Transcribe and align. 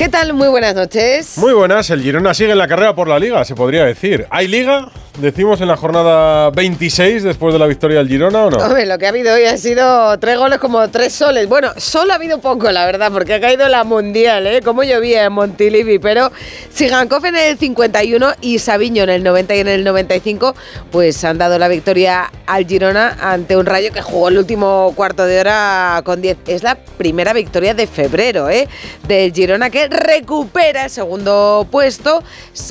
¿Qué 0.00 0.08
tal? 0.08 0.32
Muy 0.32 0.48
buenas 0.48 0.74
noches. 0.74 1.36
Muy 1.36 1.52
buenas, 1.52 1.90
el 1.90 2.00
Girona 2.00 2.32
sigue 2.32 2.52
en 2.52 2.56
la 2.56 2.66
carrera 2.66 2.94
por 2.94 3.06
la 3.06 3.18
liga, 3.18 3.44
se 3.44 3.54
podría 3.54 3.84
decir. 3.84 4.26
¿Hay 4.30 4.48
liga? 4.48 4.88
Decimos 5.20 5.60
en 5.60 5.68
la 5.68 5.76
jornada 5.76 6.48
26 6.48 7.22
después 7.22 7.52
de 7.52 7.58
la 7.58 7.66
victoria 7.66 7.98
del 7.98 8.08
Girona 8.08 8.46
o 8.46 8.50
no? 8.50 8.58
Lo 8.86 8.98
que 8.98 9.04
ha 9.04 9.10
habido 9.10 9.34
hoy 9.34 9.44
ha 9.44 9.58
sido 9.58 10.18
tres 10.18 10.38
goles 10.38 10.58
como 10.58 10.88
tres 10.88 11.12
soles. 11.12 11.46
Bueno, 11.46 11.72
solo 11.76 12.12
ha 12.12 12.16
habido 12.16 12.40
poco, 12.40 12.70
la 12.70 12.86
verdad, 12.86 13.12
porque 13.12 13.34
ha 13.34 13.40
caído 13.40 13.68
la 13.68 13.84
Mundial, 13.84 14.46
¿eh? 14.46 14.62
Como 14.62 14.82
llovía 14.82 15.26
en 15.26 15.32
Montilivi. 15.34 15.98
Pero 15.98 16.32
Sigankov 16.72 17.26
en 17.26 17.36
el 17.36 17.58
51 17.58 18.32
y 18.40 18.60
Sabiño 18.60 19.02
en 19.02 19.10
el 19.10 19.22
90 19.22 19.56
y 19.56 19.58
en 19.58 19.68
el 19.68 19.84
95, 19.84 20.54
pues 20.90 21.22
han 21.22 21.36
dado 21.36 21.58
la 21.58 21.68
victoria 21.68 22.30
al 22.46 22.66
Girona 22.66 23.18
ante 23.20 23.58
un 23.58 23.66
Rayo 23.66 23.92
que 23.92 24.00
jugó 24.00 24.28
el 24.28 24.38
último 24.38 24.94
cuarto 24.96 25.26
de 25.26 25.40
hora 25.40 26.00
con 26.02 26.22
10. 26.22 26.38
Es 26.46 26.62
la 26.62 26.76
primera 26.76 27.34
victoria 27.34 27.74
de 27.74 27.86
febrero, 27.86 28.48
¿eh? 28.48 28.68
Del 29.06 29.34
Girona 29.34 29.68
que 29.68 29.86
recupera 29.88 30.84
el 30.84 30.90
segundo 30.90 31.66
puesto 31.70 32.22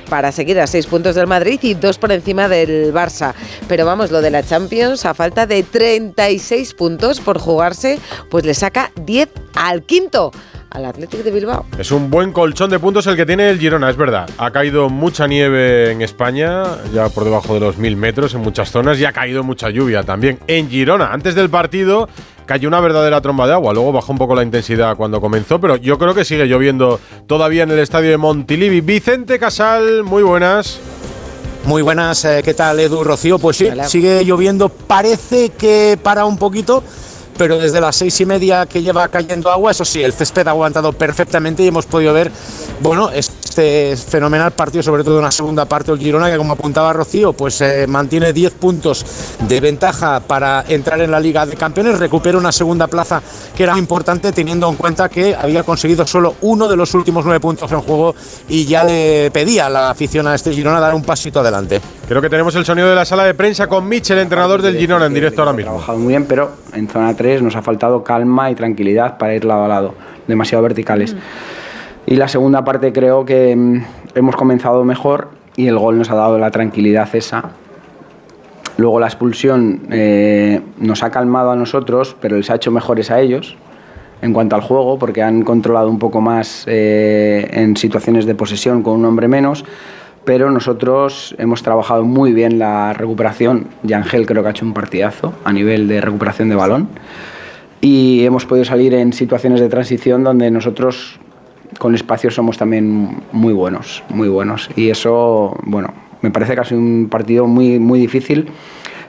para 0.10 0.32
seguir 0.32 0.60
a 0.60 0.66
seis 0.66 0.88
puntos 0.88 1.14
del 1.14 1.28
Madrid 1.28 1.60
y 1.62 1.76
dos 1.76 2.00
por 2.00 2.12
encima 2.12 2.39
del 2.48 2.94
Barça. 2.94 3.34
Pero 3.68 3.86
vamos, 3.86 4.12
lo 4.12 4.22
de 4.22 4.32
la 4.32 4.44
Champions, 4.44 5.06
a 5.06 5.14
falta 5.14 5.46
de 5.46 5.64
36 5.64 6.74
puntos 6.76 7.20
por 7.20 7.40
jugarse, 7.40 8.00
pues 8.30 8.46
le 8.46 8.54
saca 8.54 8.92
10 8.96 9.30
al 9.56 9.84
quinto 9.84 10.32
al 10.72 10.86
Atlético 10.86 11.24
de 11.24 11.32
Bilbao. 11.32 11.66
Es 11.78 11.92
un 11.92 12.10
buen 12.10 12.32
colchón 12.32 12.70
de 12.70 12.80
puntos 12.80 13.08
el 13.08 13.16
que 13.16 13.26
tiene 13.26 13.50
el 13.50 13.60
Girona, 13.60 13.90
es 13.90 13.98
verdad. 13.98 14.30
Ha 14.38 14.52
caído 14.52 14.90
mucha 14.90 15.28
nieve 15.28 15.92
en 15.92 16.02
España, 16.02 16.64
ya 16.94 17.10
por 17.10 17.24
debajo 17.24 17.54
de 17.54 17.60
los 17.60 17.78
mil 17.78 17.96
metros 17.96 18.34
en 18.34 18.42
muchas 18.42 18.72
zonas, 18.72 19.00
y 19.00 19.06
ha 19.06 19.12
caído 19.12 19.44
mucha 19.44 19.70
lluvia 19.70 20.04
también. 20.04 20.40
En 20.48 20.70
Girona, 20.70 21.12
antes 21.12 21.36
del 21.36 21.50
partido, 21.50 22.08
cayó 22.46 22.68
una 22.68 22.80
verdadera 22.80 23.22
tromba 23.22 23.48
de 23.48 23.54
agua. 23.54 23.74
Luego 23.74 23.92
bajó 23.92 24.12
un 24.12 24.18
poco 24.18 24.36
la 24.36 24.44
intensidad 24.44 24.96
cuando 24.96 25.20
comenzó, 25.22 25.60
pero 25.60 25.76
yo 25.76 25.98
creo 25.98 26.14
que 26.14 26.26
sigue 26.26 26.46
lloviendo 26.46 27.00
todavía 27.28 27.64
en 27.64 27.72
el 27.72 27.80
estadio 27.80 28.10
de 28.10 28.18
Montilivi. 28.18 28.82
Vicente 28.82 29.40
Casal, 29.40 30.04
muy 30.04 30.24
buenas. 30.24 30.80
Muy 31.66 31.82
buenas, 31.82 32.26
eh, 32.26 32.42
¿qué 32.44 32.54
tal 32.54 32.80
Edu 32.80 33.04
Rocío? 33.04 33.38
Pues 33.38 33.58
sí, 33.58 33.70
sigue 33.88 34.24
lloviendo, 34.24 34.70
parece 34.70 35.50
que 35.50 36.00
para 36.02 36.26
un 36.26 36.38
poquito, 36.38 36.84
pero 37.38 37.60
desde 37.60 37.80
las 37.80 37.96
seis 37.96 38.20
y 38.22 38.26
media 38.26 38.66
que 38.66 38.82
lleva 38.82 39.08
cayendo 39.10 39.52
agua, 39.52 39.72
eso 39.72 39.86
sí, 39.86 40.02
el 40.02 40.14
césped 40.14 40.48
ha 40.48 40.52
aguantado 40.52 40.94
perfectamente 40.94 41.64
y 41.64 41.68
hemos 41.68 41.86
podido 41.86 42.14
ver, 42.14 42.32
bueno, 42.82 43.12
este 43.50 43.98
fenomenal 43.98 44.52
partido, 44.52 44.84
sobre 44.84 45.04
todo 45.04 45.18
en 45.18 45.24
la 45.24 45.32
segunda 45.32 45.66
parte 45.66 45.92
del 45.92 46.00
Girona, 46.00 46.30
que 46.30 46.38
como 46.38 46.54
apuntaba 46.54 46.94
Rocío, 46.94 47.34
pues 47.34 47.60
eh, 47.62 47.88
mantiene 47.88 48.32
10 48.32 48.54
puntos 48.54 49.06
de 49.48 49.60
ventaja 49.60 50.20
para 50.20 50.64
entrar 50.68 51.02
en 51.02 51.10
la 51.10 51.20
Liga 51.20 51.46
de 51.46 51.56
Campeones, 51.56 51.98
recupera 51.98 52.38
una 52.38 52.52
segunda 52.52 52.88
plaza 52.88 53.22
que 53.56 53.64
era 53.64 53.78
importante 53.78 54.32
teniendo 54.32 54.70
en 54.70 54.76
cuenta 54.76 55.10
que 55.10 55.36
había 55.36 55.64
conseguido 55.64 56.06
solo 56.06 56.36
uno 56.42 56.68
de 56.68 56.76
los 56.76 56.94
últimos 56.94 57.26
nueve 57.26 57.40
puntos 57.40 57.72
en 57.72 57.82
juego 57.82 58.14
y 58.48 58.66
ya 58.66 58.84
le 58.84 59.32
pedía 59.32 59.66
a 59.66 59.70
la 59.70 59.90
afición 59.90 60.28
a 60.28 60.36
este 60.36 60.54
Girona 60.54 60.80
dar 60.80 60.94
un 60.94 61.04
pasito 61.04 61.40
adelante. 61.40 61.82
Creo 62.08 62.22
que 62.22 62.30
tenemos 62.30 62.54
el 62.56 62.66
sonido 62.66 62.88
de 62.88 62.96
la 62.96 63.06
sala 63.06 63.26
de 63.26 63.34
prensa 63.34 63.68
con 63.68 63.88
Mitchell, 63.88 64.20
entrenador 64.20 64.62
del 64.62 64.78
Girona, 64.78 65.08
en 65.08 65.14
directo 65.14 65.42
ahora 65.42 65.54
mismo. 65.54 65.72
Ha 65.72 65.74
trabajado 65.74 65.98
muy 65.98 66.10
bien, 66.10 66.26
pero 66.26 66.52
en 66.74 66.88
zona 66.88 67.16
3 67.16 67.42
nos 67.42 67.56
ha 67.56 67.64
faltado 67.64 68.04
calma 68.04 68.52
y 68.52 68.56
tranquilidad 68.56 69.18
para 69.18 69.34
ir 69.34 69.44
lado 69.44 69.66
a 69.66 69.68
lado, 69.68 69.96
demasiado 70.28 70.64
verticales. 70.64 71.16
Y 72.10 72.16
la 72.16 72.28
segunda 72.28 72.66
parte 72.66 72.92
creo 72.92 73.24
que 73.24 73.56
mm, 73.56 73.84
hemos 74.16 74.36
comenzado 74.36 74.84
mejor 74.84 75.30
y 75.56 75.68
el 75.68 75.78
gol 75.78 76.00
nos 76.00 76.10
ha 76.10 76.16
dado 76.16 76.40
la 76.40 76.50
tranquilidad 76.50 77.08
esa. 77.14 77.52
Luego 78.78 79.00
la 79.00 79.06
expulsión 79.06 79.82
eh, 79.92 80.60
nos 80.80 81.04
ha 81.04 81.12
calmado 81.12 81.52
a 81.52 81.56
nosotros, 81.56 82.16
pero 82.20 82.38
les 82.38 82.50
ha 82.50 82.56
hecho 82.56 82.72
mejores 82.72 83.12
a 83.12 83.20
ellos 83.20 83.58
en 84.24 84.34
cuanto 84.34 84.56
al 84.56 84.64
juego, 84.64 84.98
porque 84.98 85.22
han 85.22 85.44
controlado 85.44 85.88
un 85.88 86.00
poco 86.00 86.20
más 86.20 86.64
eh, 86.66 87.48
en 87.52 87.78
situaciones 87.78 88.26
de 88.26 88.34
posesión 88.34 88.82
con 88.82 88.96
un 88.96 89.06
hombre 89.06 89.28
menos 89.28 89.64
pero 90.26 90.52
nosotros 90.52 91.34
hemos 91.40 91.64
trabajado 91.64 92.04
muy 92.04 92.34
bien 92.34 92.60
la 92.60 92.94
recuperación. 92.94 93.68
Yangel 93.82 94.28
creo 94.28 94.44
que 94.44 94.50
ha 94.50 94.52
hecho 94.52 94.66
un 94.66 94.74
partidazo 94.74 95.34
a 95.44 95.52
nivel 95.52 95.88
de 95.88 96.02
recuperación 96.02 96.50
de 96.50 96.56
balón 96.56 96.90
y 97.82 98.26
hemos 98.26 98.46
podido 98.46 98.66
salir 98.66 98.94
en 98.94 99.14
situaciones 99.14 99.60
de 99.60 99.70
transición 99.70 100.24
donde 100.24 100.52
nosotros 100.52 101.20
con 101.78 101.96
espacio 101.96 102.32
somos 102.32 102.58
también 102.58 103.22
muy 103.32 103.54
buenos, 103.54 104.04
muy 104.10 104.28
buenos. 104.28 104.70
Y 104.76 104.90
eso, 104.90 105.58
bueno, 105.64 105.94
me 106.22 106.32
parece 106.32 106.56
que 106.56 106.62
ha 106.62 106.66
sido 106.66 106.80
un 106.80 107.08
partido 107.10 107.48
muy, 107.48 107.80
muy 107.80 108.00
difícil. 108.00 108.50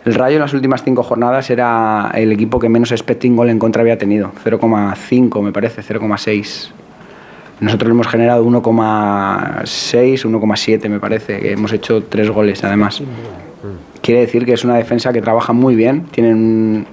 El 0.05 0.15
Rayo 0.15 0.37
en 0.37 0.43
las 0.43 0.55
últimas 0.55 0.83
cinco 0.83 1.03
jornadas 1.03 1.51
era 1.51 2.11
el 2.15 2.33
equipo 2.33 2.59
que 2.59 2.69
menos 2.69 2.91
expecting 2.93 3.37
goal 3.37 3.51
en 3.51 3.59
contra 3.59 3.83
había 3.83 3.99
tenido, 3.99 4.33
0,5 4.45 5.43
me 5.43 5.53
parece, 5.53 5.83
0,6. 5.83 6.71
Nosotros 7.61 7.91
hemos 7.91 8.09
generado 8.09 8.45
1,6, 8.47 9.65
1,7 9.65 10.89
me 10.89 10.99
parece, 10.99 11.41
que 11.41 11.53
hemos 11.53 11.73
hecho 11.75 12.03
tres 12.05 12.31
goles 12.31 12.65
además. 12.65 13.03
Quiere 14.01 14.21
decir 14.21 14.47
que 14.47 14.55
es 14.55 14.65
una 14.65 14.77
defensa 14.77 15.13
que 15.13 15.21
trabaja 15.21 15.53
muy 15.53 15.75
bien, 15.75 16.07
tienen 16.07 16.87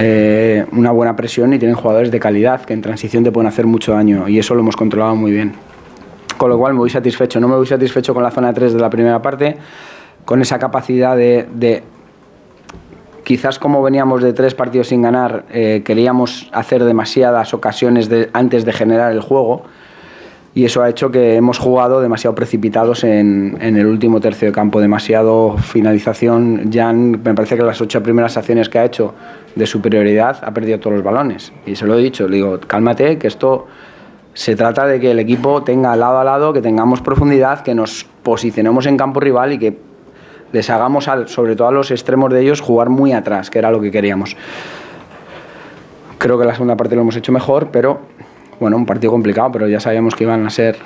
eh, 0.00 0.64
una 0.70 0.92
buena 0.92 1.16
presión 1.16 1.52
y 1.52 1.58
tienen 1.58 1.76
jugadores 1.76 2.12
de 2.12 2.20
calidad 2.20 2.64
que 2.64 2.72
en 2.72 2.82
transición 2.82 3.24
te 3.24 3.32
pueden 3.32 3.48
hacer 3.48 3.66
mucho 3.66 3.94
daño 3.94 4.28
y 4.28 4.38
eso 4.38 4.54
lo 4.54 4.60
hemos 4.60 4.76
controlado 4.76 5.16
muy 5.16 5.32
bien. 5.32 5.54
Con 6.36 6.50
lo 6.50 6.56
cual 6.56 6.74
me 6.74 6.78
voy 6.78 6.88
satisfecho, 6.88 7.40
no 7.40 7.48
me 7.48 7.56
voy 7.56 7.66
satisfecho 7.66 8.14
con 8.14 8.22
la 8.22 8.30
zona 8.30 8.52
3 8.52 8.74
de 8.74 8.78
la 8.78 8.90
primera 8.90 9.20
parte, 9.20 9.56
con 10.24 10.40
esa 10.40 10.56
capacidad 10.60 11.16
de, 11.16 11.48
de 11.52 11.82
quizás 13.24 13.58
como 13.58 13.82
veníamos 13.82 14.22
de 14.22 14.32
tres 14.32 14.54
partidos 14.54 14.86
sin 14.86 15.02
ganar, 15.02 15.46
eh, 15.50 15.82
queríamos 15.84 16.48
hacer 16.52 16.84
demasiadas 16.84 17.52
ocasiones 17.52 18.08
de, 18.08 18.30
antes 18.32 18.64
de 18.64 18.72
generar 18.72 19.10
el 19.10 19.20
juego 19.20 19.64
y 20.54 20.64
eso 20.64 20.80
ha 20.80 20.88
hecho 20.88 21.10
que 21.10 21.34
hemos 21.34 21.58
jugado 21.58 22.00
demasiado 22.00 22.36
precipitados 22.36 23.02
en, 23.02 23.58
en 23.60 23.76
el 23.76 23.86
último 23.86 24.20
tercio 24.20 24.46
de 24.46 24.52
campo, 24.52 24.80
demasiado 24.80 25.56
finalización. 25.58 26.70
Jan, 26.72 27.20
me 27.22 27.34
parece 27.34 27.56
que 27.56 27.62
las 27.64 27.80
ocho 27.80 28.02
primeras 28.02 28.36
acciones 28.36 28.68
que 28.68 28.78
ha 28.78 28.84
hecho 28.84 29.12
de 29.58 29.66
superioridad 29.66 30.38
ha 30.42 30.52
perdido 30.52 30.78
todos 30.78 30.96
los 30.96 31.04
balones. 31.04 31.52
Y 31.66 31.74
se 31.74 31.84
lo 31.84 31.98
he 31.98 32.02
dicho, 32.02 32.28
le 32.28 32.36
digo, 32.36 32.60
cálmate, 32.60 33.18
que 33.18 33.26
esto 33.26 33.66
se 34.32 34.54
trata 34.54 34.86
de 34.86 35.00
que 35.00 35.10
el 35.10 35.18
equipo 35.18 35.64
tenga 35.64 35.96
lado 35.96 36.20
a 36.20 36.24
lado, 36.24 36.52
que 36.52 36.62
tengamos 36.62 37.00
profundidad, 37.00 37.62
que 37.62 37.74
nos 37.74 38.06
posicionemos 38.22 38.86
en 38.86 38.96
campo 38.96 39.18
rival 39.18 39.52
y 39.52 39.58
que 39.58 39.76
les 40.52 40.70
hagamos, 40.70 41.08
al, 41.08 41.28
sobre 41.28 41.56
todo 41.56 41.68
a 41.68 41.72
los 41.72 41.90
extremos 41.90 42.32
de 42.32 42.40
ellos, 42.42 42.60
jugar 42.60 42.88
muy 42.88 43.12
atrás, 43.12 43.50
que 43.50 43.58
era 43.58 43.70
lo 43.70 43.80
que 43.80 43.90
queríamos. 43.90 44.36
Creo 46.18 46.38
que 46.38 46.44
la 46.44 46.52
segunda 46.52 46.76
parte 46.76 46.94
lo 46.94 47.02
hemos 47.02 47.16
hecho 47.16 47.32
mejor, 47.32 47.68
pero 47.72 48.00
bueno, 48.60 48.76
un 48.76 48.86
partido 48.86 49.10
complicado, 49.10 49.50
pero 49.52 49.68
ya 49.68 49.80
sabíamos 49.80 50.14
que 50.14 50.24
iban 50.24 50.46
a 50.46 50.50
ser 50.50 50.78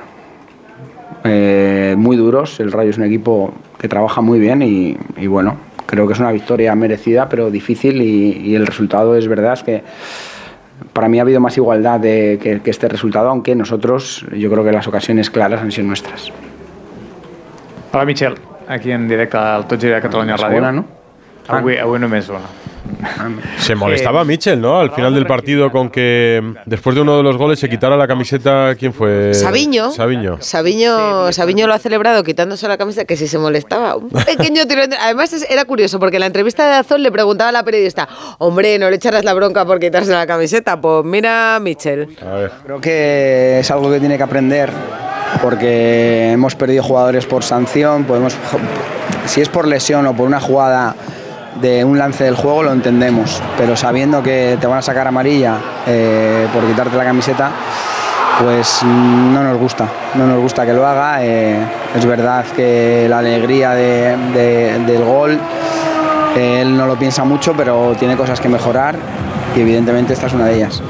eh, 1.25 1.95
muy 1.97 2.17
duros. 2.17 2.59
El 2.59 2.73
Rayo 2.73 2.91
es 2.91 2.97
un 2.97 3.05
equipo 3.05 3.53
que 3.79 3.87
trabaja 3.87 4.23
muy 4.23 4.39
bien 4.39 4.63
y, 4.63 4.97
y 5.17 5.27
bueno, 5.27 5.57
creo 5.87 6.07
que 6.07 6.13
es 6.13 6.21
una 6.21 6.33
victoria 6.33 6.75
merecida, 6.75 7.29
pero 7.29 7.51
difícil 7.51 8.03
y, 8.03 8.51
y, 8.51 8.55
el 8.55 8.67
resultado 8.67 9.17
es 9.17 9.29
verdad, 9.29 9.55
es 9.55 9.63
que 9.63 9.83
para 10.93 11.09
mí 11.09 11.19
ha 11.19 11.23
habido 11.23 11.41
más 11.41 11.57
igualdad 11.57 12.01
de, 12.01 12.39
que, 12.43 12.61
que 12.61 12.71
este 12.71 12.89
resultado, 12.89 13.29
aunque 13.29 13.55
nosotros, 13.55 14.27
yo 14.37 14.51
creo 14.51 14.65
que 14.65 14.73
las 14.73 14.87
ocasiones 14.87 15.31
claras 15.31 15.61
han 15.61 15.71
sido 15.71 15.87
nuestras. 15.87 16.33
Hola, 17.93 18.05
Michel. 18.05 18.35
aquí 18.69 18.91
en 18.91 19.09
directe 19.09 19.37
al 19.37 19.67
Tot 19.67 19.81
Gira 19.81 20.01
Catalunya 20.01 20.37
Ràdio. 20.37 20.57
Segona, 20.57 20.73
no? 20.73 20.85
Avui, 21.49 21.77
avui 21.79 21.99
només 22.01 22.29
una. 22.29 22.49
Se 23.59 23.75
molestaba 23.75 24.25
Michel, 24.25 24.61
¿no? 24.61 24.79
Al 24.79 24.91
final 24.93 25.15
del 25.15 25.27
partido 25.27 25.71
con 25.71 25.91
que 25.91 26.43
después 26.67 26.95
de 26.95 27.03
uno 27.03 27.17
de 27.17 27.23
los 27.23 27.37
goles 27.37 27.59
se 27.59 27.69
quitara 27.69 27.97
la 27.97 28.07
camiseta. 28.07 28.75
¿Quién 28.77 28.93
fue? 28.93 29.35
Sabiño. 29.35 29.91
Sabiño. 29.91 30.39
Sabiño, 30.41 31.33
Sabiño 31.33 31.67
lo 31.67 31.75
ha 31.75 31.79
celebrado 31.79 32.23
quitándose 32.25 32.67
la 32.69 32.79
camiseta, 32.79 33.05
que 33.05 33.17
si 33.17 33.29
se 33.29 33.39
molestaba. 33.39 33.97
Un 33.97 34.11
pequeño 34.11 34.67
tirón. 34.67 34.91
Además, 35.01 35.33
era 35.49 35.65
curioso 35.65 35.99
porque 35.99 36.17
en 36.17 36.21
la 36.21 36.27
entrevista 36.27 36.69
de 36.69 36.77
Azul 36.77 37.03
le 37.03 37.13
preguntaba 37.13 37.51
a 37.51 37.53
la 37.53 37.63
periodista: 37.63 38.09
Hombre, 38.39 38.79
no 38.79 38.89
le 38.91 38.97
echarás 38.97 39.25
la 39.25 39.35
bronca 39.35 39.65
por 39.65 39.79
quitarse 39.79 40.13
la 40.13 40.27
camiseta. 40.27 40.81
Pues 40.81 41.05
mira, 41.05 41.59
Michel. 41.61 42.17
A 42.25 42.35
ver. 42.35 42.53
Creo 42.65 42.81
que 42.81 43.61
es 43.61 43.71
algo 43.71 43.91
que 43.91 44.01
tiene 44.01 44.17
que 44.17 44.23
aprender 44.23 44.71
porque 45.41 46.33
hemos 46.33 46.55
perdido 46.55 46.83
jugadores 46.83 47.27
por 47.27 47.43
sanción, 47.43 48.05
podemos 48.05 48.37
si 49.27 49.41
es 49.41 49.49
por 49.49 49.67
lesión 49.67 50.07
o 50.07 50.15
por 50.15 50.27
una 50.27 50.41
jugada 50.41 50.95
de 51.61 51.85
un 51.85 51.99
lance 51.99 52.25
del 52.25 52.35
juego 52.37 52.63
lo 52.63 52.73
entendemos, 52.73 53.43
pero 53.59 53.77
sabiendo 53.77 54.23
que 54.23 54.57
te 54.61 54.67
van 54.67 54.79
a 54.79 54.83
sacar 54.83 55.07
amarilla 55.07 55.57
eh, 55.87 56.47
por 56.53 56.65
quitarte 56.65 56.97
la 56.97 57.05
camiseta, 57.05 57.51
pues 58.43 58.83
no 58.83 59.43
nos 59.43 59.59
gusta, 59.59 59.87
no 60.15 60.27
nos 60.27 60.41
gusta 60.41 60.65
que 60.67 60.73
lo 60.73 60.87
haga. 60.87 61.23
eh, 61.25 61.59
es 61.97 62.07
verdad 62.07 62.45
que 62.57 63.07
la 63.09 63.19
alegría 63.19 63.71
de- 63.73 64.17
de- 64.33 64.79
del 64.87 65.05
gol, 65.05 65.39
eh, 66.37 66.61
él 66.63 66.77
no 66.77 66.87
lo 66.87 66.97
piensa 66.97 67.25
mucho, 67.25 67.53
pero 67.55 67.95
tiene 67.99 68.17
cosas 68.17 68.41
que 68.41 68.49
mejorar 68.49 68.95
y 69.55 69.61
evidentemente 69.61 70.15
esta 70.15 70.27
es 70.29 70.33
una 70.33 70.47
de 70.47 70.55
ellas. 70.57 70.83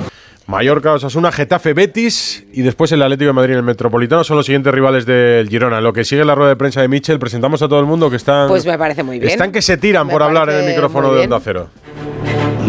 Mallorca, 0.47 0.93
Osasuna, 0.93 1.31
Getafe, 1.33 1.73
Betis 1.73 2.45
y 2.53 2.63
después 2.63 2.91
el 2.93 3.01
Atlético 3.03 3.29
de 3.29 3.33
Madrid 3.33 3.53
en 3.53 3.59
el 3.59 3.63
Metropolitano 3.65 4.25
son 4.25 4.37
los 4.37 4.47
siguientes 4.47 4.73
rivales 4.75 5.07
del 5.07 5.49
Girona. 5.49 5.79
En 5.79 5.85
Lo 5.85 5.93
que 5.93 6.05
sigue 6.05 6.25
la 6.25 6.35
rueda 6.35 6.51
de 6.51 6.57
prensa 6.57 6.81
de 6.81 6.89
Michel, 6.89 7.19
presentamos 7.19 7.63
a 7.63 7.69
todo 7.69 7.79
el 7.81 7.87
mundo 7.87 8.11
que 8.11 8.17
están. 8.17 8.49
Pues 8.49 8.67
me 8.67 8.77
parece 8.77 9.03
muy 9.03 9.19
bien. 9.19 9.31
Están 9.31 9.53
que 9.53 9.63
se 9.63 9.77
tiran 9.77 10.07
Me 10.07 10.13
por 10.13 10.23
hablar 10.23 10.51
en 10.51 10.57
el 10.65 10.67
micrófono 10.71 11.09
de 11.13 11.21
bien. 11.21 11.33
Onda 11.33 11.43
Cero. 11.45 11.69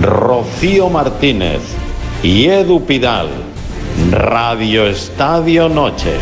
Rocío 0.02 0.90
Martínez 0.90 1.62
y 2.22 2.46
Edu 2.46 2.86
Pidal, 2.86 3.28
Radio 4.12 4.86
Estadio 4.86 5.68
Noche. 5.68 6.14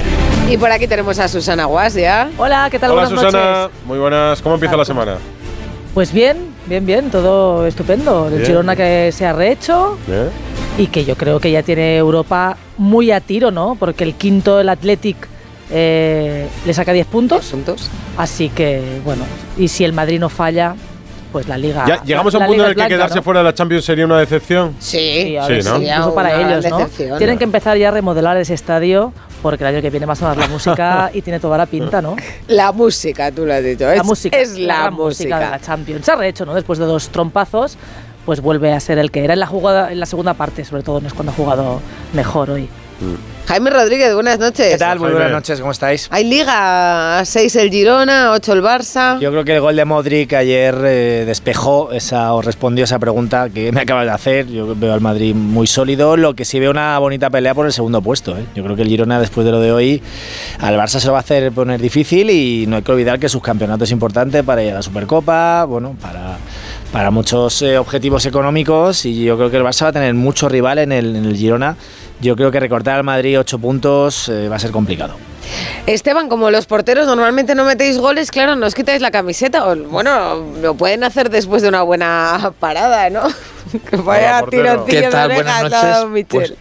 Y 0.50 0.58
por 0.58 0.72
aquí 0.72 0.88
tenemos 0.88 1.20
a 1.20 1.28
Susana 1.28 1.66
Guas 1.66 1.94
ya. 1.94 2.30
Hola, 2.38 2.70
¿qué 2.72 2.80
tal? 2.80 2.92
Hola 2.92 3.04
Buenas 3.10 3.22
Susana, 3.24 3.62
noches. 3.64 3.78
muy 3.86 4.00
buenas. 4.00 4.42
¿Cómo 4.42 4.56
empieza 4.56 4.76
la 4.78 4.86
semana? 4.86 5.18
Pues 5.94 6.12
bien, 6.14 6.38
bien, 6.68 6.86
bien, 6.86 7.10
todo 7.12 7.68
estupendo. 7.68 8.28
El 8.28 8.36
Bien. 8.36 8.46
Girona 8.46 8.76
que 8.76 9.12
se 9.12 9.26
ha 9.26 9.34
rehecho 9.34 9.98
¿Eh? 10.10 10.30
Y 10.82 10.88
que 10.88 11.06
yo 11.06 11.16
creo 11.16 11.40
que 11.40 11.52
ya 11.52 11.62
tiene 11.62 11.96
Europa 11.96 12.58
muy 12.78 13.12
a 13.12 13.20
tiro, 13.22 13.52
¿no? 13.52 13.76
Porque 13.80 14.04
el 14.04 14.16
quinto, 14.16 14.60
el 14.60 14.68
Athletic, 14.68 15.16
eh, 15.70 16.48
le 16.66 16.74
saca 16.74 16.92
10 16.92 17.06
puntos. 17.06 17.46
Puntos. 17.52 17.88
Así 18.18 18.50
que, 18.50 19.00
bueno, 19.06 19.24
y 19.58 19.68
si 19.68 19.84
el 19.86 19.94
Madrid 19.94 20.20
no 20.20 20.28
falla, 20.28 20.76
pues 21.32 21.48
la 21.48 21.56
liga. 21.56 21.86
Ya 21.88 22.04
llegamos 22.04 22.34
a 22.34 22.40
la 22.40 22.46
un 22.46 22.50
punto 22.50 22.64
en 22.64 22.70
el 22.70 22.76
que 22.76 22.80
blanca, 22.80 22.96
quedarse 22.96 23.16
¿no? 23.18 23.22
fuera 23.22 23.42
de 23.42 23.44
la 23.44 23.54
Champions 23.54 23.86
sería 23.86 24.06
una 24.06 24.18
decepción. 24.18 24.76
Sí, 24.80 24.98
Sí, 25.28 25.38
a 25.38 25.46
Sí, 25.46 25.70
¿no? 25.70 25.82
incluso 25.82 26.16
para 26.16 26.42
ellos, 26.42 26.66
¿no? 26.68 26.78
decepción, 26.80 27.18
Tienen 27.20 27.36
¿no? 27.36 27.40
que 27.40 27.44
empezar 27.44 27.78
ya 27.78 27.90
a 27.90 27.92
remodelar 27.92 28.38
ese 28.38 28.56
estadio 28.56 29.14
porque 29.44 29.64
el 29.64 29.76
año 29.76 29.82
que 29.84 29.92
viene 29.92 30.08
va 30.08 30.14
a 30.14 30.16
sonar 30.16 30.38
la 30.38 30.48
música 30.48 31.12
y 31.14 31.22
tiene 31.22 31.40
toda 31.40 31.58
la 31.60 31.68
pinta, 31.68 32.02
¿no? 32.02 32.16
La 32.48 32.72
música, 32.72 33.32
tú 33.32 33.46
lo 33.46 33.54
has 33.54 33.64
dicho. 33.64 33.86
la 33.86 33.96
es, 33.96 34.04
música. 34.04 34.38
Es 34.38 34.58
la, 34.58 34.80
gran 34.80 34.94
música. 34.96 35.40
de 35.40 35.46
la 35.46 35.60
Champions. 35.60 36.06
Se 36.06 36.12
ha 36.12 36.16
rehecho, 36.16 36.46
¿no? 36.46 36.54
Después 36.54 36.80
de 36.80 36.86
dos 36.86 37.10
trompazos, 37.10 37.78
pues 38.26 38.42
vuelve 38.42 38.74
a 38.74 38.80
ser 38.80 38.98
el 39.00 39.12
que 39.12 39.24
era 39.24 39.34
en 39.34 39.40
la 39.40 39.48
jugada, 39.48 39.92
en 39.92 40.00
la 40.00 40.06
segunda 40.06 40.34
parte, 40.34 40.64
sobre 40.66 40.84
todo, 40.84 41.02
no 41.02 41.08
es 41.08 41.14
cuando 41.14 41.32
ha 41.32 41.36
jugado 41.36 41.82
mejor 42.14 42.52
hoy. 42.52 42.70
Jaime 43.48 43.72
Rodríguez, 43.72 44.14
buenas 44.14 44.38
noches. 44.38 44.70
¿Qué 44.70 44.78
tal? 44.78 45.00
Muy 45.00 45.08
Jaime. 45.08 45.22
buenas 45.22 45.32
noches, 45.34 45.60
¿cómo 45.60 45.72
estáis? 45.72 46.08
Hay 46.12 46.24
liga, 46.24 47.22
6 47.26 47.56
el 47.56 47.70
Girona, 47.72 48.32
8 48.32 48.54
el 48.54 48.62
Barça. 48.62 49.20
Yo 49.20 49.32
creo 49.32 49.44
que 49.44 49.56
el 49.56 49.62
gol 49.62 49.76
de 49.76 49.84
Modric 49.84 50.32
ayer 50.34 50.76
eh, 50.86 51.24
despejó 51.26 51.92
esa 51.92 52.34
o 52.34 52.42
respondió 52.42 52.86
esa 52.86 53.00
pregunta 53.00 53.50
que 53.50 53.72
me 53.72 53.82
acabas 53.82 54.06
de 54.06 54.12
hacer. 54.12 54.48
Yo 54.48 54.76
veo 54.76 54.94
al 54.94 55.02
Madrid 55.02 55.34
muy 55.34 55.68
sólido, 55.68 56.16
lo 56.16 56.36
que 56.36 56.46
sí 56.46 56.60
veo 56.60 56.72
una 56.72 56.98
bonita 57.00 57.30
pelea 57.30 57.56
por 57.56 57.66
el 57.66 57.74
segundo 57.74 58.02
puesto. 58.02 58.38
¿eh? 58.38 58.46
Yo 58.56 58.64
creo 58.64 58.76
que 58.76 58.84
el 58.84 58.88
Girona 58.88 59.20
después 59.20 59.46
de 59.46 59.52
lo 59.52 59.60
de 59.60 59.72
hoy 59.72 60.02
al 60.60 60.78
Barça 60.78 61.00
se 61.00 61.08
lo 61.08 61.14
va 61.14 61.20
a 61.20 61.22
hacer 61.22 61.52
poner 61.52 61.82
difícil 61.82 62.30
y 62.30 62.66
no 62.68 62.76
hay 62.78 62.84
que 62.84 62.92
olvidar 62.92 63.20
que 63.20 63.28
sus 63.28 63.42
campeonatos 63.42 63.90
es 63.90 63.92
importante 63.92 64.44
para 64.44 64.64
ir 64.64 64.72
a 64.72 64.76
la 64.76 64.82
Supercopa, 64.84 65.66
bueno, 65.66 65.96
para 66.00 66.38
para 66.92 67.10
muchos 67.12 67.62
eh, 67.62 67.78
objetivos 67.78 68.26
económicos 68.26 69.06
y 69.06 69.24
yo 69.24 69.38
creo 69.38 69.50
que 69.50 69.58
el 69.58 69.64
Barça 69.64 69.84
va 69.84 69.90
a 69.90 69.94
tener 69.94 70.14
mucho 70.14 70.50
rival 70.50 70.80
en 70.80 70.92
el, 70.92 71.16
en 71.16 71.26
el 71.26 71.36
Girona. 71.38 71.76
Yo 72.20 72.36
creo 72.36 72.52
que 72.52 72.60
recortar 72.60 72.98
al 72.98 73.04
Madrid 73.04 73.40
8 73.40 73.60
puntos 73.60 74.28
eh, 74.30 74.48
va 74.50 74.58
a 74.58 74.60
ser 74.60 74.72
complicado. 74.72 75.16
Esteban, 75.88 76.30
como 76.30 76.52
los 76.52 76.66
porteros 76.68 77.08
normalmente 77.08 77.56
no 77.56 77.66
metéis 77.66 77.98
goles, 77.98 78.30
claro, 78.30 78.56
no 78.56 78.68
os 78.68 78.76
quitáis 78.76 79.02
la 79.02 79.10
camiseta. 79.10 79.68
O, 79.68 79.76
bueno, 79.76 80.36
lo 80.62 80.76
pueden 80.76 81.04
hacer 81.04 81.30
después 81.30 81.62
de 81.64 81.70
una 81.70 81.82
buena 81.82 82.54
parada, 82.60 83.10
¿no? 83.10 83.24
que 83.90 83.96
vaya 83.98 84.44
tironcillo 84.50 84.86
¿Qué 84.86 85.02
de 85.02 85.10
tal? 85.12 85.32
orejas 85.32 85.62
Buenas 85.62 85.84
noches. 85.84 86.10
Michel. 86.10 86.28
Pues, 86.28 86.54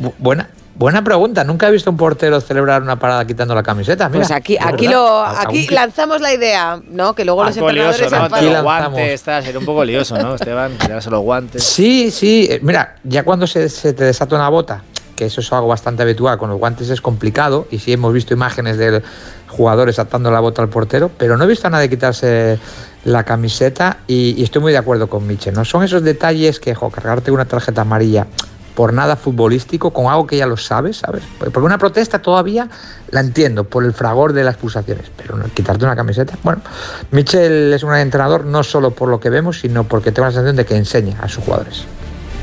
bu- 0.00 0.14
buena, 0.18 0.48
buena 0.74 1.02
pregunta. 1.04 1.44
Nunca 1.44 1.68
he 1.68 1.70
visto 1.70 1.90
un 1.90 1.96
portero 1.96 2.40
celebrar 2.40 2.82
una 2.82 2.98
parada 2.98 3.24
quitando 3.26 3.54
la 3.54 3.62
camiseta. 3.62 4.08
Mira, 4.08 4.20
Pues 4.20 4.30
aquí, 4.30 4.56
aquí, 4.60 4.88
lo, 4.88 5.22
aquí 5.24 5.58
aunque- 5.58 5.74
lanzamos 5.74 6.20
la 6.20 6.32
idea, 6.32 6.80
¿no? 6.90 7.14
Que 7.14 7.24
luego 7.24 7.44
los 7.44 7.56
entrenadores 7.56 7.98
lioso, 8.00 8.10
se 8.14 8.16
¿no? 8.28 8.34
Aquí 8.36 8.50
Los 8.50 8.62
guantes, 8.62 9.10
está, 9.12 9.42
un 9.58 9.64
poco 9.64 9.84
lioso, 9.84 10.18
¿no, 10.18 10.34
Esteban? 10.34 10.72
Tirarse 10.78 11.10
los 11.10 11.20
guantes. 11.22 11.62
Sí, 11.62 12.10
sí. 12.10 12.46
eh, 12.50 12.60
Mira, 12.62 12.96
ya 13.04 13.22
cuando 13.24 13.46
se, 13.46 13.68
se 13.68 13.92
te 13.92 14.04
desata 14.04 14.34
una 14.36 14.48
bota, 14.48 14.82
que 15.16 15.26
eso 15.26 15.40
es 15.40 15.52
algo 15.52 15.68
bastante 15.68 16.02
habitual, 16.02 16.38
con 16.38 16.48
los 16.50 16.58
guantes 16.58 16.88
es 16.90 17.00
complicado, 17.00 17.66
y 17.70 17.78
sí 17.78 17.92
hemos 17.92 18.12
visto 18.12 18.32
imágenes 18.34 18.78
de 18.78 19.02
jugadores 19.48 19.98
atando 19.98 20.30
la 20.30 20.40
bota 20.40 20.62
al 20.62 20.68
portero, 20.70 21.10
pero 21.18 21.36
no 21.36 21.44
he 21.44 21.46
visto 21.46 21.66
a 21.66 21.70
nadie 21.70 21.90
quitarse 21.90 22.58
la 23.04 23.24
camiseta 23.24 23.98
y, 24.06 24.34
y 24.38 24.44
estoy 24.44 24.62
muy 24.62 24.72
de 24.72 24.78
acuerdo 24.78 25.08
con 25.10 25.26
Michel, 25.26 25.52
¿no? 25.54 25.64
Son 25.66 25.82
esos 25.82 26.02
detalles 26.02 26.58
que, 26.58 26.74
jo, 26.74 26.88
cargarte 26.88 27.30
una 27.30 27.44
tarjeta 27.44 27.82
amarilla 27.82 28.26
por 28.74 28.92
nada 28.92 29.16
futbolístico, 29.16 29.90
con 29.92 30.06
algo 30.06 30.26
que 30.26 30.36
ya 30.38 30.46
lo 30.46 30.56
sabes, 30.56 30.98
¿sabes? 30.98 31.22
Porque 31.38 31.58
una 31.60 31.78
protesta 31.78 32.20
todavía 32.20 32.68
la 33.10 33.20
entiendo 33.20 33.64
por 33.64 33.84
el 33.84 33.92
fragor 33.92 34.32
de 34.32 34.44
las 34.44 34.56
pulsaciones, 34.56 35.10
pero 35.16 35.36
no- 35.36 35.44
quitarte 35.52 35.84
una 35.84 35.94
camiseta. 35.96 36.38
Bueno, 36.42 36.62
Michel 37.10 37.72
es 37.72 37.82
un 37.82 37.94
entrenador 37.94 38.44
no 38.46 38.62
solo 38.62 38.90
por 38.92 39.08
lo 39.08 39.20
que 39.20 39.30
vemos, 39.30 39.60
sino 39.60 39.84
porque 39.84 40.12
tengo 40.12 40.26
la 40.26 40.32
sensación 40.32 40.56
de 40.56 40.64
que 40.64 40.76
enseña 40.76 41.18
a 41.20 41.28
sus 41.28 41.44
jugadores. 41.44 41.84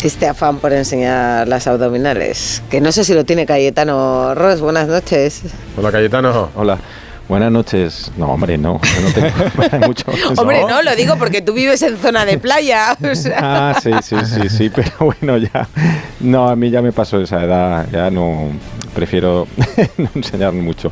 Este 0.04 0.28
afán 0.30 0.60
por 0.60 0.72
enseñar 0.72 1.48
las 1.50 1.68
abdominales. 1.68 2.62
Que 2.70 2.80
no 2.80 2.92
sé 2.94 3.04
si 3.04 3.14
lo 3.14 3.25
tiene 3.25 3.46
Cayetano 3.46 4.34
Ross. 4.34 4.62
Buenas 4.62 4.88
noches. 4.88 5.42
Hola 5.78 5.92
Cayetano. 5.92 6.50
Hola. 6.56 6.78
Buenas 7.30 7.52
noches. 7.52 8.12
No, 8.18 8.26
hombre, 8.34 8.58
no. 8.58 8.81
yo 8.81 9.02
no 9.02 9.70
tengo 9.70 9.86
mucho. 9.88 10.06
Hombre, 10.38 10.62
no, 10.68 10.81
lo 10.81 10.96
digo 10.96 11.16
porque 11.18 11.42
tú 11.44 11.54
vives 11.54 11.81
en 11.84 11.96
zona 11.98 12.26
de 12.26 12.38
playa. 12.40 12.98
o 13.00 13.16
sea. 13.16 13.70
Ah, 13.70 13.80
sí, 13.81 13.92
sí, 14.02 14.16
sí, 14.26 14.50
sí, 14.50 14.70
pero 14.74 14.92
bueno, 15.00 15.38
ya. 15.38 15.68
No, 16.20 16.50
a 16.50 16.56
mí 16.56 16.72
ya 16.72 16.81
me 16.81 16.92
pasó 16.92 17.22
esa 17.22 17.44
edad, 17.44 17.88
ya 17.92 18.10
no. 18.10 18.50
Prefiero 18.96 19.48
no 19.98 20.10
enseñar 20.16 20.54
mucho. 20.54 20.92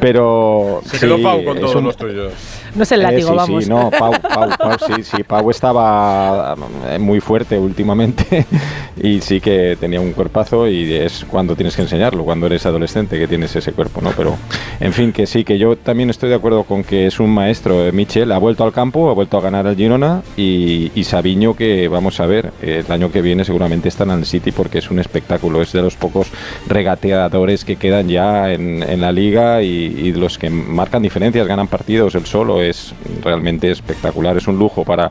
Pero. 0.00 0.82
Se 0.90 0.98
quedó 0.98 1.16
sí, 1.18 1.22
Pau 1.22 1.44
con 1.44 1.60
todos 1.60 1.76
un- 1.76 1.84
los 1.84 1.96
tuyos. 1.96 2.32
No 2.76 2.82
es 2.82 2.92
el 2.92 3.00
Eh, 3.00 3.04
látigo, 3.04 3.30
sí, 3.30 3.36
vamos. 3.36 3.64
Sí, 3.64 3.70
no, 3.70 3.90
Pau, 3.90 4.12
Pau, 4.34 4.50
Pau, 4.58 4.72
sí, 4.86 5.02
sí, 5.02 5.22
Pau 5.22 5.50
estaba 5.50 6.54
eh, 6.90 6.98
muy 6.98 7.20
fuerte 7.20 7.58
últimamente 7.58 8.46
y 9.02 9.20
sí 9.20 9.40
que 9.40 9.76
tenía 9.80 10.00
un 10.00 10.12
cuerpazo 10.12 10.68
y 10.68 10.92
es 10.92 11.24
cuando 11.28 11.56
tienes 11.56 11.74
que 11.74 11.82
enseñarlo, 11.82 12.24
cuando 12.24 12.46
eres 12.46 12.66
adolescente 12.66 13.18
que 13.18 13.26
tienes 13.26 13.54
ese 13.56 13.72
cuerpo, 13.72 14.00
¿no? 14.02 14.10
Pero, 14.16 14.36
en 14.80 14.92
fin, 14.92 15.12
que 15.12 15.26
sí, 15.26 15.44
que 15.44 15.58
yo 15.58 15.76
también 15.76 16.10
estoy 16.10 16.28
de 16.28 16.34
acuerdo 16.34 16.64
con 16.64 16.84
que 16.84 17.06
es 17.06 17.18
un 17.18 17.30
maestro, 17.30 17.86
eh, 17.86 17.92
Michel, 17.92 18.30
ha 18.32 18.38
vuelto 18.38 18.64
al 18.64 18.72
campo, 18.72 19.10
ha 19.10 19.14
vuelto 19.14 19.38
a 19.38 19.40
ganar 19.40 19.66
al 19.66 19.76
Girona 19.76 20.22
y, 20.36 20.90
y 20.94 21.04
Sabiño 21.04 21.54
que, 21.54 21.88
vamos 21.88 22.20
a 22.20 22.26
ver, 22.26 22.52
eh, 22.62 22.82
el 22.86 22.92
año 22.92 23.10
que 23.10 23.22
viene 23.22 23.44
seguramente 23.44 23.88
estará 23.88 24.12
en 24.12 24.20
el 24.20 24.26
City 24.26 24.52
porque 24.52 24.78
es 24.78 24.90
un 24.90 24.98
espectáculo, 24.98 25.62
es 25.62 25.72
de 25.72 25.82
los 25.82 25.96
pocos 25.96 26.28
regateadores 26.68 27.64
que 27.64 27.76
quedan 27.76 28.08
ya 28.08 28.52
en, 28.52 28.82
en 28.82 29.00
la 29.00 29.12
liga 29.12 29.62
y, 29.62 29.68
y 29.68 30.12
los 30.12 30.38
que 30.38 30.50
marcan 30.50 31.02
diferencias, 31.02 31.46
ganan 31.46 31.68
partidos, 31.68 32.14
el 32.14 32.26
solo 32.26 32.62
es 32.68 32.94
realmente 33.22 33.70
espectacular, 33.70 34.36
es 34.36 34.46
un 34.48 34.58
lujo 34.58 34.84
para, 34.84 35.10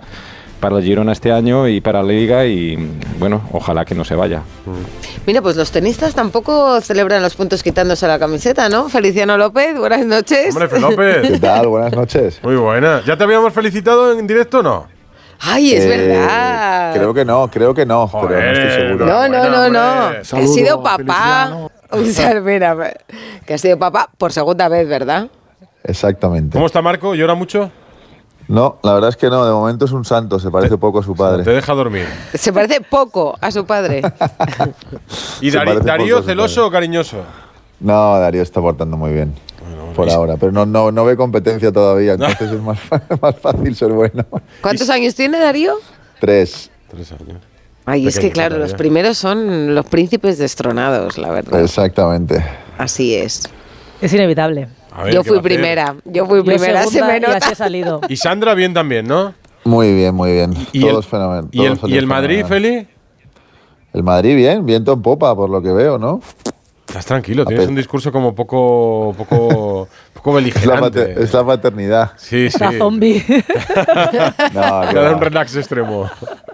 para 0.60 0.78
el 0.78 0.84
Girona 0.84 1.12
este 1.12 1.32
año 1.32 1.68
y 1.68 1.82
para 1.82 2.02
la 2.02 2.10
liga 2.10 2.46
y 2.46 2.76
bueno, 3.20 3.42
ojalá 3.52 3.86
que 3.86 3.96
no 3.96 4.04
se 4.06 4.16
vaya. 4.16 4.42
Mira, 5.26 5.42
pues 5.42 5.56
los 5.56 5.72
tenistas 5.72 6.14
tampoco 6.14 6.80
celebran 6.82 7.22
los 7.22 7.36
puntos 7.36 7.64
quitándose 7.64 8.08
la 8.08 8.20
camiseta, 8.20 8.70
¿no? 8.70 8.90
Feliciano 8.90 9.38
López, 9.38 9.78
buenas 9.78 10.06
noches. 10.06 10.56
Hombre, 10.56 10.80
López. 10.80 11.32
¿Qué 11.32 11.40
tal? 11.40 11.68
Buenas 11.68 11.94
noches. 11.94 12.40
Muy 12.44 12.56
buena. 12.56 13.02
¿Ya 13.06 13.18
te 13.18 13.24
habíamos 13.24 13.54
felicitado 13.54 14.18
en 14.18 14.26
directo 14.28 14.60
o 14.60 14.64
no? 14.64 14.88
Ay, 15.42 15.74
es 15.74 15.84
Eh, 15.84 15.88
verdad. 15.90 16.94
Creo 16.96 17.14
que 17.14 17.26
no, 17.26 17.50
creo 17.52 17.74
que 17.74 17.86
no, 17.86 18.10
pero 18.10 18.40
no 18.40 18.52
estoy 18.52 18.72
seguro. 18.72 19.06
No, 19.06 19.28
no, 19.28 19.50
no, 19.50 19.70
no. 19.70 20.06
hombre. 20.06 20.22
Que 20.30 20.38
ha 20.38 20.48
sido 20.48 20.82
papá. 20.82 21.70
O 21.92 22.04
sea, 22.04 22.42
mira, 22.42 22.76
que 23.46 23.54
ha 23.54 23.58
sido 23.58 23.78
papá 23.78 24.10
por 24.18 24.34
segunda 24.34 24.68
vez, 24.68 24.88
¿verdad? 24.90 25.28
Exactamente. 25.86 26.54
¿Cómo 26.54 26.66
está 26.66 26.82
Marco? 26.82 27.16
¿Llora 27.16 27.36
mucho? 27.36 27.72
No, 28.48 28.78
la 28.84 28.94
verdad 28.94 29.10
es 29.10 29.18
que 29.18 29.28
no, 29.30 29.44
de 29.46 29.52
momento 29.52 29.86
es 29.86 29.92
un 29.92 30.06
santo, 30.06 30.38
se 30.40 30.52
parece 30.52 30.78
poco 30.78 31.00
a 31.00 31.04
su 31.04 31.14
Te 31.14 31.18
padre. 31.18 31.44
deja 31.54 31.74
dormir. 31.74 32.06
Se 32.36 32.54
parece 32.54 32.80
poco 32.82 33.36
a 33.42 33.50
su 33.52 33.66
padre. 33.66 34.02
¿Y 35.42 35.50
Dari- 35.52 35.80
Darío 35.84 36.22
celoso 36.22 36.56
padre. 36.56 36.68
o 36.68 36.72
cariñoso? 36.72 37.18
No, 37.80 38.18
Darío 38.20 38.42
está 38.44 38.62
portando 38.62 38.98
muy 38.98 39.12
bien. 39.14 39.34
Por 39.96 40.10
ahora, 40.10 40.36
pero 40.38 40.52
no, 40.52 40.66
no, 40.66 40.92
no 40.92 41.06
ve 41.06 41.16
competencia 41.16 41.72
todavía, 41.72 42.14
entonces 42.14 42.52
es 42.52 42.62
más, 42.62 42.78
más 43.22 43.36
fácil 43.40 43.76
ser 43.76 43.92
bueno. 43.94 44.26
¿Cuántos 44.62 44.90
años 44.90 45.16
tiene 45.16 45.40
Darío? 45.40 45.76
Tres, 46.20 46.70
Tres 46.92 47.12
años. 47.14 47.38
Ay, 47.86 48.08
es 48.08 48.20
que 48.20 48.30
claro, 48.32 48.58
los 48.58 48.74
primeros 48.74 49.18
son 49.18 49.74
los 49.74 49.86
príncipes 49.86 50.38
destronados, 50.38 51.18
la 51.18 51.30
verdad. 51.30 51.62
exactamente. 51.62 52.44
Así 52.78 53.16
es. 53.16 53.44
Es 54.02 54.12
inevitable. 54.14 54.68
Ver, 55.04 55.14
Yo 55.14 55.24
¿qué 55.24 55.30
fui 55.30 55.40
primera, 55.42 55.96
yo 56.06 56.26
fui 56.26 56.38
Yo 56.40 56.46
primera, 56.46 56.84
se 56.84 57.02
me 57.02 57.20
y 57.20 57.24
así 57.26 57.52
he 57.52 57.56
salido. 57.56 58.02
Y 58.10 58.18
Sandra 58.18 58.54
bien 58.54 58.74
también, 58.74 59.08
¿no? 59.08 59.34
Muy 59.64 59.94
bien, 59.94 60.16
muy 60.16 60.32
bien. 60.32 60.54
¿Y 60.72 60.82
Todos 60.82 61.06
el, 61.06 61.12
fenomenal. 61.12 61.48
¿y 61.52 61.66
el, 61.66 61.80
y 61.86 61.98
el 61.98 62.08
Madrid, 62.08 62.46
Feli? 62.46 62.88
El 63.94 64.04
Madrid 64.04 64.36
bien, 64.36 64.66
viento 64.66 64.94
en 64.94 65.02
popa, 65.02 65.36
por 65.36 65.50
lo 65.50 65.62
que 65.62 65.72
veo, 65.72 65.98
¿no? 65.98 66.22
Estás 66.88 67.06
tranquilo, 67.06 67.46
tienes 67.46 67.68
un 67.68 67.76
discurso 67.76 68.12
como 68.12 68.36
poco, 68.36 69.14
poco, 69.18 69.88
poco 70.26 70.40
Es 70.40 70.66
la, 70.66 70.80
beligerante. 70.82 71.24
es 71.24 71.34
la 71.34 71.46
paternidad. 71.46 72.12
Sí, 72.18 72.50
sí. 72.50 72.58
La 72.60 72.72
zombie. 72.74 73.24
No, 74.54 74.82
un 75.14 75.22
relax 75.22 75.56
extremo. 75.56 76.10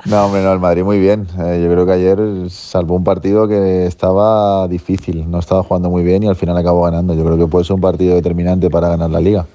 No, 0.06 0.26
hombre, 0.26 0.42
no, 0.42 0.54
el 0.54 0.60
Madrid 0.60 0.84
muy 0.84 1.00
bien. 1.00 1.28
Eh, 1.40 1.62
yo 1.64 1.72
creo 1.72 1.86
que 1.86 1.92
ayer 1.94 2.20
salvó 2.50 2.96
un 2.96 3.04
partido 3.04 3.48
que 3.48 3.86
estaba 3.86 4.68
difícil, 4.68 5.30
no 5.30 5.40
estaba 5.40 5.64
jugando 5.64 5.90
muy 5.90 6.04
bien 6.04 6.24
y 6.24 6.28
al 6.28 6.36
final 6.36 6.58
acabó 6.58 6.84
ganando. 6.84 7.14
Yo 7.14 7.24
creo 7.24 7.38
que 7.38 7.48
puede 7.48 7.66
ser 7.66 7.76
un 7.76 7.82
partido 7.82 8.16
determinante 8.16 8.70
para 8.70 8.90
ganar 8.90 9.10
la 9.10 9.20
liga. 9.20 9.46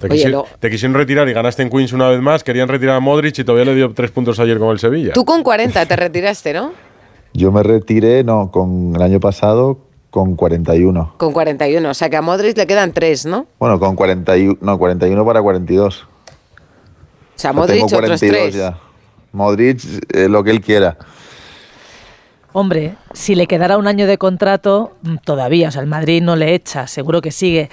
Te, 0.00 0.08
Oye, 0.08 0.24
quisi- 0.26 0.30
lo- 0.30 0.46
te 0.58 0.68
quisieron 0.70 0.94
retirar 0.96 1.28
y 1.28 1.32
ganaste 1.32 1.62
en 1.62 1.70
Queens 1.70 1.92
una 1.92 2.08
vez 2.08 2.20
más. 2.20 2.42
Querían 2.42 2.68
retirar 2.68 2.96
a 2.96 3.00
Modric 3.00 3.38
y 3.38 3.44
todavía 3.44 3.64
le 3.66 3.74
dio 3.76 3.92
tres 3.94 4.10
puntos 4.10 4.38
ayer 4.40 4.58
con 4.58 4.70
el 4.70 4.78
Sevilla. 4.80 5.12
Tú 5.12 5.24
con 5.24 5.42
40 5.44 5.86
te 5.86 5.96
retiraste, 5.96 6.52
¿no? 6.52 6.72
Yo 7.32 7.52
me 7.52 7.62
retiré, 7.62 8.24
no, 8.24 8.50
con 8.50 8.92
el 8.96 9.00
año 9.02 9.20
pasado 9.20 9.78
con 10.12 10.36
41. 10.36 11.14
Con 11.16 11.32
41, 11.32 11.88
o 11.88 11.94
sea 11.94 12.10
que 12.10 12.18
a 12.18 12.22
Modric 12.22 12.54
le 12.58 12.66
quedan 12.66 12.92
3, 12.92 13.24
¿no? 13.24 13.46
Bueno, 13.58 13.80
con 13.80 13.96
41, 13.96 14.58
no, 14.60 14.78
41 14.78 15.24
para 15.24 15.40
42. 15.40 16.02
O 16.02 16.04
sea, 16.04 16.04
O 16.04 17.38
sea, 17.38 17.52
Modric 17.54 17.86
tengo 17.88 17.96
otros 17.96 18.20
3. 18.20 18.54
ya. 18.54 18.78
Modric, 19.32 19.80
eh, 20.14 20.28
lo 20.28 20.44
que 20.44 20.50
él 20.50 20.60
quiera. 20.60 20.98
Hombre, 22.52 22.96
si 23.14 23.34
le 23.34 23.46
quedara 23.46 23.78
un 23.78 23.86
año 23.86 24.06
de 24.06 24.18
contrato, 24.18 24.92
mm, 25.00 25.16
todavía, 25.24 25.68
o 25.68 25.70
sea, 25.70 25.80
el 25.80 25.88
Madrid 25.88 26.22
no 26.22 26.36
le 26.36 26.54
echa, 26.54 26.86
seguro 26.86 27.22
que 27.22 27.30
sigue, 27.30 27.70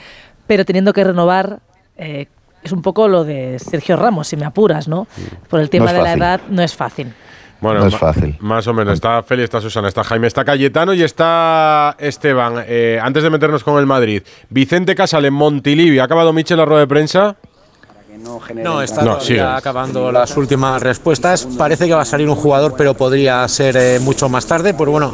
pero 0.47 0.63
teniendo 0.63 0.93
que 0.93 1.03
renovar, 1.03 1.59
eh, 1.97 2.27
es 2.63 2.71
un 2.71 2.81
poco 2.81 3.09
lo 3.09 3.25
de 3.25 3.59
Sergio 3.59 3.97
Ramos, 3.97 4.29
si 4.29 4.37
me 4.37 4.45
apuras, 4.45 4.87
¿no? 4.87 5.07
Por 5.49 5.59
el 5.59 5.69
tema 5.69 5.91
de 5.91 6.01
la 6.01 6.13
edad, 6.13 6.39
no 6.49 6.61
es 6.61 6.73
fácil. 6.73 7.13
Bueno, 7.61 7.81
No 7.81 7.87
es 7.87 7.97
fácil. 7.97 8.35
Más 8.39 8.67
o 8.67 8.73
menos. 8.73 8.93
Está 8.93 9.21
Feli, 9.23 9.43
está 9.43 9.59
Susana, 9.59 9.87
está 9.87 10.03
Jaime, 10.03 10.27
está 10.27 10.45
Cayetano 10.45 10.93
y 10.93 11.03
está 11.03 11.95
Esteban. 11.99 12.63
Eh, 12.65 12.99
antes 13.01 13.23
de 13.23 13.29
meternos 13.29 13.63
con 13.63 13.77
el 13.79 13.85
Madrid, 13.85 14.23
Vicente 14.49 14.95
Casal 14.95 15.25
en 15.25 15.33
Montilivi. 15.33 15.99
¿Ha 15.99 16.05
acabado 16.05 16.31
Michel 16.33 16.57
la 16.57 16.65
rueda 16.65 16.81
de 16.81 16.87
prensa? 16.87 17.35
No, 18.19 18.81
está 18.81 19.01
No, 19.03 19.19
sigue. 19.19 19.41
acabando 19.41 20.11
las 20.11 20.35
últimas 20.35 20.81
respuestas. 20.81 21.47
Parece 21.57 21.87
que 21.87 21.93
va 21.93 22.01
a 22.01 22.05
salir 22.05 22.27
un 22.29 22.35
jugador, 22.35 22.73
pero 22.77 22.93
podría 22.93 23.47
ser 23.47 23.77
eh, 23.77 23.99
mucho 23.99 24.27
más 24.27 24.45
tarde. 24.45 24.73
Pues 24.73 24.89
bueno, 24.89 25.13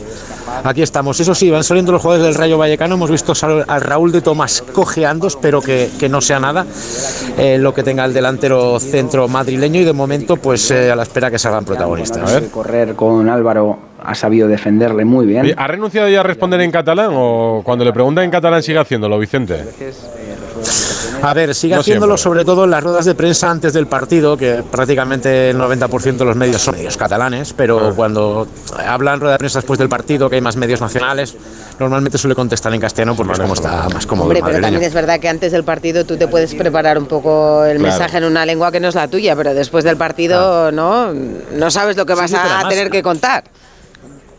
aquí 0.63 0.81
estamos. 0.81 1.19
Eso 1.19 1.35
sí, 1.35 1.50
van 1.51 1.63
saliendo 1.63 1.91
los 1.91 2.01
jugadores 2.01 2.25
del 2.25 2.35
Rayo 2.35 2.57
Vallecano. 2.57 2.95
Hemos 2.95 3.12
visto 3.12 3.33
al 3.67 3.81
Raúl 3.81 4.12
de 4.12 4.21
Tomás 4.21 4.63
cojeando, 4.74 5.27
espero 5.27 5.62
que, 5.62 5.89
que 6.00 6.09
no 6.09 6.19
sea 6.21 6.39
nada 6.39 6.65
eh, 7.38 7.57
lo 7.59 7.74
que 7.74 7.83
tenga 7.83 8.05
el 8.05 8.13
delantero 8.13 8.79
centro 8.79 9.27
madrileño. 9.27 9.81
Y 9.81 9.83
de 9.83 9.93
momento, 9.93 10.38
pues 10.38 10.71
eh, 10.71 10.91
a 10.91 10.95
la 10.95 11.03
espera 11.03 11.29
que 11.29 11.38
salgan 11.38 11.63
protagonistas. 11.65 12.41
De 12.41 12.50
correr 12.50 12.95
con 12.95 13.29
Álvaro 13.29 13.77
ha 14.03 14.13
sabido 14.15 14.47
defenderle 14.47 15.03
muy 15.05 15.25
bien. 15.25 15.53
¿Ha 15.57 15.67
renunciado 15.67 16.07
ya 16.09 16.19
a 16.19 16.24
responder 16.24 16.62
en 16.62 16.71
catalán 16.71 17.09
o 17.13 17.62
cuando 17.63 17.83
le 17.83 17.91
preguntan 17.91 18.24
en 18.24 18.31
catalán 18.31 18.62
sigue 18.62 18.77
haciéndolo, 18.79 19.17
Vicente? 19.17 19.63
A 21.22 21.34
ver, 21.34 21.55
sigue 21.55 21.74
No 21.75 21.81
haciéndolo 21.81 22.17
siempre. 22.17 22.24
sobre 22.24 22.45
todo 22.45 22.65
en 22.65 22.72
las 22.72 22.84
ruedas 22.84 23.05
de 23.05 23.15
prensa 23.15 23.50
antes 23.50 23.74
del 23.74 23.88
partido, 23.88 24.38
que 24.38 24.63
prácticamente 24.69 25.50
el 25.50 25.57
90% 25.57 26.17
de 26.17 26.25
los 26.25 26.36
medios 26.36 26.62
son 26.62 26.75
medios 26.75 26.98
catalanes, 26.98 27.53
pero 27.53 27.93
cuando 27.95 28.48
hablan 28.86 29.19
rueda 29.19 29.34
de 29.34 29.39
prensa 29.39 29.60
después 29.60 29.79
del 29.79 29.89
partido, 29.89 30.29
que 30.29 30.36
hay 30.36 30.41
más 30.41 30.55
medios 30.55 30.81
nacionales, 30.81 31.36
normalmente 31.79 32.17
suele 32.17 32.36
contestar 32.36 32.74
en 32.74 32.81
castellano 32.81 33.15
porque 33.15 33.34
es 33.34 33.39
como 33.39 33.53
está 33.55 33.89
más 33.89 34.05
cómodo. 34.05 34.25
Hombre, 34.27 34.39
el 34.39 34.45
pero 34.45 34.62
también 34.62 34.84
es 34.84 34.93
verdad 34.93 35.19
que 35.19 35.27
antes 35.29 35.51
del 35.51 35.63
partido 35.63 36.05
tú 36.05 36.15
te 36.17 36.27
puedes 36.27 36.53
preparar 36.53 36.98
un 36.98 37.05
poco 37.05 37.63
el 37.65 37.77
Claro. 37.79 37.91
mensaje 37.91 38.17
en 38.17 38.24
una 38.25 38.45
lengua 38.45 38.72
que 38.72 38.79
no 38.79 38.89
es 38.89 38.95
la 38.95 39.07
tuya, 39.07 39.36
pero 39.36 39.53
después 39.53 39.84
del 39.84 39.98
partido 39.98 40.72
no, 40.72 41.12
no 41.13 41.72
sabes 41.72 41.98
lo 41.98 42.05
que 42.05 42.13
vas 42.13 42.29
sí, 42.29 42.36
a 42.38 42.43
además- 42.43 42.69
tener 42.69 42.89
que 42.91 43.01
contar. 43.01 43.43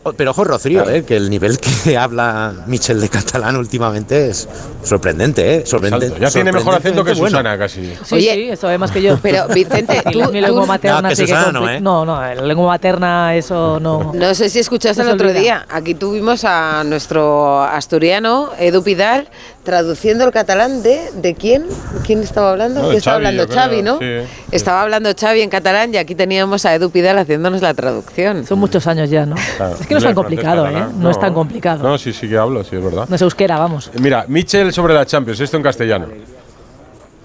Oh, 0.09 0.13
Pero 0.13 0.31
ojo, 0.31 0.45
Rocío, 0.45 0.89
eh, 0.89 1.05
que 1.05 1.17
el 1.17 1.29
nivel 1.29 1.59
que 1.59 1.97
habla 1.99 2.53
Michel 2.67 3.01
de 3.01 3.09
catalán 3.09 3.57
últimamente 3.57 4.29
es 4.29 4.49
sorprendente, 4.85 5.57
¿eh? 5.57 5.67
Sorprendente, 5.67 6.21
Ya 6.21 6.31
tiene 6.31 6.53
mejor 6.53 6.75
acento 6.77 7.03
que 7.03 7.13
bueno. 7.15 7.31
Susana 7.39 7.59
casi. 7.59 7.93
Sí, 8.05 8.21
sí, 8.21 8.29
eso 8.51 8.71
es 8.71 8.79
más 8.79 8.93
que 8.93 9.03
yo. 9.03 9.19
Pero, 9.21 9.49
Vicente, 9.55 10.01
tú- 10.13 10.31
mi 10.31 10.41
lengua 10.41 10.63
tú- 10.63 10.67
materna 10.69 11.03
No, 11.03 11.09
que 11.09 11.17
sí 11.17 11.25
que 11.27 11.33
no, 11.33 11.69
¿eh? 11.69 11.81
no, 11.81 12.05
no, 12.05 12.21
la 12.21 12.35
lengua 12.37 12.69
materna, 12.69 13.35
eso 13.35 13.81
no. 13.81 14.13
No 14.15 14.35
sé 14.37 14.49
si 14.49 14.61
escuchaste 14.61 15.03
el 15.03 15.09
otro 15.09 15.27
olvida. 15.27 15.41
día. 15.41 15.67
Aquí 15.69 15.97
tuvimos 15.97 16.45
a 16.45 16.85
nuestro 16.85 17.63
asturiano, 17.63 18.51
Edu 18.61 18.85
Pidal, 18.85 19.29
traduciendo 19.67 20.25
el 20.25 20.31
catalán 20.33 20.83
de. 20.83 21.11
¿De 21.15 21.35
quién? 21.35 21.67
¿Quién 22.07 22.21
estaba 22.23 22.53
hablando? 22.53 22.81
No, 22.81 22.87
de 22.87 22.93
¿Quién 22.93 22.99
estaba 22.99 23.17
Xavi, 23.19 23.27
hablando? 23.27 23.55
Xavi, 23.55 23.83
¿no? 23.83 23.99
sí. 23.99 24.29
Estaba 24.53 24.81
hablando 24.81 25.11
Xavi 25.15 25.43
en 25.43 25.51
catalán 25.51 25.93
y 25.93 25.99
aquí 25.99 26.15
teníamos 26.15 26.65
a 26.65 26.75
Edu 26.75 26.89
Pidal 26.89 27.19
haciéndonos 27.19 27.61
la 27.61 27.75
traducción. 27.75 28.47
Son 28.47 28.59
muchos 28.59 28.87
años 28.87 29.11
ya, 29.11 29.27
¿no? 29.27 29.37
Claro. 29.59 29.77
Es 29.79 29.87
que 29.87 29.93
no 29.93 29.99
es 29.99 30.05
tan 30.05 30.15
complicado, 30.15 30.67
¿eh? 30.69 30.87
No, 30.99 31.11
es 31.11 31.21
tan 31.21 31.35
complicado. 31.35 31.83
No, 31.87 31.99
sí, 31.99 32.15
sí 32.15 32.27
que 32.29 32.39
hablo, 32.39 32.65
sí, 32.65 32.77
es 32.77 32.83
verdad. 32.83 33.07
No 33.09 33.17
es 33.17 33.21
euskera, 33.21 33.59
vamos. 33.59 33.91
Mira, 34.01 34.25
Michel 34.29 34.73
sobre 34.73 34.95
la 34.95 35.05
Champions, 35.05 35.41
esto 35.41 35.59
en 35.59 35.63
castellano. 35.63 36.07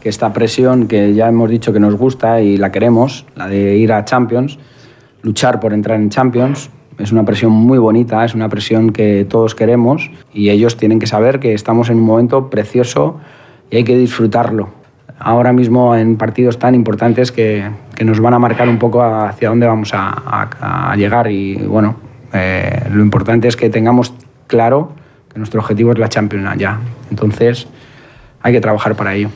que 0.01 0.09
esta 0.09 0.33
presión 0.33 0.87
que 0.87 1.13
ya 1.13 1.27
hemos 1.27 1.47
dicho 1.49 1.71
que 1.71 1.79
nos 1.79 1.95
gusta 1.95 2.41
y 2.41 2.57
la 2.57 2.71
queremos, 2.71 3.23
la 3.35 3.47
de 3.47 3.75
ir 3.77 3.93
a 3.93 4.03
Champions, 4.03 4.57
luchar 5.21 5.59
por 5.59 5.73
entrar 5.73 5.99
en 5.99 6.09
Champions, 6.09 6.71
es 7.01 7.11
una 7.11 7.25
presión 7.25 7.51
muy 7.51 7.77
bonita, 7.77 8.23
es 8.23 8.35
una 8.35 8.49
presión 8.49 8.91
que 8.91 9.25
todos 9.27 9.55
queremos 9.55 10.11
y 10.33 10.49
ellos 10.49 10.77
tienen 10.77 10.99
que 10.99 11.07
saber 11.07 11.39
que 11.39 11.53
estamos 11.53 11.89
en 11.89 11.97
un 11.97 12.05
momento 12.05 12.49
precioso 12.49 13.19
y 13.69 13.77
hay 13.77 13.83
que 13.83 13.97
disfrutarlo. 13.97 14.69
Ahora 15.19 15.53
mismo 15.53 15.95
en 15.95 16.17
partidos 16.17 16.57
tan 16.57 16.73
importantes 16.73 17.31
que, 17.31 17.69
que 17.95 18.05
nos 18.05 18.19
van 18.19 18.33
a 18.33 18.39
marcar 18.39 18.67
un 18.67 18.79
poco 18.79 19.03
hacia 19.03 19.49
dónde 19.49 19.67
vamos 19.67 19.91
a, 19.93 20.93
llegar 20.97 21.31
y 21.31 21.55
bueno, 21.55 21.95
eh, 22.33 22.87
lo 22.91 23.01
importante 23.03 23.47
es 23.47 23.55
que 23.55 23.69
tengamos 23.69 24.13
claro 24.47 24.93
que 25.31 25.37
nuestro 25.37 25.61
objetivo 25.61 25.91
es 25.91 25.99
la 25.99 26.09
Champions 26.09 26.57
ya. 26.57 26.79
Entonces 27.09 27.67
hay 28.41 28.53
que 28.53 28.61
trabajar 28.61 28.95
para 28.95 29.13
ello. 29.13 29.29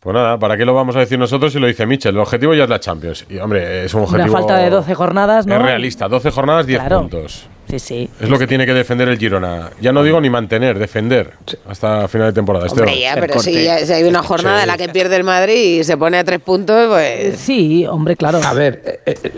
Pues 0.00 0.14
nada, 0.14 0.38
¿para 0.38 0.56
qué 0.56 0.64
lo 0.64 0.72
vamos 0.72 0.96
a 0.96 1.00
decir 1.00 1.18
nosotros 1.18 1.52
si 1.52 1.58
lo 1.58 1.66
dice 1.66 1.84
Michel? 1.84 2.14
El 2.14 2.20
objetivo 2.22 2.54
ya 2.54 2.64
es 2.64 2.70
la 2.70 2.80
Champions. 2.80 3.26
Y 3.28 3.36
hombre, 3.38 3.84
es 3.84 3.92
un 3.92 4.00
Una 4.00 4.08
objetivo. 4.10 4.32
falta 4.38 4.56
de 4.56 4.70
12 4.70 4.94
jornadas, 4.94 5.46
¿no? 5.46 5.54
Es 5.56 5.62
realista, 5.62 6.08
12 6.08 6.30
jornadas, 6.30 6.66
10 6.66 6.80
Claro. 6.80 7.00
puntos. 7.02 7.46
Sí, 7.68 7.78
sí. 7.78 8.10
Es 8.18 8.28
lo 8.30 8.38
que 8.38 8.46
tiene 8.46 8.64
que 8.64 8.72
defender 8.72 9.08
el 9.08 9.18
Girona. 9.18 9.68
Ya 9.80 9.92
no 9.92 10.02
digo 10.02 10.18
ni 10.20 10.30
mantener, 10.30 10.78
defender 10.78 11.34
hasta 11.68 12.08
final 12.08 12.28
de 12.28 12.32
temporada. 12.32 12.66
Esteban. 12.66 12.88
Hombre, 12.88 13.00
ya, 13.02 13.14
pero 13.14 13.38
si, 13.40 13.62
ya- 13.62 13.84
si 13.84 13.92
hay 13.92 14.02
una 14.04 14.22
jornada 14.22 14.62
en 14.62 14.68
la 14.68 14.78
que 14.78 14.88
pierde 14.88 15.16
el 15.16 15.22
Madrid 15.24 15.80
y 15.80 15.84
se 15.84 15.96
pone 15.98 16.18
a 16.18 16.24
tres 16.24 16.40
puntos, 16.40 16.88
pues. 16.88 17.36
Sí, 17.38 17.86
hombre, 17.86 18.16
claro. 18.16 18.40
A 18.42 18.54
ver, 18.54 19.02
eh, 19.06 19.14
eh, 19.22 19.32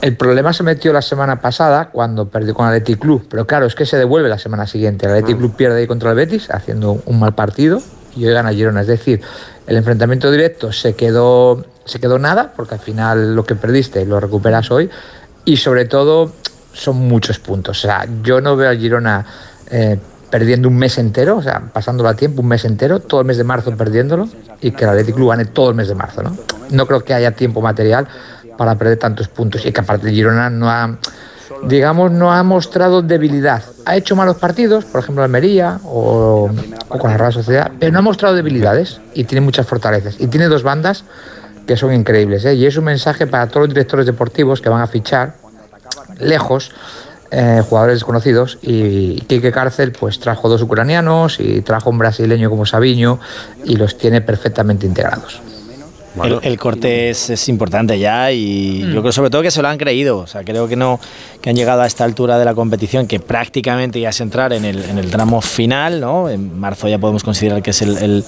el 0.00 0.16
problema 0.16 0.54
se 0.54 0.62
metió 0.62 0.90
la 0.92 1.02
semana 1.02 1.40
pasada 1.40 1.90
cuando 1.90 2.26
perdió 2.28 2.54
con 2.54 2.66
Athletic 2.66 2.98
Club, 2.98 3.26
pero 3.30 3.46
claro, 3.46 3.66
es 3.66 3.74
que 3.74 3.84
se 3.84 3.98
devuelve 3.98 4.28
la 4.30 4.38
semana 4.38 4.66
siguiente. 4.66 5.04
El 5.06 5.12
Athletic 5.12 5.36
Club 5.36 5.54
pierde 5.54 5.80
ahí 5.80 5.86
contra 5.86 6.10
el 6.10 6.16
Betis 6.16 6.50
haciendo 6.50 7.02
un 7.04 7.20
mal 7.20 7.34
partido 7.34 7.80
y 8.16 8.26
hoy 8.26 8.32
gana 8.32 8.50
Girona. 8.52 8.80
Es 8.80 8.86
decir, 8.88 9.20
el 9.68 9.76
enfrentamiento 9.76 10.30
directo 10.30 10.72
se 10.72 10.94
quedó, 10.94 11.64
se 11.84 12.00
quedó 12.00 12.18
nada, 12.18 12.52
porque 12.56 12.74
al 12.74 12.80
final 12.80 13.36
lo 13.36 13.44
que 13.44 13.54
perdiste 13.54 14.04
lo 14.06 14.18
recuperas 14.18 14.70
hoy 14.70 14.88
y 15.44 15.58
sobre 15.58 15.84
todo 15.84 16.32
son 16.72 16.96
muchos 16.96 17.38
puntos. 17.38 17.78
O 17.78 17.80
sea, 17.86 18.08
yo 18.22 18.40
no 18.40 18.56
veo 18.56 18.70
a 18.70 18.74
Girona 18.74 19.26
eh, 19.70 19.98
perdiendo 20.30 20.68
un 20.68 20.76
mes 20.78 20.96
entero, 20.96 21.36
o 21.36 21.42
sea, 21.42 21.60
pasándolo 21.70 22.08
a 22.08 22.14
tiempo, 22.14 22.40
un 22.40 22.48
mes 22.48 22.64
entero, 22.64 23.00
todo 23.00 23.20
el 23.20 23.26
mes 23.26 23.36
de 23.36 23.44
marzo 23.44 23.70
perdiéndolo 23.76 24.26
y 24.62 24.70
que 24.70 24.84
el 24.84 24.90
Athletic 24.90 25.14
Club 25.14 25.30
gane 25.30 25.44
todo 25.44 25.68
el 25.68 25.76
mes 25.76 25.88
de 25.88 25.94
marzo, 25.94 26.22
¿no? 26.22 26.34
No 26.70 26.86
creo 26.86 27.04
que 27.04 27.12
haya 27.12 27.32
tiempo 27.32 27.60
material 27.60 28.08
para 28.56 28.74
perder 28.76 28.98
tantos 28.98 29.28
puntos 29.28 29.66
y 29.66 29.72
que 29.72 29.80
aparte 29.80 30.10
Girona 30.10 30.48
no 30.48 30.70
ha, 30.70 30.98
digamos, 31.64 32.10
no 32.10 32.32
ha 32.32 32.42
mostrado 32.42 33.02
debilidad. 33.02 33.62
Ha 33.84 33.96
hecho 33.96 34.16
malos 34.16 34.36
partidos, 34.36 34.84
por 34.84 35.00
ejemplo 35.00 35.22
Almería 35.22 35.80
o, 35.84 36.50
con 36.88 37.10
la 37.10 37.16
Real 37.16 37.32
Sociedad, 37.32 37.72
pero 37.78 37.92
no 37.92 37.98
ha 37.98 38.02
mostrado 38.02 38.34
debilidades 38.34 39.00
y 39.14 39.24
tiene 39.24 39.40
muchas 39.40 39.66
fortalezas. 39.66 40.16
Y 40.18 40.26
tiene 40.28 40.46
dos 40.46 40.62
bandas 40.62 41.04
que 41.66 41.76
son 41.76 41.92
increíbles, 41.92 42.44
¿eh? 42.44 42.54
y 42.54 42.66
es 42.66 42.76
un 42.76 42.84
mensaje 42.84 43.26
para 43.26 43.46
todos 43.46 43.66
los 43.66 43.68
directores 43.68 44.06
deportivos 44.06 44.60
que 44.60 44.68
van 44.68 44.80
a 44.80 44.86
fichar 44.86 45.34
lejos 46.18 46.72
eh, 47.30 47.62
jugadores 47.68 47.96
desconocidos 47.96 48.58
y 48.62 49.20
Quique 49.22 49.52
Cárcel 49.52 49.92
pues 49.92 50.18
trajo 50.18 50.48
dos 50.48 50.62
ucranianos 50.62 51.38
y 51.40 51.60
trajo 51.60 51.90
un 51.90 51.98
brasileño 51.98 52.48
como 52.48 52.64
Sabiño 52.64 53.20
y 53.64 53.76
los 53.76 53.98
tiene 53.98 54.22
perfectamente 54.22 54.86
integrados. 54.86 55.42
El, 56.24 56.38
el 56.42 56.58
corte 56.58 57.10
es, 57.10 57.30
es 57.30 57.48
importante 57.48 57.98
ya 57.98 58.32
y 58.32 58.82
Mm. 58.84 58.92
yo 58.94 59.00
creo 59.00 59.12
sobre 59.12 59.30
todo 59.30 59.42
que 59.42 59.50
se 59.50 59.62
lo 59.62 59.68
han 59.68 59.78
creído. 59.78 60.18
O 60.18 60.26
sea, 60.26 60.42
creo 60.44 60.68
que 60.68 60.76
no 60.76 60.98
que 61.40 61.50
han 61.50 61.56
llegado 61.56 61.82
a 61.82 61.86
esta 61.86 62.04
altura 62.04 62.38
de 62.38 62.44
la 62.44 62.54
competición 62.54 63.06
que 63.06 63.20
prácticamente 63.20 64.00
ya 64.00 64.08
es 64.08 64.20
entrar 64.20 64.52
en 64.52 64.64
el, 64.64 64.82
en 64.84 64.98
el 64.98 65.10
tramo 65.10 65.40
final, 65.40 66.00
¿no? 66.00 66.28
En 66.28 66.58
marzo 66.58 66.88
ya 66.88 66.98
podemos 66.98 67.22
considerar 67.22 67.62
que 67.62 67.70
es 67.70 67.82
el, 67.82 67.96
el- 67.98 68.24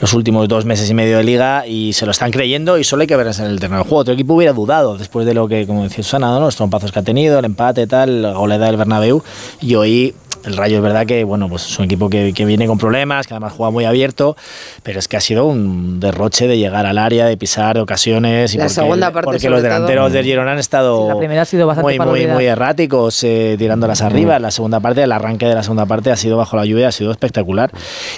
los 0.00 0.12
últimos 0.14 0.46
dos 0.48 0.64
meses 0.64 0.88
y 0.90 0.94
medio 0.94 1.16
de 1.16 1.24
liga 1.24 1.66
y 1.66 1.92
se 1.92 2.04
lo 2.06 2.12
están 2.12 2.30
creyendo 2.30 2.78
y 2.78 2.84
solo 2.84 3.02
hay 3.02 3.06
que 3.06 3.16
ver 3.16 3.26
en 3.26 3.44
el 3.46 3.58
terreno 3.60 3.78
del 3.78 3.84
juego. 3.88 3.98
Otro 3.98 4.14
equipo 4.14 4.34
hubiera 4.34 4.52
dudado 4.52 4.96
después 4.96 5.26
de 5.26 5.34
lo 5.34 5.48
que, 5.48 5.66
como 5.66 5.82
decía 5.84 6.04
Susana, 6.04 6.28
¿no? 6.28 6.40
los 6.40 6.56
trompazos 6.56 6.92
que 6.92 6.98
ha 6.98 7.02
tenido, 7.02 7.38
el 7.38 7.44
empate, 7.44 7.86
tal, 7.86 8.22
la 8.22 8.32
goleada 8.32 8.66
del 8.66 8.76
Bernabéu 8.76 9.22
y 9.60 9.74
hoy 9.74 10.14
el 10.44 10.56
Rayo 10.56 10.76
es 10.76 10.82
verdad 10.82 11.06
que 11.06 11.24
bueno 11.24 11.48
pues 11.48 11.66
es 11.66 11.78
un 11.78 11.86
equipo 11.86 12.08
que, 12.08 12.32
que 12.32 12.44
viene 12.44 12.66
con 12.66 12.78
problemas, 12.78 13.26
que 13.26 13.34
además 13.34 13.52
juega 13.56 13.70
muy 13.70 13.84
abierto, 13.84 14.36
pero 14.82 14.98
es 14.98 15.08
que 15.08 15.16
ha 15.16 15.20
sido 15.20 15.46
un 15.46 16.00
derroche 16.00 16.46
de 16.46 16.58
llegar 16.58 16.86
al 16.86 16.98
área, 16.98 17.26
de 17.26 17.36
pisar, 17.36 17.76
de 17.76 17.80
ocasiones. 17.82 18.54
Y 18.54 18.58
La 18.58 18.64
porque, 18.64 18.74
segunda 18.74 19.10
parte, 19.12 19.24
porque 19.24 19.50
los 19.50 19.60
todo. 19.60 19.62
delanteros 19.62 20.12
del 20.12 20.24
Girona 20.24 20.52
han 20.52 20.58
estado 20.58 21.02
Sí, 21.02 21.08
la 21.08 21.18
primera 21.18 21.42
ha 21.42 21.44
sido 21.44 21.66
bastante 21.66 21.98
muy, 21.98 22.26
muy, 22.26 22.46
erráticos, 22.46 23.22
eh, 23.24 23.56
tirándolas 23.58 24.02
arriba. 24.02 24.38
La 24.38 24.50
segunda 24.50 24.80
parte, 24.80 25.02
el 25.02 25.12
arranque 25.12 25.46
de 25.46 25.54
la 25.54 25.62
segunda 25.62 25.86
parte 25.86 26.10
ha 26.10 26.16
sido 26.16 26.36
bajo 26.36 26.56
la 26.56 26.64
lluvia, 26.64 26.88
ha 26.88 26.92
sido 26.92 27.10
espectacular. 27.10 27.70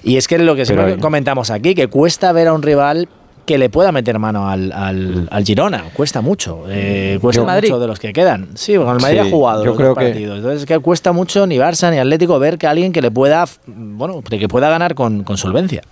Y 0.03 0.17
es 0.17 0.29
que 0.29 0.39
lo 0.39 0.57
que 0.57 0.67
siempre 0.67 0.99
comentamos 0.99 1.51
aquí, 1.51 1.75
que 1.75 1.89
cuesta 1.89 2.33
ver 2.33 2.49
a 2.49 2.53
un 2.53 2.63
rival 2.63 3.09
que 3.47 3.57
le 3.59 3.71
pueda 3.71 3.93
meter 3.93 4.19
mano 4.19 4.49
al, 4.49 4.73
al, 4.73 5.29
al 5.31 5.45
Girona. 5.45 5.85
Cuesta 5.95 6.21
mucho. 6.21 6.65
eh, 6.69 7.19
cuesta 7.23 7.41
¿El 7.41 7.47
Madrid? 7.47 7.69
mucho 7.71 7.81
de 7.81 7.87
los 7.87 7.99
que 7.99 8.13
quedan. 8.13 8.49
Sí, 8.55 8.77
con 8.77 8.89
el 8.97 9.01
Madrid 9.01 9.21
Sí, 9.23 9.29
ha 9.29 9.31
jugado 9.31 9.61
yo 9.65 9.69
los 9.71 9.77
creo 9.77 9.89
dos 9.91 9.99
que- 9.99 10.05
partidos. 10.05 10.37
Entonces 10.37 10.61
es 10.63 10.67
que 10.67 10.79
cuesta 10.81 11.13
mucho 11.13 11.47
ni 11.47 11.57
Barça 11.57 11.91
ni 11.91 11.99
Atlético 11.99 12.39
ver 12.39 12.59
que 12.59 12.67
alguien 12.67 12.93
que 12.93 13.01
le 13.01 13.11
pueda, 13.11 13.47
bueno, 13.67 14.21
que 14.23 14.49
pueda 14.49 14.69
ganar 14.69 14.95
con, 14.95 15.23
con 15.25 15.37
solvencia. 15.39 15.83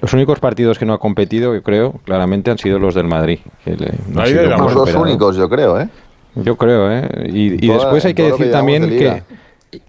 Los 0.00 0.12
únicos 0.14 0.40
partidos 0.40 0.78
que 0.78 0.86
no 0.86 0.94
ha 0.94 0.98
competido, 0.98 1.54
yo 1.54 1.62
creo, 1.62 2.00
claramente 2.04 2.50
han 2.50 2.58
sido 2.58 2.78
los 2.78 2.94
del 2.94 3.06
Madrid. 3.06 3.38
que 3.64 3.72
le- 3.76 3.92
no 4.08 4.22
muy 4.22 4.32
Los 4.32 4.58
dos 4.58 4.72
superado. 4.88 5.02
únicos, 5.02 5.36
yo 5.36 5.48
creo, 5.50 5.78
¿eh? 5.80 5.88
Yo 6.36 6.56
creo, 6.56 6.90
¿eh? 6.90 7.08
Y, 7.32 7.54
y 7.64 7.68
Toda- 7.68 7.78
después 7.80 8.04
hay 8.06 8.14
que 8.14 8.22
decir 8.24 8.50
también 8.50 8.88
de 8.88 8.96
que. 8.96 9.22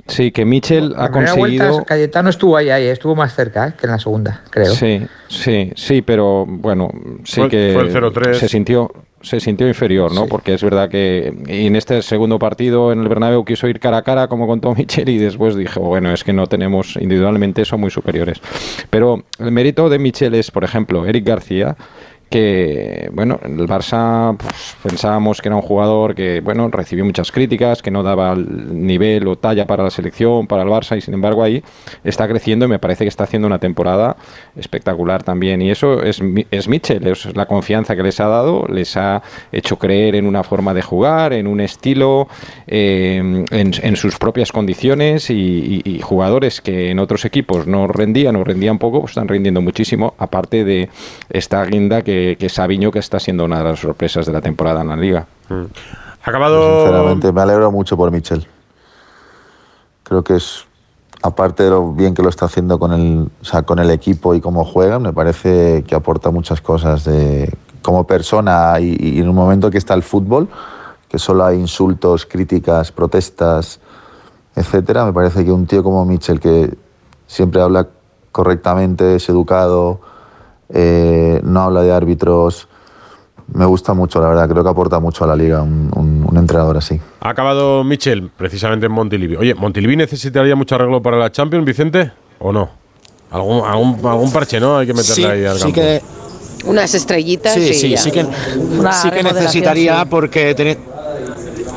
Sí, 0.08 0.32
que 0.32 0.46
Michel 0.46 0.94
ha 0.96 1.04
La 1.04 1.10
vuelta, 1.10 1.34
conseguido. 1.36 1.84
Cayetano 1.86 2.30
estuvo 2.30 2.58
ahí, 2.58 2.70
ahí, 2.70 2.86
estuvo 2.88 3.16
más 3.16 3.34
cerca 3.36 3.68
¿eh? 3.70 3.74
que 3.80 3.86
en 3.86 3.92
la 3.92 4.00
segunda, 4.00 4.42
creo. 4.50 4.74
Sí, 4.74 5.06
sí, 5.28 5.72
sí, 5.76 6.02
pero 6.02 6.46
bueno, 6.48 6.90
sí 7.24 7.42
Fue- 7.42 7.50
que 7.50 7.72
fue 7.74 7.84
el 7.84 7.92
0-3. 7.94 8.34
se 8.36 8.48
sintió, 8.50 8.92
se 9.22 9.40
sintió 9.40 9.68
inferior, 9.68 10.14
¿no? 10.14 10.28
Porque 10.28 10.54
es 10.54 10.64
verdad 10.64 10.88
que 10.90 11.34
en 11.48 11.76
este 11.76 12.02
segundo 12.02 12.38
partido 12.38 12.92
en 12.92 13.02
el 13.02 13.08
Bernabéu 13.10 13.44
quiso 13.44 13.68
ir 13.68 13.80
cara 13.80 13.98
a 13.98 14.02
cara, 14.04 14.28
como 14.28 14.46
contó 14.48 14.74
Michel, 14.76 15.10
y 15.10 15.18
después 15.18 15.56
dijo, 15.56 15.82
bueno, 15.82 16.14
es 16.14 16.24
que 16.24 16.34
no 16.34 16.46
tenemos 16.48 16.96
individualmente, 16.98 17.66
son 17.66 17.82
muy 17.82 17.90
superiores. 17.92 18.40
Pero 18.90 19.24
el 19.40 19.52
mérito 19.52 19.90
de 19.90 20.00
Michel 20.00 20.36
es, 20.36 20.52
por 20.52 20.64
ejemplo, 20.64 21.06
Eric 21.06 21.26
García, 21.28 21.76
que 22.30 23.10
bueno, 23.14 23.40
el 23.44 23.58
Barça 23.68 24.36
pues, 24.38 24.76
pensábamos 24.84 25.42
que 25.42 25.50
era 25.50 25.56
un 25.56 25.62
jugador 25.62 26.16
que 26.16 26.42
bueno, 26.42 26.68
recibió 26.70 27.06
muchas 27.06 27.32
críticas, 27.32 27.82
que 27.82 27.92
no 27.92 28.04
daba 28.04 28.34
el 28.34 28.86
nivel 28.86 29.28
o 29.28 29.36
talla 29.38 29.66
para 29.68 29.84
la 29.84 29.90
selección, 29.92 30.48
para 30.48 30.64
el 30.64 30.70
Barça 30.70 30.98
y 30.98 31.02
sin 31.02 31.14
embargo 31.14 31.44
ahí 31.44 31.64
está 32.04 32.28
creciendo 32.28 32.66
y 32.66 32.70
me 32.70 32.80
parece 32.80 33.06
que 33.06 33.10
está 33.10 33.24
haciendo 33.26 33.48
una 33.48 33.60
temporada 33.60 34.18
espectacular 34.58 35.24
también. 35.24 35.62
Y 35.62 35.72
eso 35.72 36.02
es, 36.04 36.22
es 36.52 36.68
Mitchell, 36.68 37.06
es 37.08 37.36
la 37.36 37.46
confianza 37.46 37.96
que 37.96 38.04
les 38.04 38.20
ha 38.20 38.28
dado, 38.28 38.66
les 38.68 38.98
ha 38.98 39.22
hecho 39.52 39.78
creer 39.78 40.16
en 40.16 40.26
una 40.26 40.44
forma 40.44 40.74
de 40.74 40.82
jugar, 40.82 41.34
en 41.34 41.48
un 41.48 41.62
estilo, 41.62 42.28
eh, 42.68 43.46
en, 43.52 43.74
en 43.82 43.96
sus 43.96 44.18
propias 44.18 44.52
condiciones 44.52 45.30
y, 45.30 45.82
y- 45.86 45.90
y 45.96 46.00
jugadores 46.02 46.62
que 46.62 46.90
en 46.90 47.00
otros 47.00 47.26
equipos 47.26 47.68
no 47.68 47.88
rendían 47.88 48.36
o 48.36 48.44
rendían 48.44 48.80
poco, 48.80 49.00
pues 49.02 49.12
están 49.12 49.28
rindiendo 49.28 49.62
muchísimo, 49.62 50.14
aparte 50.18 50.64
de 50.64 50.90
esta 51.30 51.64
guinda 51.66 52.02
que, 52.02 52.15
que 52.38 52.46
es 52.46 52.54
Sabiño, 52.54 52.92
que 52.92 53.00
está 53.00 53.20
siendo 53.20 53.46
una 53.46 53.60
de 53.60 53.64
las 53.64 53.80
sorpresas 53.80 54.26
de 54.26 54.34
la 54.34 54.42
temporada 54.42 54.82
en 54.82 54.88
la 54.88 54.96
liga. 54.96 55.26
Ha 55.50 56.30
acabado. 56.30 56.84
Sinceramente, 56.84 57.32
me 57.32 57.42
alegro 57.42 57.72
mucho 57.72 57.96
por 57.98 58.12
Michel. 58.12 58.48
Creo 60.04 60.24
que 60.24 60.36
es, 60.36 60.66
aparte 61.22 61.64
de 61.64 61.70
lo 61.70 61.94
bien 61.94 62.14
que 62.14 62.22
lo 62.22 62.30
está 62.30 62.46
haciendo 62.46 62.78
con 62.80 62.94
el, 62.94 63.30
o 63.42 63.46
sea, 63.46 63.64
con 63.64 63.80
el 63.80 63.90
equipo 63.92 64.36
y 64.36 64.42
cómo 64.42 64.64
juega, 64.64 65.00
me 65.00 65.14
parece 65.14 65.84
que 65.88 65.96
aporta 65.96 66.30
muchas 66.32 66.62
cosas 66.62 67.04
de, 67.06 67.52
como 67.82 68.06
persona 68.06 68.80
y, 68.80 68.96
y 69.00 69.20
en 69.20 69.30
un 69.30 69.36
momento 69.36 69.72
que 69.72 69.78
está 69.78 69.94
el 69.94 70.04
fútbol, 70.04 70.48
que 71.10 71.20
solo 71.20 71.46
hay 71.46 71.60
insultos, 71.60 72.26
críticas, 72.26 72.92
protestas, 72.92 73.80
etcétera. 74.56 75.06
Me 75.06 75.14
parece 75.14 75.44
que 75.44 75.52
un 75.52 75.66
tío 75.66 75.84
como 75.84 76.06
Michel, 76.06 76.40
que 76.40 76.74
siempre 77.28 77.62
habla 77.62 77.88
correctamente, 78.32 79.16
es 79.16 79.30
educado, 79.30 80.00
eh, 80.70 81.40
no 81.44 81.62
habla 81.62 81.82
de 81.84 81.92
árbitros, 81.94 82.68
me 83.54 83.66
gusta 83.66 83.94
mucho, 83.94 84.20
la 84.22 84.28
verdad. 84.30 84.50
Creo 84.50 84.64
que 84.64 84.70
aporta 84.70 85.00
mucho 85.00 85.24
a 85.24 85.28
la 85.28 85.36
liga 85.36 85.62
un, 85.62 85.92
un- 85.96 86.26
un 86.30 86.38
entrenador 86.38 86.78
así. 86.78 87.00
Ha 87.22 87.30
acabado 87.30 87.84
Michel, 87.84 88.32
precisamente 88.36 88.88
en 88.88 88.92
Montilivi. 88.92 89.36
Oye, 89.36 89.54
¿Montilivi 89.54 89.96
necesitaría 89.96 90.56
mucho 90.56 90.76
arreglo 90.76 91.02
para 91.02 91.18
la 91.18 91.32
Champions, 91.32 91.66
Vicente? 91.66 92.12
¿O 92.40 92.52
no? 92.52 92.70
¿Algún, 93.32 93.64
algún, 93.66 94.00
algún 94.06 94.32
parche, 94.32 94.60
no? 94.60 94.78
Hay 94.78 94.88
que 94.88 94.94
meterle 94.94 95.16
Sí, 95.16 95.26
ahí 95.26 95.46
al 95.46 95.58
sí 95.60 95.72
que, 95.74 96.02
Unas 96.66 96.94
estrellitas 96.96 97.54
sí, 97.54 97.60
y 97.62 97.74
sí, 97.74 97.98
sí 97.98 98.12
que, 98.12 98.24
sí 98.24 99.10
que 99.12 99.24
necesitaría 99.24 100.00
sí. 100.02 100.08
porque 100.10 100.56
teni- 100.56 100.78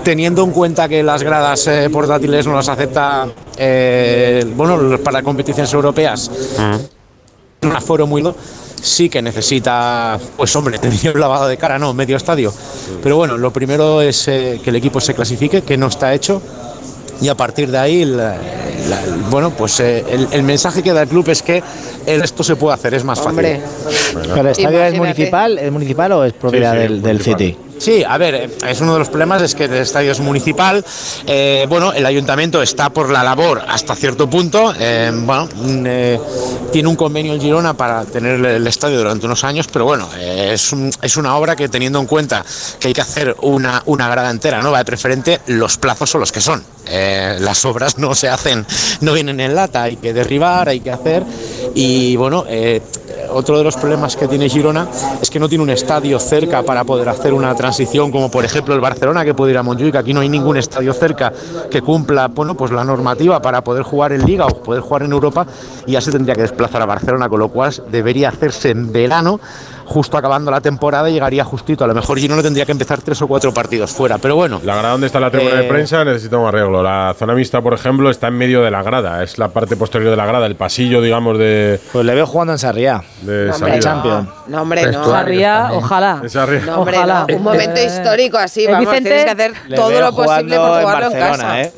teniendo 0.03 0.43
en 0.45 0.51
cuenta 0.53 0.89
que 0.89 1.03
las 1.03 1.23
gradas 1.23 1.67
eh, 1.67 1.91
portátiles 1.93 2.47
no 2.47 2.55
las 2.55 2.69
acepta 2.71 3.27
eh, 3.59 4.47
bueno 4.57 4.99
para 5.05 5.23
competiciones 5.23 5.71
europeas 5.75 6.31
un 7.63 7.73
aforo 7.73 8.07
muy 8.07 8.23
lo- 8.23 8.35
sí 8.83 9.09
que 9.09 9.21
necesita 9.23 10.19
pues 10.37 10.55
hombre 10.57 10.79
tenía 10.81 11.13
un 11.13 11.21
lavado 11.21 11.49
de 11.49 11.57
cara 11.57 11.79
no 11.79 11.93
medio 11.95 12.17
estadio. 12.17 12.53
Pero 13.03 13.17
bueno 13.17 13.37
lo 13.39 13.53
primero 13.53 14.01
es 14.03 14.29
eh, 14.29 14.61
que 14.63 14.71
el 14.71 14.77
equipo 14.77 15.01
se 15.01 15.15
clasifique 15.15 15.63
que 15.63 15.77
no 15.77 15.87
está 15.89 16.13
hecho. 16.15 16.41
Y 17.21 17.29
a 17.29 17.35
partir 17.35 17.69
de 17.71 17.79
ahí 17.79 18.05
la- 18.05 18.37
la- 18.89 19.03
bueno 19.31 19.51
pues 19.51 19.81
eh, 19.81 20.05
el, 20.09 20.29
el 20.31 20.43
mensaje 20.45 20.83
que 20.85 20.93
da 20.93 21.03
el 21.03 21.09
club 21.09 21.29
es 21.31 21.43
que 21.43 21.63
el 22.07 22.23
esto 22.23 22.45
se 22.45 22.55
puede 22.55 22.75
hacer 22.75 22.95
es 22.95 23.03
más 23.05 23.19
Hombre, 23.19 23.61
fácil 23.61 24.21
¿Pero 24.23 24.41
el 24.41 24.47
estadio 24.47 24.85
es 24.85 24.95
municipal, 24.97 25.59
es 25.59 25.73
municipal 25.73 26.13
o 26.13 26.25
es 26.25 26.33
propiedad 26.33 26.73
sí, 26.75 27.01
del. 27.01 27.21
City? 27.21 27.57
Sí, 27.89 28.05
a 28.07 28.19
ver, 28.19 28.35
eh, 28.35 28.51
es 28.69 28.83
uno 28.83 28.93
de 28.93 28.99
los 28.99 29.09
problemas 29.09 29.41
es 29.41 29.55
que 29.55 29.65
el 29.65 29.73
estadio 29.73 30.13
es 30.13 30.21
municipal. 30.21 30.85
eh, 31.27 31.65
bueno, 31.71 31.91
el 31.95 32.05
ayuntamiento 32.05 32.61
está 32.61 32.91
por 32.91 33.09
la 33.09 33.23
labor 33.25 33.63
hasta 33.67 33.97
cierto 33.97 34.29
punto. 34.29 34.75
eh, 34.79 35.11
bueno, 35.15 35.49
mm, 35.55 36.71
tiene 36.71 36.87
un 36.87 36.97
convenio 36.97 37.33
el 37.33 37.41
Girona 37.41 37.73
para 37.73 38.05
tener 38.05 38.45
el, 38.45 38.67
estadio 38.67 38.99
durante 38.99 39.25
unos 39.25 39.43
años, 39.43 39.69
pero 39.73 39.87
bueno, 39.87 40.07
es, 40.21 40.71
un- 40.71 40.91
es 41.01 41.17
una 41.17 41.35
obra 41.39 41.57
que 41.57 41.71
teniendo 41.71 41.99
en 41.99 42.05
cuenta 42.07 42.45
que 42.79 42.89
hay 42.89 42.93
que 42.93 43.01
hacer 43.01 43.35
una, 43.41 43.83
una 43.87 44.07
grada 44.11 44.29
entera 44.31 44.61
nueva 44.61 44.77
de 44.77 44.85
preferente, 44.85 45.41
los 45.47 45.79
plazos 45.79 46.11
son 46.11 46.21
los 46.21 46.31
que 46.31 46.43
son. 46.43 46.63
Las 47.41 47.65
obras 47.65 47.97
no 47.99 48.15
se 48.15 48.29
hacen, 48.29 48.67
no 49.01 49.13
vienen 49.15 49.41
en 49.41 49.55
lata, 49.55 49.85
hay 49.85 49.97
que 49.97 50.13
derribar, 50.13 50.69
hay 50.69 50.81
que 50.81 50.91
hacer. 50.91 51.23
Y 51.75 52.17
bueno, 52.17 52.45
otro 53.31 53.59
de 53.59 53.65
los 53.65 53.77
problemas 53.77 54.17
que 54.17 54.29
tiene 54.29 54.49
Girona 54.49 54.89
es 55.21 55.31
que 55.31 55.39
no 55.39 55.49
tiene 55.49 55.65
un 55.65 55.71
estadio 55.71 56.19
cerca 56.19 56.63
para 56.63 56.85
poder 56.85 57.09
hacer 57.09 57.33
una 57.33 57.55
transición, 57.55 58.11
como 58.11 58.31
por 58.31 58.45
ejemplo 58.45 58.75
el 58.75 58.81
Barcelona, 58.81 59.25
que 59.25 59.35
puede 59.35 59.53
ir 59.53 59.59
a 59.59 59.63
Montjuic. 59.63 59.97
Aquí 59.97 60.15
no 60.15 60.21
hay 60.21 60.29
ningún 60.29 60.57
estadio 60.57 60.93
cerca 60.93 61.33
que 61.71 61.83
cumpla 61.83 62.29
bueno, 62.29 62.55
pues 62.55 62.71
la 62.71 62.85
normativa 62.85 63.41
para 63.41 63.63
poder 63.63 63.83
jugar 63.83 64.13
en 64.13 64.25
Liga 64.25 64.47
o 64.47 64.63
poder 64.63 64.83
jugar 64.83 65.03
en 65.03 65.13
Europa, 65.13 65.47
y 65.87 65.93
ya 65.93 66.01
se 66.01 66.13
tendría 66.13 66.35
que 66.35 66.43
desplazar 66.43 66.83
a 66.83 66.87
Barcelona, 66.87 67.29
con 67.29 67.41
lo 67.41 67.49
cual 67.49 67.73
debería 67.91 68.29
hacerse 68.29 68.71
en 68.71 68.93
verano. 68.93 69.41
Justo 69.91 70.19
acabando 70.19 70.51
la 70.51 70.61
temporada 70.61 71.09
llegaría 71.09 71.43
justito. 71.45 71.83
A 71.83 71.87
lo 71.87 71.95
mejor 71.95 72.19
Girona 72.19 72.43
tendría 72.43 72.67
que 72.67 72.73
empezar 72.73 73.01
tres 73.01 73.23
o 73.23 73.27
cuatro 73.27 73.55
partidos 73.55 73.91
fuera. 73.91 74.19
Pero 74.19 74.37
bueno, 74.37 74.61
La 74.63 74.75
grada 74.75 74.91
donde 74.93 75.07
está 75.07 75.19
la 75.19 75.31
tribuna 75.31 75.55
de 75.57 75.65
Eh, 75.65 75.69
prensa 75.69 76.05
necesita 76.05 76.37
un 76.37 76.47
arreglo. 76.47 76.83
La 76.83 77.15
zona 77.19 77.33
mixta, 77.35 77.63
por 77.63 77.73
ejemplo, 77.73 78.11
está 78.11 78.29
en 78.29 78.35
medio 78.35 78.61
de 78.61 78.71
la 78.71 78.83
grada. 78.83 79.23
Es 79.23 79.39
la 79.39 79.49
parte 79.49 79.77
posterior 79.77 80.11
de 80.11 80.17
la 80.19 80.27
grada, 80.27 80.45
el 80.45 80.57
pasillo, 80.57 81.01
digamos, 81.01 81.39
de, 81.39 81.81
Pues 81.91 82.05
le 82.05 82.15
veo 82.15 82.27
jugando 82.27 82.53
en 82.53 82.59
Sarriá. 82.59 83.03
de 83.23 83.47
no. 83.47 83.79
Champions. 83.81 84.27
no. 84.47 84.57
No, 84.59 84.63
hombre, 84.63 84.93
no. 84.93 85.05
Sarriá, 85.07 85.59
también. 85.63 85.83
ojalá. 85.83 86.23
No, 86.67 86.79
hombre, 86.81 86.97
Ojalá. 86.99 87.25
no. 87.27 87.37
Un 87.37 87.43
momento 87.43 87.81
Eh, 87.81 87.87
histórico 87.87 88.37
así, 88.37 88.65
eh, 88.65 88.71
vamos, 88.71 88.81
Vicente, 88.91 89.09
tienes 89.09 89.25
que 89.25 89.31
hacer 89.31 89.53
todo 89.75 90.01
lo 90.01 90.13
posible 90.15 90.57
por 90.57 90.69
jugarlo 90.81 91.07
en, 91.07 91.13
Barcelona, 91.13 91.37
casa. 91.39 91.63
¿eh? 91.63 91.73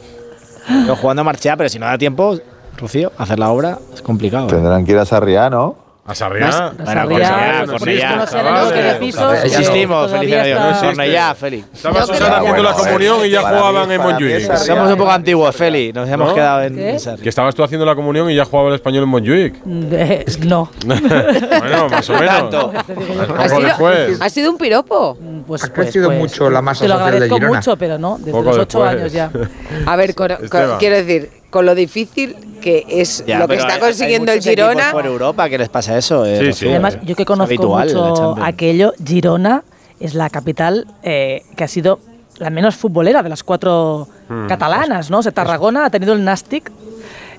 Jugando 1.00 1.22
Marchea, 1.24 1.56
pero 1.56 1.68
si 1.68 1.78
no 1.78 1.86
da 1.86 1.96
tiempo, 1.96 2.36
Rocío, 2.76 3.12
hacer 3.18 3.38
la 3.38 3.50
obra 3.50 3.78
es 3.94 4.02
complicado. 4.02 4.46
¿eh? 4.48 4.50
Tendrán 4.50 4.84
que 4.84 4.92
ir 4.92 4.98
a 4.98 5.04
Sarriá, 5.04 5.48
¿no? 5.48 5.76
A 6.06 6.14
Sarriá. 6.14 6.72
Bueno, 6.76 6.86
Sarriá, 6.86 7.64
Cornellá, 7.66 8.16
pues, 8.18 8.30
todavía 8.30 8.94
feliz 8.94 9.14
Dios. 9.14 9.32
está- 9.34 9.46
existe. 9.46 9.86
Cornellá, 9.86 11.34
Félix. 11.34 11.66
Estaba 11.74 12.06
Susana 12.06 12.36
haciendo 12.38 12.62
la 12.62 12.72
comunión 12.72 13.26
y 13.26 13.30
ya 13.30 13.40
jugaban 13.42 13.92
en 13.92 14.00
Montjuic. 14.00 14.56
Somos 14.56 14.90
un 14.90 14.96
poco 14.98 15.10
antiguos, 15.10 15.54
Félix. 15.54 15.94
Nos 15.94 16.08
hemos 16.08 16.32
quedado 16.32 16.62
en. 16.62 16.98
Sarriá. 16.98 17.22
Que 17.22 17.28
estabas 17.28 17.54
tú 17.54 17.62
haciendo 17.62 17.84
la 17.86 17.94
comunión 17.94 18.30
y 18.30 18.34
ya 18.34 18.44
jugaba 18.44 18.68
el 18.70 18.74
español 18.76 19.04
en 19.04 19.08
Montjuic. 19.10 19.54
No. 20.46 20.70
bueno, 20.84 21.88
más 21.90 22.08
o 22.10 22.14
menos. 22.14 22.50
Te 22.50 22.92
Ha 23.38 23.48
sido, 23.48 23.60
después. 23.60 24.20
ha 24.20 24.28
sido 24.30 24.50
un 24.50 24.58
piropo. 24.58 25.16
Pues, 25.46 25.64
Ha 25.64 25.72
crecido 25.72 26.10
mucho 26.10 26.48
la 26.50 26.62
masa 26.62 26.82
Te 26.84 26.88
lo 26.88 26.94
social 26.94 27.10
de 27.10 27.16
agradezco 27.16 27.36
Girona. 27.36 27.58
mucho, 27.58 27.76
pero 27.76 27.98
no, 27.98 28.16
desde 28.18 28.32
Poco 28.32 28.44
los 28.44 28.58
ocho 28.58 28.84
años 28.84 29.12
ya. 29.12 29.30
A 29.86 29.96
ver, 29.96 30.14
con- 30.14 30.28
con- 30.48 30.78
quiero 30.78 30.96
decir, 30.96 31.30
con 31.50 31.66
lo 31.66 31.74
difícil 31.74 32.36
que 32.60 32.84
es 32.88 33.24
Ya, 33.26 33.38
lo 33.38 33.48
que 33.48 33.56
está 33.56 33.74
hay- 33.74 33.80
consiguiendo 33.80 34.32
hay 34.32 34.38
el 34.38 34.44
Girona. 34.44 34.92
por 34.92 35.06
Europa 35.06 35.48
que 35.48 35.58
les 35.58 35.68
pasa 35.68 35.96
eso. 35.98 36.24
eh, 36.26 36.38
Sí, 36.46 36.52
sí. 36.52 36.68
Además, 36.68 36.98
yo 37.02 37.16
que 37.16 37.22
Es 37.22 37.26
conozco 37.26 37.48
habitual 37.48 37.94
mucho 37.94 38.36
aquello, 38.42 38.92
Girona 39.04 39.62
es 39.98 40.14
la 40.14 40.30
capital 40.30 40.86
eh, 41.02 41.42
que 41.56 41.64
ha 41.64 41.68
sido 41.68 42.00
la 42.38 42.48
menos 42.50 42.74
futbolera 42.76 43.22
de 43.22 43.28
las 43.28 43.42
cuatro 43.42 44.08
Hmm. 44.28 44.46
catalanas, 44.46 45.10
¿no? 45.10 45.18
O 45.18 45.22
sea, 45.22 45.32
Tarragona 45.32 45.86
ha 45.86 45.90
tenido 45.90 46.12
el 46.14 46.24
Nastic, 46.24 46.70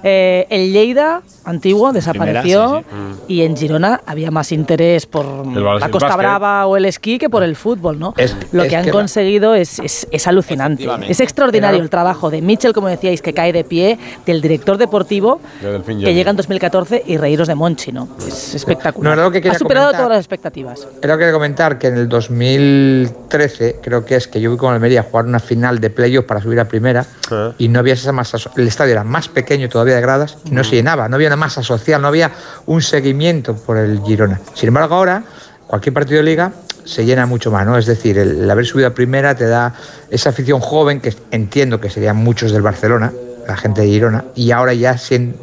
eh, 0.04 0.48
el 0.50 0.72
Lleida, 0.72 1.22
antiguo, 1.46 1.92
desapareció, 1.92 2.84
Primera, 2.88 3.16
y 3.28 3.42
en 3.42 3.56
Girona 3.58 4.02
había 4.06 4.32
más 4.32 4.52
interés 4.52 5.06
por 5.06 5.26
la 5.48 5.90
Costa 5.90 6.08
básquet. 6.08 6.18
Brava 6.18 6.66
o 6.68 6.78
el 6.78 6.86
esquí 6.86 7.18
que 7.18 7.30
por 7.30 7.44
el 7.44 7.56
fútbol, 7.56 7.98
¿no? 8.00 8.14
Es- 8.18 8.36
Lo 8.52 8.64
es 8.64 8.70
que 8.70 8.76
han 8.76 8.84
que 8.84 8.90
la- 8.90 8.94
conseguido 8.94 9.56
es, 9.56 9.80
es, 9.80 10.08
es 10.12 10.28
alucinante. 10.28 10.88
Es 11.08 11.20
extraordinario 11.20 11.76
Claro. 11.78 11.84
el 11.84 11.90
trabajo 11.90 12.30
de 12.30 12.42
Mitchell, 12.42 12.74
como 12.74 12.88
decíais, 12.88 13.22
que 13.22 13.34
cae 13.34 13.52
de 13.54 13.64
pie, 13.64 13.98
del 14.26 14.42
director 14.42 14.78
deportivo, 14.78 15.40
que 15.62 16.14
llega 16.14 16.30
en 16.32 16.38
2014, 16.38 17.04
y 17.06 17.18
reíros 17.18 17.48
de 17.48 17.56
Monchi, 17.56 17.92
¿no? 17.92 18.08
Es 18.28 18.54
espectacular. 18.56 19.18
No, 19.18 19.32
que 19.32 19.38
ha 19.50 19.54
superado 19.56 19.88
comentar. 19.88 19.92
todas 20.06 20.10
las 20.10 20.20
expectativas. 20.20 20.88
Era 21.02 21.18
que 21.18 21.32
comentar 21.32 21.78
que 21.78 21.88
en 21.88 21.98
el 21.98 22.08
2013, 22.10 23.78
creo 23.82 24.06
que 24.06 24.16
es 24.16 24.28
que 24.28 24.40
yo 24.42 24.50
fui 24.52 24.58
con 24.58 24.74
Almería 24.74 25.02
a 25.02 25.04
jugar 25.04 25.26
una 25.26 25.40
final 25.40 25.80
de 25.80 25.90
playoff 25.90 26.26
para 26.26 26.42
subir 26.42 26.60
a 26.60 26.66
primera 26.66 27.06
Ah. 27.32 27.54
y 27.58 27.68
no 27.68 27.80
había 27.80 27.94
esa 27.94 28.12
masa. 28.12 28.38
El 28.58 28.68
estadio 28.68 28.92
era 28.94 29.04
más 29.04 29.28
pequeño 29.30 29.70
todavía 29.70 29.91
de 29.96 30.02
gradas 30.02 30.38
y 30.46 30.52
no 30.52 30.64
se 30.64 30.76
llenaba, 30.76 31.08
no 31.10 31.16
había 31.16 31.28
una 31.28 31.36
masa 31.38 31.64
social, 31.64 32.02
no 32.02 32.08
había 32.08 32.32
un 32.66 32.82
seguimiento 32.82 33.56
por 33.56 33.78
el 33.78 34.02
Girona. 34.06 34.40
Sin 34.54 34.68
embargo, 34.68 34.96
ahora, 34.96 35.24
cualquier 35.68 35.94
partido 35.94 36.18
de 36.18 36.24
liga 36.24 36.52
se 36.84 37.06
llena 37.06 37.26
mucho 37.26 37.52
más, 37.52 37.66
¿no? 37.66 37.78
Es 37.78 37.86
decir, 37.86 38.18
el, 38.18 38.50
haber 38.50 38.66
subido 38.66 38.88
a 38.88 38.92
primera 38.92 39.36
te 39.36 39.46
da 39.48 39.74
esa 40.10 40.30
afición 40.32 40.60
joven 40.60 41.00
que 41.00 41.14
entiendo 41.32 41.80
que 41.80 41.90
serían 41.90 42.18
muchos 42.18 42.52
del 42.52 42.62
Barcelona, 42.64 43.12
la 43.48 43.56
gente 43.58 43.82
de 43.82 43.88
Girona, 43.88 44.26
y 44.36 44.52
ahora 44.52 44.74
ya 44.74 44.96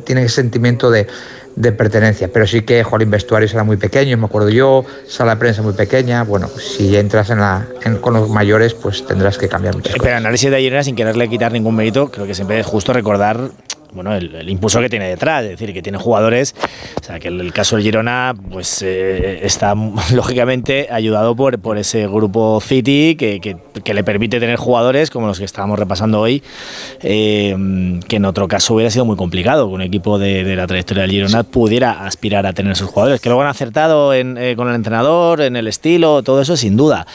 tienen 0.04 0.24
ese 0.24 0.34
sentimiento 0.36 0.90
de, 0.90 1.06
de 1.56 1.72
pertenencia. 1.72 2.28
Pero 2.32 2.46
sí 2.46 2.62
que, 2.62 2.82
jolín, 2.84 3.10
vestuarios 3.10 3.52
era 3.54 3.62
muy 3.64 3.76
pequeño, 3.76 4.16
me 4.16 4.26
acuerdo 4.26 4.48
yo, 4.50 4.84
sala 5.08 5.34
de 5.34 5.40
prensa 5.40 5.62
muy 5.62 5.72
pequeña. 5.74 6.22
Bueno, 6.24 6.48
si 6.48 6.96
entras 6.96 7.30
en 7.30 7.38
la, 7.40 7.66
en- 7.84 7.98
con 7.98 8.14
los 8.14 8.28
mayores, 8.28 8.74
pues 8.74 9.04
tendrás 9.06 9.38
que 9.38 9.48
cambiar 9.48 9.74
muchas 9.76 9.90
Eh, 9.94 9.98
cosas. 9.98 10.04
Pero 10.06 10.16
análisis 10.16 10.50
de 10.50 10.58
Girona 10.60 10.82
sin 10.82 10.96
quererle 10.96 11.28
quitar 11.28 11.52
ningún 11.52 11.74
mérito, 11.76 12.10
creo 12.10 12.26
que 12.26 12.34
siempre 12.34 12.58
es 12.60 12.66
justo 12.66 12.92
recordar 12.92 13.50
bueno, 13.92 14.14
el, 14.14 14.34
el 14.34 14.48
impulso 14.48 14.80
que 14.80 14.88
tiene 14.88 15.08
detrás, 15.08 15.44
es 15.44 15.50
decir, 15.50 15.72
que 15.72 15.82
tiene 15.82 15.98
jugadores, 15.98 16.54
o 17.00 17.04
sea, 17.04 17.18
que 17.18 17.28
el, 17.28 17.40
el 17.40 17.52
caso 17.52 17.76
del 17.76 17.84
Girona, 17.84 18.34
pues 18.50 18.82
eh, 18.82 19.40
está 19.44 19.74
lógicamente 20.14 20.88
ayudado 20.90 21.34
por, 21.36 21.58
por 21.58 21.78
ese 21.78 22.06
grupo 22.06 22.60
City 22.60 23.16
que, 23.18 23.40
que- 23.40 23.56
que 23.84 23.94
le 23.94 24.02
permite 24.02 24.40
tener 24.40 24.56
jugadores 24.56 25.08
como 25.08 25.28
los 25.28 25.38
que 25.38 25.44
estábamos 25.44 25.78
repasando 25.78 26.20
hoy, 26.20 26.42
eh, 27.02 28.00
que 28.08 28.16
en 28.16 28.24
otro 28.24 28.48
caso 28.48 28.74
hubiera 28.74 28.90
sido 28.90 29.04
muy 29.04 29.16
complicado 29.16 29.68
que 29.68 29.74
un 29.74 29.82
equipo 29.82 30.18
de, 30.18 30.42
de 30.44 30.56
la 30.56 30.66
trayectoria 30.66 31.02
del 31.02 31.12
Girona 31.12 31.42
pudiera 31.44 32.04
aspirar 32.04 32.44
a 32.46 32.52
tener 32.52 32.72
esos 32.72 32.88
jugadores, 32.90 33.20
que 33.20 33.28
luego 33.28 33.42
han 33.42 33.48
acertado 33.48 34.12
en, 34.14 34.36
eh, 34.36 34.56
con 34.56 34.68
el 34.68 34.74
entrenador, 34.74 35.40
en 35.42 35.54
el 35.56 35.68
estilo, 35.68 36.22
todo 36.24 36.42
eso 36.42 36.56
sin 36.56 36.76
duda, 36.76 37.06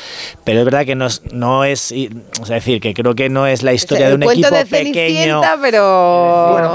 pero 0.46 0.60
es 0.60 0.66
verdad 0.66 0.86
que 0.86 0.96
no 0.96 1.08
es, 1.08 1.22
no 1.34 1.64
es 1.66 1.94
o 2.42 2.46
sea, 2.46 2.56
decir, 2.56 2.80
que 2.80 2.94
creo 2.94 3.14
que 3.14 3.30
no 3.30 3.46
es 3.46 3.62
la 3.64 3.74
historia 3.74 4.06
de 4.08 4.14
el 4.14 4.20
un 4.20 4.24
cuento 4.24 4.48
equipo 4.48 4.56
de 4.58 4.66
pequeño. 4.66 5.42
Cenicienta, 5.42 5.58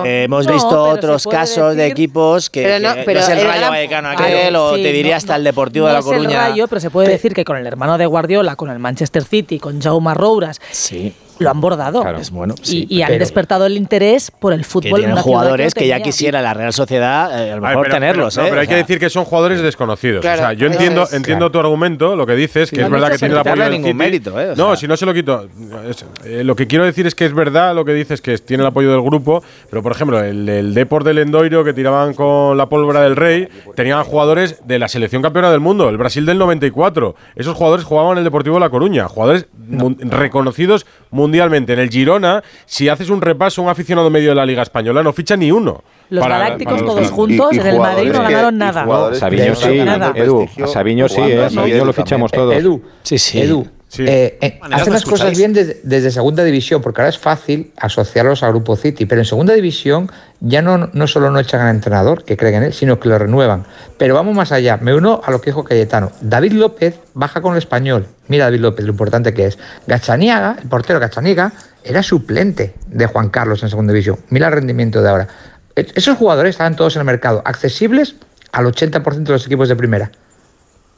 Eh, 0.04 0.24
hemos 0.24 0.46
No, 0.46 0.52
visto 0.52 0.82
otros 0.84 1.26
casos 1.26 1.76
de 1.76 1.86
equipos 1.86 2.50
que, 2.50 2.62
Pero 2.62 2.78
no, 2.88 2.94
que 2.94 3.02
pero 3.02 3.20
es 3.20 3.28
el 3.28 3.44
Rayo 3.46 3.68
Vallecano 3.70 4.10
Claro, 4.16 4.24
aquel 4.36 4.56
o 4.56 4.74
Sí, 4.76 4.82
te 4.82 4.92
diría 4.92 5.16
hasta 5.16 5.36
el 5.36 5.44
Deportivo 5.44 5.86
de 5.86 5.92
La 5.94 5.98
es 6.00 6.06
el 6.06 6.12
Coruña. 6.18 6.48
Rayo, 6.48 6.68
pero 6.68 6.80
se 6.80 6.90
puede 6.90 7.08
decir 7.08 7.34
que 7.34 7.44
con 7.44 7.56
el 7.56 7.66
hermano 7.66 7.98
de 7.98 8.06
Guardiola, 8.06 8.56
con 8.56 8.70
el 8.70 8.78
Manchester 8.78 9.24
City, 9.24 9.58
con 9.58 9.80
Jaume 9.80 10.14
Rouras, 10.14 10.60
Sí. 10.70 11.12
Lo 11.38 11.50
han 11.50 11.60
bordado. 11.60 12.02
Claro. 12.02 12.18
Es 12.18 12.30
bueno, 12.30 12.54
Y- 12.62 12.66
sí, 12.66 12.86
y, 12.88 13.02
han 13.02 13.18
despertado 13.18 13.66
el 13.66 13.76
interés 13.76 14.30
por 14.30 14.52
el 14.52 14.60
que 14.60 14.64
fútbol. 14.64 14.90
en 14.90 14.96
tienen 14.96 15.12
una 15.12 15.22
jugadores 15.22 15.74
no 15.74 15.80
que, 15.80 15.86
ya 15.88 16.00
quisiera 16.00 16.42
la 16.42 16.54
Real 16.54 16.72
Sociedad 16.72 17.30
eh, 17.30 17.52
a 17.52 17.56
lo 17.56 17.64
A 17.64 17.68
ver, 17.68 17.70
mejor 17.70 17.82
pero- 17.84 17.94
tenerlos. 17.94 18.34
pero, 18.34 18.42
no, 18.42 18.46
¿eh? 18.46 18.50
pero 18.50 18.60
hay 18.60 18.66
O 18.66 18.70
que 18.70 18.76
decir 18.76 18.98
que 18.98 19.10
son 19.10 19.24
jugadores 19.24 19.60
desconocidos. 19.62 20.20
Claro, 20.20 20.42
o 20.42 20.44
sea, 20.46 20.52
yo 20.54 20.66
entiendo, 20.66 21.02
es. 21.04 21.12
entiendo 21.12 21.50
tu 21.50 21.58
argumento, 21.58 22.16
lo 22.16 22.26
que 22.26 22.34
dices, 22.34 22.70
que 22.70 22.76
es 22.76 22.82
no 22.82 22.90
verdad 22.90 23.08
que 23.08 23.12
que 23.14 23.18
tiene 23.20 23.34
el 23.34 23.40
apoyo 23.40 23.62
del 23.62 23.72
ningún 23.72 23.86
City. 23.88 23.94
mérito, 23.98 24.40
¿eh? 24.40 24.50
O 24.52 24.56
no, 24.56 24.66
sea. 24.68 24.76
si 24.76 24.88
no 24.88 24.96
se 24.96 25.06
lo 25.06 25.14
quito. 25.14 25.46
Es- 25.88 26.04
eh, 26.24 26.44
lo 26.44 26.56
que 26.56 26.66
quiero 26.66 26.84
decir 26.84 27.06
es 27.06 27.14
que 27.14 27.24
es 27.24 27.34
verdad 27.34 27.74
lo 27.74 27.84
que 27.84 27.92
dices, 27.94 28.20
que 28.20 28.36
tiene 28.38 28.62
el 28.62 28.66
apoyo 28.68 28.90
del 28.90 29.02
grupo, 29.02 29.42
pero 29.70 29.82
por 29.82 29.92
ejemplo, 29.92 30.22
el, 30.22 30.48
el 30.48 30.74
Deport 30.74 31.06
del 31.06 31.18
Endoiro 31.18 31.64
que 31.64 31.72
tiraban 31.72 32.14
con 32.14 32.56
la 32.56 32.68
pólvora 32.68 33.00
del 33.02 33.16
Rey, 33.16 33.48
tenían 33.76 34.02
jugadores 34.04 34.60
de 34.66 34.78
la 34.78 34.88
selección 34.88 35.22
campeona 35.22 35.50
del 35.50 35.60
mundo, 35.60 35.88
el 35.88 35.96
Brasil 35.96 36.26
del 36.26 36.38
94. 36.38 37.14
Esos 37.36 37.54
jugadores 37.56 37.84
jugaban 37.84 38.12
en 38.12 38.18
el 38.18 38.24
Deportivo 38.24 38.56
de 38.56 38.60
La 38.60 38.70
Coruña, 38.70 39.08
jugadores 39.08 39.46
mun- 39.68 39.96
reconocidos 40.00 40.86
mundialmente. 41.10 41.72
En 41.72 41.78
el 41.78 41.90
Girona, 41.90 42.42
si 42.66 42.88
haces 42.88 43.10
un 43.10 43.20
repaso, 43.20 43.62
un 43.62 43.68
aficionado 43.68 44.10
medio 44.10 44.30
de 44.30 44.34
la 44.34 44.46
Liga 44.46 44.62
Española 44.62 45.02
no 45.02 45.12
ficha 45.12 45.36
ni 45.36 45.50
uno. 45.52 45.82
Los 46.10 46.22
para- 46.24 46.38
galácticos 46.38 46.74
para 46.74 46.86
los 46.86 46.94
todos 46.94 47.10
juntos 47.10 47.52
en 47.52 47.66
el 47.66 47.78
Madrid 47.78 48.10
no 48.12 48.22
ganaron 48.22 48.58
nada. 48.58 49.14
Sabiño 49.14 49.54
sí, 49.54 49.78
nada. 49.84 50.12
Edu, 50.14 50.46
a 50.62 50.66
Sabiño 50.66 51.08
sí, 51.08 51.20
eh, 51.20 51.44
a 51.44 51.50
Sabiño 51.50 51.84
lo 51.84 51.92
fichamos 51.92 52.30
todos. 52.32 52.54
Edu, 52.54 52.82
Sí, 53.02 53.18
sí. 53.18 53.40
Edu, 53.40 53.66
Sí. 53.88 54.04
eh, 54.06 54.38
eh, 54.40 54.58
Maneras, 54.60 54.82
hacen 54.82 54.92
¿me 54.92 54.96
las 54.98 55.04
cosas 55.04 55.36
bien 55.36 55.54
desde, 55.54 55.80
desde 55.82 56.10
segunda 56.10 56.44
división, 56.44 56.82
porque 56.82 57.00
ahora 57.00 57.08
es 57.08 57.18
fácil 57.18 57.72
asociarlos 57.78 58.42
al 58.42 58.50
Grupo 58.50 58.76
City, 58.76 59.06
pero 59.06 59.22
en 59.22 59.24
segunda 59.24 59.54
división 59.54 60.10
ya 60.40 60.60
no, 60.62 60.90
no 60.92 61.06
solo 61.06 61.30
no 61.30 61.40
echan 61.40 61.60
al 61.60 61.74
entrenador, 61.74 62.24
que 62.24 62.36
creen 62.36 62.56
en 62.56 62.62
él, 62.64 62.72
sino 62.74 63.00
que 63.00 63.08
lo 63.08 63.18
renuevan. 63.18 63.64
Pero 63.96 64.14
vamos 64.14 64.34
más 64.36 64.52
allá, 64.52 64.76
me 64.76 64.94
uno 64.94 65.20
a 65.24 65.30
lo 65.30 65.40
que 65.40 65.50
dijo 65.50 65.64
Cayetano. 65.64 66.12
David 66.20 66.52
López 66.52 67.00
baja 67.14 67.40
con 67.40 67.52
el 67.52 67.58
español. 67.58 68.06
Mira 68.28 68.44
David 68.44 68.60
López, 68.60 68.84
lo 68.84 68.92
importante 68.92 69.32
que 69.32 69.46
es. 69.46 69.58
Gachaniaga, 69.86 70.58
el 70.62 70.68
portero 70.68 71.00
Gachaniaga, 71.00 71.52
era 71.82 72.02
suplente 72.02 72.74
de 72.86 73.06
Juan 73.06 73.30
Carlos 73.30 73.62
en 73.62 73.70
segunda 73.70 73.92
división. 73.92 74.18
Mira 74.28 74.48
el 74.48 74.52
rendimiento 74.52 75.00
de 75.00 75.08
ahora. 75.08 75.28
Esos 75.74 76.18
jugadores 76.18 76.50
estaban 76.50 76.76
todos 76.76 76.96
en 76.96 77.00
el 77.00 77.06
mercado, 77.06 77.40
accesibles 77.44 78.16
al 78.52 78.66
80% 78.66 79.22
de 79.22 79.32
los 79.32 79.46
equipos 79.46 79.68
de 79.68 79.76
primera. 79.76 80.10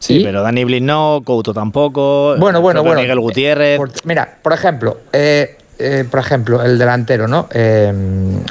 Sí, 0.00 0.14
Y- 0.20 0.24
pero 0.24 0.42
Dani 0.42 0.64
Blin 0.64 0.86
no, 0.86 1.20
Couto 1.24 1.52
tampoco. 1.52 2.34
Bueno, 2.38 2.60
bueno, 2.62 2.82
bueno. 2.82 3.00
Miguel 3.02 3.20
Gutiérrez. 3.20 3.76
Por- 3.76 3.92
mira, 4.04 4.38
por 4.42 4.52
ejemplo, 4.54 4.98
eh, 5.12 5.58
eh, 5.78 6.04
por 6.10 6.20
ejemplo, 6.20 6.62
el 6.62 6.78
delantero, 6.78 7.28
¿no? 7.28 7.48
Eh, 7.52 7.92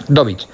Dovic. 0.08 0.48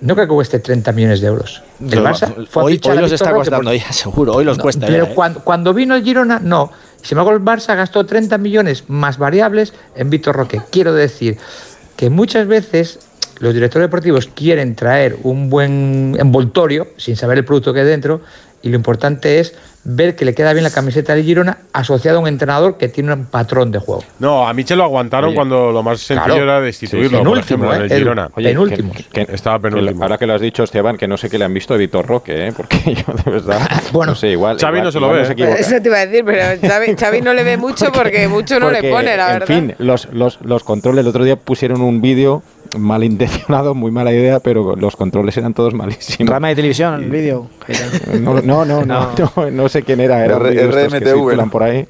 No 0.00 0.14
creo 0.14 0.26
que 0.28 0.34
cueste 0.34 0.60
30 0.60 0.92
millones 0.92 1.20
de 1.20 1.26
euros. 1.26 1.62
El 1.80 2.00
Barça 2.02 2.46
fue 2.46 2.62
hoy, 2.62 2.80
hoy 2.82 2.96
los 2.98 3.12
está 3.12 3.32
costando 3.32 3.70
por- 3.70 3.76
ya, 3.78 3.92
seguro. 3.92 4.32
Hoy 4.32 4.44
los 4.44 4.56
No, 4.56 4.62
cuesta 4.62 4.86
Pero 4.86 5.04
ya, 5.06 5.10
¿eh? 5.10 5.14
cuando, 5.14 5.40
cuando 5.44 5.74
vino 5.74 5.94
el 5.96 6.02
Girona, 6.02 6.38
no. 6.42 6.72
Sin 7.02 7.18
embargo, 7.18 7.36
el 7.36 7.44
Barça 7.44 7.76
gastó 7.76 8.06
30 8.06 8.38
millones 8.38 8.84
más 8.88 9.18
variables 9.18 9.74
en 9.96 10.08
Víctor 10.08 10.34
Roque. 10.36 10.62
Quiero 10.70 10.94
decir 10.94 11.36
que 11.96 12.10
muchas 12.10 12.46
veces 12.46 13.00
los 13.40 13.52
directores 13.54 13.86
deportivos 13.86 14.28
quieren 14.34 14.74
traer 14.76 15.16
un 15.24 15.50
buen 15.50 16.16
envoltorio 16.18 16.88
sin 16.96 17.16
saber 17.16 17.38
el 17.38 17.44
producto 17.44 17.72
que 17.74 17.80
hay 17.80 17.86
dentro 17.86 18.20
y 18.62 18.68
lo 18.70 18.76
importante 18.76 19.38
es 19.40 19.54
ver 19.90 20.14
que 20.16 20.26
le 20.26 20.34
queda 20.34 20.52
bien 20.52 20.64
la 20.64 20.70
camiseta 20.70 21.14
del 21.14 21.24
Girona 21.24 21.56
asociado 21.72 22.18
a 22.18 22.20
un 22.20 22.28
entrenador 22.28 22.76
que 22.76 22.88
tiene 22.88 23.10
un 23.14 23.24
patrón 23.24 23.72
de 23.72 23.78
juego. 23.78 24.04
No, 24.18 24.46
a 24.46 24.52
Michel 24.52 24.76
lo 24.76 24.84
aguantaron 24.84 25.28
Oye. 25.30 25.36
cuando 25.36 25.72
lo 25.72 25.82
más 25.82 26.00
sencillo 26.00 26.26
Claro. 26.26 26.42
era 26.42 26.60
destituirlo, 26.60 27.08
Sí, 27.08 27.14
por 27.16 27.24
penúltimo, 27.24 27.64
ejemplo, 27.64 27.84
en 27.86 27.90
¿eh, 27.90 27.94
el? 27.94 27.98
Girona. 28.00 28.30
Oye, 28.34 28.48
penúltimo. 28.50 28.92
que- 28.92 29.24
que- 29.24 29.32
Estaba 29.34 29.56
que 29.58 29.62
penúltimo. 29.70 30.02
ahora 30.02 30.18
que 30.18 30.26
lo 30.26 30.34
has 30.34 30.42
dicho, 30.42 30.62
Esteban, 30.62 30.98
que 30.98 31.08
no 31.08 31.16
sé 31.16 31.30
qué 31.30 31.38
le 31.38 31.46
han 31.46 31.54
visto 31.54 31.72
a 31.72 31.78
Vitor 31.78 32.06
Roque, 32.06 32.48
¿eh? 32.48 32.52
porque 32.54 32.76
yo 32.94 33.14
de 33.24 33.30
verdad. 33.30 33.60
Bueno, 33.92 34.12
no 34.12 34.16
sé, 34.16 34.28
igual. 34.28 34.58
Xavi 34.58 34.78
igual- 34.78 34.84
no 34.84 34.92
se 34.92 35.00
lo 35.00 35.08
ve, 35.08 35.24
se 35.24 35.30
¿eh? 35.30 35.32
equivoca. 35.32 35.54
Eso 35.56 35.80
te 35.80 35.88
iba 35.88 35.96
a 35.96 36.06
decir, 36.06 36.24
pero 36.24 36.60
Xavi, 36.68 36.94
Xavi 36.98 37.20
no 37.22 37.32
le 37.32 37.42
ve 37.42 37.56
mucho 37.56 37.90
porque, 37.90 38.28
mucho 38.28 38.60
no 38.60 38.70
le 38.70 38.82
pone, 38.90 39.16
la 39.16 39.32
en 39.32 39.38
verdad. 39.38 39.46
fin, 39.46 39.74
los, 39.78 40.08
los, 40.12 40.38
los 40.42 40.64
controles, 40.64 41.00
el 41.02 41.08
otro 41.08 41.24
día 41.24 41.36
pusieron 41.36 41.80
un 41.80 42.02
vídeo 42.02 42.42
malintencionado, 42.76 43.74
muy 43.74 43.90
mala 43.90 44.12
idea, 44.12 44.40
pero 44.40 44.76
los 44.76 44.96
controles 44.96 45.36
eran 45.36 45.54
todos 45.54 45.74
malísimos. 45.74 46.30
Rama 46.30 46.48
de 46.48 46.56
televisión, 46.56 47.02
el 47.02 47.10
vídeo. 47.10 47.46
No, 48.20 48.40
no, 48.42 48.64
no, 48.64 48.84
no, 48.84 49.10
no, 49.16 49.50
no 49.50 49.68
sé 49.68 49.82
quién 49.82 50.00
era, 50.00 50.24
era 50.24 50.38
RMTV, 50.38 51.50
por 51.50 51.62
ahí. 51.62 51.86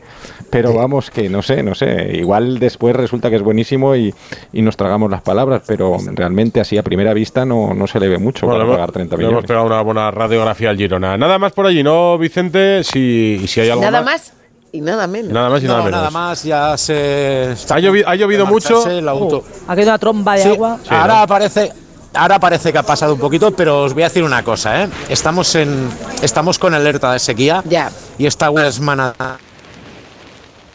Pero 0.51 0.73
vamos, 0.73 1.11
que 1.11 1.29
no 1.29 1.43
sé, 1.43 1.63
no 1.63 1.75
sé. 1.75 2.11
Igual 2.15 2.59
después 2.59 2.97
resulta 2.97 3.29
que 3.29 3.37
es 3.37 3.43
buenísimo 3.43 3.95
y, 3.95 4.15
y 4.53 4.63
nos 4.63 4.79
tragamos 4.79 5.11
las 5.11 5.21
palabras, 5.21 5.63
pero 5.67 5.99
realmente 6.15 6.61
así 6.61 6.79
a 6.79 6.83
primera 6.83 7.13
vista 7.13 7.45
no, 7.45 7.75
no 7.75 7.87
se 7.87 8.01
le 8.01 8.09
ve 8.09 8.17
mucho 8.19 8.47
Bueno, 8.47 8.61
para 8.61 8.73
pagar 8.73 8.93
30 8.93 9.17
le 9.17 9.23
hemos 9.23 9.31
millones. 9.33 9.47
pegado 9.49 9.67
una 9.67 9.83
buena 9.83 10.11
radiografía 10.11 10.71
al 10.71 10.79
Girona. 10.79 11.19
Nada 11.19 11.39
más 11.39 11.53
por 11.53 11.67
allí, 11.67 11.83
¿no, 11.83 12.17
Vicente? 12.17 12.83
Si, 12.83 13.45
si 13.47 13.61
hay 13.61 13.69
algo 13.69 13.83
Nada 13.83 14.01
más 14.01 14.33
y 14.79 14.81
nada 14.81 15.07
menos. 15.07 15.33
Nada 15.33 15.51
más 15.51 15.63
y 15.63 15.67
nada 15.67 15.79
No, 15.79 15.85
menos. 15.85 15.99
nada 15.99 16.11
más, 16.11 16.43
ya 16.43 16.77
se. 16.79 17.53
está 17.53 17.75
¿Ha 17.77 17.79
llovi- 17.81 18.05
ha 18.07 18.15
llovido 18.15 18.47
mucho? 18.47 18.83
auto. 19.09 19.45
Ha 19.67 19.75
caído 19.75 19.91
una 19.91 19.99
tromba 19.99 20.35
de 20.37 20.43
Sí, 20.45 20.49
agua. 20.49 20.79
ahora 20.89 21.27
parece. 21.27 21.73
Ahora 22.15 22.39
parece 22.41 22.73
que 22.73 22.79
ha 22.79 22.83
pasado 22.83 23.13
un 23.15 23.21
poquito, 23.21 23.51
pero 23.55 23.83
os 23.83 23.93
voy 23.93 24.03
a 24.03 24.07
decir 24.09 24.23
una 24.25 24.43
cosa, 24.43 24.83
¿eh? 24.85 24.89
Estamos 25.11 25.55
en 25.55 25.89
estamos 26.23 26.59
con 26.59 26.73
alerta 26.73 27.13
de 27.13 27.19
sequía 27.19 27.63
Ya. 27.67 27.91
y 28.17 28.27
esta 28.27 28.51
una 28.51 28.73
semana 28.73 29.15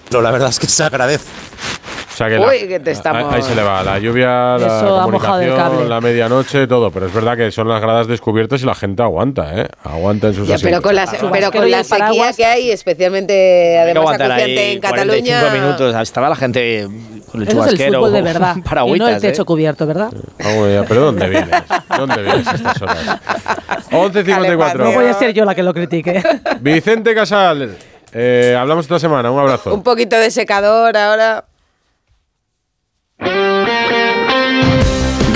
pero 0.10 0.22
la 0.22 0.30
verdad 0.30 0.50
es 0.50 0.60
que 0.60 0.68
se 0.68 0.84
agradece. 0.84 1.26
O 2.14 2.16
sea 2.16 2.30
que 2.30 2.38
Uy, 2.38 2.62
la- 2.62 2.68
que 2.68 2.80
te 2.80 2.92
estamos- 2.92 3.34
Ahí 3.34 3.42
se 3.42 3.56
le 3.56 3.64
va 3.64 3.82
la 3.84 3.98
lluvia, 3.98 4.58
la 4.58 4.58
Eso 4.58 5.00
ha 5.02 5.08
mojado 5.08 5.42
el 5.42 5.50
comunicación, 5.50 5.90
la 5.90 6.00
medianoche, 6.02 6.68
todo. 6.68 6.92
Pero 6.92 7.08
es 7.08 7.14
verdad 7.14 7.36
que 7.36 7.52
son 7.52 7.68
las 7.68 7.82
gradas 7.82 8.08
descubiertas 8.08 8.62
y 8.62 8.66
la 8.66 8.76
gente 8.76 9.02
aguanta, 9.02 9.60
¿eh? 9.60 9.68
Aguanta 9.84 10.28
en 10.28 10.36
sus 10.36 10.48
Ya, 10.48 10.58
pero 10.62 10.82
con 10.82 10.96
la, 10.96 11.06
pero 11.32 11.52
con 11.52 11.72
la 11.72 11.84
sequía 11.84 11.98
paraguas. 12.08 12.38
que 12.38 12.46
hay, 12.46 12.70
especialmente 12.72 13.80
además 13.80 14.04
acuciante 14.20 14.34
ahí 14.44 14.74
en 14.74 14.80
45 14.82 14.82
Cataluña. 14.82 15.54
minutos. 15.54 15.96
Estaba 16.02 16.30
la 16.30 16.36
gente 16.36 16.88
con 17.32 17.42
el 17.42 17.48
Eso 17.48 17.62
es 17.66 17.72
el 17.72 17.78
chubasquero. 17.78 18.00
fútbol 18.00 18.14
de 18.14 18.22
verdad. 18.22 18.56
para 18.64 18.86
y 18.86 18.92
no 19.00 19.08
el 19.08 19.20
techo 19.20 19.42
¿eh? 19.42 19.46
cubierto, 19.46 19.88
¿verdad? 19.88 20.12
Ya, 20.40 20.86
¿Pero 20.88 21.02
dónde 21.06 21.30
vienes? 21.30 21.64
¿Dónde 21.98 22.22
vienes 22.22 22.48
a 22.48 22.56
estas 22.56 22.82
horas? 22.82 23.20
11.54. 23.92 24.78
No 24.78 24.92
voy 24.92 25.06
a 25.06 25.14
ser 25.14 25.34
yo 25.34 25.46
la 25.46 25.56
que 25.56 25.64
lo 25.64 25.74
critique. 25.74 26.22
Vicente 26.62 27.16
Casal, 27.16 27.76
eh, 28.12 28.56
hablamos 28.60 28.86
esta 28.86 29.00
semana. 29.00 29.32
Un 29.32 29.40
abrazo. 29.40 29.74
Un 29.74 29.82
poquito 29.84 30.16
de 30.18 30.30
secador 30.32 30.96
ahora. 30.96 31.46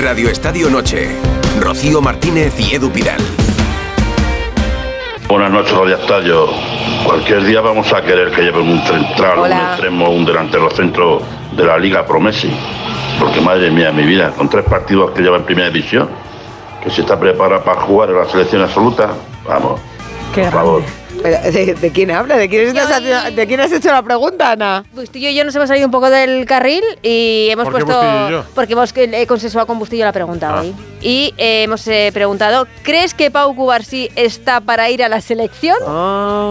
Radio 0.00 0.30
Estadio 0.30 0.70
Noche. 0.70 1.08
Rocío 1.60 2.00
Martínez 2.00 2.58
y 2.58 2.74
Edu 2.74 2.90
Pidal. 2.90 3.20
Buenas 5.28 5.50
noches, 5.50 5.72
Radio 5.72 5.96
Estadio. 5.96 6.46
Cualquier 7.04 7.44
día 7.44 7.60
vamos 7.60 7.92
a 7.92 8.00
querer 8.02 8.30
que 8.30 8.42
lleven 8.42 8.68
un 8.68 8.80
central, 8.82 9.38
Hola. 9.38 9.56
un 9.56 9.62
extremo, 9.68 10.10
un 10.10 10.24
delantero 10.24 10.70
centro 10.70 11.20
de 11.52 11.64
la 11.64 11.76
Liga 11.78 12.06
Promesi. 12.06 12.50
Porque 13.18 13.40
madre 13.40 13.70
mía, 13.70 13.92
mi 13.92 14.04
vida, 14.04 14.30
con 14.30 14.48
tres 14.48 14.64
partidos 14.64 15.10
que 15.10 15.20
lleva 15.22 15.36
en 15.36 15.44
primera 15.44 15.68
división, 15.68 16.08
que 16.82 16.90
se 16.90 17.02
está 17.02 17.18
preparada 17.18 17.62
para 17.62 17.80
jugar 17.80 18.10
en 18.10 18.16
la 18.16 18.24
selección 18.24 18.62
absoluta, 18.62 19.10
vamos, 19.46 19.80
Qué 20.34 20.42
por 20.42 20.52
favor. 20.52 20.82
Pero, 21.22 21.50
¿de, 21.52 21.74
de 21.74 21.90
quién 21.92 22.10
habla? 22.10 22.36
¿De 22.36 22.48
quién, 22.48 22.68
estás 22.68 22.90
haciendo- 22.90 23.30
¿De 23.32 23.46
quién 23.46 23.60
has 23.60 23.72
hecho 23.72 23.90
la 23.90 24.02
pregunta, 24.02 24.52
Ana? 24.52 24.84
Bustillo 24.92 25.28
y 25.28 25.34
yo 25.34 25.44
nos 25.44 25.54
hemos 25.56 25.68
salido 25.68 25.86
un 25.86 25.90
poco 25.92 26.10
del 26.10 26.44
carril 26.46 26.82
y 27.02 27.48
hemos 27.50 27.64
¿Por 27.64 27.78
qué 27.78 27.84
puesto. 27.84 28.00
Bustillo 28.02 28.28
y 28.28 28.32
yo? 28.32 28.44
Porque 28.54 28.72
hemos 28.74 28.92
he 28.96 29.26
consensuado 29.26 29.66
con 29.66 29.78
Bustillo 29.78 30.04
la 30.04 30.12
pregunta 30.12 30.50
Ah. 30.50 30.60
hoy. 30.60 30.74
Y 31.00 31.32
eh, 31.38 31.62
hemos 31.64 31.86
eh, 31.88 32.10
preguntado: 32.12 32.66
¿crees 32.82 33.14
que 33.14 33.30
Pau 33.30 33.54
Cubarsí 33.54 34.10
está 34.16 34.60
para 34.60 34.90
ir 34.90 35.02
a 35.04 35.08
la 35.08 35.20
selección? 35.20 35.76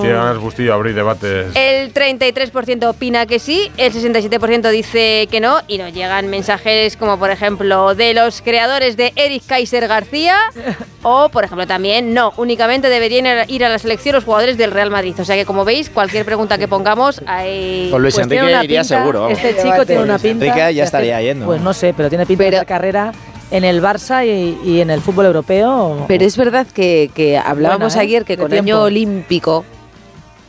Tiene 0.01 0.15
ganas 0.15 0.37
Bustillo 0.37 0.73
abrir 0.73 0.95
debates. 0.95 1.53
El 1.55 1.93
33% 1.93 2.87
opina 2.89 3.25
que 3.25 3.39
sí, 3.39 3.71
el 3.77 3.91
67% 3.93 4.69
dice 4.69 5.27
que 5.29 5.39
no, 5.39 5.59
y 5.67 5.77
nos 5.77 5.93
llegan 5.93 6.27
mensajes 6.27 6.95
como, 6.97 7.17
por 7.19 7.29
ejemplo, 7.31 7.93
de 7.95 8.13
los 8.13 8.41
creadores 8.41 8.95
de 8.97 9.11
Eric 9.15 9.43
Kaiser 9.47 9.87
García, 9.87 10.37
o, 11.03 11.29
por 11.29 11.43
ejemplo, 11.43 11.67
también 11.67 12.13
no, 12.13 12.33
únicamente 12.37 12.89
deberían 12.89 13.27
ir 13.49 13.65
a 13.65 13.69
la 13.69 13.79
selección 13.79 14.15
los 14.15 14.23
jugadores 14.23 14.56
del 14.57 14.71
Real 14.71 14.89
Madrid. 14.91 15.13
O 15.19 15.23
sea 15.25 15.35
que, 15.35 15.45
como 15.45 15.63
veis, 15.65 15.89
cualquier 15.89 16.25
pregunta 16.25 16.57
que 16.57 16.67
pongamos, 16.67 17.21
hay. 17.25 17.89
Con 17.91 18.01
Luis 18.01 18.15
Pues 18.15 18.25
Enrique 18.25 18.43
iría 18.45 18.61
pinta, 18.61 18.83
seguro. 18.83 19.21
vamos. 19.21 19.37
Este 19.39 19.61
chico 19.61 19.85
tiene 19.85 20.03
una 20.03 20.13
Luis 20.13 20.21
pinta. 20.23 20.45
Enrique 20.45 20.73
ya 20.75 20.83
estaría 20.83 21.21
yendo. 21.21 21.45
Pues 21.45 21.61
no 21.61 21.73
sé, 21.73 21.93
pero 21.95 22.09
tiene 22.09 22.25
pinta 22.25 22.43
de 22.45 22.65
carrera 22.65 23.11
en 23.51 23.63
el 23.63 23.81
Barça 23.81 24.25
y, 24.25 24.57
y 24.69 24.81
en 24.81 24.89
el 24.89 25.01
fútbol 25.01 25.25
europeo. 25.27 26.05
Pero 26.07 26.25
es 26.25 26.35
verdad 26.37 26.67
que, 26.67 27.09
que 27.13 27.37
hablábamos 27.37 27.93
Buena, 27.93 28.01
¿eh? 28.03 28.07
ayer 28.07 28.25
que 28.25 28.35
De 28.35 28.41
con 28.43 28.51
tiempo. 28.51 28.65
año 28.71 28.83
olímpico, 28.83 29.63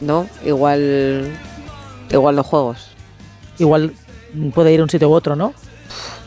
¿no? 0.00 0.26
Igual, 0.44 1.30
igual 2.10 2.36
los 2.36 2.46
juegos. 2.46 2.88
Igual 3.58 3.92
puede 4.54 4.72
ir 4.72 4.80
a 4.80 4.82
un 4.84 4.90
sitio 4.90 5.08
u 5.08 5.12
otro, 5.12 5.36
¿no? 5.36 5.52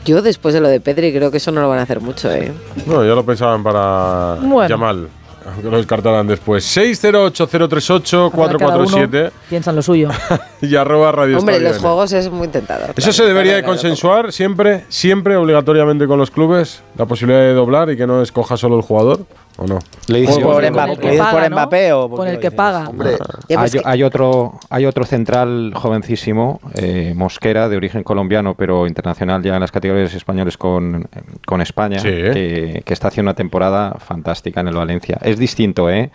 Yo 0.04 0.22
después 0.24 0.54
de 0.56 0.62
lo 0.62 0.67
de 0.67 0.80
Pedri 0.80 1.13
creo 1.13 1.30
que 1.30 1.38
eso 1.38 1.52
no 1.52 1.62
lo 1.62 1.70
van 1.70 1.78
a 1.80 1.84
hacer 1.84 2.02
mucho, 2.02 2.32
¿eh? 2.32 2.52
No, 2.88 3.06
ya 3.06 3.13
lo 3.13 3.24
pensaban 3.24 3.62
para 3.63 4.38
Bueno. 4.41 4.67
Yamal, 4.67 5.08
aunque 5.45 5.69
lo 5.69 5.77
descartarán 5.77 6.27
después. 6.27 6.65
608-038-447 6.77 9.32
Piensa 9.49 9.71
en 9.71 9.75
lo 9.75 9.82
suyo. 9.82 10.10
y 10.62 10.75
arroba 10.75 11.12
Radio 11.12 11.39
Hombre, 11.39 11.56
Estadio 11.56 11.69
los 11.69 11.77
N. 11.77 11.88
juegos 11.88 12.13
es 12.13 12.30
muy 12.30 12.47
tentador. 12.47 12.91
¿Eso 12.91 12.95
claro, 12.95 13.13
se 13.13 13.23
debería 13.25 13.56
de 13.56 13.63
consensuar 13.63 14.32
siempre, 14.32 14.86
siempre 14.89 15.36
obligatoriamente 15.36 16.06
con 16.08 16.19
los 16.19 16.30
clubes? 16.32 16.82
¿La 16.97 17.06
posibilidad 17.06 17.41
de 17.41 17.54
doblar 17.54 17.89
y 17.89 17.97
que 17.97 18.08
no 18.08 18.21
escoja 18.21 18.56
solo 18.58 18.77
el 18.77 18.84
jugador? 18.84 19.25
¿O 19.57 19.67
no? 19.67 19.79
¿Le 20.07 20.21
dices 20.21 20.39
por 20.39 20.69
Mbappé, 20.71 20.97
que 20.97 21.07
le 21.07 21.13
dices 21.13 21.27
por 21.27 21.93
o 21.93 22.09
por 22.09 22.17
Con 22.17 22.27
el 22.27 22.39
que 22.39 22.51
paga. 22.51 22.89
Hombre, 22.89 23.17
pues 23.47 23.77
hay, 23.83 24.03
otro, 24.03 24.59
hay 24.69 24.85
otro 24.85 25.05
central 25.05 25.73
jovencísimo, 25.75 26.59
eh, 26.75 27.13
Mosquera, 27.15 27.69
de 27.69 27.77
origen 27.77 28.03
colombiano, 28.03 28.55
pero 28.55 28.87
internacional 28.87 29.43
ya 29.43 29.55
en 29.55 29.61
las 29.61 29.71
categorías 29.71 30.13
españoles 30.13 30.57
con, 30.57 31.07
con 31.45 31.61
España, 31.61 31.99
Sí. 31.99 32.09
que, 32.09 32.81
que 32.85 32.93
está 32.93 33.09
haciendo 33.09 33.29
una 33.29 33.35
temporada 33.35 33.95
fantástica 33.99 34.61
en 34.61 34.69
el 34.69 34.75
Valencia. 34.75 35.17
Es 35.21 35.37
distinto, 35.37 35.89
¿eh? 35.89 36.11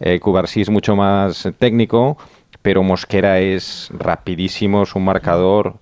eh 0.00 0.18
Cubarsí 0.20 0.62
es 0.62 0.70
mucho 0.70 0.96
más 0.96 1.48
técnico, 1.58 2.16
pero 2.62 2.82
Mosquera 2.82 3.38
es 3.38 3.90
rapidísimo, 3.92 4.82
es 4.82 4.94
un 4.94 5.04
marcador 5.04 5.76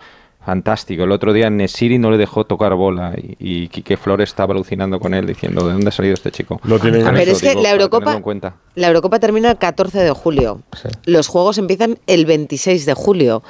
fantástico. 0.46 1.02
El 1.04 1.10
otro 1.12 1.32
día 1.32 1.50
Nesiri 1.50 1.98
no 1.98 2.10
le 2.10 2.16
dejó 2.16 2.44
tocar 2.46 2.74
bola 2.74 3.12
y, 3.16 3.36
y 3.64 3.68
Quique 3.68 3.96
Flores 3.96 4.30
estaba 4.30 4.54
alucinando 4.54 5.00
con 5.00 5.12
él 5.12 5.26
diciendo, 5.26 5.66
¿de 5.66 5.72
dónde 5.72 5.88
ha 5.88 5.92
salido 5.92 6.14
este 6.14 6.30
chico? 6.30 6.60
Lo 6.64 6.78
tienen 6.78 7.02
eso 7.18 7.32
es 7.32 7.42
que 7.42 7.48
digo, 7.50 7.62
la 7.62 7.72
Eurocopa- 7.74 7.98
tenerlo 7.98 8.16
en 8.18 8.22
cuenta. 8.22 8.54
La 8.76 8.86
Eurocopa 8.86 9.18
termina 9.18 9.50
el 9.50 9.58
14 9.58 9.98
de 9.98 10.10
julio. 10.12 10.62
Los 11.04 11.26
juegos 11.26 11.58
empiezan 11.58 11.98
el 12.06 12.26
26 12.26 12.86
de 12.86 12.94
julio 12.94 13.42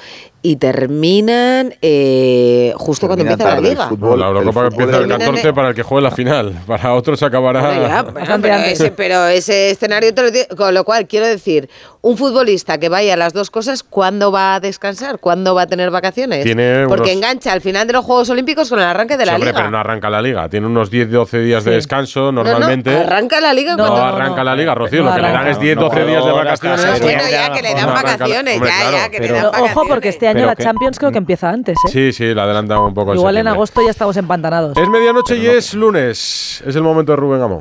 y 0.49 0.55
terminan 0.57 1.75
eh, 1.83 2.73
justo 2.77 3.09
cuando 3.09 3.25
Termina 3.25 3.51
empieza 3.51 3.61
la 3.61 3.69
liga. 3.69 3.89
fútbol. 3.89 4.21
la 4.21 4.27
Eurocopa 4.29 4.61
empieza 4.67 4.85
el 4.85 4.91
termina 5.09 5.15
en 5.17 5.21
14 5.21 5.49
el- 5.49 5.55
para 5.55 5.69
el 5.71 5.75
que 5.75 5.83
juegue 5.83 6.03
la 6.03 6.11
final. 6.13 6.53
Para 6.67 6.95
otros 6.95 7.21
acabará. 7.23 7.61
Bueno, 7.63 7.89
ya, 7.89 8.39
pero, 8.41 8.55
ese, 8.59 8.91
pero 8.93 9.27
ese 9.27 9.71
escenario 9.71 10.15
te 10.15 10.23
lo 10.23 10.31
di- 10.31 10.47
Con 10.57 10.73
lo 10.73 10.85
cual, 10.85 11.07
quiero 11.09 11.27
decir, 11.27 11.69
un 12.03 12.17
futbolista 12.17 12.79
que 12.79 12.89
vaya 12.89 13.15
a 13.15 13.17
las 13.17 13.33
dos 13.33 13.51
cosas, 13.51 13.83
¿cuándo 13.83 14.31
va 14.31 14.55
a 14.55 14.61
descansar? 14.61 15.19
¿Cuándo 15.19 15.55
va 15.57 15.63
a 15.63 15.67
tener 15.67 15.91
vacaciones? 15.91 16.45
Tiene 16.45 16.85
Porque 16.87 17.11
unos- 17.11 17.17
engancha 17.17 17.53
al 17.53 17.61
final 17.61 17.87
de 17.89 17.95
los 17.95 18.05
Juegos 18.05 18.31
Olímpicos 18.31 18.69
con 18.69 18.79
el 18.79 18.85
arranque 18.85 19.17
de 19.17 19.25
Sí, 19.25 19.31
la 19.31 19.35
hombre, 19.35 19.51
liga. 19.51 19.59
pero 19.59 19.71
no 19.73 19.79
arranca 19.79 20.09
la 20.11 20.23
liga. 20.23 20.49
Tiene 20.49 20.67
unos 20.69 20.91
10-12 20.93 21.41
días 21.41 21.65
de 21.65 21.73
Sí. 21.73 21.75
descanso 21.75 22.31
No, 22.31 22.45
no, 22.45 22.45
normalmente. 22.45 22.97
arranca 22.97 23.41
la 23.41 23.53
liga 23.53 23.75
No, 23.77 23.85
No, 23.87 23.91
cuando- 23.95 24.17
arranca 24.17 24.45
la 24.45 24.55
liga, 24.55 24.75
Rocío. 24.77 25.03
No 25.03 25.11
lo 25.11 25.17
que 25.17 25.23
le 25.23 25.29
dan 25.33 25.49
es 25.49 25.59
10-12 25.59 26.01
No, 26.01 26.07
días 26.07 26.25
de 26.25 26.31
no, 26.31 26.37
vacaciones. 26.37 27.01
Bueno, 27.03 27.23
Sí, 27.25 27.31
ya 27.33 27.53
que 27.53 27.63
le 27.63 27.75
dan 27.75 27.87
no 27.87 27.91
arranca 27.93 28.03
la- 28.03 28.13
vacaciones, 28.17 28.55
hombre, 28.55 28.71
ya, 28.71 28.81
claro, 28.81 28.97
ya, 28.97 29.09
que 29.11 29.19
le 29.19 29.27
pero- 29.27 29.35
dan 29.35 29.43
Pero 29.43 29.51
vacaciones. 29.53 29.77
ojo, 29.77 29.89
porque 29.89 30.09
este 30.11 30.29
año 30.29 30.36
Pero 30.37 30.47
la 30.47 30.57
que- 30.57 30.63
Champions 30.65 30.99
creo 30.99 31.13
que 31.13 31.19
empieza 31.19 31.51
antes, 31.51 31.77
¿eh? 31.87 31.91
Sí, 31.91 32.13
sí, 32.13 32.35
la 32.35 32.45
adelantan 32.45 32.79
un 32.79 32.95
poco. 32.95 33.15
Igual 33.15 33.37
en 33.37 33.49
agosto 33.49 33.83
ya 33.83 33.91
estamos 33.91 34.17
empantanados. 34.17 34.77
Es 34.77 34.89
medianoche 34.89 35.37
y 35.37 35.47
es 35.47 35.75
lunes. 35.75 36.63
Es 36.67 36.77
el 36.77 36.83
momento 36.83 37.13
de 37.13 37.17
Rubén 37.17 37.43
Amón. 37.43 37.61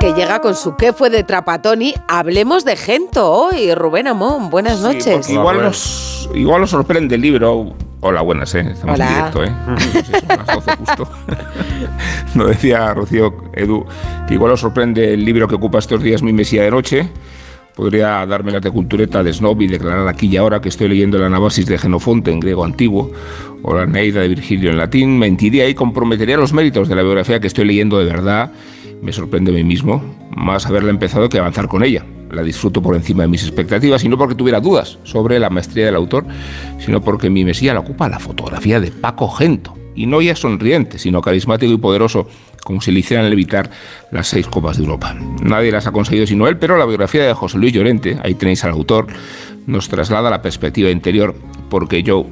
Que 0.00 0.12
llega 0.14 0.40
con 0.40 0.54
su 0.54 0.76
qué 0.76 0.92
fue 0.92 1.10
de 1.10 1.24
Trapatoni. 1.24 1.92
Hablemos 2.06 2.64
de 2.64 2.76
Gento 2.76 3.30
hoy. 3.32 3.74
Rubén 3.74 4.06
Amón, 4.06 4.48
buenas 4.48 4.78
Sí, 4.78 4.84
noches. 4.84 5.28
igual 5.28 5.60
nos, 5.60 6.30
igual 6.34 6.60
nos 6.60 6.70
sorprende 6.70 7.16
el 7.16 7.20
libro. 7.20 7.74
Hola, 8.00 8.20
buenas, 8.22 8.54
¿eh? 8.54 8.60
Estamos 8.60 8.94
Hola. 8.94 9.08
en 9.08 9.14
directo, 9.16 9.42
¿eh? 9.44 9.52
Sí, 9.78 10.02
son 10.20 10.28
las 10.38 10.46
12 10.46 10.76
justo. 10.76 11.08
Nos 12.36 12.46
decía 12.48 12.94
Rocío 12.94 13.34
Edu 13.54 13.84
que 14.28 14.34
igual 14.34 14.52
os 14.52 14.60
sorprende 14.60 15.14
el 15.14 15.24
libro 15.24 15.48
que 15.48 15.56
ocupa 15.56 15.78
estos 15.80 16.00
días 16.00 16.22
mi 16.22 16.32
mesía 16.32 16.62
de 16.62 16.70
noche. 16.70 17.08
Podría 17.78 18.26
darme 18.26 18.50
la 18.50 18.60
tecultureta 18.60 19.22
de 19.22 19.32
snob 19.32 19.62
y 19.62 19.68
declarar 19.68 20.08
aquí 20.08 20.26
y 20.26 20.36
ahora 20.36 20.60
que 20.60 20.68
estoy 20.68 20.88
leyendo 20.88 21.16
la 21.16 21.26
Anabasis 21.26 21.64
de 21.64 21.78
Genofonte 21.78 22.32
en 22.32 22.40
griego 22.40 22.64
antiguo 22.64 23.12
o 23.62 23.72
la 23.72 23.86
Neida 23.86 24.20
de 24.20 24.26
Virgilio 24.26 24.70
en 24.70 24.78
latín. 24.78 25.16
Mentiría 25.16 25.68
y 25.68 25.74
comprometería 25.74 26.36
los 26.36 26.52
méritos 26.52 26.88
de 26.88 26.96
la 26.96 27.02
biografía 27.02 27.38
que 27.38 27.46
estoy 27.46 27.66
leyendo 27.66 28.00
de 28.00 28.06
verdad. 28.06 28.50
Me 29.00 29.12
sorprende 29.12 29.52
a 29.52 29.54
mí 29.54 29.62
mismo 29.62 30.02
más 30.36 30.66
haberla 30.66 30.90
empezado 30.90 31.28
que 31.28 31.38
avanzar 31.38 31.68
con 31.68 31.84
ella. 31.84 32.04
La 32.32 32.42
disfruto 32.42 32.82
por 32.82 32.96
encima 32.96 33.22
de 33.22 33.28
mis 33.28 33.44
expectativas 33.44 34.02
y 34.02 34.08
no 34.08 34.18
porque 34.18 34.34
tuviera 34.34 34.58
dudas 34.58 34.98
sobre 35.04 35.38
la 35.38 35.48
maestría 35.48 35.86
del 35.86 35.94
autor, 35.94 36.26
sino 36.80 37.00
porque 37.00 37.30
mi 37.30 37.44
mesía 37.44 37.74
la 37.74 37.80
ocupa 37.80 38.08
la 38.08 38.18
fotografía 38.18 38.80
de 38.80 38.90
Paco 38.90 39.28
Gento. 39.28 39.74
Y 39.94 40.06
no 40.06 40.20
ya 40.20 40.34
sonriente, 40.34 40.98
sino 40.98 41.22
carismático 41.22 41.72
y 41.72 41.78
poderoso, 41.78 42.26
como 42.68 42.82
si 42.82 42.92
le 42.92 43.00
hicieran 43.00 43.30
levitar 43.30 43.70
las 44.10 44.28
seis 44.28 44.46
copas 44.46 44.76
de 44.76 44.82
Europa. 44.82 45.16
Nadie 45.42 45.72
las 45.72 45.86
ha 45.86 45.90
conseguido 45.90 46.26
sino 46.26 46.46
él, 46.48 46.58
pero 46.58 46.76
la 46.76 46.84
biografía 46.84 47.24
de 47.24 47.32
José 47.32 47.56
Luis 47.56 47.72
Llorente, 47.72 48.18
ahí 48.22 48.34
tenéis 48.34 48.62
al 48.62 48.72
autor, 48.72 49.06
nos 49.66 49.88
traslada 49.88 50.28
la 50.28 50.42
perspectiva 50.42 50.90
interior, 50.90 51.34
porque 51.70 52.02
yo 52.02 52.26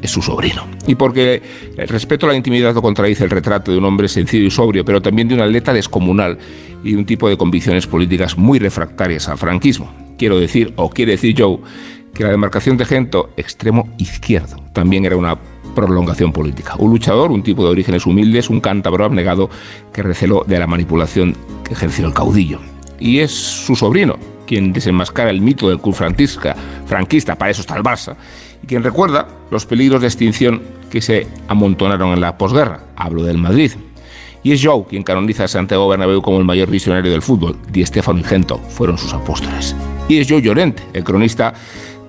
es 0.00 0.12
su 0.12 0.22
sobrino. 0.22 0.64
Y 0.86 0.94
porque 0.94 1.42
el 1.76 1.88
respeto 1.88 2.26
a 2.26 2.28
la 2.28 2.36
intimidad 2.36 2.72
no 2.72 2.82
contradice 2.82 3.24
el 3.24 3.30
retrato 3.30 3.72
de 3.72 3.78
un 3.78 3.84
hombre 3.84 4.06
sencillo 4.06 4.46
y 4.46 4.50
sobrio, 4.52 4.84
pero 4.84 5.02
también 5.02 5.26
de 5.26 5.34
un 5.34 5.40
atleta 5.40 5.72
descomunal 5.72 6.38
y 6.84 6.94
un 6.94 7.04
tipo 7.04 7.28
de 7.28 7.36
convicciones 7.36 7.88
políticas 7.88 8.38
muy 8.38 8.60
refractarias 8.60 9.28
al 9.28 9.38
franquismo. 9.38 9.92
Quiero 10.16 10.38
decir, 10.38 10.72
o 10.76 10.88
quiere 10.88 11.12
decir 11.12 11.34
Joe, 11.36 11.58
que 12.14 12.22
la 12.22 12.30
demarcación 12.30 12.76
de 12.76 12.84
Gento, 12.84 13.30
extremo 13.36 13.92
izquierdo, 13.98 14.54
también 14.72 15.04
era 15.04 15.16
una 15.16 15.36
prolongación 15.74 16.32
política. 16.32 16.74
Un 16.78 16.90
luchador, 16.90 17.30
un 17.30 17.42
tipo 17.42 17.64
de 17.64 17.70
orígenes 17.70 18.06
humildes, 18.06 18.50
un 18.50 18.60
cántabro 18.60 19.04
abnegado 19.04 19.50
que 19.92 20.02
receló 20.02 20.44
de 20.46 20.58
la 20.58 20.66
manipulación 20.66 21.36
que 21.64 21.74
ejerció 21.74 22.06
el 22.06 22.14
caudillo. 22.14 22.60
Y 22.98 23.18
es 23.18 23.32
su 23.32 23.76
sobrino 23.76 24.16
quien 24.46 24.72
desenmascara 24.72 25.30
el 25.30 25.40
mito 25.40 25.68
del 25.68 25.80
club 25.80 25.94
franquista, 25.94 26.54
para 27.36 27.50
eso 27.50 27.60
está 27.62 27.76
el 27.76 27.82
Barça, 27.82 28.14
y 28.62 28.66
quien 28.66 28.82
recuerda 28.82 29.28
los 29.50 29.66
peligros 29.66 30.00
de 30.00 30.06
extinción 30.06 30.62
que 30.90 31.00
se 31.00 31.26
amontonaron 31.48 32.12
en 32.12 32.20
la 32.20 32.38
posguerra. 32.38 32.80
Hablo 32.96 33.24
del 33.24 33.38
Madrid. 33.38 33.72
Y 34.42 34.52
es 34.52 34.60
Joe 34.62 34.84
quien 34.88 35.02
canoniza 35.02 35.44
a 35.44 35.48
Santiago 35.48 35.88
Bernabéu 35.88 36.20
como 36.20 36.38
el 36.38 36.44
mayor 36.44 36.70
visionario 36.70 37.10
del 37.10 37.22
fútbol. 37.22 37.56
Di 37.72 37.84
Stefano 37.84 38.20
y 38.20 38.24
Gento 38.24 38.58
fueron 38.58 38.98
sus 38.98 39.14
apóstoles. 39.14 39.74
Y 40.06 40.18
es 40.18 40.28
Joe 40.28 40.42
Llorente, 40.42 40.82
el 40.92 41.02
cronista 41.02 41.54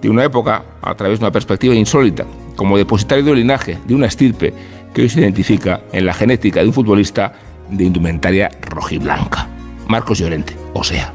de 0.05 0.11
una 0.11 0.23
época 0.23 0.63
a 0.83 0.93
través 0.93 1.17
de 1.17 1.25
una 1.25 1.31
perspectiva 1.31 1.73
insólita, 1.73 2.25
como 2.55 2.77
depositario 2.77 3.23
de 3.23 3.31
un 3.31 3.37
linaje, 3.37 3.79
de 3.87 3.95
una 3.95 4.05
estirpe 4.05 4.53
que 4.93 5.01
hoy 5.01 5.09
se 5.09 5.19
identifica 5.19 5.81
en 5.91 6.05
la 6.05 6.13
genética 6.13 6.61
de 6.61 6.67
un 6.67 6.73
futbolista 6.73 7.33
de 7.71 7.85
indumentaria 7.85 8.51
rojiblanca. 8.61 9.47
Marcos 9.87 10.19
Llorente, 10.19 10.55
o 10.73 10.83
sea. 10.83 11.11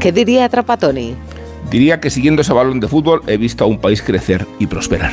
¿Qué 0.00 0.10
diría 0.10 0.48
Trapatoni? 0.48 1.14
Diría 1.70 2.00
que 2.00 2.10
siguiendo 2.10 2.42
ese 2.42 2.52
balón 2.52 2.80
de 2.80 2.88
fútbol 2.88 3.22
he 3.28 3.36
visto 3.36 3.62
a 3.62 3.68
un 3.68 3.78
país 3.78 4.02
crecer 4.02 4.44
y 4.58 4.66
prosperar. 4.66 5.12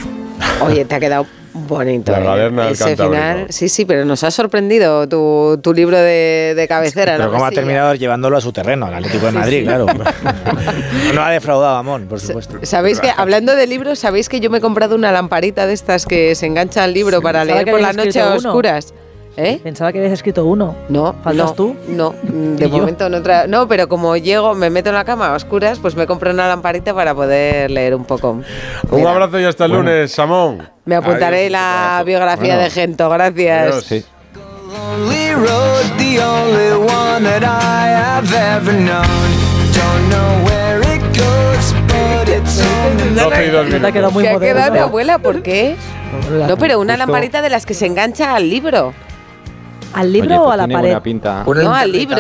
Oye, 0.62 0.84
te 0.86 0.96
ha 0.96 1.00
quedado 1.00 1.28
bonito. 1.53 2.12
La 2.12 2.38
¿eh? 2.38 2.49
del 2.49 2.59
Ese 2.71 2.95
final, 2.95 3.47
sí, 3.49 3.69
sí, 3.69 3.85
pero 3.85 4.05
nos 4.05 4.23
ha 4.23 4.31
sorprendido 4.31 5.07
tu, 5.07 5.59
tu 5.62 5.73
libro 5.73 5.97
de, 5.97 6.53
de 6.55 6.67
cabecera. 6.67 7.13
Pero 7.13 7.25
la 7.25 7.31
cómo 7.31 7.45
ha 7.45 7.51
terminado 7.51 7.95
llevándolo 7.95 8.38
a 8.38 8.41
su 8.41 8.51
terreno, 8.51 8.85
al 8.85 8.95
Atlético 8.95 9.27
de 9.27 9.31
Madrid, 9.31 9.59
sí. 9.59 9.63
claro. 9.63 9.85
No 11.13 11.23
ha 11.23 11.31
defraudado 11.31 11.75
a 11.75 11.79
Amón, 11.79 12.07
por 12.07 12.19
supuesto. 12.19 12.59
Sabéis 12.63 12.99
que, 12.99 13.12
hablando 13.15 13.55
de 13.55 13.67
libros, 13.67 13.99
sabéis 13.99 14.29
que 14.29 14.39
yo 14.39 14.49
me 14.49 14.59
he 14.59 14.62
comprado 14.62 14.95
una 14.95 15.12
lamparita 15.12 15.65
de 15.65 15.73
estas 15.73 16.05
que 16.05 16.35
se 16.35 16.45
engancha 16.45 16.83
al 16.83 16.93
libro 16.93 17.21
para 17.21 17.45
leer 17.45 17.69
por 17.69 17.81
la 17.81 17.93
noche 17.93 18.19
a 18.19 18.35
uno. 18.35 18.53
¿Eh? 19.41 19.58
Pensaba 19.63 19.93
que 19.93 19.99
habías 19.99 20.12
escrito 20.13 20.43
uno. 20.45 20.75
No, 20.89 21.15
¿Faltas 21.23 21.47
no, 21.52 21.54
tú? 21.54 21.75
No, 21.88 22.13
de 22.23 22.67
momento 22.67 23.08
no 23.10 23.19
tra- 23.19 23.47
No, 23.47 23.67
pero 23.69 23.88
como 23.88 24.17
llego, 24.17 24.54
me 24.54 24.69
meto 24.69 24.89
en 24.89 24.95
la 24.95 25.06
cama 25.06 25.28
a 25.28 25.34
oscuras, 25.36 25.80
pues 25.80 25.95
me 25.95 26.06
compro 26.06 26.32
una 26.32 26.47
lamparita 26.49 26.93
para 26.93 27.15
poder 27.15 27.71
leer 27.71 27.95
un 27.95 28.04
poco. 28.04 28.41
Un 28.91 29.08
abrazo 29.08 29.39
y 29.39 29.45
hasta 29.45 29.63
el 29.65 29.71
lunes, 29.71 30.12
Samón. 30.12 30.67
Me 30.84 30.95
apuntaré 30.95 31.38
Adiós, 31.47 31.52
la 31.54 32.04
biografía 32.06 32.56
Bueno. 32.56 32.62
de 32.63 32.69
Gento, 32.69 33.10
gracias. 33.10 33.67
Adiós. 33.71 33.84
Sí. 33.86 34.06
Lonely 34.71 35.34
road, 35.36 35.97
the 35.97 36.19
only 36.21 36.71
one 36.91 37.23
that 37.23 37.43
I 37.43 37.89
have 37.95 38.28
ever 38.36 38.73
known. 38.73 39.06
Don't 39.73 40.10
know 40.10 40.45
where 40.45 40.82
it 40.95 41.02
goes, 41.17 41.73
but 41.88 42.28
it's 42.28 42.62
only 42.62 43.15
12 43.15 43.45
y 43.45 43.49
dos 43.49 43.65
No 43.69 43.80
te 43.80 43.88
ha 43.88 43.91
quedado 43.91 44.12
muy 44.12 44.23
¿Qué 44.23 44.30
ha 44.30 44.34
moderno. 44.34 44.63
quedado, 44.63 44.84
abuela? 44.84 45.17
¿Por 45.19 45.41
qué? 45.41 45.75
No, 46.47 46.58
pero 46.58 46.80
una 46.80 46.97
lamparita 46.97 47.41
de 47.41 47.49
las 47.49 47.65
que 47.65 47.73
se 47.73 47.86
engancha 47.86 48.36
al 48.36 48.49
libro. 48.49 48.93
¿Al 49.93 50.13
libro 50.13 50.30
Oye, 50.30 50.38
o 50.39 50.43
pues 50.43 50.54
a 50.54 50.58
la 50.58 50.63
tiene 50.65 50.73
pared? 50.75 50.88
buena 50.89 51.04
pinta. 51.04 51.43
No, 51.45 51.73
al 51.73 51.91
libro. 51.91 52.15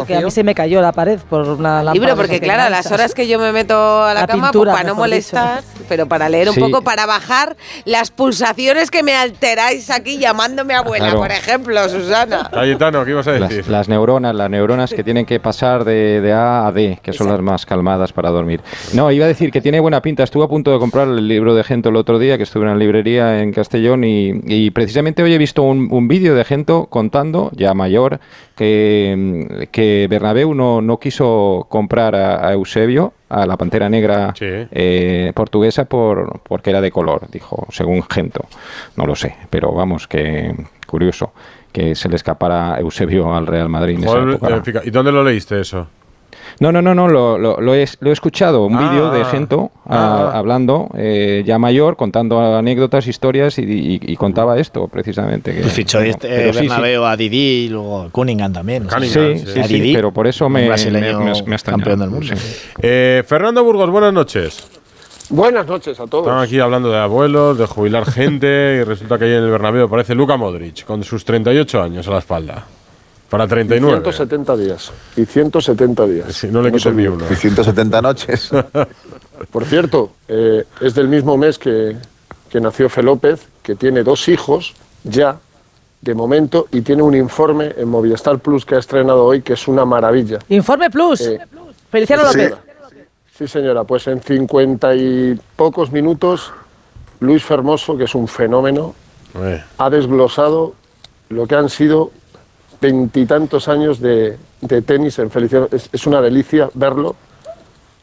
Que, 0.00 0.06
que 0.06 0.16
a 0.16 0.20
mí 0.22 0.30
se 0.30 0.42
me 0.42 0.54
cayó 0.54 0.80
la 0.80 0.92
pared 0.92 1.18
por 1.28 1.42
una 1.46 1.82
lámpara. 1.82 1.92
Libro, 1.94 2.16
porque 2.16 2.40
claro, 2.40 2.62
a 2.62 2.70
las 2.70 2.90
horas 2.90 3.14
que 3.14 3.28
yo 3.28 3.38
me 3.38 3.52
meto 3.52 3.74
a 4.02 4.14
la, 4.14 4.20
La 4.22 4.26
cama, 4.26 4.48
pintura, 4.50 4.72
pues 4.72 4.80
para 4.82 4.88
no 4.90 4.96
molestar, 4.96 5.62
pero 5.88 6.06
para 6.06 6.28
leer 6.28 6.48
un 6.48 6.54
Sí. 6.54 6.60
poco, 6.60 6.82
para 6.82 7.06
bajar 7.06 7.56
las 7.84 8.10
pulsaciones 8.10 8.90
que 8.90 9.02
me 9.02 9.14
alteráis 9.14 9.90
aquí 9.90 10.18
llamándome 10.18 10.74
abuela, 10.74 11.06
Claro. 11.06 11.20
por 11.20 11.30
ejemplo, 11.30 11.88
Susana. 11.88 12.48
Cayetano, 12.52 13.04
¿qué 13.04 13.10
ibas 13.10 13.26
a 13.26 13.32
decir? 13.32 13.58
Las, 13.58 13.68
las 13.68 13.88
neuronas, 13.88 14.34
las 14.34 14.48
neuronas 14.50 14.92
que 14.92 15.04
tienen 15.04 15.26
que 15.26 15.40
pasar 15.40 15.84
de, 15.84 16.20
de 16.20 16.32
A 16.32 16.66
a 16.66 16.72
D, 16.72 16.98
que 17.02 17.12
son 17.12 17.28
las 17.28 17.40
más 17.40 17.66
calmadas 17.66 18.12
para 18.12 18.30
dormir. 18.30 18.60
No, 18.94 19.10
iba 19.10 19.24
a 19.26 19.28
decir 19.28 19.50
que 19.52 19.60
tiene 19.60 19.78
buena 19.80 20.00
pinta. 20.02 20.22
Estuve 20.22 20.44
a 20.44 20.48
punto 20.48 20.72
de 20.72 20.78
comprar 20.78 21.08
el 21.08 21.28
libro 21.28 21.54
de 21.54 21.64
Gento 21.64 21.90
el 21.90 21.96
otro 21.96 22.18
día, 22.18 22.36
que 22.38 22.44
estuve 22.44 22.64
en 22.64 22.70
la 22.70 22.76
librería 22.76 23.40
en 23.42 23.52
Castellón, 23.52 24.04
y, 24.04 24.32
y 24.46 24.70
precisamente 24.70 25.22
hoy 25.22 25.34
he 25.34 25.38
visto 25.38 25.62
un, 25.62 25.88
un 25.90 26.08
vídeo 26.08 26.34
de 26.34 26.44
Gento 26.44 26.86
contando, 27.10 27.50
ya 27.54 27.74
mayor, 27.74 28.20
que, 28.54 29.66
que 29.72 30.06
Bernabéu 30.08 30.54
no, 30.54 30.80
no 30.80 30.98
quiso 30.98 31.66
comprar 31.68 32.14
a, 32.14 32.46
a 32.46 32.52
Eusebio, 32.52 33.12
a 33.28 33.46
la 33.46 33.56
pantera 33.56 33.88
negra 33.88 34.32
eh, 34.40 35.32
portuguesa, 35.34 35.86
por, 35.86 36.40
porque 36.42 36.70
era 36.70 36.80
de 36.80 36.90
color, 36.92 37.28
dijo, 37.30 37.66
según 37.70 38.02
Gento. 38.04 38.44
No 38.96 39.06
lo 39.06 39.16
sé, 39.16 39.34
pero 39.50 39.72
vamos, 39.72 40.06
que 40.06 40.54
curioso 40.86 41.32
que 41.72 41.94
se 41.94 42.08
le 42.08 42.16
escapara 42.16 42.78
Eusebio 42.80 43.32
al 43.34 43.46
Real 43.46 43.68
Madrid 43.68 43.96
en 43.96 44.04
esa 44.04 44.12
Joder, 44.12 44.34
época. 44.34 44.80
eh, 44.80 44.82
¿Y 44.84 44.90
dónde 44.90 45.12
lo 45.12 45.22
leíste 45.24 45.60
eso? 45.60 45.86
No, 46.60 46.70
no, 46.72 46.82
no, 46.82 46.94
no, 46.94 47.08
lo, 47.08 47.38
lo- 47.38 47.58
lo 47.60 47.74
he, 47.74 47.86
lo 48.00 48.10
he 48.10 48.12
escuchado, 48.12 48.64
un 48.66 48.76
Ah, 48.76 48.90
vídeo 48.90 49.10
de 49.10 49.24
Gento 49.24 49.70
ah. 49.86 50.30
ah, 50.34 50.38
hablando, 50.38 50.90
eh, 50.94 51.42
ya 51.44 51.58
mayor, 51.58 51.96
contando 51.96 52.38
anécdotas, 52.56 53.06
historias 53.06 53.58
y, 53.58 53.62
y- 53.62 54.00
y 54.02 54.16
contaba 54.16 54.58
esto 54.58 54.86
precisamente. 54.86 55.54
Que, 55.54 55.62
Pues 55.62 55.72
fichó 55.72 55.98
bueno, 55.98 56.10
este, 56.12 56.28
eh, 56.50 56.52
sí, 56.52 56.58
sí. 56.60 56.68
Bernabéu 56.68 57.04
a 57.06 57.16
Didi 57.16 57.64
y 57.64 57.68
luego 57.70 58.08
Cunningham 58.12 58.52
también. 58.52 58.84
no 58.86 59.00
sé. 59.00 59.38
Sí, 59.38 59.46
sí, 59.54 59.60
A 59.60 59.66
Didi, 59.66 59.94
pero 59.94 60.12
por 60.12 60.26
eso 60.26 60.50
me, 60.50 60.66
brasileño 60.68 61.18
me- 61.20 61.32
me- 61.32 61.42
me 61.44 61.52
ha 61.52 61.56
extrañado. 61.56 61.78
campeón 61.90 61.98
del 62.00 62.10
mundo. 62.10 62.34
Eh, 62.82 63.24
Fernando 63.26 63.64
Burgos, 63.64 63.88
buenas 63.90 64.12
noches. 64.12 64.62
Buenas 65.30 65.66
noches 65.66 65.98
a 65.98 66.06
todos. 66.08 66.26
Están 66.26 66.42
aquí 66.42 66.58
hablando 66.60 66.90
de 66.90 66.98
abuelos, 66.98 67.56
de 67.56 67.64
jubilar 67.66 68.04
gente 68.04 68.80
y 68.80 68.84
resulta 68.84 69.16
que 69.16 69.24
ahí 69.26 69.30
en 69.32 69.44
el 69.44 69.50
Bernabéu 69.50 69.86
aparece 69.86 70.14
Luka 70.14 70.36
Modric 70.36 70.84
con 70.84 71.04
sus 71.04 71.24
38 71.24 71.80
años 71.80 72.06
a 72.06 72.10
la 72.10 72.18
espalda. 72.18 72.66
Para 73.30 73.46
39. 73.46 74.02
170 74.02 74.56
días. 74.56 74.92
Y 75.16 75.24
170 75.24 76.06
días. 76.06 76.34
Sí, 76.34 76.48
no 76.50 76.60
le 76.60 76.72
quito 76.72 76.90
ni 76.90 77.06
uno. 77.06 77.24
Y 77.30 77.36
170 77.36 78.02
noches. 78.02 78.50
Por 79.52 79.64
cierto, 79.64 80.10
eh, 80.26 80.64
es 80.80 80.94
del 80.94 81.06
mismo 81.06 81.36
mes 81.36 81.56
que, 81.56 81.96
que 82.50 82.60
nació 82.60 82.88
Fe 82.88 83.04
López, 83.04 83.46
que 83.62 83.76
tiene 83.76 84.02
dos 84.02 84.28
hijos 84.28 84.74
ya, 85.04 85.38
de 86.00 86.14
momento, 86.14 86.66
y 86.72 86.80
tiene 86.80 87.02
un 87.02 87.14
informe 87.14 87.72
en 87.76 87.88
Movistar 87.88 88.40
Plus 88.40 88.66
que 88.66 88.74
ha 88.74 88.78
estrenado 88.80 89.24
hoy, 89.24 89.42
que 89.42 89.52
es 89.52 89.68
una 89.68 89.84
maravilla. 89.84 90.40
Informe 90.48 90.90
Plus. 90.90 91.20
Eh, 91.20 91.38
Feliciano 91.88 92.30
sí, 92.32 92.38
López. 92.38 92.58
Sí, 93.38 93.46
señora, 93.46 93.84
pues 93.84 94.06
en 94.08 94.20
50 94.20 94.94
y 94.96 95.40
pocos 95.54 95.92
minutos, 95.92 96.52
Luis 97.20 97.44
Fermoso, 97.44 97.96
que 97.96 98.04
es 98.04 98.14
un 98.14 98.26
fenómeno, 98.26 98.94
ha 99.78 99.88
desglosado 99.88 100.74
lo 101.28 101.46
que 101.46 101.54
han 101.54 101.68
sido 101.68 102.10
veintitantos 102.80 103.68
años 103.68 104.00
de, 104.00 104.36
de 104.60 104.82
tenis 104.82 105.18
en 105.18 105.30
Feliciano. 105.30 105.68
Es, 105.70 105.88
es 105.92 106.06
una 106.06 106.20
delicia 106.20 106.70
verlo. 106.74 107.16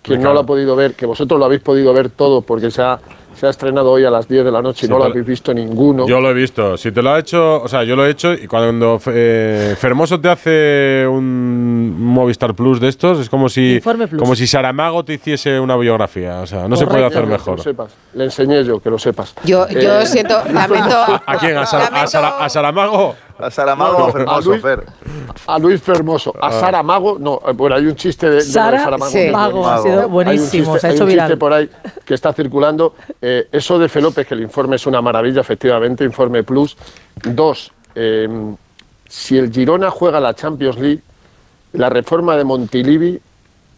Quien 0.02 0.22
no 0.22 0.32
lo 0.32 0.40
ha 0.40 0.46
podido 0.46 0.74
ver, 0.76 0.94
que 0.94 1.06
vosotros 1.06 1.38
lo 1.38 1.46
habéis 1.46 1.62
podido 1.62 1.92
ver 1.94 2.10
todo 2.10 2.42
porque 2.42 2.72
se 2.72 2.82
ha, 2.82 2.98
se 3.38 3.46
ha 3.48 3.50
estrenado 3.52 3.92
hoy 3.92 4.04
a 4.04 4.10
las 4.10 4.28
10 4.28 4.44
de 4.46 4.52
la 4.52 4.62
noche 4.62 4.86
y 4.86 4.88
Sí, 4.88 4.92
no 4.92 4.98
lo 4.98 5.06
habéis 5.06 5.26
visto 5.26 5.54
ninguno. 5.54 6.08
Yo 6.08 6.20
lo 6.20 6.30
he 6.30 6.34
visto. 6.34 6.76
Si 6.78 6.92
te 6.92 7.02
lo 7.02 7.12
ha 7.12 7.20
hecho, 7.20 7.62
o 7.62 7.68
sea, 7.68 7.84
yo 7.84 7.96
lo 7.96 8.06
he 8.06 8.10
hecho 8.10 8.34
y 8.34 8.48
cuando 8.48 9.00
eh, 9.08 9.76
Fermoso 9.80 10.20
te 10.20 10.30
hace 10.30 11.06
un 11.08 11.96
Movistar 12.00 12.54
Plus 12.56 12.80
de 12.80 12.88
estos, 12.90 13.20
es 13.20 13.30
como 13.30 13.48
si, 13.50 13.80
como 14.18 14.36
si 14.36 14.48
Saramago 14.48 15.04
te 15.06 15.14
hiciese 15.14 15.60
una 15.60 15.78
biografía. 15.78 16.40
O 16.42 16.48
sea, 16.48 16.68
no 16.68 16.76
se 16.76 16.86
puede 16.88 17.06
hacer 17.06 17.24
Que 17.24 17.30
mejor. 17.30 17.58
lo 17.58 17.64
sepas. 17.64 17.94
Le 18.14 18.24
enseñé 18.26 18.64
yo, 18.64 18.80
que 18.80 18.90
lo 18.90 18.98
sepas. 19.00 19.34
Yo, 19.44 19.68
yo 19.70 20.00
Eh, 20.02 20.06
siento, 20.06 20.36
lamento. 20.52 20.96
¿A 21.26 21.38
quién? 21.40 21.58
¿A, 21.58 21.66
Sara- 21.66 21.88
a 22.02 22.08
Sara- 22.08 22.38
a 22.44 22.50
Saramago? 22.50 23.16
A 23.40 23.52
Saramago 23.52 23.94
No, 23.94 24.00
no, 24.00 24.06
o 24.06 24.12
Fermoso, 24.12 24.36
a 24.36 24.42
Luis- 24.54 24.62
Fer. 24.64 24.84
A 25.46 25.60
Luis 25.60 25.82
Fermoso, 25.82 26.34
a 26.42 26.48
Ah. 26.48 26.52
Sara 26.52 26.82
Mago, 26.82 27.18
no, 27.20 27.40
eh, 27.48 27.52
bueno, 27.54 27.76
hay 27.76 27.86
un 27.86 27.96
chiste 27.96 28.26
de, 28.26 28.32
lo 28.38 28.40
de 28.40 28.42
Sara 28.46 28.80
Saramago. 28.80 29.12
sí. 29.12 29.18
que 29.20 29.32
Mago, 29.32 29.68
ha 29.68 29.80
buenísimo. 29.80 29.84
sido 29.84 30.00
Hay 30.00 30.06
un 30.08 30.12
buenísimo, 30.12 30.64
chiste- 30.74 30.80
se 30.80 30.88
ha 30.88 30.90
hay 30.90 30.96
hecho 30.96 31.04
un 31.04 31.10
chiste 31.10 31.24
viral. 31.26 31.38
por 31.38 31.54
ahí 31.54 31.70
que 32.04 32.14
está 32.16 32.34
circulando. 32.34 32.96
Eh, 33.22 33.27
eso 33.52 33.80
de 33.80 33.90
Felópez, 33.90 34.28
que 34.28 34.34
el 34.36 34.42
informe 34.42 34.76
es 34.76 34.86
una 34.86 35.02
maravilla, 35.02 35.42
efectivamente, 35.42 36.04
informe 36.04 36.44
plus. 36.44 36.78
Dos, 37.24 37.72
eh, 37.96 38.28
si 39.08 39.38
el 39.38 39.52
Girona 39.52 39.90
juega 39.90 40.20
la 40.20 40.34
Champions 40.34 40.78
League, 40.78 41.02
la 41.74 41.90
reforma 41.90 42.36
de 42.36 42.44
Montilivi 42.44 43.20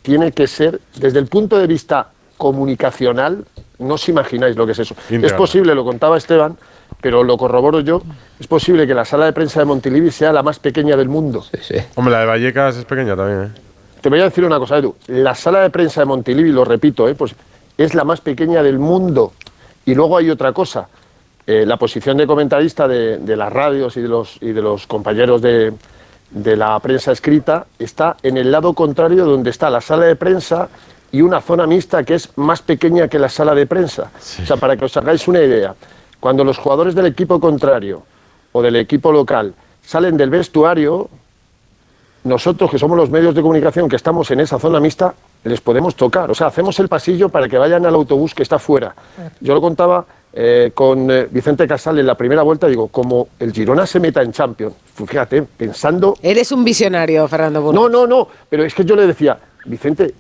tiene 0.02 0.32
que 0.32 0.48
ser, 0.48 0.80
desde 0.96 1.20
el 1.20 1.28
punto 1.28 1.58
de 1.58 1.68
vista 1.68 2.10
comunicacional, 2.38 3.46
no 3.80 3.94
os 3.96 4.10
imagináis 4.10 4.56
lo 4.56 4.66
que 4.66 4.72
es 4.74 4.80
eso. 4.80 4.96
Es 5.10 5.34
posible, 5.34 5.76
lo 5.76 5.84
contaba 5.84 6.18
Esteban, 6.18 6.58
pero 7.02 7.24
lo 7.24 7.38
corroboro 7.38 7.82
yo, 7.82 8.02
es 8.40 8.48
posible 8.48 8.88
que 8.88 8.94
la 8.94 9.06
sala 9.06 9.26
de 9.26 9.34
prensa 9.34 9.60
de 9.60 9.66
Montilivi 9.66 10.12
sea 10.12 10.32
la 10.34 10.44
más 10.44 10.60
pequeña 10.60 10.96
del 10.96 11.10
mundo. 11.10 11.46
Hombre, 11.96 12.14
la 12.14 12.20
de 12.22 12.26
Vallecas 12.26 12.78
es 12.78 12.86
pequeña 12.86 13.16
también, 13.16 13.44
¿eh? 13.44 13.70
Te 14.02 14.08
voy 14.08 14.22
a 14.22 14.24
decir 14.24 14.46
una 14.46 14.58
cosa, 14.60 14.78
Edu. 14.78 14.96
La 15.08 15.36
sala 15.36 15.62
de 15.62 15.70
prensa 15.70 16.02
de 16.02 16.06
Montilivi, 16.06 16.52
lo 16.52 16.64
repito, 16.64 17.08
¿eh? 17.10 17.16
pues 17.16 17.36
es 17.80 17.96
la 17.96 18.04
más 18.04 18.20
pequeña 18.22 18.62
del 18.62 18.78
mundo. 18.78 19.32
Y 19.86 19.96
luego 19.96 20.18
hay 20.18 20.30
otra 20.30 20.52
cosa. 20.52 20.90
Eh, 21.48 21.66
la 21.66 21.78
posición 21.78 22.18
de 22.18 22.28
comentarista 22.28 22.88
de, 22.88 23.18
de 23.18 23.36
las 23.36 23.52
radios 23.52 23.96
y 23.98 24.02
de 24.02 24.08
los, 24.08 24.38
y 24.42 24.52
de 24.52 24.62
los 24.62 24.86
compañeros 24.86 25.42
de, 25.42 25.74
de 26.30 26.56
la 26.58 26.78
prensa 26.80 27.14
escrita 27.14 27.66
está 27.80 28.18
en 28.22 28.38
el 28.38 28.52
lado 28.52 28.74
contrario 28.74 29.26
donde 29.26 29.50
está 29.50 29.70
la 29.70 29.82
sala 29.82 30.06
de 30.06 30.16
prensa 30.16 30.68
y 31.12 31.22
una 31.22 31.42
zona 31.42 31.66
mixta 31.66 32.04
que 32.04 32.16
es 32.16 32.38
más 32.38 32.62
pequeña 32.62 33.08
que 33.08 33.18
la 33.18 33.30
sala 33.30 33.56
de 33.56 33.66
prensa. 33.66 34.12
O 34.44 34.46
sea, 34.46 34.58
para 34.58 34.76
que 34.78 34.86
os 34.86 34.98
hagáis 34.98 35.28
una 35.28 35.40
idea, 35.40 35.74
cuando 36.20 36.44
los 36.44 36.58
jugadores 36.58 36.94
del 36.94 37.08
equipo 37.08 37.40
contrario 37.40 38.04
o 38.52 38.62
del 38.62 38.76
equipo 38.76 39.12
local 39.12 39.54
salen 39.82 40.18
del 40.18 40.30
vestuario, 40.30 41.10
nosotros 42.26 42.70
que 42.70 42.78
somos 42.78 42.98
los 42.98 43.10
medios 43.10 43.34
de 43.34 43.42
comunicación 43.42 43.88
que 43.88 43.96
estamos 43.96 44.30
en 44.32 44.42
esa 44.42 44.60
zona 44.60 44.80
mixta, 44.80 45.16
les 45.44 45.62
podemos 45.62 45.96
tocar. 45.96 46.30
O 46.30 46.36
sea, 46.36 46.48
hacemos 46.48 46.80
el 46.80 46.88
pasillo 46.88 47.30
para 47.30 47.48
que 47.48 47.58
vayan 47.58 47.86
al 47.86 47.94
autobús 47.96 48.34
que 48.34 48.44
está 48.44 48.60
fuera. 48.60 48.94
Yo 49.40 49.54
lo 49.54 49.62
contaba 49.62 50.06
eh, 50.34 50.72
con 50.74 51.10
eh, 51.10 51.28
Vicente 51.32 51.68
Casal 51.68 51.98
en 52.00 52.06
la 52.06 52.16
primera 52.16 52.42
vuelta, 52.44 52.68
digo, 52.68 52.88
como 52.88 53.30
el 53.40 53.52
Girona 53.52 53.86
se 53.86 54.00
meta 54.00 54.22
en 54.22 54.32
Champions, 54.32 54.74
fíjate, 54.94 55.42
pensando... 55.44 56.16
Eres 56.22 56.52
un 56.52 56.64
visionario, 56.64 57.28
Fernando 57.28 57.62
Burgos. 57.62 57.76
No, 57.76 57.90
no, 57.90 58.06
no, 58.06 58.28
pero 58.50 58.64
es 58.64 58.74
que 58.74 58.86
yo 58.86 58.96
le 58.96 59.08
decía, 59.08 59.40
Vicente, 59.66 60.14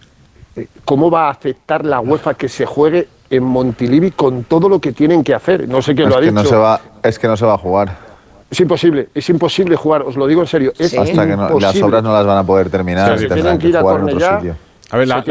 eh, 0.56 0.68
¿cómo 0.86 1.12
va 1.12 1.28
a 1.28 1.32
aceptar 1.32 1.86
la 1.86 2.00
UEFA 2.00 2.34
que 2.34 2.50
se 2.50 2.66
juegue 2.66 3.08
en 3.30 3.44
Montilivi 3.44 4.12
con 4.12 4.46
todo 4.46 4.68
lo 4.68 4.80
que 4.80 4.94
tienen 4.94 5.24
que 5.24 5.36
hacer? 5.36 5.68
No 5.68 5.82
sé 5.82 5.94
quién 5.94 6.10
lo 6.10 6.16
ha 6.16 6.20
que, 6.20 6.26
dicho. 6.32 6.42
no 6.42 6.44
se 6.44 6.56
va, 6.56 6.82
es 7.04 7.20
que 7.20 7.28
no 7.28 7.38
se 7.38 7.46
va 7.46 7.54
a 7.54 7.58
jugar. 7.58 8.10
Es 8.50 8.60
imposible, 8.60 9.10
es 9.14 9.30
imposible 9.30 9.76
jugar, 9.76 10.02
os 10.02 10.16
lo 10.16 10.26
digo 10.26 10.42
en 10.42 10.48
serio. 10.48 10.74
Es 10.80 10.98
Hasta 10.98 11.28
que 11.28 11.38
no- 11.38 11.60
las 11.60 11.80
obras 11.84 12.02
no 12.02 12.12
las 12.12 12.26
van 12.26 12.38
a 12.40 12.44
poder 12.44 12.72
terminar. 12.72 13.20
Sí, 13.20 13.28
se 13.28 13.34
tienen 13.36 13.60
que 13.60 13.68
ir 13.68 13.78
a 13.78 13.82
jugar 13.82 13.98
en 13.98 14.04
otro 14.06 14.20
Cornellá. 14.20 14.56
A 14.92 14.98
ver, 14.98 15.08
la, 15.08 15.24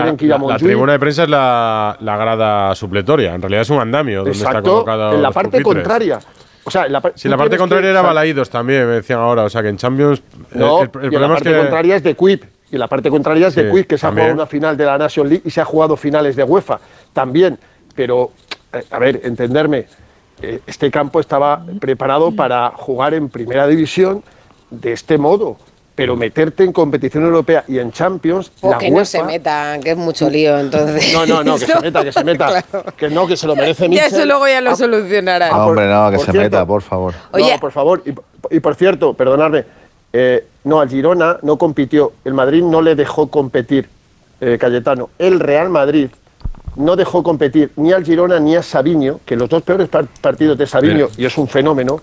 tribuna 0.59 0.93
de 0.93 0.99
prensa 0.99 1.25
es 1.25 1.29
la, 1.29 1.97
la 2.01 2.17
grada 2.17 2.75
supletoria. 2.75 3.35
En 3.35 3.43
realidad 3.43 3.63
es 3.63 3.71
un 3.71 3.81
andamio 3.81 4.19
donde 4.19 4.33
está 4.33 4.49
Exacto, 4.51 4.71
colocado 4.85 5.15
en 5.15 5.23
la 5.23 5.31
parte 5.33 5.61
pupitres. 5.61 5.75
contraria. 5.75 6.19
O 6.65 6.71
sea, 6.71 6.87
en 6.87 6.93
la, 6.93 7.03
Sí, 7.15 7.29
la 7.29 7.37
parte 7.37 7.57
contraria 7.57 7.87
que 7.87 7.91
era 7.91 8.01
sal- 8.01 8.07
Balaídos 8.07 8.51
también, 8.51 8.87
me 8.87 8.93
decían 8.95 9.19
ahora. 9.21 9.45
O 9.45 9.49
sea, 9.51 9.63
que 9.63 9.69
en 9.69 9.77
Champions. 9.77 10.23
No, 10.53 10.83
el, 10.83 10.91
el 11.03 11.13
y 11.13 11.17
en 11.17 11.21
la 11.23 11.27
es 11.29 11.33
parte 11.35 11.51
que. 11.51 11.57
contraria 11.59 11.97
es 11.97 12.03
de 12.03 12.15
Quip. 12.15 12.45
Y 12.71 12.77
la 12.77 12.87
parte 12.87 13.09
contraria 13.11 13.47
es 13.49 13.55
de 13.55 13.71
Quip, 13.71 13.87
que 13.87 13.97
se 13.99 14.07
también. 14.07 14.27
ha 14.27 14.31
jugado 14.31 14.43
una 14.43 14.47
final 14.47 14.77
de 14.77 14.85
la 14.85 14.99
Nation 14.99 15.29
League 15.29 15.43
y 15.45 15.51
se 15.51 15.61
ha 15.61 15.65
jugado 15.65 15.97
finales 15.97 16.37
de 16.37 16.45
UEFA 16.45 16.79
también. 17.13 17.59
Pero, 17.95 18.31
eh, 18.73 18.85
a 18.91 18.99
ver, 18.99 19.23
entenderme, 19.25 19.87
eh, 20.43 20.61
este 20.67 20.91
campo 20.91 21.19
estaba 21.21 21.65
preparado 21.81 22.31
para 22.31 22.71
jugar 22.77 23.15
en 23.15 23.29
primera 23.31 23.67
división 23.67 24.23
de 24.71 24.93
este 24.93 25.17
modo. 25.19 25.57
Pero 25.99 26.15
meterte 26.17 26.63
en 26.63 26.73
competición 26.73 27.25
europea 27.25 27.65
y 27.67 27.79
en 27.81 27.91
Champions, 27.91 28.53
O 28.61 28.71
la 28.71 28.79
que 28.79 28.89
no 28.89 29.05
se 29.05 29.21
metan, 29.25 29.83
que 29.83 29.91
es 29.91 29.97
mucho 29.97 30.31
lío, 30.31 30.57
entonces. 30.57 31.13
No, 31.13 31.27
no, 31.27 31.43
no, 31.43 31.59
que 31.59 31.67
se 31.67 31.81
meta, 31.83 32.05
que 32.05 32.13
se 32.13 32.23
meta. 32.25 32.63
Claro. 32.63 32.85
Que 32.97 33.11
no, 33.11 33.27
que 33.27 33.37
se 33.37 33.47
lo 33.49 33.57
merece 33.57 33.83
Ya 33.85 33.89
Mitchell. 33.89 34.07
eso 34.15 34.25
luego 34.25 34.47
ya 34.47 34.61
lo 34.61 34.71
Ah, 34.71 34.77
solucionarán. 34.77 35.51
No, 35.51 35.67
hombre, 35.67 35.87
no, 35.89 36.11
que 36.13 36.19
se 36.19 36.25
cierto- 36.27 36.41
meta, 36.41 36.65
por 36.65 36.83
favor. 36.83 37.15
Oye. 37.33 37.53
No, 37.53 37.59
por 37.61 37.73
favor. 37.73 38.03
Y, 38.07 38.15
y 38.57 38.61
por 38.61 38.77
cierto, 38.77 39.13
perdonadme, 39.15 39.65
eh, 40.13 40.47
no, 40.63 40.81
al 40.81 40.89
Girona 40.89 41.39
no 41.43 41.59
compitió. 41.59 42.13
El 42.25 42.35
Madrid 42.35 42.63
no 42.63 42.81
le 42.81 42.95
dejó 42.95 43.27
competir, 43.29 43.89
eh, 44.41 44.57
Cayetano. 44.57 45.11
El 45.19 45.41
Real 45.41 45.69
Madrid 45.69 46.11
no 46.77 46.95
dejó 46.95 47.25
competir 47.25 47.73
ni 47.75 47.91
al 47.93 48.05
Girona 48.05 48.39
ni 48.39 48.55
a 48.55 48.63
Sabiño, 48.63 49.19
que 49.27 49.35
los 49.35 49.49
dos 49.49 49.63
peores 49.65 49.89
par- 49.89 50.07
partidos 50.21 50.57
de 50.57 50.65
Sabiño, 50.69 51.09
y 51.17 51.25
es 51.25 51.37
un 51.37 51.49
fenómeno, 51.49 52.01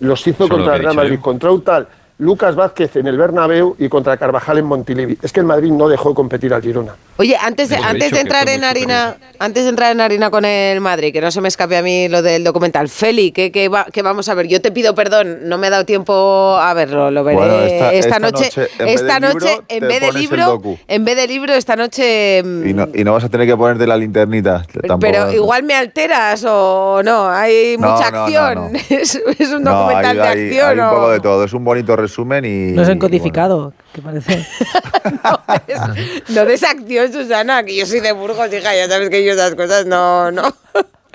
los 0.00 0.26
hizo 0.26 0.48
contra 0.48 0.74
el 0.74 0.82
Real 0.82 0.96
Madrid. 0.96 1.14
yo. 1.18 1.20
Contra 1.22 1.52
un 1.52 1.62
tal 1.62 1.86
Lucas 2.18 2.56
Vázquez 2.56 2.96
en 2.96 3.06
el 3.06 3.16
Bernabéu 3.16 3.76
y 3.78 3.88
contra 3.88 4.16
Carvajal 4.16 4.58
en 4.58 4.64
Montilivi. 4.64 5.16
Es 5.22 5.32
que 5.32 5.38
el 5.38 5.46
Madrid 5.46 5.70
no 5.70 5.88
dejó 5.88 6.08
de 6.08 6.14
competir 6.16 6.52
al 6.52 6.60
Girona. 6.62 6.96
Oye, 7.16 7.36
antes 7.40 7.68
de, 7.68 7.76
antes 7.76 8.12
entrar 8.12 8.48
en 8.48 8.64
harina, 8.64 9.16
antes 9.38 9.62
de 9.64 9.70
entrar 9.70 9.92
en 9.92 10.00
harina 10.00 10.28
con 10.30 10.44
el 10.44 10.80
Madrid, 10.80 11.12
que 11.12 11.20
no 11.20 11.30
se 11.30 11.40
me 11.40 11.46
escape 11.46 11.76
a 11.76 11.82
mí 11.82 12.08
lo 12.08 12.20
del 12.22 12.42
documental, 12.42 12.88
Feli, 12.88 13.30
va- 13.72 13.86
que 13.92 14.02
vamos 14.02 14.28
a 14.28 14.34
ver. 14.34 14.48
Yo 14.48 14.60
te 14.60 14.72
pido 14.72 14.96
perdón, 14.96 15.48
no 15.48 15.58
me 15.58 15.68
he 15.68 15.70
dado 15.70 15.84
tiempo 15.84 16.12
a 16.60 16.74
verlo, 16.74 17.10
lo 17.12 17.22
veré 17.22 17.38
Bueno, 17.38 17.54
esta, 17.60 17.92
esta- 17.92 18.16
esta 18.16 18.18
noche. 18.18 18.46
esta 18.48 19.20
libro, 19.20 19.34
noche, 19.34 19.60
en 19.68 19.86
vez 19.86 20.00
de 20.00 20.12
libro, 20.12 20.60
en 20.88 21.04
vez 21.04 21.16
de 21.16 21.26
libro, 21.28 21.54
esta 21.54 21.76
noche. 21.76 22.42
mm, 22.44 22.66
Y 22.68 22.74
no, 22.74 22.88
y 22.94 23.04
no 23.04 23.12
vas 23.12 23.22
a 23.24 23.28
tener 23.28 23.46
que 23.46 23.56
ponerte 23.56 23.86
la 23.86 23.96
linternita. 23.96 24.64
tampoco. 24.72 24.98
Pero 24.98 25.32
igual 25.32 25.62
me 25.62 25.74
alteras 25.74 26.44
o 26.48 27.00
no, 27.04 27.28
hay 27.28 27.76
No, 27.78 27.92
mucha 27.92 28.10
no, 28.10 28.16
no, 28.16 28.24
acción. 28.24 28.72
no. 28.72 28.78
Es, 28.98 29.14
es 29.38 29.50
un 29.52 29.62
No, 29.62 29.72
documental 29.72 30.20
hay, 30.20 30.38
de 30.40 30.50
acción. 30.60 30.68
hay 30.70 30.78
un 30.80 30.90
poco 30.96 31.10
de 31.10 31.20
todo. 31.20 31.44
Es 31.44 31.52
un 31.52 31.62
bonito 31.64 31.94
resumen 31.94 32.07
y. 32.44 32.72
No 32.72 32.82
es 32.82 32.88
encodificado, 32.88 33.72
que 33.92 34.00
parece. 34.02 34.46
No 36.28 36.44
des 36.44 36.62
acción, 36.62 37.12
Susana, 37.12 37.62
que 37.64 37.76
yo 37.76 37.86
soy 37.86 38.00
de 38.00 38.12
Burgos, 38.12 38.52
hija, 38.52 38.74
ya 38.74 38.88
sabes 38.88 39.10
que 39.10 39.24
yo 39.24 39.32
esas 39.32 39.54
cosas 39.54 39.86
no, 39.86 40.30
no. 40.30 40.42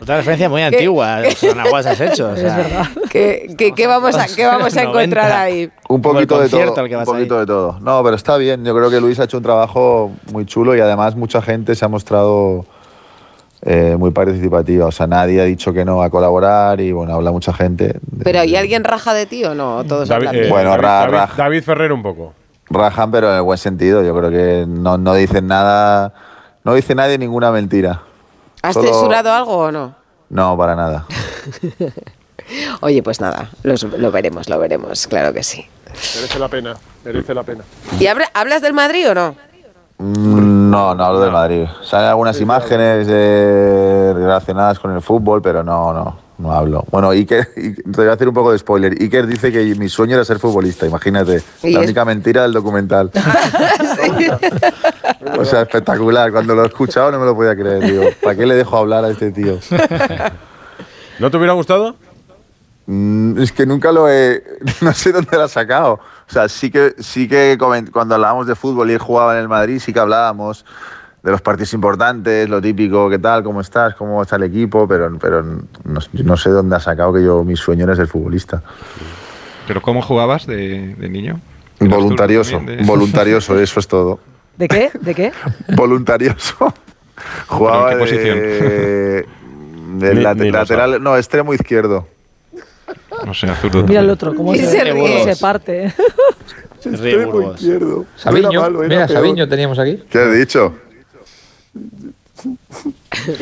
Otra 0.02 0.18
referencia 0.18 0.50
muy 0.50 0.60
¿Qué? 0.62 0.66
antigua, 0.68 1.22
Susana 1.38 1.64
Guas 1.70 1.86
has 1.86 2.02
hecho. 2.02 2.30
o 2.32 2.36
sea. 2.36 2.91
¿Qué, 3.10 3.54
qué- 3.58 3.74
qué 3.74 3.88
vamos 3.88 4.16
a, 4.16 4.26
qué 4.28 4.46
vamos 4.46 4.76
a 4.76 4.84
90. 4.84 5.00
encontrar 5.00 5.32
ahí? 5.32 5.70
Un 5.89 6.02
poquito 6.02 6.39
de 6.41 6.50
todo. 6.50 6.74
Un 7.00 7.06
poquito 7.06 7.39
de 7.39 7.46
todo. 7.46 7.80
No, 7.80 8.04
pero 8.04 8.16
está 8.16 8.38
bien. 8.38 8.66
Yo 8.66 8.74
creo 8.76 8.89
que 8.89 9.00
Luis 9.00 9.20
ha 9.20 9.26
hecho 9.26 9.38
un 9.38 9.44
trabajo 9.44 10.12
muy 10.32 10.46
chulo 10.46 10.76
y 10.76 10.80
además 10.80 11.16
mucha 11.16 11.41
gente 11.41 11.76
se 11.76 11.86
ha 11.86 11.88
mostrado 11.88 12.66
eh, 13.66 13.95
muy 13.97 14.11
participativa. 14.11 14.86
O 14.86 14.91
sea, 14.91 15.07
nadie 15.07 15.41
ha 15.41 15.45
dicho 15.45 15.72
que 15.74 15.86
no 15.86 16.01
a 16.03 16.09
colaborar 16.09 16.80
y 16.82 16.91
bueno, 16.91 17.14
habla 17.14 17.32
mucha 17.32 17.53
gente. 17.53 17.99
¿Pero 18.24 18.39
hay 18.41 18.55
alguien 18.55 18.84
raja 18.84 19.14
de 19.14 19.26
ti 19.26 19.43
o 19.45 19.55
no? 19.55 19.84
Todos 19.86 20.07
David, 20.09 20.28
hablan 20.28 20.43
eh, 20.45 20.49
Bueno, 20.49 20.70
David- 20.72 20.82
ra- 21.11 21.30
David- 21.38 21.64
Ferrer 21.64 21.91
un 21.91 22.03
poco. 22.03 22.34
Rajan, 22.70 23.11
pero 23.11 23.30
en 23.30 23.36
el 23.38 23.41
buen 23.43 23.57
sentido. 23.57 24.03
Yo 24.03 24.16
creo 24.18 24.30
que 24.32 24.66
no, 24.68 24.97
no 24.97 25.14
dicen 25.14 25.47
nada. 25.47 26.14
No 26.64 26.74
dice 26.74 26.95
nadie 26.95 27.18
ninguna 27.18 27.51
mentira. 27.51 28.01
¿Has 28.61 28.74
Solo- 28.74 28.88
censurado 28.88 29.32
algo 29.34 29.57
o 29.57 29.72
no? 29.72 29.95
No, 30.30 30.57
para 30.57 30.76
nada. 30.76 31.05
Oye, 32.82 33.01
pues 33.03 33.22
nada, 33.22 33.49
los- 33.64 33.84
lo 33.84 34.11
veremos, 34.11 34.49
lo 34.49 34.59
veremos, 34.59 35.07
claro 35.07 35.34
que 35.34 35.43
sí. 35.43 35.66
Merece 36.16 36.39
la 36.39 36.47
pena, 36.47 36.74
merece 37.05 37.34
la 37.34 37.43
pena. 37.43 37.64
¿Y 37.99 38.07
habla- 38.07 38.30
hablas 38.34 38.61
del 38.61 38.74
Madrid 38.74 39.09
o 39.09 39.14
no? 39.14 39.36
Mm, 39.98 40.70
No, 40.72 40.96
no 40.96 41.04
hablo 41.06 41.20
del 41.22 41.32
Madrid. 41.32 41.66
Salen 41.84 42.10
algunas 42.10 42.39
imágenes 42.41 43.08
relacionadas 43.08 44.80
con 44.80 44.94
el 44.94 45.02
fútbol, 45.02 45.41
pero 45.41 45.64
no, 45.64 45.94
no, 45.94 46.18
no 46.39 46.52
hablo. 46.52 46.84
Bueno, 46.91 47.12
Iker, 47.12 47.54
Iker- 47.56 47.84
te 47.84 48.02
voy 48.02 48.08
a 48.10 48.14
hacer 48.14 48.28
un 48.28 48.34
poco 48.34 48.52
de 48.52 48.58
spoiler. 48.60 48.94
Iker 49.00 49.28
dice 49.28 49.52
que 49.52 49.76
mi 49.76 49.88
sueño 49.89 50.16
era 50.16 50.26
ser 50.26 50.39
futbolista, 50.39 50.86
imagínate. 50.86 51.41
La 51.64 51.80
es- 51.80 51.86
única 51.86 52.04
mentira 52.06 52.41
del 52.41 52.54
documental. 52.54 53.12
o 55.39 55.46
sea, 55.46 55.62
espectacular. 55.62 56.32
Cuando 56.32 56.56
lo 56.56 56.64
he 56.64 56.68
escuchado 56.68 57.12
no 57.12 57.20
me 57.20 57.26
lo 57.26 57.36
podía 57.36 57.56
creer. 57.56 57.84
Digo, 57.84 58.04
¿para 58.22 58.36
qué 58.36 58.46
le 58.46 58.56
dejo 58.56 58.78
hablar 58.78 59.06
a 59.06 59.10
este 59.10 59.32
tío? 59.32 59.58
¿No 61.20 61.30
te 61.30 61.38
hubiera 61.38 61.54
gustado? 61.54 61.96
Mm, 62.86 63.38
Es 63.39 63.51
que 63.51 63.65
nunca 63.65 63.91
lo 63.91 64.09
he. 64.09 64.43
No 64.81 64.93
sé 64.93 65.11
dónde 65.11 65.38
lo 65.38 65.43
ha 65.43 65.47
sacado. 65.47 65.93
O 65.93 66.31
sea, 66.34 66.49
sí 66.49 66.69
que, 66.71 66.95
sí 66.99 67.27
que 67.27 67.57
cuando 67.91 68.15
hablábamos 68.15 68.47
de 68.47 68.55
fútbol 68.55 68.89
y 68.89 68.93
él 68.93 68.99
jugaba 68.99 69.34
en 69.36 69.41
el 69.41 69.49
Madrid, 69.49 69.79
sí 69.79 69.93
que 69.93 69.99
hablábamos 69.99 70.65
de 71.21 71.31
los 71.31 71.41
partidos 71.41 71.73
importantes, 71.73 72.49
lo 72.49 72.61
típico, 72.61 73.09
qué 73.09 73.17
tal, 73.19 73.43
cómo 73.43 73.61
estás, 73.61 73.95
cómo 73.95 74.21
está 74.21 74.36
el 74.36 74.43
equipo, 74.43 74.86
pero, 74.88 75.17
pero 75.19 75.41
no, 75.41 75.99
no 76.11 76.38
sé 76.38 76.49
dónde 76.49 76.75
ha 76.75 76.79
sacado 76.81 77.13
que 77.13 77.23
yo 77.23 77.43
mi 77.45 77.55
sueño 77.55 77.86
era 77.86 77.95
ser 77.95 78.07
futbolista. 78.07 78.61
¿Pero 79.67 79.81
cómo 79.81 80.01
jugabas 80.01 80.45
de, 80.45 80.95
de 80.97 81.09
niño? 81.09 81.39
Voluntarioso, 81.79 82.59
de- 82.59 82.84
voluntarioso, 82.84 83.57
eso 83.59 83.79
es 83.79 83.88
todo. 83.88 84.19
¿De 84.57 84.67
qué? 84.67 84.91
¿De 84.99 85.15
qué? 85.15 85.31
Voluntarioso. 85.77 86.73
Jugaba 87.47 87.89
¿Pero 87.91 88.05
en 88.05 88.09
qué 88.09 88.17
de, 88.17 89.25
de 90.07 90.15
Ni- 90.15 90.21
late- 90.21 90.43
ni 90.43 90.51
lo 90.51 90.59
lateral, 90.59 91.01
no, 91.01 91.15
extremo 91.15 91.53
izquierdo. 91.53 92.07
No 93.28 93.34
sé, 93.34 93.47
zurdo. 93.61 93.84
Mira 93.84 94.01
el 94.01 94.09
otro, 94.09 94.34
cómo 94.36 94.53
Y 94.53 94.59
se, 94.59 95.24
se 95.24 95.36
parte. 95.38 95.93
Extremo 96.86 97.53
izquierdo. 97.53 98.05
Sabiño, 98.17 98.49
Era 98.51 98.59
malo, 98.61 98.80
era 98.84 98.89
mira, 98.89 99.07
peor. 99.07 99.19
Sabiño 99.19 99.47
teníamos 99.47 99.80
aquí. 99.80 100.03
¿Qué 100.09 100.17
has 100.19 100.34
dicho? 100.34 100.74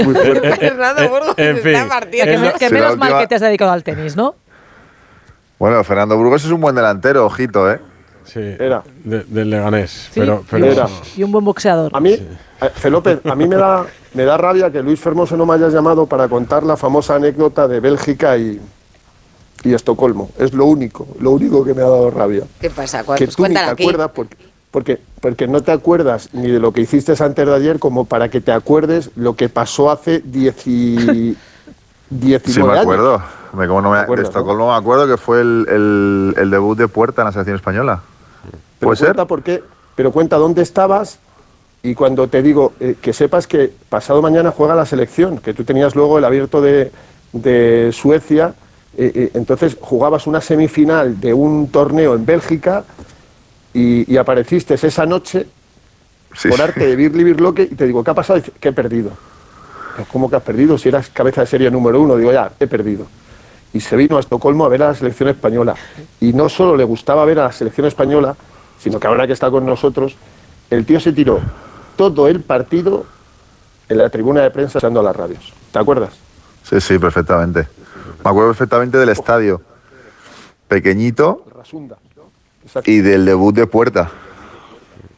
Muy 0.04 0.14
fuerte. 0.14 0.56
Fernando 0.58 1.10
Burgos 1.10 1.34
en 1.38 1.56
se 1.56 1.62
fin. 1.62 1.76
está 1.76 1.88
partiendo. 1.88 2.32
Que, 2.32 2.38
me- 2.38 2.54
que 2.54 2.68
Sí, 2.68 2.74
menos 2.74 2.98
mal 2.98 3.18
que 3.20 3.28
te 3.28 3.36
has 3.36 3.42
dedicado 3.42 3.72
al 3.72 3.84
tenis, 3.84 4.16
¿no? 4.16 4.36
Bueno, 5.58 5.84
Fernando 5.84 6.18
Burgos 6.18 6.44
es 6.46 6.52
un 6.52 6.62
buen 6.62 6.76
delantero, 6.76 7.26
ojito, 7.26 7.72
¿eh? 7.72 7.80
Sí, 8.26 8.40
Era. 8.60 8.84
de- 9.04 9.24
del 9.24 9.50
Leganés. 9.50 9.92
Sí, 10.12 10.20
pero, 10.20 10.42
y, 10.44 10.48
pero 10.52 10.66
Era. 10.68 10.88
y 11.18 11.24
un 11.24 11.32
buen 11.32 11.44
boxeador. 11.44 11.92
A 11.96 12.00
mí, 12.00 12.12
eh, 12.14 12.70
Felópez, 12.76 13.20
a 13.26 13.36
mí 13.36 13.48
me 13.48 13.56
da, 13.56 13.86
me 14.14 14.24
da 14.24 14.38
rabia 14.38 14.72
que 14.72 14.82
Luis 14.84 15.00
Fermoso 15.00 15.36
no 15.36 15.46
me 15.46 15.56
hayas 15.56 15.74
llamado 15.74 16.06
para 16.06 16.28
contar 16.28 16.64
la 16.64 16.78
famosa 16.78 17.16
anécdota 17.16 17.68
de 17.68 17.80
Bélgica 17.80 18.38
y, 18.38 18.62
y 19.64 19.74
Estocolmo. 19.74 20.30
Es 20.38 20.54
lo 20.54 20.66
único, 20.66 21.08
lo 21.20 21.32
único 21.32 21.64
que 21.64 21.74
me 21.74 21.82
ha 21.82 21.86
dado 21.90 22.10
rabia. 22.12 22.44
¿Qué 22.60 22.70
pasa? 22.70 23.00
Que 23.02 23.26
pues 23.26 23.36
tú 23.36 23.44
ni 23.48 23.54
te 23.54 23.60
aquí. 23.60 23.84
acuerdas 23.84 24.12
porque, 24.14 24.38
porque, 24.72 25.00
porque 25.20 25.48
no 25.48 25.62
te 25.62 25.72
acuerdas 25.72 26.30
ni 26.34 26.50
de 26.50 26.60
lo 26.60 26.72
que 26.74 26.82
hiciste 26.82 27.14
antes 27.24 27.46
de 27.46 27.54
ayer 27.56 27.80
como 27.80 28.06
para 28.06 28.30
que 28.30 28.42
te 28.42 28.52
acuerdes 28.52 29.12
lo 29.16 29.36
que 29.36 29.50
pasó 29.50 29.92
hace 29.92 30.20
10 30.24 30.68
y- 30.68 31.38
19 32.10 32.44
Sí, 32.54 32.60
me 32.62 32.70
años. 32.72 32.82
acuerdo. 32.82 33.22
Me, 33.54 33.68
como 33.68 33.82
no 33.82 33.92
me, 33.92 33.98
¿Te 33.98 34.04
acuerdas, 34.04 34.26
de 34.26 34.30
Estocolmo 34.30 34.70
me 34.72 34.78
acuerdo 34.78 35.08
que 35.08 35.18
fue 35.18 35.42
el, 35.42 35.66
el- 35.70 36.34
el 36.38 36.50
debut 36.50 36.78
de 36.78 36.88
Puerta 36.88 37.22
en 37.22 37.26
la 37.28 37.32
selección 37.32 37.56
española. 37.56 38.02
Pero 38.80 38.88
¿Puede 38.90 38.98
ser? 38.98 39.08
cuenta 39.10 39.26
por 39.26 39.44
qué, 39.44 39.64
pero 39.96 40.12
cuenta 40.12 40.38
dónde 40.38 40.62
estabas 40.62 41.20
y 41.84 41.94
cuando 41.96 42.28
te 42.28 42.42
digo 42.42 42.74
eh, 42.80 42.96
que 43.02 43.14
sepas 43.14 43.48
que 43.48 43.72
pasado 43.90 44.22
mañana 44.22 44.52
juega 44.52 44.76
la 44.76 44.86
selección, 44.86 45.38
que 45.38 45.54
tú 45.54 45.64
tenías 45.64 45.96
luego 45.96 46.18
el 46.18 46.26
abierto 46.26 46.62
de, 46.62 46.92
de 47.34 47.92
Suecia, 47.94 48.54
entonces 48.98 49.78
jugabas 49.80 50.28
una 50.28 50.42
semifinal 50.42 51.20
de 51.20 51.34
un 51.34 51.70
torneo 51.70 52.14
en 52.14 52.26
Bélgica 52.26 52.84
y, 53.74 54.12
y 54.12 54.18
apareciste 54.18 54.74
esa 54.76 55.06
noche 55.06 55.48
Sí, 56.34 56.48
por 56.48 56.58
sí. 56.58 56.64
arte 56.64 56.88
de 56.88 56.96
Birli 56.96 57.26
Birloque 57.26 57.64
y 57.64 57.76
te 57.76 57.86
digo, 57.86 58.04
¿qué 58.06 58.12
ha 58.12 58.14
pasado? 58.14 58.42
Que 58.60 58.70
he 58.70 58.74
perdido. 58.74 59.12
¿Cómo 60.14 60.30
que 60.30 60.38
has 60.38 60.42
perdido? 60.42 60.78
Si 60.78 60.88
eras 60.88 61.10
cabeza 61.10 61.42
de 61.42 61.48
serie 61.48 61.70
número 61.70 62.00
uno, 62.02 62.16
digo, 62.16 62.32
ya, 62.32 62.52
he 62.58 62.68
perdido. 62.68 63.06
Y 63.74 63.82
se 63.82 63.98
vino 63.98 64.16
a 64.16 64.22
Estocolmo 64.22 64.64
a 64.66 64.70
ver 64.70 64.82
a 64.84 64.88
la 64.88 64.94
selección 64.96 65.28
española. 65.28 65.76
Y 66.22 66.32
no 66.32 66.48
solo 66.48 66.78
le 66.78 66.86
gustaba 66.86 67.26
ver 67.26 67.40
a 67.40 67.44
la 67.48 67.52
selección 67.52 67.86
española, 67.86 68.36
sino 68.80 68.98
que 68.98 69.08
ahora 69.08 69.28
que 69.28 69.34
está 69.34 69.52
con 69.52 69.66
nosotros, 69.66 70.16
el 70.70 70.86
tío 70.86 71.02
se 71.02 71.12
tiró 71.12 71.42
todo 71.98 72.30
el 72.30 72.40
partido 72.40 73.06
en 73.90 73.98
la 73.98 74.10
tribuna 74.10 74.42
de 74.42 74.52
prensa 74.52 74.80
echando 74.80 75.02
a 75.02 75.04
las 75.04 75.16
radios. 75.16 75.52
¿Te 75.74 75.80
acuerdas? 75.80 76.14
Sí, 76.64 76.80
sí, 76.80 76.98
perfectamente. 76.98 77.68
Me 78.24 78.30
acuerdo 78.30 78.50
perfectamente 78.50 78.98
del 78.98 79.10
estadio. 79.10 79.62
Pequeñito 80.68 81.46
Rasunda. 81.56 81.98
y 82.86 83.00
del 83.00 83.26
debut 83.26 83.56
de 83.56 83.68
Puerta. 83.68 84.12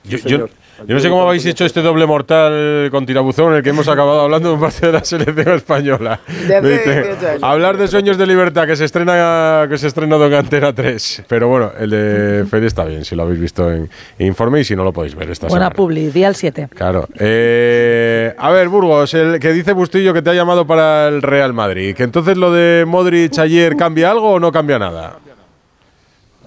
yo. 0.04 0.48
Yo 0.88 0.96
no 0.96 1.00
sé 1.00 1.10
cómo 1.10 1.28
habéis 1.28 1.46
hecho 1.46 1.66
este 1.66 1.82
doble 1.82 2.06
mortal 2.06 2.90
con 2.92 3.06
tirabuzón 3.06 3.52
en 3.52 3.58
el 3.58 3.64
que 3.64 3.70
hemos 3.70 3.88
acabado 3.88 4.22
hablando 4.22 4.50
de 4.50 4.56
un 4.56 4.62
partido 4.62 4.92
de 4.92 4.98
la 5.00 5.04
selección 5.06 5.50
española. 5.56 6.20
De 6.48 6.56
hace 6.56 6.62
Me 6.62 6.70
dice, 6.70 7.02
18 7.04 7.28
años. 7.30 7.44
hablar 7.44 7.78
de 7.78 7.88
sueños 7.88 8.18
de 8.18 8.28
libertad 8.28 8.66
que 8.66 8.76
se 8.76 8.86
estrena 8.86 9.66
que 9.70 9.78
se 9.78 9.86
ha 9.86 9.90
estrenado 9.90 10.26
en 10.26 10.34
Antena 10.34 10.74
3. 10.74 11.24
Pero 11.28 11.48
bueno, 11.48 11.72
el 11.80 11.90
de 11.90 12.46
Fede 12.50 12.68
está 12.68 12.84
bien, 12.86 13.06
si 13.06 13.16
lo 13.16 13.24
habéis 13.24 13.40
visto 13.40 13.72
en 13.72 13.90
Informe 14.20 14.62
y 14.62 14.64
si 14.64 14.76
no 14.76 14.84
lo 14.84 14.92
podéis 14.92 15.16
ver 15.16 15.30
esta 15.30 15.48
Buena 15.48 15.66
semana. 15.66 15.76
publi, 15.76 16.08
día 16.10 16.28
al 16.28 16.36
7. 16.36 16.70
Claro. 16.76 17.08
Eh, 17.20 18.34
a 18.38 18.50
ver, 18.52 18.68
Burgos, 18.70 19.14
el 19.14 19.40
que 19.40 19.54
dice 19.54 19.74
Bustillo 19.74 20.14
que 20.14 20.22
te 20.22 20.32
ha 20.32 20.34
llamado 20.34 20.66
para 20.68 21.08
el 21.08 21.22
Real 21.22 21.54
Madrid. 21.54 21.96
¿Que 21.96 22.04
entonces 22.04 22.36
lo 22.38 22.52
de 22.52 22.84
Modric 22.88 23.38
ayer 23.40 23.76
cambia 23.76 24.12
algo 24.12 24.32
o 24.34 24.40
no 24.40 24.52
cambia 24.52 24.80
nada? 24.80 25.18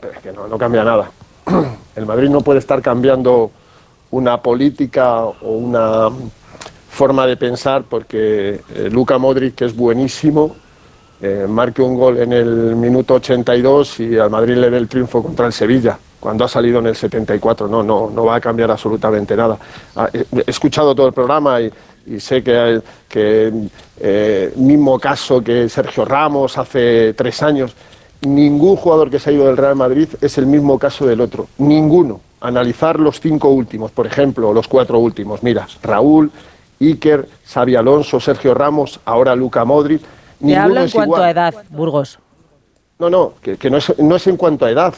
Pero 0.00 0.12
es 0.12 0.18
que 0.20 0.32
no, 0.32 0.46
no 0.48 0.58
cambia 0.58 0.84
nada. 0.84 1.10
El 1.96 2.04
Madrid 2.06 2.28
no 2.28 2.40
puede 2.42 2.58
estar 2.58 2.82
cambiando 2.82 3.50
una 4.11 4.40
política 4.40 5.24
o 5.24 5.50
una 5.52 6.09
forma 6.90 7.26
de 7.26 7.36
pensar 7.36 7.84
porque 7.84 8.61
eh, 8.74 8.88
Luka 8.90 9.18
Modric, 9.18 9.54
que 9.54 9.64
es 9.66 9.76
buenísimo, 9.76 10.57
eh, 11.20 11.46
marque 11.48 11.82
un 11.82 11.96
gol 11.96 12.18
en 12.18 12.32
el 12.32 12.76
minuto 12.76 13.14
82 13.14 14.00
y 14.00 14.18
al 14.18 14.30
Madrid 14.30 14.57
le 14.57 14.70
dé 14.70 14.76
el 14.78 14.88
triunfo 14.88 15.22
contra 15.22 15.46
el 15.46 15.52
Sevilla 15.52 15.98
cuando 16.20 16.44
ha 16.44 16.48
salido 16.48 16.80
en 16.80 16.88
el 16.88 16.96
74. 16.96 17.68
No, 17.68 17.82
no, 17.82 18.11
no 18.11 18.24
va 18.24 18.36
a 18.36 18.40
cambiar 18.40 18.70
absolutamente 18.70 19.36
nada. 19.36 19.59
Ah, 19.94 20.09
He 20.12 20.26
he 20.38 20.50
escuchado 20.50 20.94
todo 20.94 21.07
el 21.07 21.12
programa 21.12 21.61
y, 21.61 21.70
sé 22.18 22.42
que, 22.42 22.80
que 23.09 23.52
eh, 24.00 24.52
mismo 24.57 24.98
caso 24.98 25.42
que 25.42 25.68
Sergio 25.68 26.04
Ramos 26.04 26.59
hace 26.59 27.14
tres 27.14 27.42
años. 27.42 27.74
Ningún 28.22 28.76
jugador 28.76 29.11
que 29.11 29.18
se 29.18 29.30
ha 29.30 29.32
ido 29.32 29.46
del 29.46 29.57
Real 29.57 29.76
Madrid 29.76 30.09
es 30.20 30.38
el 30.38 30.46
mismo 30.46 30.78
caso 30.78 31.07
del 31.07 31.20
otro. 31.20 31.48
Ninguno. 31.59 32.20
Analizar 32.47 33.01
los 33.01 33.20
cinco 33.20 33.49
últimos, 33.51 33.90
por 33.90 34.07
ejemplo, 34.07 34.53
los 34.53 34.68
cuatro 34.68 34.99
últimos. 34.99 35.42
Mira, 35.42 35.66
Raúl, 35.82 36.30
Iker, 36.80 37.28
Xavi 37.47 37.74
Alonso, 37.74 38.20
Sergio 38.20 38.55
Ramos, 38.55 39.01
ahora 39.05 39.34
Luca 39.34 39.64
Modric. 39.64 40.01
Ninguno 40.40 40.62
hablo 40.64 40.80
en 40.80 40.86
es 40.86 40.92
cuanto 40.92 41.14
igual. 41.16 41.22
a 41.22 41.30
edad, 41.30 41.55
Burgos. 41.70 42.18
No, 42.99 43.11
no, 43.11 43.32
que, 43.42 43.57
que 43.57 43.68
no, 43.70 43.78
es, 43.78 43.99
no 43.99 44.16
es 44.16 44.26
en 44.26 44.36
cuanto 44.36 44.64
a 44.64 44.70
edad. 44.70 44.94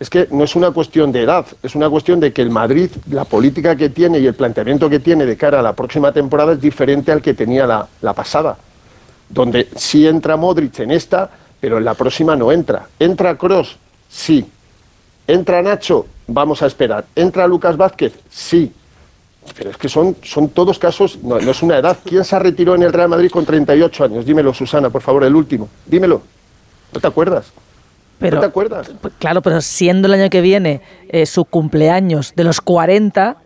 es 0.00 0.08
que 0.08 0.26
no 0.30 0.44
es 0.44 0.56
una 0.56 0.70
cuestión 0.70 1.12
de 1.12 1.22
edad, 1.22 1.46
es 1.62 1.74
una 1.74 1.88
cuestión 1.90 2.18
de 2.20 2.32
que 2.32 2.40
el 2.40 2.50
Madrid, 2.50 2.90
la 3.10 3.24
política 3.26 3.76
que 3.76 3.90
tiene 3.90 4.18
y 4.18 4.26
el 4.26 4.34
planteamiento 4.34 4.88
que 4.88 4.98
tiene 4.98 5.26
de 5.26 5.36
cara 5.36 5.60
a 5.60 5.62
la 5.62 5.74
próxima 5.74 6.10
temporada 6.10 6.54
es 6.54 6.60
diferente 6.60 7.12
al 7.12 7.20
que 7.20 7.34
tenía 7.34 7.66
la, 7.66 7.86
la 8.00 8.14
pasada, 8.14 8.56
donde 9.28 9.68
sí 9.76 10.06
entra 10.08 10.36
Modric 10.38 10.80
en 10.80 10.90
esta, 10.90 11.30
pero 11.60 11.76
en 11.76 11.84
la 11.84 11.92
próxima 11.94 12.34
no 12.34 12.50
entra. 12.50 12.86
¿Entra 12.98 13.36
Cross? 13.36 13.76
Sí. 14.08 14.48
¿Entra 15.26 15.60
Nacho? 15.62 16.06
Vamos 16.32 16.62
a 16.62 16.66
esperar. 16.66 17.06
¿Entra 17.16 17.46
Lucas 17.48 17.76
Vázquez? 17.76 18.14
Sí. 18.30 18.72
Pero 19.56 19.70
es 19.70 19.76
que 19.76 19.88
son, 19.88 20.16
son 20.22 20.50
todos 20.50 20.78
casos, 20.78 21.18
no, 21.22 21.40
no 21.40 21.50
es 21.50 21.62
una 21.62 21.78
edad. 21.78 21.98
¿Quién 22.04 22.24
se 22.24 22.38
retiró 22.38 22.76
en 22.76 22.84
el 22.84 22.92
Real 22.92 23.08
Madrid 23.08 23.30
con 23.30 23.44
38 23.44 24.04
años? 24.04 24.24
Dímelo, 24.24 24.54
Susana, 24.54 24.90
por 24.90 25.02
favor, 25.02 25.24
el 25.24 25.34
último. 25.34 25.68
Dímelo. 25.86 26.22
¿No 26.92 27.00
te 27.00 27.06
acuerdas? 27.06 27.52
Pero, 28.20 28.36
¿No 28.36 28.40
te 28.42 28.46
acuerdas? 28.46 28.90
Claro, 29.18 29.42
pero 29.42 29.60
siendo 29.60 30.06
el 30.06 30.14
año 30.14 30.30
que 30.30 30.40
viene 30.40 30.82
eh, 31.08 31.26
su 31.26 31.44
cumpleaños 31.44 32.32
de 32.36 32.44
los 32.44 32.60
40, 32.60 33.38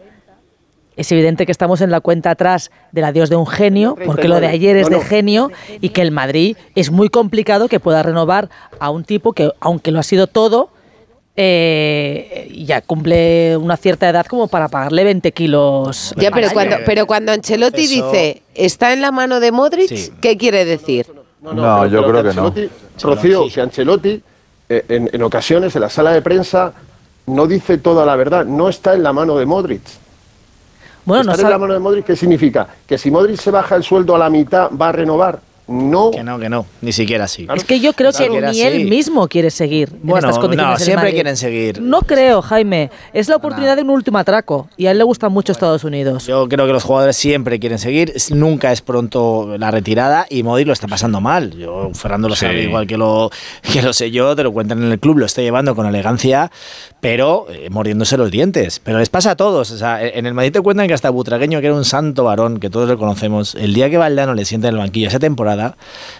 es 0.96 1.10
evidente 1.10 1.46
que 1.46 1.52
estamos 1.52 1.80
en 1.80 1.90
la 1.90 2.00
cuenta 2.00 2.30
atrás 2.32 2.70
del 2.92 3.04
adiós 3.04 3.30
de 3.30 3.36
un 3.36 3.46
genio, 3.46 3.96
porque 4.04 4.28
lo 4.28 4.40
de 4.40 4.48
ayer 4.48 4.76
es 4.76 4.90
No, 4.90 4.98
de 4.98 5.04
genio 5.04 5.50
y 5.80 5.88
que 5.90 6.02
el 6.02 6.10
Madrid 6.10 6.56
es 6.74 6.90
muy 6.90 7.08
complicado 7.08 7.68
que 7.68 7.80
pueda 7.80 8.02
renovar 8.02 8.50
a 8.78 8.90
un 8.90 9.04
tipo 9.04 9.32
que, 9.32 9.52
aunque 9.60 9.90
lo 9.90 10.00
ha 10.00 10.02
sido 10.02 10.26
todo, 10.26 10.70
eh, 11.36 12.50
ya 12.64 12.80
cumple 12.82 13.56
una 13.56 13.76
cierta 13.76 14.08
edad 14.08 14.24
como 14.26 14.48
para 14.48 14.68
pagarle 14.68 15.04
20 15.04 15.32
kilos. 15.32 16.14
Ya, 16.16 16.30
pero 16.30 16.48
cuando, 16.52 16.76
pero 16.86 17.06
cuando 17.06 17.32
Ancelotti 17.32 17.82
Eso- 17.84 18.10
dice 18.10 18.42
está 18.54 18.92
en 18.92 19.00
la 19.00 19.10
mano 19.12 19.40
de 19.40 19.50
Modric, 19.52 19.88
Sí. 19.88 20.12
¿qué 20.20 20.36
quiere 20.36 20.64
decir? 20.64 21.06
No, 21.42 21.86
yo 21.86 22.02
creo 22.08 22.22
que 22.22 22.32
no. 22.34 22.52
Ancelotti- 22.52 22.70
Rocío, 23.02 23.46
que 23.52 23.60
Ancelotti, 23.60 24.22
eh, 24.68 24.84
en, 24.88 25.10
en 25.12 25.22
ocasiones 25.22 25.74
en 25.74 25.82
la 25.82 25.90
sala 25.90 26.12
de 26.12 26.22
prensa, 26.22 26.72
no 27.26 27.46
dice 27.46 27.78
toda 27.78 28.06
la 28.06 28.16
verdad. 28.16 28.44
No 28.46 28.68
está 28.68 28.94
en 28.94 29.02
la 29.02 29.12
mano 29.12 29.36
de 29.36 29.44
Modric. 29.46 29.82
Bueno, 31.04 31.24
no 31.24 31.32
Estar 31.32 31.44
en 31.46 31.50
la 31.50 31.58
mano 31.58 31.74
de 31.74 31.80
Modric, 31.80 32.06
¿qué 32.06 32.16
significa? 32.16 32.66
Que 32.86 32.96
si 32.96 33.10
Modric 33.10 33.38
se 33.38 33.50
baja 33.50 33.76
el 33.76 33.82
sueldo 33.82 34.14
a 34.14 34.18
la 34.18 34.30
mitad, 34.30 34.70
¿va 34.70 34.88
a 34.88 34.92
renovar? 34.92 35.40
No. 35.66 36.10
Que 36.10 36.22
no, 36.22 36.38
que 36.38 36.48
no, 36.48 36.66
ni 36.82 36.92
siquiera 36.92 37.24
así. 37.24 37.46
Es 37.54 37.64
que 37.64 37.80
yo 37.80 37.94
creo 37.94 38.12
que 38.12 38.28
ni 38.28 38.60
él 38.60 38.88
mismo 38.88 39.28
quiere 39.28 39.50
seguir 39.50 39.88
en 39.92 40.00
Bueno, 40.02 40.28
estas 40.28 40.40
condiciones. 40.40 40.78
no, 40.80 40.84
siempre 40.84 41.12
quieren 41.12 41.36
seguir. 41.36 41.80
No 41.80 42.02
creo, 42.02 42.42
Jaime. 42.42 42.90
Es 43.12 43.28
la 43.28 43.36
oportunidad 43.36 43.76
de 43.76 43.82
un 43.82 43.90
último 43.90 44.18
atraco 44.18 44.68
y 44.76 44.86
a 44.86 44.90
él 44.90 44.98
le 44.98 45.04
gusta 45.04 45.28
mucho 45.28 45.52
Estados 45.52 45.84
Unidos. 45.84 46.26
Yo 46.26 46.48
creo 46.48 46.66
que 46.66 46.72
los 46.72 46.84
jugadores 46.84 47.16
siempre 47.16 47.58
quieren 47.58 47.78
seguir, 47.78 48.14
nunca 48.30 48.72
es 48.72 48.82
pronto 48.82 49.56
la 49.58 49.70
retirada 49.70 50.26
y 50.28 50.42
Modric 50.42 50.66
lo 50.66 50.72
está 50.72 50.86
pasando 50.86 51.20
mal. 51.20 51.52
Yo, 51.52 51.90
Fernando 51.94 52.28
lo 52.28 52.36
sabe 52.36 52.62
igual 52.64 52.86
que 52.86 52.98
lo, 52.98 53.30
que 53.72 53.80
lo 53.80 53.92
sé 53.92 54.10
yo, 54.10 54.36
te 54.36 54.42
lo 54.42 54.52
cuentan 54.52 54.82
en 54.82 54.92
el 54.92 54.98
club, 54.98 55.18
lo 55.18 55.26
está 55.26 55.40
llevando 55.40 55.74
con 55.74 55.86
elegancia, 55.86 56.50
pero 57.00 57.46
eh, 57.50 57.68
mordiéndose 57.70 58.16
los 58.16 58.30
dientes. 58.30 58.80
Pero 58.84 58.98
les 58.98 59.08
pasa 59.08 59.32
a 59.32 59.36
todos. 59.36 59.70
O 59.70 59.78
sea, 59.78 60.04
en 60.04 60.26
el 60.26 60.34
Madrid 60.34 60.52
te 60.52 60.60
cuentan 60.60 60.88
que 60.88 60.94
hasta 60.94 61.10
Butragueño, 61.10 61.60
que 61.60 61.66
era 61.66 61.74
un 61.74 61.84
santo 61.84 62.24
varón, 62.24 62.60
que 62.60 62.70
todos 62.70 62.88
lo 62.88 62.98
conocemos, 62.98 63.54
el 63.54 63.72
día 63.74 63.88
que 63.88 63.98
Valdano 63.98 64.34
le 64.34 64.44
sienta 64.44 64.68
en 64.68 64.74
el 64.74 64.80
banquillo 64.80 65.08
esa 65.08 65.18
temporada, 65.18 65.53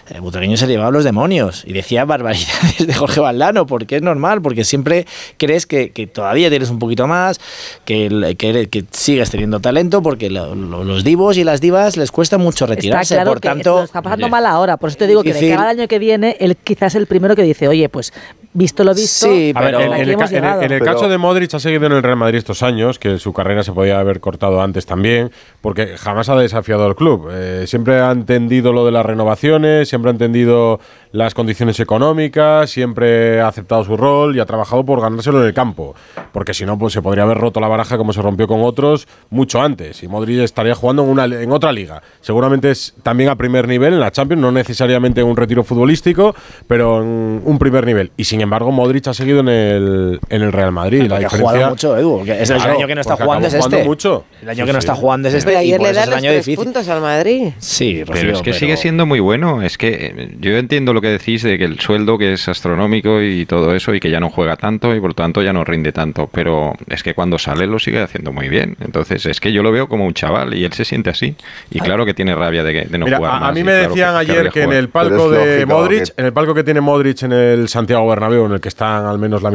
eh, 0.09 0.19
Butragueño 0.19 0.57
se 0.57 0.67
llevaba 0.67 0.91
los 0.91 1.03
demonios 1.03 1.63
y 1.65 1.73
decía 1.73 2.05
barbaridades 2.05 2.85
de 2.87 2.93
Jorge 2.93 3.19
Valdano, 3.19 3.65
porque 3.65 3.97
es 3.97 4.01
normal, 4.01 4.41
porque 4.41 4.63
siempre 4.63 5.05
crees 5.37 5.65
que, 5.65 5.91
que 5.91 6.07
todavía 6.07 6.49
tienes 6.49 6.69
un 6.69 6.79
poquito 6.79 7.07
más, 7.07 7.39
que, 7.85 8.07
el- 8.07 8.37
que, 8.37 8.85
sigues 8.91 9.29
teniendo 9.31 9.59
talento, 9.59 10.01
porque 10.01 10.29
lo- 10.29 10.55
lo- 10.55 10.83
los 10.83 11.03
divos 11.03 11.37
y 11.37 11.43
las 11.43 11.61
divas 11.61 11.97
les 11.97 12.11
cuesta 12.11 12.37
mucho 12.37 12.65
Está 12.65 12.75
retirarse. 12.75 13.15
claro 13.15 13.31
por 13.31 13.41
que 13.41 13.49
tanto, 13.49 13.75
lo 13.77 13.83
está 13.83 14.01
pasando 14.01 14.29
mal 14.29 14.45
ahora. 14.45 14.77
Por 14.77 14.89
eso 14.89 14.97
te 14.97 15.07
digo 15.07 15.23
que 15.23 15.33
de 15.33 15.49
cara 15.49 15.69
al 15.69 15.79
año 15.79 15.87
que 15.87 15.99
viene, 15.99 16.37
él 16.39 16.55
quizás 16.63 16.93
es 16.93 16.95
el 16.95 17.07
primero 17.07 17.35
que 17.35 17.43
dice, 17.43 17.67
oye, 17.67 17.89
pues 17.89 18.13
visto 18.55 18.83
lo 18.83 18.93
visto, 18.95 19.27
A 19.27 19.29
ver, 19.29 19.55
hasta 19.57 19.69
en, 19.69 19.75
en 19.87 19.93
aquí 19.93 20.01
el, 20.01 20.09
hemos 20.11 20.23
ca- 20.23 20.29
en 20.29 20.35
el- 20.35 20.41
llegado. 20.41 20.61
en 20.63 20.71
el 20.71 20.79
caso 20.81 21.09
de 21.09 21.17
Modric 21.17 21.53
ha 21.53 21.59
seguido 21.59 21.85
en 21.85 21.91
el 21.91 22.01
Real 22.01 22.15
Madrid 22.17 22.37
estos 22.39 22.63
años, 22.63 22.97
que 22.97 23.19
su 23.19 23.33
carrera 23.33 23.63
se 23.63 23.71
podía 23.73 23.99
haber 23.99 24.19
cortado 24.21 24.61
antes 24.61 24.85
también, 24.85 25.29
porque 25.61 25.97
jamás 25.97 26.29
ha 26.29 26.35
desafiado 26.37 26.85
al 26.85 26.95
club. 26.95 27.29
Eh, 27.31 27.65
siempre 27.67 27.99
ha 27.99 28.11
entendido 28.11 28.71
lo 28.73 28.85
de 28.85 28.91
las 28.91 29.05
renovaciones, 29.05 29.89
siempre 29.89 30.09
ha 30.09 30.13
entendido 30.13 30.79
las 31.15 31.33
condiciones 31.33 31.79
económicas, 31.79 32.69
siempre 32.69 33.39
ha 33.39 33.47
aceptado 33.47 33.83
su 33.83 33.95
rol 33.95 34.35
y 34.35 34.39
ha 34.39 34.45
trabajado 34.45 34.83
por 34.85 35.01
ganárselo 35.01 35.39
en 35.41 35.47
el 35.47 35.53
campo, 35.53 35.95
porque 36.33 36.53
si 36.53 36.65
no, 36.65 36.77
pues 36.77 36.93
se 36.93 37.01
podría 37.01 37.23
haber 37.23 37.37
roto 37.37 37.59
la 37.59 37.67
baraja 37.67 37.97
como 37.97 38.11
se 38.13 38.21
rompió 38.21 38.47
con 38.47 38.61
otros 38.63 39.07
mucho 39.29 39.61
antes, 39.61 40.03
y 40.03 40.07
Modric 40.07 40.39
estaría 40.39 40.75
jugando 40.75 41.03
en, 41.03 41.09
una, 41.09 41.25
en 41.25 41.51
otra 41.51 41.71
liga. 41.71 42.01
Seguramente 42.21 42.71
es 42.71 42.93
también 43.01 43.29
a 43.29 43.35
primer 43.35 43.67
nivel 43.67 43.93
en 43.93 43.99
la 44.01 44.11
Champions, 44.11 44.41
no 44.41 44.51
necesariamente 44.51 45.23
un 45.23 45.37
retiro 45.37 45.63
futbolístico, 45.63 46.35
pero 46.67 47.01
en 47.01 47.41
un 47.43 47.57
primer 47.59 47.85
nivel. 47.85 48.11
Y 48.17 48.25
sin 48.25 48.41
embargo, 48.41 48.71
Modric 48.71 49.07
ha 49.07 49.13
seguido 49.13 49.39
en 49.39 49.47
el, 49.49 50.19
en 50.29 50.41
el 50.41 50.51
Real 50.51 50.71
Madrid. 50.71 51.03
La 51.07 51.17
ha 51.17 51.29
jugado 51.29 51.69
mucho, 51.69 51.97
Edu. 51.97 52.21
es 52.25 52.49
el 52.49 52.57
Claro, 52.57 52.73
año 52.77 52.87
que 52.87 52.95
no 52.95 53.01
está 53.01 53.15
jugando 53.15 53.47
es 53.47 53.53
jugando 53.55 53.77
este. 53.77 53.87
mucho. 53.87 54.25
El 54.41 54.49
año 54.49 54.63
Sí, 54.63 54.67
que 54.67 54.73
no 54.73 54.81
sí. 54.81 54.85
está 54.85 54.95
jugando 54.95 55.27
es 55.29 55.33
este. 55.35 55.49
Pero 55.51 55.61
y 55.61 55.65
ayer 55.67 55.77
por 55.77 55.87
le 55.87 55.93
da 55.93 56.05
los 56.07 56.15
año 56.15 56.29
tres 56.31 56.45
difícil. 56.45 56.63
puntos 56.65 56.87
al 56.89 57.01
Madrid. 57.01 57.53
Sí, 57.59 58.03
Pero 58.11 58.31
es 58.33 58.41
que 58.41 58.53
sigue 58.53 58.75
siendo 58.77 59.05
muy 59.05 59.19
bueno. 59.19 59.61
Es 59.61 59.77
que 59.77 60.35
yo 60.39 60.51
entiendo 60.57 60.91
lo 60.93 61.01
que 61.01 61.04
decís 61.09 61.43
de 61.43 61.57
que 61.57 61.65
el 61.65 61.79
sueldo 61.79 62.17
que 62.17 62.33
es 62.33 62.47
astronómico 62.47 63.21
y 63.21 63.45
todo 63.45 63.73
eso 63.75 63.93
y 63.93 63.99
que 63.99 64.09
ya 64.09 64.19
no 64.19 64.29
juega 64.29 64.55
tanto 64.55 64.95
y 64.95 64.99
por 64.99 65.09
lo 65.11 65.13
tanto 65.15 65.41
ya 65.41 65.53
no 65.53 65.63
rinde 65.63 65.91
tanto. 65.91 66.29
Pero 66.31 66.73
es 66.89 67.03
que 67.03 67.13
cuando 67.13 67.37
sale 67.37 67.67
lo 67.67 67.79
sigue 67.79 68.01
haciendo 68.01 68.31
muy 68.31 68.49
bien. 68.49 68.75
Entonces 68.81 69.25
es 69.25 69.39
que 69.39 69.51
yo 69.51 69.63
lo 69.63 69.71
veo 69.71 69.87
como 69.87 70.05
un 70.05 70.13
chaval 70.13 70.53
y 70.55 70.63
él 70.65 70.73
se 70.73 70.85
siente 70.85 71.09
así. 71.09 71.35
Y 71.71 71.79
claro 71.79 72.05
que 72.05 72.13
tiene 72.13 72.35
rabia 72.35 72.63
de, 72.63 72.73
que- 72.73 72.85
de 72.89 72.97
no 72.97 73.05
Mira, 73.05 73.17
jugar 73.17 73.33
a, 73.33 73.37
a 73.37 73.39
más, 73.41 73.53
mí 73.53 73.63
me 73.63 73.71
claro 73.73 73.89
decían 73.89 74.15
ayer 74.15 74.35
querría 74.35 74.51
que 74.51 74.61
en 74.63 74.73
el 74.73 74.89
palco 74.89 75.29
de 75.29 75.59
lógico, 75.61 75.73
Modric, 75.77 76.03
que- 76.05 76.13
en 76.21 76.25
el 76.25 76.33
palco 76.33 76.53
que 76.53 76.63
tiene 76.63 76.81
Modric 76.81 77.23
en 77.23 77.31
el 77.31 77.67
Santiago 77.69 78.07
Bernabéu, 78.07 78.45
en 78.45 78.51
el 78.53 78.59
que 78.61 78.69
están 78.69 79.05
al 79.05 79.19
menos 79.19 79.41
la, 79.43 79.51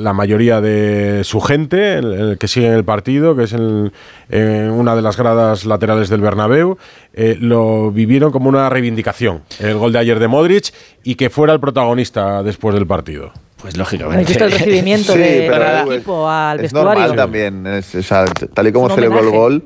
la 0.00 0.12
mayoría 0.12 0.60
de 0.60 1.22
su 1.24 1.40
gente, 1.40 1.94
en 1.98 2.04
el 2.04 2.38
que 2.38 2.48
siguen 2.48 2.72
el 2.72 2.84
partido, 2.84 3.36
que 3.36 3.44
es 3.44 3.52
en, 3.52 3.92
en 4.30 4.70
una 4.70 4.94
de 4.96 5.02
las 5.02 5.16
gradas 5.16 5.64
laterales 5.66 6.08
del 6.08 6.20
Bernabéu, 6.20 6.78
eh, 7.12 7.36
lo 7.40 7.90
vivieron 7.92 8.32
como 8.32 8.48
una 8.48 8.68
reivindicación, 8.68 9.42
el 9.60 9.76
gol 9.76 9.92
de 9.92 9.98
ayer 10.00 10.18
de 10.18 10.28
Modric, 10.28 10.63
y 11.02 11.14
que 11.16 11.30
fuera 11.30 11.52
el 11.52 11.60
protagonista 11.60 12.42
después 12.42 12.74
del 12.74 12.86
partido. 12.86 13.32
Pues 13.60 13.74
¿Habéis 13.74 13.78
lógicamente. 13.78 14.24
visto 14.28 14.44
el 14.44 14.52
recibimiento 14.52 15.12
Sí, 15.14 15.18
de- 15.18 15.48
del 15.50 15.92
equipo 15.92 16.28
al 16.28 16.58
es 16.58 16.62
vestuario? 16.72 17.00
normal 17.02 17.16
también. 17.16 17.66
es- 17.66 17.94
o 17.94 18.02
sea, 18.02 18.24
t- 18.26 18.46
tal 18.48 18.66
y 18.68 18.72
como 18.72 18.90
celebró 18.90 19.20
el 19.20 19.30
gol, 19.30 19.64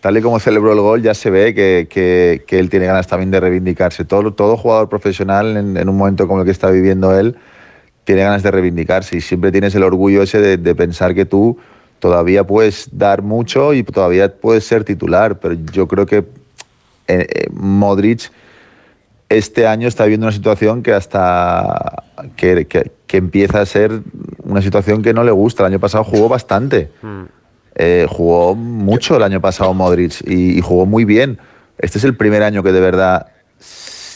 tal 0.00 0.16
y 0.16 0.20
como 0.22 0.40
celebró 0.40 0.72
el 0.72 0.80
gol, 0.80 1.02
ya 1.02 1.14
se 1.14 1.30
ve 1.30 1.54
que, 1.54 1.86
que- 1.88 2.42
que 2.46 2.58
él 2.58 2.68
tiene 2.68 2.86
ganas 2.86 3.06
también 3.06 3.30
de 3.30 3.38
reivindicarse. 3.40 4.04
Todo, 4.04 4.32
todo 4.32 4.56
jugador 4.56 4.88
profesional 4.88 5.56
en, 5.56 5.76
en 5.76 5.88
un 5.88 5.96
momento 5.96 6.26
como 6.26 6.40
el 6.40 6.46
que 6.46 6.52
está 6.52 6.70
viviendo 6.70 7.16
él 7.18 7.36
tiene 8.04 8.22
ganas 8.22 8.42
de 8.42 8.50
reivindicarse 8.50 9.16
y 9.16 9.20
siempre 9.20 9.52
tienes 9.52 9.74
el 9.74 9.82
orgullo 9.82 10.22
ese 10.22 10.40
de, 10.40 10.56
de 10.56 10.74
pensar 10.74 11.14
que 11.14 11.26
tú 11.26 11.58
todavía 11.98 12.44
puedes 12.46 12.88
dar 12.92 13.20
mucho 13.22 13.74
y 13.74 13.82
todavía 13.82 14.32
puedes 14.34 14.64
ser 14.64 14.82
titular. 14.82 15.38
Pero 15.38 15.54
yo 15.72 15.86
creo 15.86 16.06
que 16.06 16.16
eh, 16.18 16.24
eh, 17.08 17.46
Modric 17.52 18.30
este 19.28 19.66
año 19.66 19.88
está 19.88 20.04
viviendo 20.04 20.26
una 20.26 20.32
situación 20.34 20.82
que 20.82 20.92
hasta 20.92 22.04
que, 22.36 22.66
que- 22.66 22.92
que 23.06 23.16
empieza 23.16 23.60
a 23.60 23.66
ser 23.66 24.02
una 24.42 24.60
situación 24.60 25.02
que 25.02 25.14
no 25.14 25.24
le 25.24 25.30
gusta. 25.30 25.62
El 25.62 25.72
año 25.72 25.80
pasado 25.80 26.04
jugó 26.04 26.28
bastante. 26.28 26.90
Eh, 27.74 28.06
jugó 28.08 28.54
mucho 28.54 29.16
el 29.16 29.22
año 29.22 29.40
pasado 29.40 29.72
Modric 29.72 30.20
y, 30.26 30.58
y 30.58 30.60
jugó 30.60 30.84
muy 30.84 31.04
bien. 31.04 31.38
Este 31.78 31.98
es 31.98 32.04
el 32.04 32.16
primer 32.16 32.42
año 32.42 32.62
que 32.62 32.72
de 32.72 32.80
verdad 32.80 33.28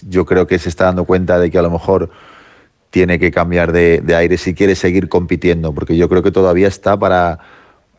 yo 0.08 0.26
creo 0.26 0.46
que 0.46 0.58
se 0.58 0.68
está 0.68 0.86
dando 0.86 1.04
cuenta 1.04 1.38
de 1.38 1.50
que 1.50 1.58
a 1.58 1.62
lo 1.62 1.70
mejor 1.70 2.10
tiene 2.90 3.18
que 3.18 3.30
cambiar 3.30 3.72
de, 3.72 4.00
de 4.02 4.14
aire 4.16 4.36
si 4.36 4.52
quiere 4.52 4.74
seguir 4.74 5.08
compitiendo, 5.08 5.72
porque 5.72 5.96
yo 5.96 6.08
creo 6.08 6.22
que 6.22 6.30
todavía 6.32 6.68
está 6.68 6.98
para, 6.98 7.38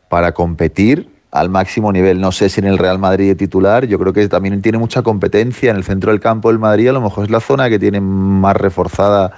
para 0.09 0.33
competir 0.33 1.09
al 1.33 1.49
máximo 1.49 1.91
nivel. 1.91 2.21
No 2.21 2.31
sé 2.31 2.47
si 2.47 2.61
en 2.61 2.67
el 2.67 2.77
Real 2.77 2.99
Madrid 2.99 3.27
de 3.27 3.35
titular, 3.35 3.87
yo 3.87 3.97
creo 3.97 4.13
que 4.13 4.27
también 4.29 4.61
tiene 4.61 4.77
mucha 4.77 5.01
competencia 5.01 5.71
en 5.71 5.77
el 5.77 5.83
centro 5.83 6.11
del 6.11 6.21
campo 6.21 6.49
del 6.49 6.59
Madrid, 6.59 6.89
a 6.89 6.93
lo 6.93 7.01
mejor 7.01 7.25
es 7.25 7.31
la 7.31 7.39
zona 7.39 7.69
que 7.69 7.79
tiene 7.79 7.99
más 7.99 8.55
reforzada 8.55 9.31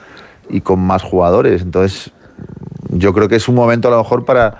y 0.49 0.59
con 0.59 0.81
más 0.81 1.01
jugadores. 1.01 1.61
Entonces, 1.61 2.11
yo 2.89 3.13
creo 3.13 3.29
que 3.29 3.37
es 3.37 3.47
un 3.47 3.55
momento 3.55 3.87
a 3.87 3.91
lo 3.91 3.97
mejor 3.99 4.25
para, 4.25 4.59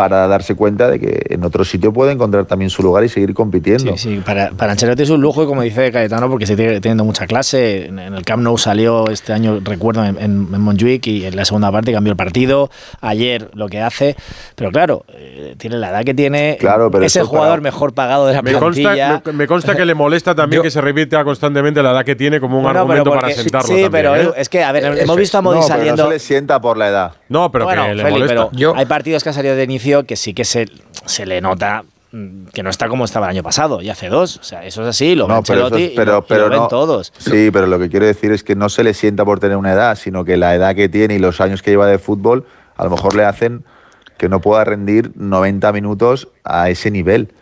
para 0.00 0.26
darse 0.28 0.54
cuenta 0.54 0.88
de 0.88 0.98
que 0.98 1.26
en 1.28 1.44
otro 1.44 1.62
sitio 1.62 1.92
puede 1.92 2.12
encontrar 2.12 2.46
también 2.46 2.70
su 2.70 2.82
lugar 2.82 3.04
y 3.04 3.10
seguir 3.10 3.34
compitiendo. 3.34 3.92
Sí, 3.98 4.14
sí, 4.16 4.22
para, 4.24 4.48
para 4.48 4.72
Ancelotti 4.72 5.02
es 5.02 5.10
un 5.10 5.20
lujo 5.20 5.42
y 5.42 5.46
como 5.46 5.60
dice 5.60 5.92
Cayetano, 5.92 6.30
porque 6.30 6.46
sigue 6.46 6.80
teniendo 6.80 7.04
mucha 7.04 7.26
clase. 7.26 7.84
En, 7.84 7.98
en 7.98 8.14
el 8.14 8.24
Camp 8.24 8.42
Nou 8.42 8.56
salió 8.56 9.10
este 9.10 9.34
año, 9.34 9.60
recuerdo, 9.62 10.02
en, 10.02 10.16
en, 10.18 10.50
Montjuic 10.58 11.06
y 11.06 11.26
en 11.26 11.36
la 11.36 11.44
segunda 11.44 11.70
parte 11.70 11.92
cambió 11.92 12.12
el 12.12 12.16
partido. 12.16 12.70
Ayer 13.02 13.50
lo 13.52 13.68
que 13.68 13.82
hace, 13.82 14.16
pero 14.54 14.70
claro, 14.70 15.04
eh, 15.12 15.54
tiene 15.58 15.76
la 15.76 15.90
edad 15.90 16.02
que 16.02 16.14
tiene. 16.14 16.56
Claro, 16.58 16.90
pero 16.90 17.04
es 17.04 17.14
el 17.16 17.24
jugador 17.24 17.50
para- 17.58 17.60
mejor 17.60 17.92
pagado 17.92 18.26
de 18.26 18.32
la 18.32 18.40
Me 18.40 18.52
plantilla. 18.56 19.10
consta, 19.10 19.32
me, 19.32 19.36
me 19.36 19.46
consta 19.46 19.76
que 19.76 19.84
le 19.84 19.94
molesta 19.94 20.34
también 20.34 20.60
Yo- 20.60 20.62
que 20.62 20.70
se 20.70 20.80
repita 20.80 21.22
constantemente 21.24 21.82
la 21.82 21.90
edad 21.90 22.06
que 22.06 22.16
tiene 22.16 22.40
como 22.40 22.56
un 22.56 22.62
Bueno, 22.62 22.86
pero 22.86 23.00
argumento 23.02 23.10
para 23.10 23.20
porque- 23.28 23.34
sentarlo. 23.34 23.66
sí, 23.68 23.82
también, 23.82 23.92
pero 23.92 24.16
¿eh? 24.16 24.32
Es 24.38 24.48
que, 24.48 24.62
a 24.64 24.72
ver, 24.72 24.98
hemos 24.98 25.16
visto 25.18 25.36
a 25.36 25.42
Modric 25.42 25.60
no, 25.60 25.66
pero 25.68 25.76
saliendo. 25.78 26.02
No 26.04 26.08
se 26.08 26.14
le 26.14 26.18
sienta 26.20 26.58
por 26.58 26.78
la 26.78 26.88
edad. 26.88 27.12
No, 27.28 27.52
pero 27.52 27.66
bueno, 27.66 27.84
que 27.84 27.94
le 27.96 28.02
Feli, 28.02 28.14
molesta. 28.20 28.48
pero 28.50 28.74
hay 28.76 28.86
partidos 28.86 29.22
que 29.22 29.28
han 29.28 29.34
salido 29.34 29.54
de 29.56 29.64
inicio 29.64 29.89
que 30.06 30.16
sí 30.16 30.34
que 30.34 30.44
se, 30.44 30.68
se 31.06 31.26
le 31.26 31.40
nota 31.40 31.84
mm, 32.12 32.46
que 32.46 32.62
no 32.62 32.70
está 32.70 32.88
como 32.88 33.04
estaba 33.04 33.26
el 33.26 33.30
año 33.30 33.42
pasado 33.42 33.82
y 33.82 33.90
hace 33.90 34.08
dos. 34.08 34.38
O 34.38 34.42
sea, 34.42 34.64
eso 34.64 34.82
es 34.82 34.88
así, 34.88 35.14
lo 35.14 35.28
No, 35.28 35.42
pero, 35.42 35.68
y 35.78 35.92
pero, 35.94 36.18
y 36.18 36.28
pero 36.28 36.44
lo 36.44 36.50
ven 36.50 36.60
no. 36.60 36.68
todos. 36.68 37.12
Sí, 37.18 37.50
pero 37.52 37.66
lo 37.66 37.78
que 37.78 37.88
quiero 37.88 38.06
decir 38.06 38.32
es 38.32 38.42
que 38.42 38.56
no 38.56 38.68
se 38.68 38.84
le 38.84 38.94
sienta 38.94 39.24
por 39.24 39.40
tener 39.40 39.56
una 39.56 39.72
edad, 39.72 39.96
sino 39.96 40.24
que 40.24 40.36
la 40.36 40.54
edad 40.54 40.74
que 40.74 40.88
tiene 40.88 41.14
y 41.14 41.18
los 41.18 41.40
años 41.40 41.62
que 41.62 41.70
lleva 41.70 41.86
de 41.86 41.98
fútbol 41.98 42.46
a 42.76 42.84
lo 42.84 42.90
mejor 42.90 43.14
le 43.14 43.24
hacen 43.24 43.64
que 44.16 44.28
no 44.28 44.40
pueda 44.40 44.64
rendir 44.64 45.12
90 45.16 45.72
minutos 45.72 46.28
a 46.44 46.70
ese 46.70 46.90
nivel. 46.90 47.32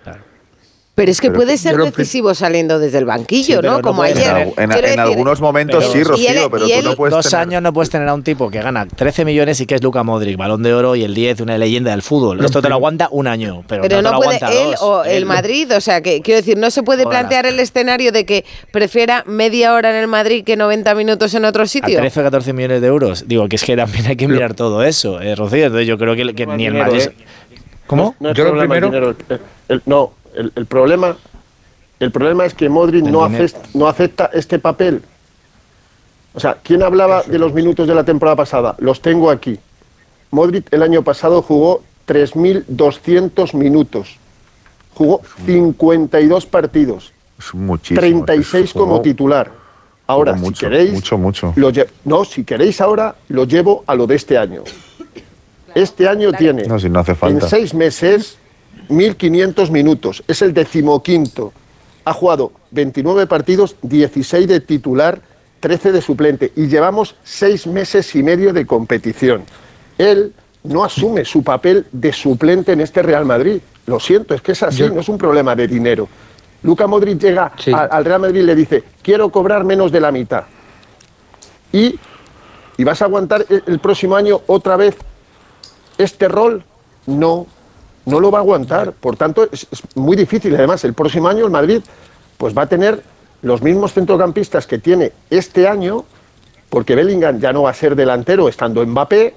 Pero 0.99 1.13
es 1.13 1.21
que 1.21 1.29
Pero 1.29 1.39
puede 1.39 1.57
ser 1.57 1.77
decisivo 1.77 2.35
saliendo 2.35 2.81
desde 2.81 2.99
el 2.99 3.05
banquillo, 3.05 3.61
Sí, 3.61 3.63
¿no? 3.67 3.77
no 3.77 3.83
Como 3.83 3.99
puedes 3.99 4.17
ayer. 4.19 4.53
En, 4.59 4.99
algunos 4.99 5.41
momentos 5.41 5.85
sí, 5.93 5.99
y 5.99 6.03
Rocío, 6.03 6.29
él- 6.29 6.39
pero 6.51 6.67
y 6.67 6.73
tú 6.73 6.79
él- 6.81 6.85
no 6.87 6.97
puedes 6.97 7.15
dos 7.15 7.31
tener- 7.31 7.41
años 7.47 7.63
no 7.63 7.73
puedes 7.73 7.89
tener 7.89 8.09
a 8.09 8.15
un 8.15 8.25
tipo 8.25 8.51
que 8.51 8.61
gana 8.61 8.85
13 8.85 9.25
millones 9.25 9.61
y 9.61 9.67
que 9.67 9.77
es 9.77 9.83
Luca 9.85 10.03
Modric, 10.03 10.37
balón 10.37 10.65
de 10.65 10.75
oro 10.75 10.97
y 10.97 11.05
el 11.05 11.15
10, 11.15 11.41
una 11.41 11.57
leyenda 11.57 11.93
del 11.93 12.03
fútbol. 12.03 12.45
Esto 12.45 12.61
te 12.61 12.69
lo 12.69 12.75
aguanta 12.75 13.07
un 13.13 13.29
año, 13.29 13.63
pero, 13.69 13.83
Pero 13.83 14.03
no, 14.03 14.03
no, 14.03 14.09
te 14.09 14.15
lo 14.17 14.21
puede 14.23 14.37
aguanta 14.39 14.61
él 14.61 14.71
dos. 14.73 14.83
o 14.83 15.05
el 15.05 15.25
Madrid, 15.25 15.71
o 15.73 15.81
sea, 15.81 16.01
que 16.01 16.21
quiero 16.21 16.39
decir, 16.41 16.59
no 16.59 16.69
se 16.73 16.83
puede 16.83 17.07
plantear 17.07 17.47
el 17.47 17.61
escenario 17.61 18.11
de 18.11 18.27
que 18.27 18.45
prefiera 18.73 19.23
media 19.25 19.75
hora 19.75 19.91
en 19.91 19.97
el 20.03 20.09
Madrid 20.09 20.43
que 20.45 20.57
90 20.57 20.97
minutos 20.97 21.33
en 21.33 21.45
otro 21.45 21.63
A 21.63 21.67
sitio. 21.69 21.97
13 21.97 22.19
o 22.19 22.23
14 22.25 22.53
millones 22.53 22.81
de 22.81 22.89
euros. 22.89 23.25
Digo, 23.29 23.49
que 23.49 23.55
es 23.55 23.63
que 23.63 23.77
también 23.77 24.05
hay 24.07 24.17
que 24.17 24.27
mirar 24.27 24.55
todo 24.55 24.83
eso, 24.83 25.21
eh, 25.21 25.37
Rocío. 25.37 25.67
Entonces 25.67 25.87
yo 25.87 25.97
creo 25.97 26.17
que, 26.17 26.35
que 26.35 26.45
ni 26.47 26.67
el 26.67 26.73
dinero, 26.73 26.87
Madrid... 26.91 27.03
¿eh? 27.07 27.13
¿Cómo? 27.87 28.15
No 28.21 28.31
es 28.31 28.37
Yo 28.37 28.45
lo 28.45 28.51
problema 28.51 28.75
primero- 28.75 29.15
dinero, 29.15 29.17
el- 29.31 29.41
el- 29.77 29.83
no, 29.87 30.13
el, 30.39 30.53
el 30.55 30.67
problema, 30.67 31.17
el 32.01 32.11
problema 32.13 32.45
es 32.47 32.55
que 32.55 32.69
Modric 32.69 33.05
no, 33.05 33.25
acepta, 33.25 33.61
no 33.75 33.87
acepta 33.89 34.31
este 34.33 34.59
papel. 34.59 35.03
O 36.35 36.41
sea, 36.41 36.59
¿quién 36.63 36.83
hablaba 36.83 37.23
de 37.23 37.39
los 37.39 37.53
minutos 37.53 37.89
de 37.89 37.95
la 37.95 38.05
temporada 38.05 38.37
pasada? 38.37 38.77
Los 38.79 39.01
tengo 39.03 39.31
aquí. 39.31 39.59
Modric 40.31 40.73
el 40.73 40.83
año 40.83 41.03
pasado 41.03 41.43
jugó 41.43 41.83
3.200 42.07 43.55
minutos. 43.55 44.17
Jugó 44.95 45.21
52 45.47 46.47
partidos, 46.47 47.13
Es 47.39 47.55
muchísimo. 47.55 48.01
36 48.01 48.73
como 48.73 48.87
Jugó- 48.95 49.03
titular. 49.03 49.51
Ahora, 50.09 50.37
si 50.39 50.53
queréis, 50.55 50.93
Mucho, 50.93 51.19
mucho. 51.19 51.53
lo 51.57 51.71
lle- 51.71 51.87
no, 52.05 52.25
si 52.25 52.43
queréis 52.43 52.81
ahora, 52.81 53.15
lo 53.29 53.45
llevo 53.45 53.85
a 53.87 53.95
lo 53.95 54.07
de 54.07 54.15
este 54.17 54.39
año. 54.39 54.63
Este 55.75 56.09
año 56.09 56.33
tiene 56.33 56.65
No, 56.65 56.79
si 56.79 56.89
no 56.89 57.01
hace 57.01 57.13
en 57.13 57.17
falta. 57.19 57.49
seis 57.49 57.75
meses 57.75 58.39
1.500 58.89 59.71
minutos. 59.71 60.23
Es 60.29 60.43
el 60.43 60.53
decimoquinto. 60.55 61.53
Ha 62.05 62.13
jugado 62.13 62.53
29 62.71 63.27
partidos, 63.27 63.77
16 63.83 64.49
de 64.49 64.61
titular, 64.61 65.21
13 65.61 65.93
de 65.93 66.01
suplente. 66.03 66.53
Y 66.57 66.67
llevamos 66.69 67.17
seis 67.23 67.67
meses 67.67 68.15
y 68.15 68.23
medio 68.23 68.53
de 68.53 68.67
competición. 68.67 69.43
Él 69.99 70.33
no 70.65 70.85
asume 70.85 71.25
su 71.25 71.43
papel 71.43 71.87
de 71.93 72.13
suplente 72.13 72.73
en 72.73 72.81
este 72.81 73.03
Real 73.03 73.25
Madrid. 73.25 73.61
Lo 73.87 74.01
siento, 74.01 74.35
es 74.35 74.41
que 74.43 74.53
es 74.53 74.63
así, 74.63 74.79
Yo- 74.79 74.91
no 74.91 75.01
es 75.01 75.09
un 75.09 75.19
problema 75.19 75.55
de 75.57 75.67
dinero. 75.67 76.09
Luca 76.63 76.87
Modric 76.87 77.19
llega 77.21 77.53
a- 77.75 77.85
al 77.85 78.05
Real 78.05 78.21
Madrid 78.21 78.41
y 78.41 78.45
le 78.45 78.55
dice, 78.55 78.85
quiero 79.03 79.29
cobrar 79.31 79.65
menos 79.65 79.93
de 79.93 80.01
la 80.01 80.11
mitad. 80.11 80.45
Y, 81.73 81.99
y 82.77 82.85
vas 82.85 83.01
a 83.03 83.05
aguantar 83.05 83.45
el, 83.49 83.63
el 83.67 83.79
próximo 83.79 84.17
año 84.17 84.41
otra 84.47 84.77
vez 84.77 84.97
este 85.99 86.29
rol. 86.29 86.65
No, 87.07 87.47
no 88.09 88.21
lo 88.21 88.31
va 88.31 88.39
a 88.39 88.41
aguantar. 88.43 88.93
Por 88.93 89.17
tanto, 89.17 89.49
es, 89.53 89.67
es 89.71 89.83
muy 89.95 90.17
difícil. 90.17 90.55
Además, 90.57 90.85
el 90.85 90.95
próximo 90.95 91.29
año 91.29 91.45
el 91.45 91.51
Madrid 91.51 91.81
pues 92.37 92.57
va 92.57 92.63
a 92.63 92.67
tener 92.67 93.03
los 93.43 93.63
mismos 93.63 93.93
centrocampistas 93.93 94.67
que 94.67 94.79
tiene 94.79 95.13
este 95.31 95.69
año, 95.69 96.05
porque 96.71 96.95
Bellingham 96.95 97.41
ya 97.41 97.53
no 97.53 97.63
va 97.63 97.71
a 97.71 97.75
ser 97.75 97.95
delantero 97.95 98.49
estando 98.49 98.85
Mbappé, 98.85 99.35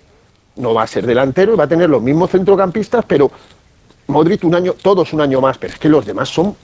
no 0.57 0.73
va 0.73 0.83
a 0.83 0.87
ser 0.87 1.05
delantero 1.05 1.53
y 1.53 1.57
va 1.57 1.65
a 1.65 1.67
tener 1.67 1.89
los 1.89 2.01
mismos 2.01 2.29
centrocampistas, 2.31 3.05
pero 3.07 3.31
Modric 4.07 4.43
un 4.43 4.55
año, 4.55 4.73
todos 4.81 5.13
un 5.13 5.21
año 5.21 5.39
más, 5.41 5.57
pero 5.57 5.73
es 5.73 5.79
que 5.79 5.89
los 5.89 6.05
demás 6.05 6.29
son 6.29 6.55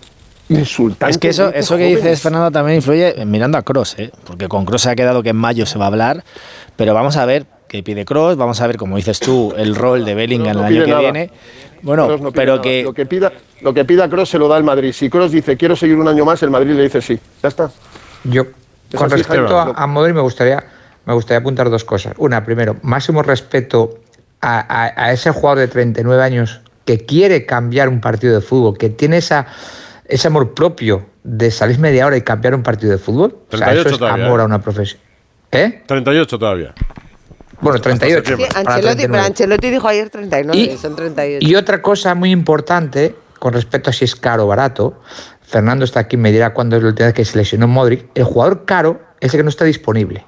insultantes. 0.49 1.16
Es 1.16 1.20
que 1.20 1.30
eso, 1.30 1.49
eso 1.53 1.78
que 1.78 1.86
dices, 1.86 2.22
Fernando, 2.22 2.51
también 2.51 2.78
influye 2.78 3.26
mirando 3.26 3.58
a 3.58 3.62
Cross, 3.62 3.95
¿eh? 3.99 4.12
porque 4.26 4.47
con 4.47 4.66
Cross 4.66 4.84
se 4.84 4.89
ha 4.89 4.95
quedado 4.95 5.24
que 5.24 5.30
en 5.30 5.36
mayo 5.38 5.66
se 5.66 5.78
va 5.78 5.86
a 5.86 5.88
hablar, 5.88 6.24
pero 6.76 6.93
vamos 6.93 7.18
a 7.18 7.26
ver 7.26 7.45
qué 7.68 7.84
pide 7.84 8.05
Cross, 8.05 8.38
vamos 8.38 8.60
a 8.62 8.68
ver, 8.68 8.78
como 8.78 8.95
dices 8.97 9.20
tú, 9.20 9.53
el 9.58 9.76
rol 9.76 10.05
de 10.05 10.16
Bellingham 10.16 10.58
No 10.58 10.68
el 10.68 10.74
año 10.74 10.86
que 10.86 10.91
nada. 10.91 11.01
viene. 11.01 11.32
Bueno, 11.82 12.06
Kroos 12.08 12.22
no 12.22 12.32
pero 12.32 12.54
nada. 12.54 12.62
que 12.62 12.84
Lo 12.84 12.94
que 12.94 13.06
pida, 13.06 13.32
lo 13.62 13.74
que 13.74 13.86
pida 13.86 14.10
Cross 14.10 14.30
se 14.30 14.38
lo 14.40 14.48
da 14.48 14.58
el 14.58 14.64
Madrid. 14.64 14.92
Si 14.94 15.10
Cross 15.10 15.32
dice 15.32 15.58
quiero 15.58 15.76
seguir 15.76 15.98
un 15.98 16.08
año 16.08 16.26
más, 16.26 16.42
el 16.44 16.50
Madrid 16.50 16.72
le 16.74 16.84
dice 16.84 17.02
sí. 17.02 17.20
Ya 17.44 17.50
está. 17.50 17.70
Yo, 18.24 18.44
Eso 18.90 18.98
con 18.98 19.10
respecto 19.10 19.58
a, 19.60 19.72
a 19.76 19.88
Modric, 19.88 20.16
me 20.16 20.22
gustaría, 20.22 20.64
me 21.06 21.14
gustaría 21.14 21.40
apuntar 21.40 21.70
dos 21.70 21.84
cosas. 21.84 22.14
Una, 22.18 22.44
primero, 22.44 22.78
máximo 22.82 23.22
respeto 23.24 24.00
a, 24.42 24.60
a- 24.86 24.94
a 25.06 25.12
ese 25.14 25.32
jugador 25.32 25.60
de 25.60 25.68
39 25.68 26.22
años 26.24 26.62
que 26.86 27.06
quiere 27.06 27.46
cambiar 27.46 27.90
un 27.90 28.00
partido 28.02 28.34
de 28.36 28.42
fútbol, 28.42 28.78
que 28.78 28.90
tiene 28.90 29.18
esa, 29.18 29.48
ese 30.06 30.28
amor 30.28 30.54
propio 30.54 31.06
de 31.24 31.52
salir 31.52 31.80
media 31.80 32.06
hora 32.08 32.16
y 32.18 32.22
cambiar 32.22 32.56
un 32.56 32.64
partido 32.64 32.92
de 32.94 32.98
fútbol. 32.98 33.36
O 33.52 33.58
sea, 33.58 33.68
38 33.68 33.80
eso 33.82 33.90
es 33.96 34.00
todavía, 34.00 34.26
amor 34.26 34.40
¿eh? 34.40 34.44
a 34.44 34.46
una 34.46 34.62
profesión. 34.62 35.02
¿Eh? 35.52 35.84
38 35.86 36.40
todavía. 36.40 36.74
Bueno, 37.60 37.80
38. 37.82 38.24
Sí, 38.38 38.43
para 38.47 38.60
Ancelotti, 38.60 38.82
39. 38.82 39.08
pero 39.12 39.24
Ancelotti 39.24 39.70
dijo 39.70 39.88
ayer 39.88 40.10
39, 40.10 40.74
Y- 40.74 40.78
son 40.78 40.95
38. 40.95 41.47
Y 41.47 41.55
otra 41.55 41.82
cosa 41.82 42.14
muy 42.16 42.32
importante 42.32 43.16
con 43.39 43.53
respecto 43.53 43.89
a 43.89 43.93
si 43.93 44.05
es 44.05 44.16
caro 44.16 44.45
o 44.45 44.47
barato, 44.47 44.99
Fernando 45.41 45.86
está 45.86 46.01
aquí, 46.01 46.18
me 46.18 46.32
dirá 46.32 46.53
cuándo 46.53 46.76
es 46.76 46.84
la 46.84 46.89
última 46.89 47.05
vez 47.08 47.16
que 47.16 47.26
se 47.26 47.38
lesionó 47.38 47.68
Modric, 47.68 48.05
el 48.16 48.24
jugador 48.26 48.66
caro 48.66 49.01
es 49.20 49.34
el 49.34 49.39
que 49.39 49.43
no 49.43 49.49
está 49.49 49.66
disponible. 49.66 50.26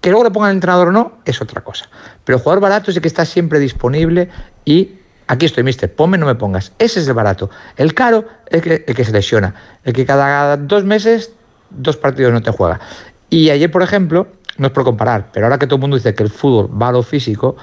Que 0.00 0.10
luego 0.10 0.24
le 0.24 0.30
pongan 0.30 0.50
el 0.50 0.56
entrenador 0.56 0.88
o 0.88 0.92
no 0.92 1.18
es 1.24 1.40
otra 1.42 1.60
cosa. 1.62 1.88
Pero 2.24 2.38
el 2.38 2.42
jugador 2.42 2.60
barato 2.62 2.90
es 2.90 2.96
el 2.96 3.02
que 3.02 3.08
está 3.08 3.24
siempre 3.26 3.58
disponible 3.58 4.30
y 4.64 4.94
aquí 5.26 5.44
estoy, 5.46 5.62
mister, 5.62 5.94
ponme, 5.94 6.16
no 6.18 6.24
me 6.26 6.34
pongas. 6.36 6.72
Ese 6.78 7.00
es 7.00 7.08
el 7.08 7.12
barato. 7.14 7.50
El 7.76 7.92
caro 7.94 8.24
es 8.46 8.54
el 8.54 8.62
que, 8.62 8.84
el 8.86 8.94
que 8.94 9.04
se 9.04 9.12
lesiona. 9.12 9.54
El 9.84 9.92
que 9.92 10.06
cada 10.06 10.56
dos 10.56 10.84
meses, 10.84 11.32
dos 11.68 11.96
partidos 11.98 12.32
no 12.32 12.40
te 12.40 12.50
juega. 12.50 12.80
Y 13.28 13.50
ayer, 13.50 13.70
por 13.70 13.82
ejemplo, 13.82 14.28
no 14.60 14.66
es 14.66 14.72
por 14.72 14.84
comparar, 14.84 15.28
pero 15.32 15.46
ahora 15.46 15.58
que 15.58 15.66
todo 15.66 15.76
el 15.76 15.80
mundo 15.80 15.96
dice 15.96 16.14
que 16.14 16.22
el 16.22 16.30
fútbol 16.30 16.70
va 16.80 16.88
a 16.88 16.92
lo 16.92 17.02
físico, 17.02 17.56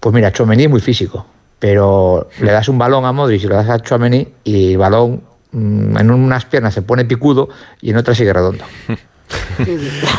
pues 0.00 0.14
mira, 0.14 0.32
Chomení 0.32 0.64
es 0.64 0.70
muy 0.70 0.80
físico. 0.80 1.26
Pero 1.58 2.28
le 2.40 2.50
das 2.52 2.68
un 2.70 2.78
balón 2.78 3.04
a 3.04 3.12
Modric 3.12 3.44
y 3.44 3.46
lo 3.46 3.54
das 3.54 3.68
a 3.68 3.78
Chomení 3.80 4.26
y 4.44 4.72
el 4.72 4.78
balón 4.78 5.22
mm, 5.52 5.98
en 5.98 6.10
unas 6.10 6.46
piernas 6.46 6.72
se 6.72 6.80
pone 6.82 7.04
picudo 7.04 7.50
y 7.82 7.90
en 7.90 7.98
otras 7.98 8.16
sigue 8.16 8.32
redondo. 8.32 8.64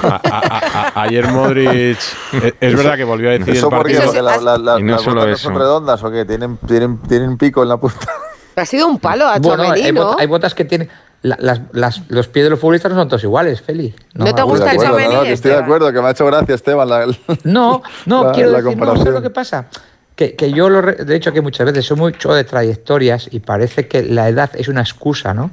A- 0.03 0.21
a- 0.23 0.91
a- 0.99 1.01
ayer 1.03 1.27
Modric. 1.27 1.97
eh, 2.33 2.53
Es 2.61 2.75
verdad 2.75 2.95
que 2.95 3.03
volvió 3.03 3.29
a 3.29 3.33
decir 3.33 3.55
¿Eso 3.55 3.69
porque, 3.69 3.95
partido. 3.95 4.05
porque 4.05 4.21
la- 4.21 4.37
la- 4.37 4.57
la- 4.57 4.79
Y 4.79 4.83
no 4.83 4.93
las 4.93 5.01
solo 5.01 5.21
botas 5.21 5.39
eso. 5.39 5.49
son 5.49 5.57
redondas 5.57 6.03
o 6.03 6.11
qué? 6.11 6.25
¿Tienen, 6.25 6.57
tienen, 6.67 6.97
tienen 6.99 7.37
pico 7.37 7.63
en 7.63 7.69
la 7.69 7.77
punta. 7.77 8.07
Ha 8.55 8.65
sido 8.65 8.87
un 8.87 8.99
palo 8.99 9.25
a 9.27 9.39
Bueno, 9.39 9.63
hay, 9.63 9.91
¿no? 9.91 10.15
hay 10.19 10.27
botas 10.27 10.53
que 10.53 10.63
tienen... 10.65 10.89
la- 11.23 11.37
las- 11.39 11.61
las- 11.71 12.01
los 12.09 12.27
pies 12.27 12.45
de 12.45 12.49
los 12.49 12.59
futbolistas 12.59 12.91
no 12.91 12.97
son 12.99 13.07
todos 13.07 13.23
iguales, 13.23 13.61
Feli. 13.61 13.93
¿No 14.15 14.23
te 14.25 14.29
Estoy 14.31 14.45
gusta 14.45 14.71
el 14.71 14.77
no, 14.77 15.23
que 15.23 15.31
Estoy 15.33 15.51
de 15.51 15.57
acuerdo, 15.57 15.91
que 15.93 16.01
me 16.01 16.07
ha 16.07 16.11
hecho 16.11 16.25
gracia, 16.25 16.55
Esteban. 16.55 16.89
la- 16.89 17.05
No, 17.43 17.83
no, 18.05 18.23
la- 18.25 18.31
quiero 18.31 18.49
la 18.51 18.57
decir, 18.57 18.63
no, 18.65 18.71
comparación. 18.71 19.05
¿sabes 19.05 19.13
lo 19.13 19.21
que 19.21 19.29
pasa? 19.29 19.67
Que, 20.15 20.35
que 20.35 20.51
yo, 20.51 20.69
lo 20.69 20.81
re- 20.81 20.95
de 21.05 21.15
hecho, 21.15 21.31
que 21.31 21.41
muchas 21.41 21.65
veces 21.65 21.85
soy 21.85 21.97
mucho 21.97 22.33
de 22.33 22.43
trayectorias 22.43 23.27
y 23.31 23.39
parece 23.39 23.87
que 23.87 24.03
la 24.03 24.27
edad 24.29 24.51
es 24.55 24.67
una 24.67 24.81
excusa, 24.81 25.33
¿no? 25.33 25.51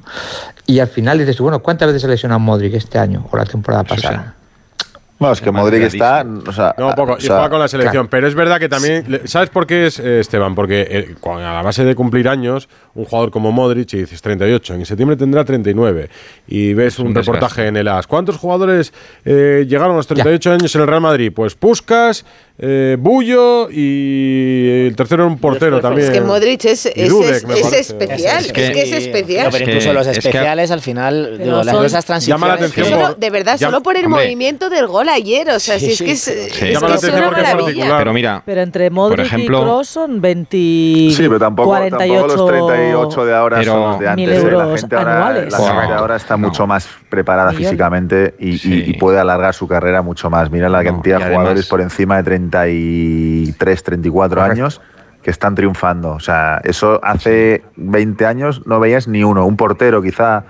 Y 0.66 0.80
al 0.80 0.88
final 0.88 1.18
dices, 1.18 1.38
bueno, 1.40 1.60
¿cuántas 1.62 1.88
veces 1.88 2.02
se 2.02 2.08
lesiona 2.08 2.38
Modric 2.38 2.74
este 2.74 2.98
año 2.98 3.26
o 3.30 3.36
la 3.36 3.44
temporada 3.44 3.84
pasada? 3.84 4.34
No, 5.20 5.32
es 5.32 5.40
que 5.40 5.50
Modric 5.50 5.82
está. 5.82 6.24
O 6.46 6.52
sea, 6.52 6.74
No, 6.78 6.94
poco, 6.94 7.14
o 7.14 7.18
y 7.18 7.26
juega 7.26 7.50
con 7.50 7.58
la 7.58 7.68
selección. 7.68 8.08
Pero 8.08 8.28
es 8.28 8.34
verdad 8.34 8.58
que 8.60 8.68
también. 8.68 9.22
¿Sabes 9.24 9.50
por 9.50 9.66
qué 9.66 9.86
es, 9.86 9.98
Esteban? 9.98 10.54
Porque 10.54 10.86
eh, 10.88 11.14
a 11.24 11.38
la 11.54 11.62
base 11.62 11.84
de 11.84 11.94
cumplir 11.94 12.28
años, 12.28 12.68
un 12.94 13.04
jugador 13.04 13.30
como 13.30 13.50
Modric, 13.50 13.92
y 13.94 13.98
dices 13.98 14.22
38, 14.22 14.74
en 14.74 14.86
septiembre 14.86 15.16
tendrá 15.16 15.44
39. 15.44 16.08
Y 16.46 16.72
ves 16.74 16.98
un, 16.98 17.08
un 17.08 17.14
reportaje 17.14 17.66
en 17.66 17.76
el 17.76 17.88
AS. 17.88 18.06
¿Cuántos 18.06 18.36
jugadores 18.36 18.92
eh, 19.24 19.66
llegaron 19.68 19.94
a 19.94 19.96
los 19.96 20.06
38 20.06 20.52
años 20.52 20.74
en 20.74 20.80
el 20.82 20.86
Real 20.86 21.00
Madrid? 21.00 21.32
Pues 21.34 21.54
Puskas, 21.54 22.24
eh, 22.60 22.96
Bullo 22.98 23.70
y 23.70 24.86
el 24.88 24.96
tercero 24.96 25.22
era 25.24 25.32
un 25.32 25.38
portero 25.38 25.80
también. 25.80 26.08
Es 26.08 26.12
que 26.12 26.20
Modric 26.20 26.64
es, 26.64 26.86
es, 26.86 27.08
Dudek, 27.08 27.34
es- 27.36 27.44
me 27.46 27.54
es 27.54 27.60
parece. 27.62 27.78
especial, 27.80 28.44
es 28.44 28.52
que, 28.52 28.82
es 28.82 28.92
especial. 28.92 29.44
No, 29.44 29.50
pero 29.52 29.64
Es 29.64 29.68
incluso 29.68 29.92
los 29.92 30.06
es 30.08 30.18
que- 30.18 30.28
especiales 30.28 30.70
al 30.72 30.80
final, 30.80 31.38
digo, 31.38 31.62
las 31.62 31.84
esas 31.84 32.04
transiciones. 32.04 32.40
Llama 32.40 32.48
la 32.48 32.54
atención 32.54 32.86
que- 32.86 32.92
Solo, 32.92 33.14
de 33.14 33.30
verdad, 33.30 33.58
solo 33.58 33.80
por 33.82 33.96
el 33.96 34.06
hombre. 34.06 34.24
movimiento 34.24 34.70
del 34.70 34.86
gol 34.88 35.08
ayer, 35.08 35.48
o 35.50 35.60
sea, 35.60 35.78
si 35.78 35.92
es 35.92 35.98
que 36.02 36.10
es, 36.12 36.26
es 36.28 36.52
Sí. 36.52 36.60
que 36.64 36.72
Llama 36.72 36.88
la 36.88 36.94
es 36.96 37.04
atención 37.04 37.20
una 37.20 37.26
porque 37.28 37.40
es 37.42 37.46
maravilla. 37.46 37.64
particular. 37.66 37.98
Pero 37.98 38.12
mira, 38.12 38.42
Pero 38.44 38.60
entre 38.60 38.90
Modric 38.90 39.26
ejemplo- 39.26 39.58
y 39.58 39.62
Kroos 39.62 39.88
son 39.88 40.20
20. 40.20 40.56
Sí, 40.56 41.14
pero 41.18 41.38
tampoco, 41.38 41.68
48 41.68 42.26
tampoco 42.26 42.50
los 42.50 42.50
38 42.68 43.24
de 43.24 43.34
ahora 43.34 43.58
Pero- 43.58 43.72
son 43.72 43.90
los 43.92 44.00
de 44.00 44.08
antes. 44.08 44.28
¿eh? 44.28 44.30
La 44.50 44.76
gente 44.76 44.96
ahora, 44.96 45.18
la 45.30 45.34
gente 45.34 45.56
Wow. 45.56 45.68
ahora 45.96 46.16
está 46.16 46.36
No. 46.36 46.48
mucho 46.48 46.66
más 46.66 46.88
preparada 47.08 47.50
Millones. 47.50 47.68
físicamente 47.68 48.34
y, 48.40 48.48
y- 48.54 48.58
Sí. 48.58 48.84
y 48.88 48.92
puede 48.94 49.18
alargar 49.20 49.54
su 49.54 49.68
carrera 49.68 50.02
mucho 50.02 50.28
más. 50.28 50.50
Mira 50.50 50.68
la 50.68 50.82
cantidad 50.82 51.18
de 51.20 51.32
jugadores 51.34 51.66
por 51.66 51.80
encima 51.80 52.16
de 52.16 52.22
33, 52.50 53.82
34 53.82 54.36
Correcto. 54.40 54.52
años 54.52 54.80
que 55.22 55.30
están 55.30 55.54
triunfando. 55.54 56.10
O 56.10 56.20
sea, 56.20 56.60
eso 56.64 57.00
hace 57.02 57.64
20 57.76 58.26
años 58.26 58.66
no 58.66 58.80
veías 58.80 59.08
ni 59.08 59.24
uno. 59.24 59.46
Un 59.46 59.56
portero 59.56 60.00
quizá 60.02 60.44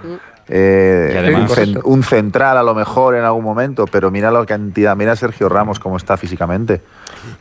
eh, 0.48 1.14
además- 1.18 1.52
un, 1.58 1.80
un 1.84 2.02
central 2.02 2.56
a 2.56 2.62
lo 2.62 2.74
mejor 2.74 3.14
en 3.16 3.24
algún 3.24 3.44
momento, 3.44 3.84
pero 3.86 4.10
mira 4.10 4.30
la 4.30 4.44
cantidad, 4.46 4.96
mira 4.96 5.12
a 5.12 5.16
Sergio 5.16 5.48
Ramos 5.48 5.78
cómo 5.78 5.96
está 5.96 6.16
físicamente. 6.16 6.80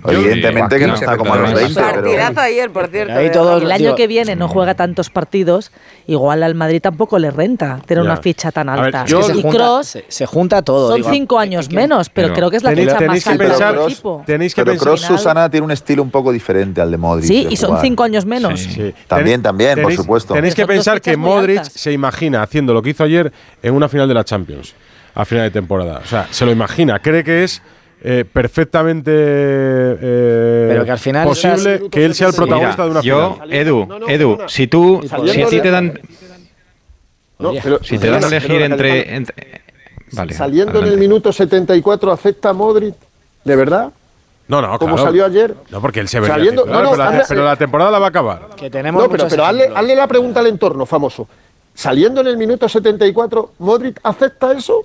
Evidentemente 0.05 0.79
que 0.79 0.87
no 0.87 0.95
está 0.95 1.17
como 1.17 1.33
a 1.33 1.37
los 1.37 1.53
20, 1.53 1.81
pero... 2.03 2.41
Ayer, 2.41 2.69
por 2.71 2.87
cierto. 2.87 3.13
Ahí 3.13 3.31
todos- 3.31 3.61
el 3.61 3.71
año 3.71 3.83
digo- 3.85 3.95
que 3.95 4.07
viene 4.07 4.35
no 4.35 4.47
juega 4.47 4.75
tantos 4.75 5.09
partidos, 5.09 5.71
igual 6.07 6.43
al 6.43 6.55
Madrid 6.55 6.81
tampoco 6.81 7.19
le 7.19 7.31
renta 7.31 7.79
tener 7.85 8.03
Ya. 8.03 8.11
una 8.11 8.21
ficha 8.21 8.51
tan 8.51 8.69
A 8.69 8.75
ver, 8.75 8.85
alta. 8.85 9.05
yo- 9.05 9.19
y 9.31 9.41
junta- 9.41 9.49
Kroos 9.57 9.87
se, 9.87 10.05
se 10.07 10.25
junta 10.25 10.61
todo. 10.61 10.89
son 10.89 10.97
digo, 10.97 11.09
cinco 11.11 11.39
años 11.39 11.71
menos, 11.71 12.09
pero, 12.09 12.27
pero 12.27 12.35
creo 12.35 12.51
que 12.51 12.57
es 12.57 12.63
la 12.63 12.71
tenéis- 12.71 12.85
ficha 12.85 12.97
tenéis 12.97 13.09
más 13.09 13.23
que 13.23 13.29
alta 13.43 13.43
pensar- 13.55 13.75
del 13.79 13.91
equipo. 13.91 14.23
Tenéis 14.25 14.55
que 14.55 14.61
Pero 14.61 14.71
pensar. 14.71 14.85
Kroos, 14.87 15.01
Susana, 15.01 15.49
tiene 15.49 15.65
un 15.65 15.71
estilo 15.71 16.03
un 16.03 16.11
poco 16.11 16.31
diferente 16.31 16.81
al 16.81 16.91
de 16.91 16.97
Modric. 16.97 17.25
Sí, 17.27 17.45
de 17.45 17.53
y 17.53 17.57
son 17.57 17.79
cinco 17.81 18.03
años 18.03 18.25
menos. 18.25 18.59
Sí. 18.61 18.93
También, 19.07 19.41
Tenéis- 19.41 19.43
también, 19.43 19.81
por 19.81 19.93
supuesto. 19.93 20.33
Tenéis 20.33 20.55
que 20.55 20.65
pensar 20.65 21.01
que 21.01 21.17
Modric 21.17 21.63
se 21.63 21.91
imagina 21.91 22.41
haciendo 22.43 22.73
lo 22.73 22.81
que 22.81 22.91
hizo 22.91 22.96
ayer 23.03 23.31
en 23.61 23.73
una 23.73 23.87
final 23.89 24.07
de 24.07 24.13
la 24.13 24.23
Champions, 24.23 24.73
a 25.15 25.25
final 25.25 25.45
de 25.45 25.51
temporada. 25.51 26.01
O 26.03 26.07
sea, 26.07 26.27
se 26.31 26.45
lo 26.45 26.51
imagina, 26.51 26.99
cree 26.99 27.23
que 27.23 27.43
es 27.43 27.61
eh, 28.03 28.25
perfectamente 28.31 29.11
eh, 29.13 30.65
Pero 30.69 30.85
que 30.85 30.91
al 30.91 30.99
final 30.99 31.27
posible 31.27 31.75
estás- 31.75 31.89
que 31.89 32.05
él 32.05 32.13
sea 32.13 32.27
el 32.27 32.33
protagonista 32.35 32.83
Mira, 32.83 32.85
de 32.85 32.91
una 32.91 33.01
yo, 33.01 33.33
final. 33.33 33.53
Edu, 33.53 33.85
No, 33.87 33.99
no, 33.99 34.07
Edu, 34.09 34.37
si 34.47 34.67
tú, 34.67 35.01
si 35.03 35.41
a 35.41 35.47
ti 35.47 35.59
te 35.61 35.71
dan, 35.71 35.99
No, 37.39 37.53
pero- 37.63 37.79
si 37.83 37.97
te 37.97 38.09
dan 38.09 38.23
a 38.23 38.27
elegir 38.27 38.61
entre, 38.61 38.89
Cayetano. 38.89 39.17
entre- 39.17 39.61
vale, 40.11 40.33
Saliendo 40.33 40.79
en 40.79 40.85
el 40.85 40.97
minuto 40.97 41.31
74, 41.31 42.11
¿acepta 42.11 42.53
Modric? 42.53 42.95
¿De 43.43 43.55
verdad? 43.55 43.91
No, 44.47 44.61
no, 44.61 44.79
¿Cómo 44.79 44.95
claro. 44.95 45.09
salió 45.09 45.25
ayer? 45.25 45.55
No, 45.69 45.81
porque 45.81 45.99
él 45.99 46.07
se 46.07 46.19
ve 46.19 46.27
Saliendo- 46.27 46.63
titular, 46.63 46.83
no, 46.83 46.89
no, 46.91 46.95
pero, 46.95 47.03
la, 47.03 47.11
hazle- 47.19 47.25
pero 47.27 47.43
la 47.45 47.55
temporada 47.57 47.91
la 47.91 47.99
va 47.99 48.05
a 48.05 48.09
acabar. 48.09 48.47
Que 48.55 48.69
tenemos 48.69 49.03
No, 49.03 49.09
pero, 49.09 49.27
pero 49.29 49.45
hazle, 49.45 49.69
hazle 49.75 49.95
la 49.95 50.07
pregunta 50.07 50.39
al 50.39 50.47
entorno, 50.47 50.85
famoso. 50.85 51.27
Saliendo 51.77 52.21
en 52.21 52.27
el 52.27 52.37
minuto 52.37 52.67
74, 52.67 53.53
¿Modric 53.59 53.99
acepta 54.01 54.51
eso? 54.51 54.83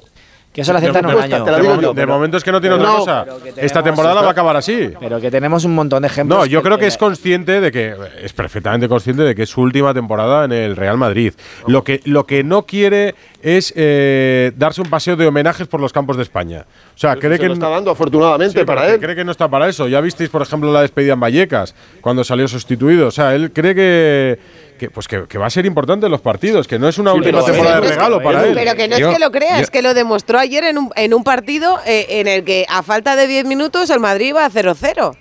Que 0.53 0.61
eso 0.61 0.73
lo 0.73 0.79
aceptan 0.81 1.09
en 1.09 1.17
un 1.17 1.23
año. 1.23 1.43
te 1.45 1.51
De, 1.51 1.61
digo 1.63 1.75
mo- 1.77 1.81
yo, 1.81 1.89
de 1.95 2.03
pero- 2.03 2.13
momento 2.13 2.37
es 2.37 2.45
que 2.45 2.53
no 2.53 2.61
tiene 2.61 2.77
otra 2.77 2.89
No, 2.89 2.99
cosa. 2.99 3.27
Esta 3.57 3.83
temporada 3.83 4.21
va 4.21 4.29
a 4.29 4.31
acabar 4.33 4.55
así. 4.55 4.91
Pero 5.01 5.19
que 5.19 5.31
tenemos 5.31 5.65
un 5.65 5.75
montón 5.75 6.03
de 6.03 6.09
ejemplos. 6.09 6.39
No, 6.41 6.45
yo 6.45 6.63
creo 6.63 6.77
que 6.77 6.87
es 6.87 6.99
consciente 6.99 7.63
de 7.63 7.73
que 7.73 7.97
es 8.23 8.35
perfectamente 8.35 8.87
consciente 8.87 9.23
de 9.23 9.35
que 9.35 9.45
es 9.45 9.49
su 9.49 9.63
última 9.63 9.95
temporada 9.95 10.45
en 10.45 10.53
el 10.53 10.77
Real 10.77 10.99
Madrid. 10.99 11.33
Lo 11.67 11.83
que 11.83 12.03
lo 12.05 12.27
que 12.27 12.45
no 12.45 12.67
quiere 12.67 13.15
es 13.41 13.73
eh, 13.75 14.53
darse 14.55 14.83
un 14.83 14.91
paseo 14.91 15.17
de 15.17 15.27
homenajes 15.27 15.67
por 15.69 15.81
los 15.81 15.91
campos 15.95 16.19
de 16.19 16.23
España. 16.25 16.67
O 16.95 16.99
sea, 16.99 17.17
cree 17.17 17.37
se 17.37 17.41
que 17.41 17.49
lo 17.49 17.55
está 17.55 17.71
dando 17.71 17.91
afortunadamente 17.91 18.59
Sí, 18.61 18.67
para 18.67 18.87
él. 18.93 19.01
cree 19.01 19.17
que 19.17 19.25
no 19.25 19.33
está 19.33 19.49
para 19.49 19.67
eso. 19.71 19.89
Ya 19.89 20.03
visteis, 20.03 20.29
por 20.29 20.43
ejemplo, 20.43 20.71
la 20.71 20.83
despedida 20.83 21.15
en 21.15 21.21
Vallecas 21.21 21.75
cuando 22.03 22.25
salió 22.25 22.47
sustituido. 22.47 23.07
O 23.07 23.11
sea, 23.11 23.35
él 23.35 23.53
cree 23.55 23.75
que 23.75 24.39
que, 24.83 24.91
pues 24.91 25.07
que, 25.07 25.27
que 25.29 25.39
va 25.39 25.47
a 25.47 25.51
ser 25.51 25.65
importante 25.65 26.07
en 26.07 26.13
los 26.13 26.21
partidos, 26.21 26.67
que 26.67 26.77
no 26.77 26.89
es 26.89 26.99
una 26.99 27.13
Sí, 27.13 27.19
última 27.19 27.45
temporada 27.45 27.81
de 27.81 27.89
regalo 27.89 28.21
para 28.21 28.45
él. 28.45 28.53
Pero 28.55 28.75
que 28.75 28.89
no 28.89 28.99
Yo- 28.99 29.11
es 29.11 29.15
que 29.17 29.21
lo 29.25 29.31
crea, 29.31 29.59
yo- 29.59 29.63
es 29.63 29.71
que 29.71 29.81
lo 29.81 29.95
demostró 29.95 30.41
ayer 30.41 30.65
en 30.65 30.77
un, 30.77 30.91
en 30.97 31.15
un 31.15 31.23
partido 31.23 31.79
eh, 31.87 32.07
en 32.09 32.27
el 32.27 32.43
que 32.43 32.67
a 32.69 32.83
falta 32.83 33.15
de 33.15 33.29
10 33.29 33.45
minutos 33.45 33.91
el 33.91 34.01
Madrid 34.01 34.31
iba 34.31 34.45
a 34.45 34.51
0-0. 34.51 35.17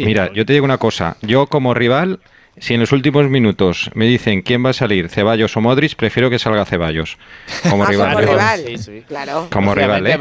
Mira, 0.00 0.32
yo 0.32 0.44
te 0.44 0.52
digo 0.52 0.64
una 0.64 0.78
cosa. 0.78 1.16
Yo 1.22 1.46
como 1.46 1.74
rival, 1.74 2.18
si 2.60 2.74
en 2.74 2.80
los 2.80 2.92
últimos 2.92 3.28
minutos 3.28 3.90
me 3.94 4.06
dicen 4.06 4.42
quién 4.42 4.64
va 4.64 4.70
a 4.70 4.72
salir, 4.72 5.08
Ceballos 5.08 5.56
o 5.56 5.60
Modric, 5.60 5.94
prefiero 5.96 6.30
que 6.30 6.38
salga 6.38 6.64
Ceballos. 6.64 7.16
Como 7.70 7.84
Ah, 7.84 7.88
rival. 7.88 8.12
como 8.14 8.20
yo- 8.26 8.32
rival. 8.32 8.60
Sí, 8.66 8.78
sí. 8.78 9.04
Claro. 9.06 9.48
Como 9.52 9.74
rival, 9.74 10.06
¿eh? 10.06 10.18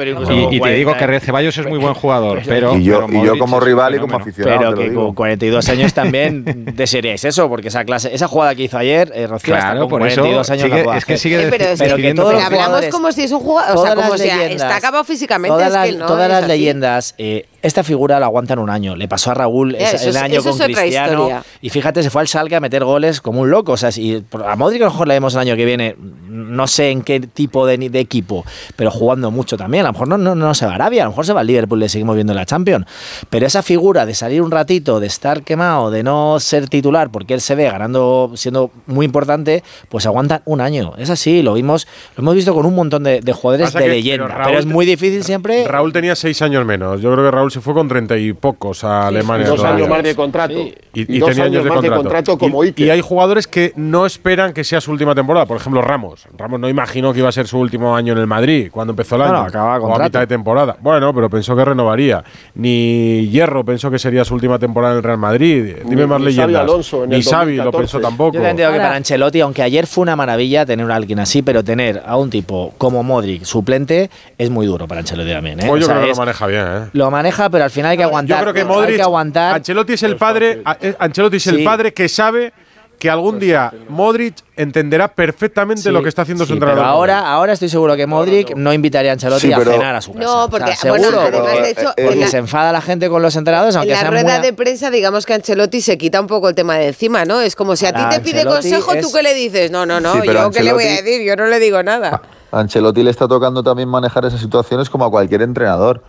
Y, 0.51 0.59
te 0.59 0.69
digo 0.71 0.93
que 0.93 0.99
40, 0.99 1.25
Ceballos 1.25 1.57
es 1.57 1.67
muy 1.67 1.79
buen 1.79 1.93
jugador, 1.95 2.41
pero. 2.45 2.75
y 2.77 2.83
yo, 2.83 3.05
pero 3.07 3.11
y 3.11 3.13
yo 3.13 3.19
Modric 3.27 3.39
como 3.39 3.59
rival 3.59 3.95
y 3.95 3.99
como 3.99 4.15
aficionado. 4.17 4.59
Pero 4.59 4.75
que 4.75 4.93
con 4.93 5.13
42 5.15 5.69
años 5.69 5.93
también 5.93 6.43
desearíais 6.75 7.23
eso, 7.25 7.47
porque 7.49 7.67
esa 7.69 7.83
clase, 7.85 8.13
esa 8.13 8.27
jugada 8.27 8.55
que 8.55 8.63
hizo 8.63 8.77
ayer, 8.77 9.11
eh, 9.13 9.27
Rocío, 9.27 9.55
hasta 9.55 9.67
Claro, 9.71 9.79
con 9.81 9.89
por 9.89 10.07
eso 10.07 10.21
42 10.21 10.49
años 10.49 10.63
sigue- 10.63 10.85
la 10.85 10.97
es 10.97 11.05
que 11.05 11.17
sigue 11.17 11.43
Eh, 11.43 11.47
pero 11.49 11.63
es 11.65 11.79
que- 11.79 11.87
decidiendo 11.87 12.21
todos 12.23 12.33
Pero 12.35 12.49
los 12.57 12.61
hablamos 12.67 12.87
como 12.91 13.11
si 13.11 13.23
es 13.23 13.31
un 13.31 13.39
jugador, 13.39 13.77
o 13.77 13.81
sea, 13.85 13.95
como 13.95 14.17
si 14.17 14.27
está 14.27 14.75
acabado 14.75 15.03
físicamente, 15.03 15.53
Todas 15.53 15.67
es 15.67 15.73
las, 15.73 15.85
que 15.87 15.91
no 15.97 16.05
todas 16.05 16.23
es 16.23 16.29
las 16.29 16.39
así. 16.43 16.47
leyendas, 16.47 17.15
eh, 17.17 17.45
esta 17.67 17.83
figura 17.83 18.19
la 18.19 18.25
aguantan 18.27 18.59
un 18.59 18.69
año. 18.69 18.95
Le 18.95 19.07
pasó 19.07 19.31
a 19.31 19.33
Raúl 19.33 19.73
Ya, 19.73 19.79
esa- 19.91 19.95
eso 19.97 20.09
el 20.09 20.17
año 20.17 20.39
eso 20.39 20.51
con 20.51 20.61
es 20.61 20.77
Cristiano. 20.77 21.29
Y 21.61 21.69
fíjate, 21.69 22.01
se 22.03 22.09
fue 22.09 22.21
al 22.21 22.27
Salque 22.27 22.55
a 22.55 22.59
meter 22.59 22.83
goles 22.83 23.21
como 23.21 23.41
un 23.41 23.49
loco. 23.51 23.73
O 23.73 23.77
sea, 23.77 23.91
si, 23.91 24.23
a 24.45 24.55
Modric 24.55 24.81
a 24.81 24.85
lo 24.85 24.91
mejor 24.91 25.07
le 25.07 25.13
vemos 25.13 25.33
el 25.35 25.39
año 25.41 25.55
que 25.55 25.65
viene, 25.65 25.95
no 26.37 26.67
sé 26.67 26.91
en 26.91 27.01
qué 27.01 27.19
tipo 27.19 27.65
de, 27.65 27.77
de 27.77 27.99
equipo, 27.99 28.45
pero 28.75 28.91
jugando 28.91 29.31
mucho 29.31 29.57
también. 29.57 29.85
A 29.85 29.89
lo 29.89 29.93
mejor 29.93 30.07
no, 30.07 30.17
no, 30.17 30.35
no 30.35 30.53
se 30.53 30.65
va 30.65 30.73
a 30.73 30.75
Arabia, 30.75 31.03
a 31.03 31.05
lo 31.05 31.11
mejor 31.11 31.25
se 31.25 31.33
va 31.33 31.41
al 31.41 31.47
Liverpool, 31.47 31.79
le 31.79 31.89
seguimos 31.89 32.15
viendo 32.15 32.33
en 32.33 32.37
la 32.37 32.45
Champions. 32.45 32.85
Pero 33.29 33.45
esa 33.45 33.63
figura 33.63 34.05
de 34.05 34.13
salir 34.13 34.41
un 34.41 34.51
ratito, 34.51 34.99
de 34.99 35.07
estar 35.07 35.43
quemado, 35.43 35.91
de 35.91 36.03
no 36.03 36.39
ser 36.39 36.69
titular, 36.69 37.09
porque 37.09 37.33
él 37.33 37.41
se 37.41 37.55
ve 37.55 37.65
ganando, 37.65 38.31
siendo 38.35 38.71
muy 38.85 39.05
importante, 39.05 39.63
pues 39.89 40.05
aguantan 40.05 40.41
un 40.45 40.61
año. 40.61 40.93
Es 40.97 41.09
así, 41.09 41.41
lo 41.41 41.53
vimos, 41.53 41.87
lo 42.15 42.21
hemos 42.21 42.35
visto 42.35 42.53
con 42.53 42.65
un 42.65 42.75
montón 42.75 43.03
de, 43.03 43.21
de 43.21 43.33
jugadores 43.33 43.67
Pasa 43.67 43.79
de 43.79 43.85
que- 43.85 43.91
leyenda. 43.91 44.25
pero 44.25 44.35
Pero, 44.37 44.45
Raúl 44.45 44.57
es 44.59 44.65
muy 44.65 44.85
difícil 44.85 45.23
siempre. 45.23 45.67
Raúl 45.67 45.91
tenía 45.91 46.15
seis 46.15 46.41
años 46.41 46.65
menos. 46.65 47.01
Yo 47.01 47.11
creo 47.13 47.25
que 47.25 47.31
Raúl 47.31 47.51
se 47.51 47.61
fue 47.61 47.73
con 47.73 47.87
treinta 47.87 48.17
y 48.17 48.33
pocos 48.33 48.83
a 48.83 49.07
Alemania. 49.07 49.47
dos 49.47 49.57
todavía. 49.57 49.77
años 49.85 49.89
más 49.89 50.03
de 50.03 50.15
contrato. 50.15 50.53
Y, 50.53 50.75
Y 50.93 51.15
y 51.17 51.19
dos 51.19 51.29
tenía 51.29 51.45
años 51.45 51.65
más 51.65 51.81
de 51.81 51.89
contrato 51.89 52.37
como 52.37 52.63
y, 52.63 52.67
Iker. 52.67 52.87
y 52.87 52.89
hay 52.89 53.01
jugadores 53.01 53.47
que 53.47 53.73
no 53.75 54.05
esperan 54.05 54.53
que 54.53 54.63
sea 54.63 54.81
su 54.81 54.91
última 54.91 55.15
temporada. 55.15 55.45
Por 55.45 55.57
ejemplo, 55.57 55.81
Ramos. 55.81 56.26
Ramos 56.37 56.59
no 56.59 56.67
imaginó 56.69 57.13
que 57.13 57.19
iba 57.19 57.29
a 57.29 57.31
ser 57.31 57.47
su 57.47 57.57
último 57.59 57.95
año 57.95 58.13
en 58.13 58.19
el 58.19 58.27
Madrid 58.27 58.69
cuando 58.71 58.91
empezó 58.93 59.15
el 59.15 59.21
año. 59.23 59.31
Bueno, 59.33 59.45
acababa 59.47 59.79
o 59.79 59.95
a 59.95 60.03
mitad 60.03 60.19
de 60.19 60.27
temporada. 60.27 60.75
Bueno, 60.81 61.13
pero 61.13 61.29
pensó 61.29 61.55
que 61.55 61.63
renovaría. 61.65 62.23
Ni 62.55 63.27
Hierro 63.29 63.63
pensó 63.63 63.89
que 63.89 63.97
sería 63.99 64.25
su 64.25 64.33
última 64.35 64.59
temporada 64.59 64.93
en 64.93 64.97
el 64.97 65.03
Real 65.03 65.17
Madrid. 65.17 65.75
Dime 65.85 66.01
Ni- 66.01 66.07
más 66.07 66.19
ni 66.19 66.25
Xavi 66.25 66.35
leyendas. 66.35 66.61
Alonso 66.63 67.03
en 67.03 67.09
ni 67.11 67.15
el 67.17 67.23
Xavi 67.23 67.55
lo 67.55 67.63
2014. 67.65 67.77
pensó 67.77 67.99
tampoco. 68.07 68.33
Yo 68.33 68.39
también 68.41 68.57
digo 68.57 68.71
que 68.71 68.77
para 68.77 68.95
Ancelotti, 68.95 69.41
aunque 69.41 69.63
ayer 69.63 69.87
fue 69.87 70.01
una 70.03 70.15
maravilla 70.15 70.65
tener 70.65 70.91
a 70.91 70.95
alguien 70.95 71.19
así, 71.19 71.41
pero 71.41 71.63
tener 71.63 72.03
a 72.05 72.17
un 72.17 72.29
tipo 72.29 72.73
como 72.77 73.03
Modric 73.03 73.43
suplente 73.43 74.09
es 74.37 74.49
muy 74.49 74.65
duro 74.67 74.87
para 74.87 74.99
Ancelotti 74.99 75.31
también. 75.31 75.59
¿eh? 75.61 75.65
Pues 75.67 75.81
yo 75.81 75.85
O 75.85 75.87
sea, 75.87 75.95
creo 75.95 76.05
que 76.07 76.11
es- 76.11 76.17
lo 76.17 76.21
maneja 76.25 76.47
bien, 76.47 76.65
¿eh? 76.67 76.89
lo 76.93 77.11
maneja, 77.11 77.49
pero 77.49 77.63
al 77.63 77.71
final 77.71 77.91
hay 77.91 77.97
que 77.97 78.03
aguantar. 78.03 78.37
Yo 78.39 78.43
creo 78.43 78.53
que 78.53 78.59
Hay 78.61 78.65
Modric, 78.67 78.95
que 78.97 79.01
aguantar. 79.01 79.55
Ancelotti 79.55 79.93
es 79.93 80.03
el 80.03 80.15
padre, 80.17 80.61
eh, 80.81 80.95
Ancelotti 80.99 81.37
es 81.37 81.47
el 81.47 81.57
Sí. 81.57 81.63
padre 81.63 81.93
que 81.93 82.09
sabe 82.09 82.51
que 82.99 83.09
algún 83.11 83.37
día 83.39 83.71
Modric 83.89 84.35
entenderá 84.55 85.07
perfectamente 85.07 85.83
Sí, 85.83 85.89
lo 85.91 86.01
que 86.01 86.09
está 86.09 86.23
haciendo 86.23 86.45
su 86.45 86.53
entrenador. 86.53 86.83
Pero 86.83 86.91
ahora, 86.91 87.31
ahora 87.31 87.53
estoy 87.53 87.69
seguro 87.69 87.95
que 87.95 88.07
Modric 88.07 88.55
no 88.55 88.73
invitaría 88.73 89.11
a 89.11 89.13
Ancelotti 89.13 89.47
Sí, 89.47 89.53
pero- 89.55 89.69
a 89.71 89.73
cenar 89.75 89.95
a 89.95 90.01
su 90.01 90.13
casa. 90.13 90.25
No, 90.25 90.49
porque, 90.49 90.71
O 90.71 90.75
sea, 90.75 90.91
bueno, 90.91 91.05
seguro, 91.09 91.21
además, 91.27 91.41
porque- 91.51 91.61
de 91.61 91.69
hecho, 91.69 91.93
en 91.95 92.05
porque 92.05 92.19
la- 92.21 92.27
se 92.27 92.37
enfada 92.37 92.71
la 92.71 92.81
gente 92.81 93.09
con 93.09 93.21
los 93.21 93.35
entrenadores, 93.35 93.75
En 93.75 93.79
aunque 93.79 93.93
la 93.93 93.99
sean 93.99 94.11
rueda 94.11 94.37
muy- 94.39 94.47
de 94.47 94.53
prensa, 94.53 94.89
digamos 94.89 95.25
que 95.27 95.33
Ancelotti 95.35 95.81
se 95.81 95.97
quita 95.97 96.19
un 96.19 96.27
poco 96.27 96.49
el 96.49 96.55
tema 96.55 96.75
de 96.77 96.87
encima, 96.87 97.23
¿no? 97.25 97.39
Es 97.41 97.55
como 97.55 97.75
si 97.75 97.85
a 97.85 97.93
ti 97.93 98.01
te 98.09 98.19
pide 98.21 98.39
Ancelotti 98.41 98.71
consejo, 98.71 98.91
¿tú 99.01 99.11
qué 99.13 99.21
le 99.23 99.33
dices? 99.35 99.69
No, 99.69 99.85
no, 99.85 99.99
no, 99.99 100.15
yo 100.23 100.49
qué 100.51 100.63
le 100.63 100.73
voy 100.73 100.83
a 100.85 101.01
decir, 101.01 101.21
yo 101.21 101.35
no 101.35 101.45
le 101.45 101.59
digo 101.59 101.83
nada. 101.83 102.21
A 102.51 102.59
Ancelotti 102.61 103.03
le 103.03 103.11
está 103.11 103.27
tocando 103.27 103.61
también 103.61 103.89
manejar 103.89 104.25
esas 104.25 104.39
situaciones 104.39 104.89
como 104.89 105.05
a 105.05 105.11
cualquier 105.11 105.41
entrenador. 105.41 106.01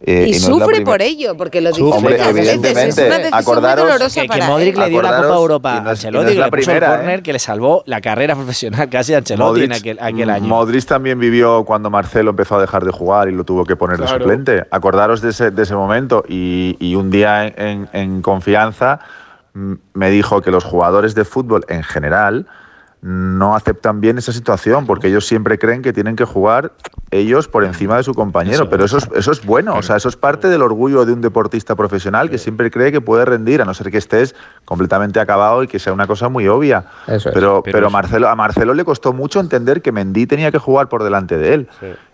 Eh, 0.00 0.26
y 0.28 0.32
no 0.38 0.38
sufre 0.60 0.82
por 0.82 1.02
ello, 1.02 1.36
porque 1.36 1.60
lo 1.60 1.70
dice 1.70 1.82
Hombre, 1.82 2.16
muchas 2.18 2.32
veces. 2.32 2.48
Es 2.48 2.54
evidentemente. 2.54 3.06
una 3.06 3.16
decisión 3.18 3.34
Acordaros 3.40 3.84
muy 3.84 3.92
dolorosa 3.92 4.20
que, 4.22 4.28
que 4.28 4.42
Modric 4.42 4.74
él. 4.74 4.80
le 4.80 4.88
dio 4.90 5.02
la 5.02 5.16
Copa 5.22 5.34
Europa 5.34 5.76
a 5.76 5.80
no 5.80 5.90
es- 5.90 6.04
y 6.04 6.10
no 6.10 6.20
Ancelotti, 6.20 6.34
la 6.38 6.50
primera, 6.50 6.86
el 6.86 6.92
¿eh? 6.92 6.96
córner 6.98 7.22
que 7.24 7.32
le 7.32 7.38
salvó 7.40 7.82
la 7.86 8.00
carrera 8.00 8.34
profesional 8.36 8.88
casi 8.88 9.14
a 9.14 9.18
Ancelotti 9.18 9.64
en 9.64 9.72
aquel, 9.72 9.98
aquel 10.00 10.30
año. 10.30 10.46
Modric 10.46 10.84
también 10.86 11.18
vivió 11.18 11.64
cuando 11.64 11.90
Marcelo 11.90 12.30
empezó 12.30 12.58
a 12.58 12.60
dejar 12.60 12.84
de 12.84 12.92
jugar 12.92 13.28
y 13.28 13.32
lo 13.32 13.42
tuvo 13.42 13.64
que 13.64 13.74
poner 13.74 13.98
de 13.98 14.06
suplente. 14.06 14.64
Acordaros 14.70 15.20
de 15.20 15.30
ese, 15.30 15.50
de 15.50 15.62
ese 15.64 15.74
momento. 15.74 16.22
Y, 16.28 16.76
y 16.78 16.94
un 16.94 17.10
día 17.10 17.46
en, 17.48 17.54
en- 17.58 17.88
en 17.92 18.22
confianza 18.22 19.00
mm, 19.54 19.72
me 19.94 20.10
dijo 20.10 20.42
que 20.42 20.52
los 20.52 20.62
jugadores 20.62 21.16
de 21.16 21.24
fútbol 21.24 21.64
en 21.68 21.82
general 21.82 22.46
no 23.00 23.54
aceptan 23.54 24.00
bien 24.00 24.18
esa 24.18 24.32
situación 24.32 24.84
porque 24.84 25.06
ellos 25.08 25.26
siempre 25.26 25.58
creen 25.58 25.82
que 25.82 25.92
tienen 25.92 26.16
que 26.16 26.24
jugar 26.24 26.72
ellos 27.12 27.46
por 27.46 27.64
encima 27.64 27.96
de 27.96 28.02
su 28.02 28.12
compañero. 28.12 28.68
Pero 28.68 28.84
eso 28.84 28.98
es, 28.98 29.08
eso 29.14 29.30
es 29.32 29.44
bueno, 29.46 29.74
o 29.76 29.82
sea, 29.82 29.96
eso 29.96 30.08
es 30.08 30.16
parte 30.16 30.48
del 30.48 30.62
orgullo 30.62 31.04
de 31.06 31.12
un 31.12 31.20
deportista 31.20 31.76
profesional 31.76 32.28
que 32.28 32.38
siempre 32.38 32.70
cree 32.70 32.90
que 32.90 33.00
puede 33.00 33.24
rendir, 33.24 33.62
a 33.62 33.64
no 33.64 33.72
ser 33.72 33.90
que 33.90 33.98
estés 33.98 34.34
completamente 34.64 35.20
acabado 35.20 35.62
y 35.62 35.68
que 35.68 35.78
sea 35.78 35.92
una 35.92 36.06
cosa 36.08 36.28
muy 36.28 36.48
obvia. 36.48 36.86
Eso 37.06 37.28
es. 37.28 37.34
Pero, 37.34 37.62
Pero 37.62 37.88
Marcelo, 37.88 38.28
a 38.28 38.34
Marcelo 38.34 38.74
le 38.74 38.84
costó 38.84 39.12
mucho 39.12 39.38
entender 39.40 39.80
que 39.80 39.92
Mendy 39.92 40.26
tenía 40.26 40.50
que 40.50 40.58
jugar 40.58 40.88
por 40.88 41.04
delante 41.04 41.38
de 41.38 41.54
él. 41.54 41.68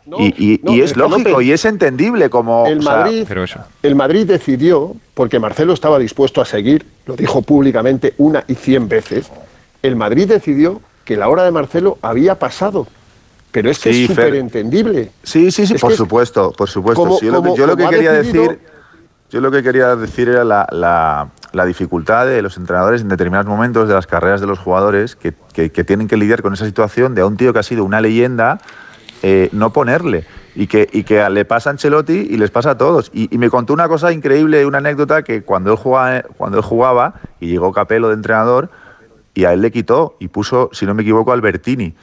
No, 0.07 0.19
y 0.21 0.35
y- 0.37 0.61
no, 0.63 0.75
y 0.75 0.83
es 0.83 0.97
lógico 0.99 1.41
y 1.41 1.51
es 1.53 1.65
entendible 1.65 2.29
como... 2.29 2.67
El 2.67 2.81
o 2.81 2.83
sea, 2.83 2.97
Madrid, 2.97 3.25
Pero 3.27 3.45
eso. 3.45 3.61
el 3.83 3.95
Madrid 3.95 4.27
decidió, 4.27 4.95
porque 5.15 5.39
Marcelo 5.39 5.73
estaba 5.73 5.99
dispuesto 5.99 6.43
a 6.43 6.45
seguir, 6.45 6.85
lo 7.07 7.17
dijo 7.17 7.41
públicamente 7.41 8.13
una 8.19 8.45
y 8.47 8.55
cien 8.55 8.87
veces, 8.87 9.33
el 9.87 9.97
Madrid 9.97 10.29
decidió 10.29 10.81
que 11.05 11.17
la 11.17 11.29
hora 11.29 11.45
de 11.45 11.51
Marcelo 11.53 11.99
había 12.03 12.39
pasado. 12.39 12.87
Pero 13.53 13.71
es 13.71 13.79
que 13.79 13.93
Sí, 13.93 14.03
es 14.05 14.09
súper 14.11 14.35
entendible. 14.35 15.11
Sí, 15.23 15.51
sí, 15.53 15.67
sí, 15.67 15.75
Es 15.75 15.81
por 15.81 15.93
supuesto, 15.93 16.53
por 16.53 16.69
supuesto. 16.69 17.03
como- 17.03 17.19
Sí, 17.19 17.27
yo, 17.27 17.33
lo 17.33 17.43
que- 17.43 17.55
yo 17.57 17.67
lo 17.67 17.77
que 17.77 17.87
quería 17.89 18.13
decidido- 18.13 18.43
decir, 18.49 18.61
yo 19.31 19.41
lo 19.41 19.51
que 19.51 19.63
quería 19.63 19.95
decir 19.95 20.29
era 20.29 20.43
la, 20.45 20.67
la- 20.73 21.29
la 21.53 21.65
dificultad 21.65 22.27
de 22.27 22.43
los 22.43 22.57
entrenadores 22.57 23.03
en 23.03 23.09
determinados 23.09 23.47
momentos 23.47 23.87
de 23.89 23.95
las 23.95 24.07
carreras 24.09 24.41
de 24.41 24.47
los 24.49 24.59
jugadores 24.59 25.15
que, 25.15 25.35
que- 25.53 25.71
que 25.71 25.85
tienen 25.85 26.09
que 26.09 26.17
lidiar 26.17 26.43
con 26.43 26.53
esa 26.55 26.65
situación 26.67 27.15
de 27.15 27.21
a 27.23 27.27
un 27.27 27.37
tío 27.37 27.53
que 27.53 27.61
ha 27.61 27.63
sido 27.63 27.85
una 27.85 28.01
leyenda 28.01 28.59
eh, 29.23 29.49
no 29.53 29.73
ponerle. 29.73 30.25
Y 30.57 30.67
que, 30.67 30.89
y 30.93 31.03
que 31.05 31.29
le 31.31 31.45
pasa 31.45 31.71
a 31.71 31.73
Ancelotti 31.73 32.13
y 32.31 32.37
les 32.37 32.51
pasa 32.51 32.71
a 32.73 32.79
todos. 32.79 33.11
Y, 33.15 33.33
y 33.35 33.39
me 33.39 33.51
contó 33.51 33.73
una 33.73 33.89
cosa 33.89 34.13
increíble, 34.13 34.67
una 34.67 34.79
anécdota 34.79 35.23
que 35.23 35.43
cuando 35.43 35.71
él 35.73 35.79
jugaba, 35.79 36.23
cuando 36.37 36.59
él 36.59 36.63
jugaba 36.65 37.15
y 37.41 37.47
llegó 37.49 37.73
Capello 37.73 38.09
de 38.09 38.15
entrenador, 38.15 38.69
y 39.35 39.45
a 39.45 39.53
él 39.53 39.63
le 39.63 39.71
quitó 39.71 40.17
y 40.21 40.29
puso, 40.29 40.71
si 40.73 40.87
no 40.87 40.95
me 40.95 41.03
equivoco, 41.03 41.31
a 41.31 41.35
Albertini. 41.35 41.95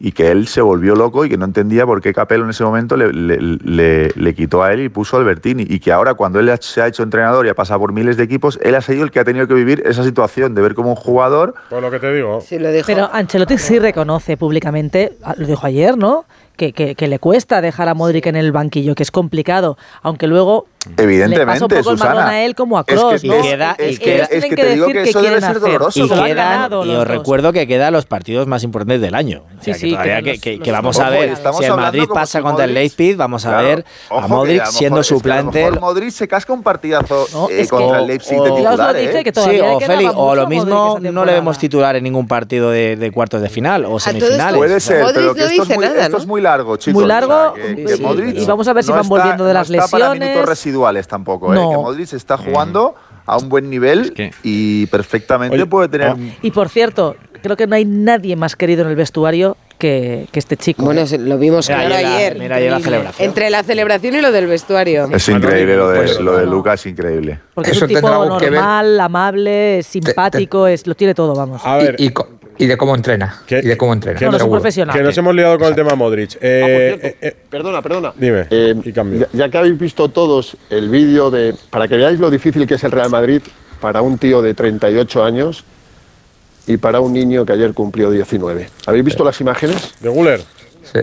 y 0.00 0.12
que 0.12 0.30
él 0.30 0.46
se 0.46 0.60
volvió 0.60 0.94
loco 0.94 1.24
y 1.24 1.28
que 1.28 1.36
no 1.36 1.44
entendía 1.44 1.84
por 1.84 2.00
qué 2.00 2.14
Capello 2.14 2.44
en 2.44 2.50
ese 2.50 2.62
momento 2.62 2.96
le, 2.96 3.12
le- 3.12 3.38
le- 3.40 4.12
le 4.14 4.32
quitó 4.36 4.62
a 4.62 4.72
él 4.72 4.78
y 4.82 4.88
puso 4.88 5.16
a 5.16 5.18
Albertini. 5.18 5.66
Y 5.68 5.80
que 5.80 5.90
ahora, 5.90 6.14
cuando 6.14 6.38
él 6.38 6.48
se 6.60 6.80
ha 6.80 6.86
hecho 6.86 7.02
entrenador 7.02 7.46
y 7.46 7.48
ha 7.48 7.54
pasado 7.54 7.80
por 7.80 7.92
miles 7.92 8.16
de 8.16 8.22
equipos, 8.22 8.60
él 8.62 8.76
ha 8.76 8.80
sido 8.80 9.02
el 9.02 9.10
que 9.10 9.18
ha 9.18 9.24
tenido 9.24 9.48
que 9.48 9.54
vivir 9.54 9.82
esa 9.84 10.04
situación 10.04 10.54
de 10.54 10.62
ver 10.62 10.74
como 10.76 10.90
un 10.90 10.94
jugador 10.94 11.54
Por 11.68 11.82
lo 11.82 11.90
que 11.90 11.98
te 11.98 12.12
digo. 12.14 12.40
Pero 12.86 13.10
Ancelotti 13.12 13.58
sí 13.58 13.80
reconoce 13.80 14.36
públicamente, 14.36 15.16
ah, 15.24 15.34
lo 15.36 15.48
dijo 15.48 15.66
ayer, 15.66 15.98
¿no? 15.98 16.26
Que, 16.56 16.72
que- 16.72 16.94
que 16.94 17.08
le 17.08 17.18
cuesta 17.18 17.60
dejar 17.60 17.88
a 17.88 17.94
Modric 17.94 18.26
en 18.26 18.36
el 18.36 18.52
banquillo, 18.52 18.94
que 18.94 19.02
es 19.02 19.10
complicado, 19.10 19.78
aunque 20.02 20.28
luego 20.28 20.66
Evidentemente, 20.96 21.38
le 21.40 21.46
pasa 21.46 21.64
un 21.64 21.68
poco 21.68 21.90
el 21.90 21.98
Susana. 21.98 22.28
a 22.28 22.44
él 22.44 22.54
como 22.54 22.78
a 22.78 22.84
Es 22.86 22.86
que- 22.86 22.94
es 23.16 23.24
¿no? 23.24 23.34
que- 23.34 23.40
queda- 23.42 23.76
Y 23.78 23.82
es 23.82 23.98
que- 23.98 24.14
ellos 24.14 24.22
es 24.22 24.28
tienen 24.30 24.50
que 24.50 24.56
te 24.56 24.68
digo 24.72 24.86
decir 24.86 24.96
que 24.96 25.02
qué 25.02 25.10
eso 25.10 25.18
debe 25.18 25.28
quieren 25.30 25.40
ser 25.40 25.50
hacer. 25.50 25.60
doloroso. 25.72 26.04
Y, 26.04 26.08
quedan- 26.08 26.72
y 26.86 26.94
os 26.94 27.06
recuerdo 27.08 27.52
que 27.52 27.66
quedan 27.66 27.92
los 27.92 28.06
partidos 28.06 28.46
más 28.46 28.62
importantes 28.62 29.00
del 29.00 29.14
año. 29.16 29.42
O 29.58 29.62
sea, 29.64 29.74
Sí, 29.74 29.80
que 29.80 29.86
sí, 29.88 29.90
todavía 29.92 30.22
que, 30.22 30.32
los- 30.34 30.40
que- 30.40 30.56
los 30.56 30.64
que 30.64 30.72
vamos 30.72 30.96
Ojo, 30.96 31.06
a 31.06 31.10
ver 31.10 31.36
si 31.36 31.64
el 31.64 31.74
Madrid 31.74 32.04
pasa 32.14 32.38
si 32.38 32.42
contra 32.42 32.64
el 32.64 32.70
Modric- 32.70 32.74
Leipzig, 32.74 33.16
vamos 33.16 33.44
a 33.44 33.48
Claro. 33.50 33.66
ver 33.66 33.84
a 34.10 34.22
que 34.22 34.28
Modric 34.28 34.60
a 34.62 34.66
siendo 34.66 34.96
mejor- 34.96 35.00
es 35.00 35.08
que 35.08 35.12
a 35.12 35.16
lo 35.16 35.18
suplente. 35.42 35.64
mejor 35.64 35.80
Modric 35.80 36.10
se 36.10 36.28
casca 36.28 36.52
un 36.52 36.62
partidazo 36.62 37.26
No, 37.32 37.48
eh, 37.50 37.60
es 37.60 37.70
que- 37.70 37.76
contra 37.76 37.98
el 38.00 38.06
Leipzig 38.06 38.38
o- 38.38 38.44
de 38.44 38.50
titular, 38.52 38.96
dice 38.96 39.18
¿eh? 39.20 39.24
que 39.24 39.32
Sí, 39.34 39.60
o 39.60 39.80
Félix, 39.80 40.12
o 40.14 40.34
lo 40.36 40.46
mismo 40.46 40.98
no 41.00 41.24
le 41.24 41.32
vemos 41.32 41.58
titular 41.58 41.96
en 41.96 42.04
ningún 42.04 42.28
partido 42.28 42.70
de, 42.70 43.10
cuartos 43.12 43.42
de 43.42 43.48
final 43.48 43.84
o 43.84 43.98
semifinales. 43.98 44.56
Puede 44.56 44.80
ser, 44.80 45.04
pero 45.12 45.34
que 45.34 45.40
esto, 45.42 45.50
dice 45.50 45.72
es 45.72 45.76
muy, 46.26 46.38
es 46.40 46.42
largo, 46.44 46.76
chicos. 46.76 46.94
Muy 47.00 47.06
largo, 47.08 47.54
que- 47.54 47.74
que 47.84 48.40
y 48.40 48.44
vamos 48.46 48.68
a 48.68 48.72
ver 48.72 48.84
si 48.84 48.92
van 48.92 49.08
volviendo 49.08 49.44
de 49.44 49.54
las 49.54 49.68
lesiones. 49.68 50.67
Residuales 50.68 51.08
tampoco, 51.08 51.52
¿eh? 51.52 51.56
No. 51.56 51.70
que 51.70 51.76
Modric 51.76 52.12
está 52.12 52.36
jugando 52.36 52.94
a 53.26 53.36
un 53.38 53.48
buen 53.48 53.68
nivel 53.70 54.12
y 54.42 54.86
perfectamente 54.86 55.54
Oye, 55.56 55.66
puede 55.66 55.88
tener... 55.88 56.14
Y 56.42 56.50
por 56.50 56.68
cierto, 56.68 57.16
creo 57.42 57.56
que 57.56 57.66
no 57.66 57.74
hay 57.76 57.84
nadie 57.84 58.36
más 58.36 58.56
querido 58.56 58.82
en 58.82 58.88
el 58.90 58.96
vestuario 58.96 59.56
que, 59.78 60.26
que 60.32 60.38
este 60.40 60.56
chico. 60.56 60.82
Bueno, 60.84 61.06
se- 61.06 61.18
lo 61.18 61.38
vimos 61.38 61.68
Mira, 61.68 61.80
claro 61.86 61.94
ayer 61.94 62.08
la- 62.10 62.16
ayer. 62.16 62.38
mira 62.38 62.56
ayer 62.56 62.70
la 62.72 62.80
celebración. 62.80 63.28
Entre 63.28 63.50
la 63.50 63.62
celebración 63.62 64.14
y 64.16 64.20
lo 64.20 64.32
del 64.32 64.46
vestuario. 64.46 65.08
Es 65.12 65.28
increíble 65.28 65.76
lo 65.76 65.88
de, 65.90 65.98
Pues, 65.98 66.20
lo 66.20 66.36
de 66.36 66.46
no. 66.46 66.50
Lucas, 66.52 66.80
es 66.80 66.86
increíble. 66.86 67.38
Porque 67.54 67.70
es 67.70 67.76
Eso 67.76 67.84
un 67.84 67.88
tipo 67.88 68.00
tendrá 68.00 68.22
algo 68.22 68.38
que 68.38 68.50
ver. 68.50 68.54
normal, 68.54 69.00
amable, 69.00 69.82
simpático, 69.84 70.66
es, 70.66 70.86
lo 70.86 70.94
tiene 70.96 71.14
todo, 71.14 71.34
vamos. 71.34 71.60
A 71.64 71.76
ver, 71.76 71.94
Y, 71.98 72.06
y 72.06 72.10
y 72.58 72.66
de 72.66 72.76
cómo 72.76 72.94
entrena. 72.94 73.42
Que- 73.46 73.58
y 73.60 73.62
de 73.68 73.76
cómo 73.76 73.92
entrena. 73.92 74.18
que 74.18 74.24
No, 74.26 74.32
no 74.32 74.50
profesional. 74.50 74.96
que 74.96 75.02
nos 75.02 75.16
hemos 75.16 75.34
liado 75.34 75.58
con 75.58 75.68
el 75.68 75.74
tema 75.74 75.94
Modric. 75.94 76.34
Ah, 76.34 76.38
Eh, 76.42 76.60
por 76.60 77.00
cierto, 77.00 77.06
eh, 77.06 77.28
eh, 77.28 77.36
perdona, 77.48 77.82
perdona. 77.82 78.12
dime, 78.16 78.46
Eh, 78.50 78.74
y 78.84 78.92
cambio. 78.92 79.20
ya, 79.20 79.28
ya 79.32 79.48
que 79.48 79.58
habéis 79.58 79.78
visto 79.78 80.08
todos 80.08 80.56
el 80.70 80.88
vídeo 80.88 81.30
de. 81.30 81.54
Para 81.70 81.86
que 81.88 81.96
veáis 81.96 82.18
lo 82.18 82.30
difícil 82.30 82.66
que 82.66 82.74
es 82.74 82.84
el 82.84 82.90
Real 82.92 83.10
Madrid 83.10 83.40
para 83.80 84.02
un 84.02 84.18
tío 84.18 84.42
de 84.42 84.54
38 84.54 85.22
años 85.24 85.64
y 86.66 86.76
para 86.76 87.00
un 87.00 87.12
niño 87.12 87.46
que 87.46 87.52
ayer 87.52 87.72
cumplió 87.74 88.10
19. 88.10 88.68
¿Habéis 88.86 89.04
visto 89.04 89.24
las 89.24 89.40
imágenes? 89.40 89.94
¿De 90.00 90.08
Guller? 90.08 90.40
Sí. 90.82 91.00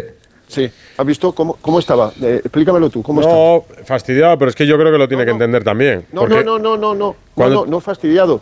Sí. 0.47 0.71
¿Has 0.97 1.05
visto 1.05 1.31
cómo, 1.33 1.57
cómo 1.59 1.79
estaba? 1.79 2.11
Eh, 2.21 2.41
explícamelo 2.43 2.89
tú, 2.89 3.01
¿cómo 3.01 3.21
estaba? 3.21 3.37
No, 3.37 3.65
fastidiado, 3.83 4.37
pero 4.37 4.49
es 4.49 4.55
que 4.55 4.67
yo 4.67 4.77
creo 4.77 4.91
que 4.91 4.97
lo 4.97 5.07
tiene 5.07 5.25
que 5.25 5.31
entender 5.31 5.63
también. 5.63 6.05
No, 6.11 6.27
no, 6.27 6.43
no, 6.43 6.59
no, 6.59 6.77
no, 6.77 6.93
no, 6.95 7.15
no, 7.35 7.65
no 7.65 7.79
fastidiado. 7.79 8.41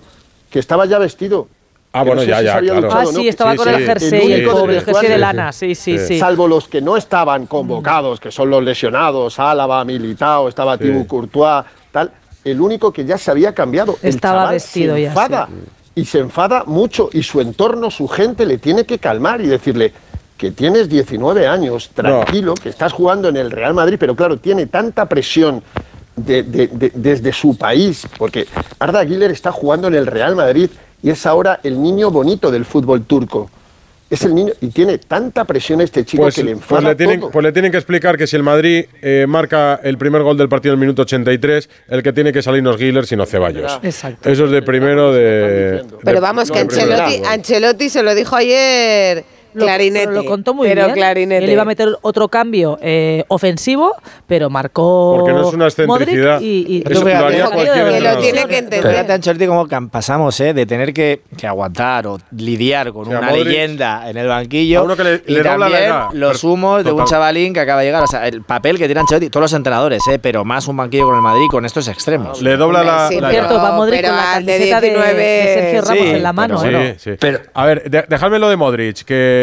Que 0.49 0.59
estaba 0.59 0.85
ya 0.85 0.99
vestido. 0.99 1.47
Ah, 1.95 1.99
Que 2.03 2.07
bueno, 2.09 2.21
no 2.21 2.25
sé 2.25 2.27
ya, 2.31 2.39
si 2.39 2.45
ya, 2.45 2.59
claro. 2.59 2.89
Ah, 2.91 3.03
no, 3.03 3.11
sí, 3.11 3.27
estaba 3.27 3.51
sí, 3.51 3.57
con 3.57 3.67
sí. 3.67 3.73
el 3.75 3.85
jersey, 3.85 4.07
El 4.09 4.31
el 4.31 4.37
único 4.47 4.59
pobre, 4.59 4.77
el 4.77 4.83
jersey 4.85 5.09
de 5.09 5.17
lana, 5.19 5.51
sí, 5.51 5.75
sí, 5.75 5.99
Sí. 5.99 6.05
sí. 6.07 6.19
Salvo 6.19 6.47
los 6.47 6.67
que 6.67 6.81
no 6.81 6.97
estaban 6.97 7.45
convocados, 7.45 8.19
que 8.19 8.31
son 8.31 8.49
los 8.49 8.63
lesionados, 8.63 9.37
Álava, 9.39 9.85
Militao, 9.85 10.49
estaba 10.49 10.75
Sí. 10.77 10.85
Thibaut 10.85 11.05
Courtois, 11.07 11.65
tal. 11.91 12.11
El 12.43 12.59
único 12.61 12.91
que 12.91 13.05
ya 13.05 13.17
se 13.19 13.29
había 13.29 13.53
cambiado. 13.53 13.97
El 14.01 14.09
Estaba 14.09 14.39
chaval 14.39 14.53
vestido 14.55 14.95
se 14.95 15.01
ya, 15.03 15.09
enfada, 15.09 15.49
Y 15.95 16.05
se 16.05 16.17
enfada 16.17 16.63
mucho 16.65 17.09
y 17.13 17.21
su 17.21 17.39
entorno, 17.39 17.91
su 17.91 18.07
gente 18.07 18.47
le 18.47 18.57
tiene 18.57 18.83
que 18.85 18.97
calmar 18.97 19.39
y 19.41 19.45
decirle 19.45 19.93
que 20.35 20.49
tienes 20.49 20.89
19 20.89 21.45
años, 21.47 21.91
tranquilo, 21.93 22.55
que 22.55 22.69
estás 22.69 22.91
jugando 22.91 23.29
en 23.29 23.37
el 23.37 23.51
Real 23.51 23.75
Madrid, 23.75 23.97
pero 23.99 24.15
claro, 24.15 24.37
tiene 24.37 24.65
tanta 24.65 25.05
presión 25.07 25.61
de- 26.15 26.41
de- 26.41 26.67
de- 26.67 26.91
desde 26.95 27.31
su 27.31 27.55
país, 27.55 28.07
porque 28.17 28.47
Arda 28.79 29.05
Güler 29.05 29.29
está 29.29 29.51
jugando 29.51 29.87
en 29.87 29.93
el 29.93 30.07
Real 30.07 30.35
Madrid 30.35 30.69
y 31.03 31.09
es 31.09 31.25
ahora 31.25 31.59
el 31.63 31.79
niño 31.81 32.09
bonito 32.09 32.49
del 32.49 32.65
fútbol 32.65 33.03
turco. 33.03 33.49
Es 34.09 34.23
el 34.23 34.35
niño 34.35 34.53
y 34.61 34.67
tiene 34.67 34.99
tanta 34.99 35.43
presión 35.43 35.81
este 35.81 36.05
chico 36.05 36.23
Pues, 36.23 36.35
que 36.35 36.43
le 36.43 36.51
pues 36.51 36.61
enfada 36.63 36.89
le 36.89 36.95
tienen, 36.95 37.19
todo. 37.19 37.31
pues 37.31 37.43
le 37.43 37.51
tienen 37.51 37.71
que 37.71 37.77
explicar 37.77 38.15
que 38.15 38.27
si 38.27 38.35
el 38.35 38.43
Madrid 38.43 38.85
eh, 39.01 39.25
marca 39.27 39.79
el 39.83 39.97
primer 39.97 40.21
gol 40.21 40.37
del 40.37 40.49
partido 40.49 40.73
en 40.73 40.79
el 40.79 40.81
minuto 40.81 41.01
83, 41.01 41.67
el 41.89 42.03
que 42.03 42.13
tiene 42.13 42.31
que 42.31 42.43
salir 42.43 42.61
no 42.61 42.71
es 42.71 42.77
Guiller, 42.77 43.07
sino 43.07 43.25
Ceballos. 43.25 43.79
Exacto. 43.81 44.29
Eso 44.29 44.45
es 44.45 44.51
de 44.51 44.61
primero 44.61 45.11
de. 45.11 45.83
Pero 46.03 46.21
vamos, 46.21 46.51
que. 46.51 46.59
Ancelotti, 46.59 47.23
Ancelotti 47.25 47.89
se 47.89 48.03
lo 48.03 48.13
dijo 48.13 48.35
ayer 48.35 49.25
Lo, 49.53 49.65
clarinete. 49.65 50.07
pero 50.07 50.21
lo 50.21 50.25
contó 50.25 50.53
muy 50.53 50.67
pero 50.67 50.83
bien. 50.85 50.95
clarinete. 50.95 51.43
Él 51.45 51.51
iba 51.51 51.61
a 51.61 51.65
meter 51.65 51.89
otro 52.01 52.27
cambio 52.27 52.77
eh, 52.81 53.23
ofensivo, 53.27 53.95
pero 54.27 54.49
marcó. 54.49 55.15
Porque 55.19 55.33
no 55.33 55.47
es 55.47 55.53
una 55.53 55.65
excentricidad. 55.65 56.35
Modric 56.35 56.41
y, 56.47 56.65
y- 56.77 56.83
Eso 56.91 57.01
y- 57.01 57.13
lo 57.13 57.25
haría 57.25 57.45
cualquier 57.49 57.73
que 57.89 58.01
lo 58.01 58.17
tiene 58.19 58.45
que 58.45 58.57
entender. 58.57 58.91
Fíjate, 58.91 59.13
Ancelotti, 59.13 59.47
cómo 59.47 59.67
cam- 59.67 59.89
pasamos 59.89 60.39
¿eh? 60.39 60.53
de 60.53 60.65
tener 60.65 60.93
que, 60.93 61.21
que 61.37 61.47
aguantar 61.47 62.07
o 62.07 62.17
lidiar 62.35 62.91
con 62.93 63.03
O 63.07 63.09
sea, 63.09 63.19
una 63.19 63.31
Modric- 63.31 63.43
leyenda 63.45 64.09
en 64.09 64.17
el 64.17 64.27
banquillo 64.27 64.79
A 64.79 64.83
uno 64.83 64.95
que 64.95 65.03
le- 65.03 65.23
y 65.27 65.33
le 65.33 65.37
dobla 65.43 65.57
la 65.57 65.65
también 65.65 65.83
edad. 65.83 66.07
los 66.13 66.41
Pero- 66.41 66.53
humos 66.53 66.83
de 66.83 66.91
un 66.91 67.05
chavalín 67.05 67.53
que 67.53 67.59
acaba 67.59 67.81
de 67.81 67.87
llegar. 67.87 68.03
O 68.03 68.07
sea, 68.07 68.27
el 68.27 68.41
papel 68.43 68.77
que 68.77 68.85
tiene 68.85 69.01
Ancelotti, 69.01 69.29
todos 69.29 69.43
los 69.43 69.53
entrenadores, 69.53 70.01
¿eh? 70.09 70.19
pero 70.19 70.43
más 70.45 70.67
un 70.67 70.77
banquillo 70.77 71.05
con 71.05 71.15
el 71.15 71.21
Madrid 71.21 71.45
con 71.49 71.65
estos 71.65 71.87
extremos. 71.87 72.41
Le 72.41 72.57
dobla 72.57 72.83
la. 72.83 73.07
Sí, 73.09 73.15
la- 73.19 73.29
pero- 73.29 73.47
Cierto, 73.47 73.55
va 73.63 73.71
Modric 73.73 74.01
pero 74.01 74.07
con 74.09 74.17
la 74.17 74.23
camiseta 74.33 74.81
de, 74.81 74.87
19 74.89 75.23
de 75.23 75.53
Sergio 75.53 75.81
Ramos 75.81 75.97
Sí, 76.03 76.09
en 76.09 76.23
la 76.23 76.33
mano. 76.33 76.57
Sí, 76.59 76.67
¿eh? 76.71 76.95
sí. 76.97 77.11
Pero- 77.19 77.39
a 77.53 77.65
ver, 77.65 77.89
de- 77.89 78.05
dejadme 78.07 78.39
lo 78.39 78.49
de 78.49 78.55
Modric, 78.57 79.03
que, 79.03 79.42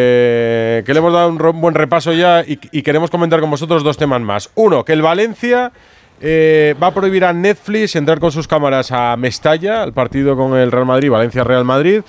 que 0.84 0.92
le 0.92 0.98
hemos 0.98 1.12
dado 1.12 1.28
un 1.28 1.60
buen 1.60 1.74
repaso 1.74 2.12
ya 2.12 2.42
y, 2.42 2.58
y 2.72 2.82
queremos 2.82 3.10
comentar 3.10 3.40
con 3.40 3.50
vosotros 3.50 3.82
dos 3.82 3.96
temas 3.96 4.20
más. 4.20 4.50
Uno, 4.54 4.84
que 4.84 4.92
el 4.92 5.02
Valencia 5.02 5.72
eh, 6.20 6.74
va 6.82 6.88
a 6.88 6.94
prohibir 6.94 7.24
a 7.24 7.32
Netflix 7.32 7.96
entrar 7.96 8.20
con 8.20 8.30
sus 8.30 8.46
cámaras 8.46 8.92
a 8.92 9.16
Mestalla, 9.16 9.82
al 9.82 9.92
partido 9.92 10.36
con 10.36 10.56
el 10.56 10.70
Real 10.70 10.86
Madrid, 10.86 11.10
Valencia-Real 11.10 11.64
Madrid, 11.64 12.02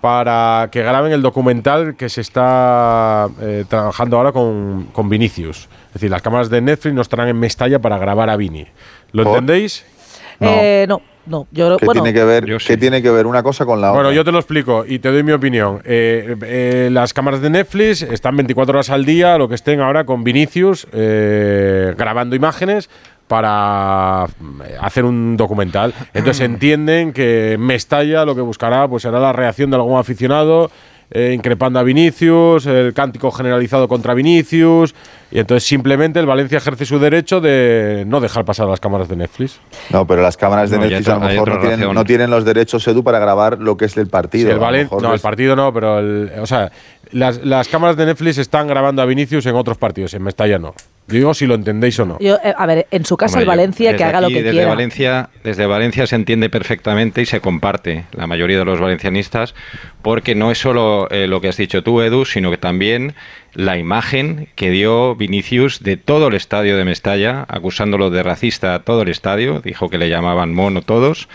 para 0.00 0.68
que 0.70 0.82
graben 0.82 1.12
el 1.12 1.22
documental 1.22 1.96
que 1.96 2.08
se 2.08 2.20
está 2.20 3.28
eh, 3.40 3.64
trabajando 3.68 4.16
ahora 4.16 4.32
con, 4.32 4.88
con 4.92 5.08
Vinicius. 5.08 5.68
Es 5.88 5.94
decir, 5.94 6.10
las 6.10 6.22
cámaras 6.22 6.48
de 6.50 6.60
Netflix 6.60 6.94
no 6.94 7.02
estarán 7.02 7.28
en 7.28 7.38
Mestalla 7.38 7.78
para 7.80 7.98
grabar 7.98 8.30
a 8.30 8.36
Vini. 8.36 8.66
¿Lo 9.12 9.24
¿Por? 9.24 9.32
entendéis? 9.32 9.84
No. 10.38 10.50
Eh, 10.50 10.86
no, 10.88 11.02
no. 11.28 11.46
Yo, 11.52 11.76
¿Qué, 11.76 11.86
bueno, 11.86 12.02
tiene 12.02 12.18
que 12.18 12.24
ver, 12.24 12.46
yo 12.46 12.58
sí. 12.58 12.68
¿Qué 12.68 12.76
tiene 12.76 13.02
que 13.02 13.10
ver 13.10 13.26
una 13.26 13.42
cosa 13.42 13.64
con 13.64 13.80
la 13.80 13.90
Bueno, 13.90 14.08
otra? 14.08 14.16
yo 14.16 14.24
te 14.24 14.32
lo 14.32 14.38
explico 14.38 14.84
y 14.86 14.98
te 14.98 15.10
doy 15.10 15.22
mi 15.22 15.32
opinión. 15.32 15.80
Eh, 15.84 16.36
eh, 16.42 16.88
las 16.90 17.12
cámaras 17.12 17.40
de 17.40 17.50
Netflix 17.50 18.02
están 18.02 18.36
24 18.36 18.74
horas 18.74 18.90
al 18.90 19.04
día, 19.04 19.38
lo 19.38 19.48
que 19.48 19.54
estén 19.54 19.80
ahora 19.80 20.04
con 20.04 20.24
Vinicius, 20.24 20.86
eh, 20.92 21.94
grabando 21.96 22.34
imágenes 22.34 22.88
para 23.28 24.26
mm, 24.40 24.60
hacer 24.80 25.04
un 25.04 25.36
documental. 25.36 25.94
Entonces 26.14 26.40
entienden 26.44 27.12
que 27.12 27.56
Mestalla 27.58 28.24
lo 28.24 28.34
que 28.34 28.40
buscará 28.40 28.88
pues 28.88 29.02
será 29.02 29.20
la 29.20 29.32
reacción 29.32 29.70
de 29.70 29.76
algún 29.76 29.98
aficionado 29.98 30.70
eh, 31.10 31.32
increpando 31.34 31.78
a 31.78 31.82
Vinicius, 31.82 32.66
el 32.66 32.92
cántico 32.92 33.30
generalizado 33.30 33.88
contra 33.88 34.12
Vinicius 34.14 34.94
y 35.30 35.38
entonces 35.38 35.66
simplemente 35.66 36.20
el 36.20 36.26
Valencia 36.26 36.58
ejerce 36.58 36.84
su 36.86 36.98
derecho 36.98 37.40
de 37.40 38.04
no 38.06 38.20
dejar 38.20 38.44
pasar 38.44 38.66
las 38.66 38.80
cámaras 38.80 39.08
de 39.08 39.16
Netflix. 39.16 39.58
No, 39.90 40.06
pero 40.06 40.20
las 40.22 40.36
cámaras 40.36 40.70
de 40.70 40.76
No, 40.78 40.84
Netflix 40.84 41.08
a 41.08 41.14
lo 41.14 41.20
mejor 41.20 41.48
no 41.48 41.58
tienen, 41.60 41.80
razón. 41.80 41.94
no 41.94 42.04
tienen 42.04 42.30
los 42.30 42.44
derechos, 42.44 42.86
Edu, 42.88 43.02
para 43.02 43.18
grabar 43.18 43.58
lo 43.58 43.76
que 43.76 43.86
es 43.86 43.96
el 43.96 44.06
partido. 44.08 44.48
Sí, 44.48 44.52
el 44.54 44.60
Valen- 44.60 44.88
no, 45.00 45.14
el 45.14 45.20
partido 45.20 45.56
no, 45.56 45.72
pero 45.72 45.98
el, 45.98 46.30
o 46.40 46.46
sea, 46.46 46.70
las, 47.12 47.44
las 47.44 47.68
cámaras 47.68 47.96
de 47.96 48.06
Netflix 48.06 48.38
están 48.38 48.66
grabando 48.68 49.00
a 49.02 49.06
Vinicius 49.06 49.46
en 49.46 49.54
otros 49.54 49.78
partidos, 49.78 50.12
en 50.14 50.22
Mestalla 50.22 50.58
no. 50.58 50.74
Digo 51.08 51.32
si 51.32 51.46
lo 51.46 51.54
entendéis 51.54 51.98
o 52.00 52.04
no. 52.04 52.18
yo, 52.20 52.36
eh, 52.44 52.52
a 52.56 52.66
ver, 52.66 52.86
en 52.90 53.04
su 53.06 53.16
casa 53.16 53.40
el 53.40 53.46
Valencia, 53.46 53.96
que 53.96 54.04
haga 54.04 54.20
lo 54.20 54.28
que 54.28 54.34
desde 54.42 54.50
quiera. 54.50 54.68
Valencia, 54.68 55.30
desde 55.42 55.66
Valencia 55.66 56.06
se 56.06 56.16
entiende 56.16 56.50
perfectamente 56.50 57.22
y 57.22 57.26
se 57.26 57.40
comparte 57.40 58.04
la 58.12 58.26
mayoría 58.26 58.58
de 58.58 58.64
los 58.66 58.78
valencianistas, 58.78 59.54
porque 60.02 60.34
no 60.34 60.50
es 60.50 60.58
solo 60.58 61.08
eh, 61.10 61.26
lo 61.26 61.40
que 61.40 61.48
has 61.48 61.56
dicho 61.56 61.82
tú, 61.82 62.02
Edu, 62.02 62.24
sino 62.26 62.50
que 62.50 62.58
también 62.58 63.14
la 63.54 63.78
imagen 63.78 64.48
que 64.54 64.70
dio 64.70 65.14
Vinicius 65.16 65.82
de 65.82 65.96
todo 65.96 66.28
el 66.28 66.34
estadio 66.34 66.76
de 66.76 66.84
Mestalla, 66.84 67.46
acusándolo 67.48 68.10
de 68.10 68.22
racista 68.22 68.74
a 68.74 68.80
todo 68.80 69.00
el 69.02 69.08
estadio, 69.08 69.60
dijo 69.64 69.88
que 69.88 69.96
le 69.98 70.10
llamaban 70.10 70.52
mono 70.52 70.82
todos 70.82 71.28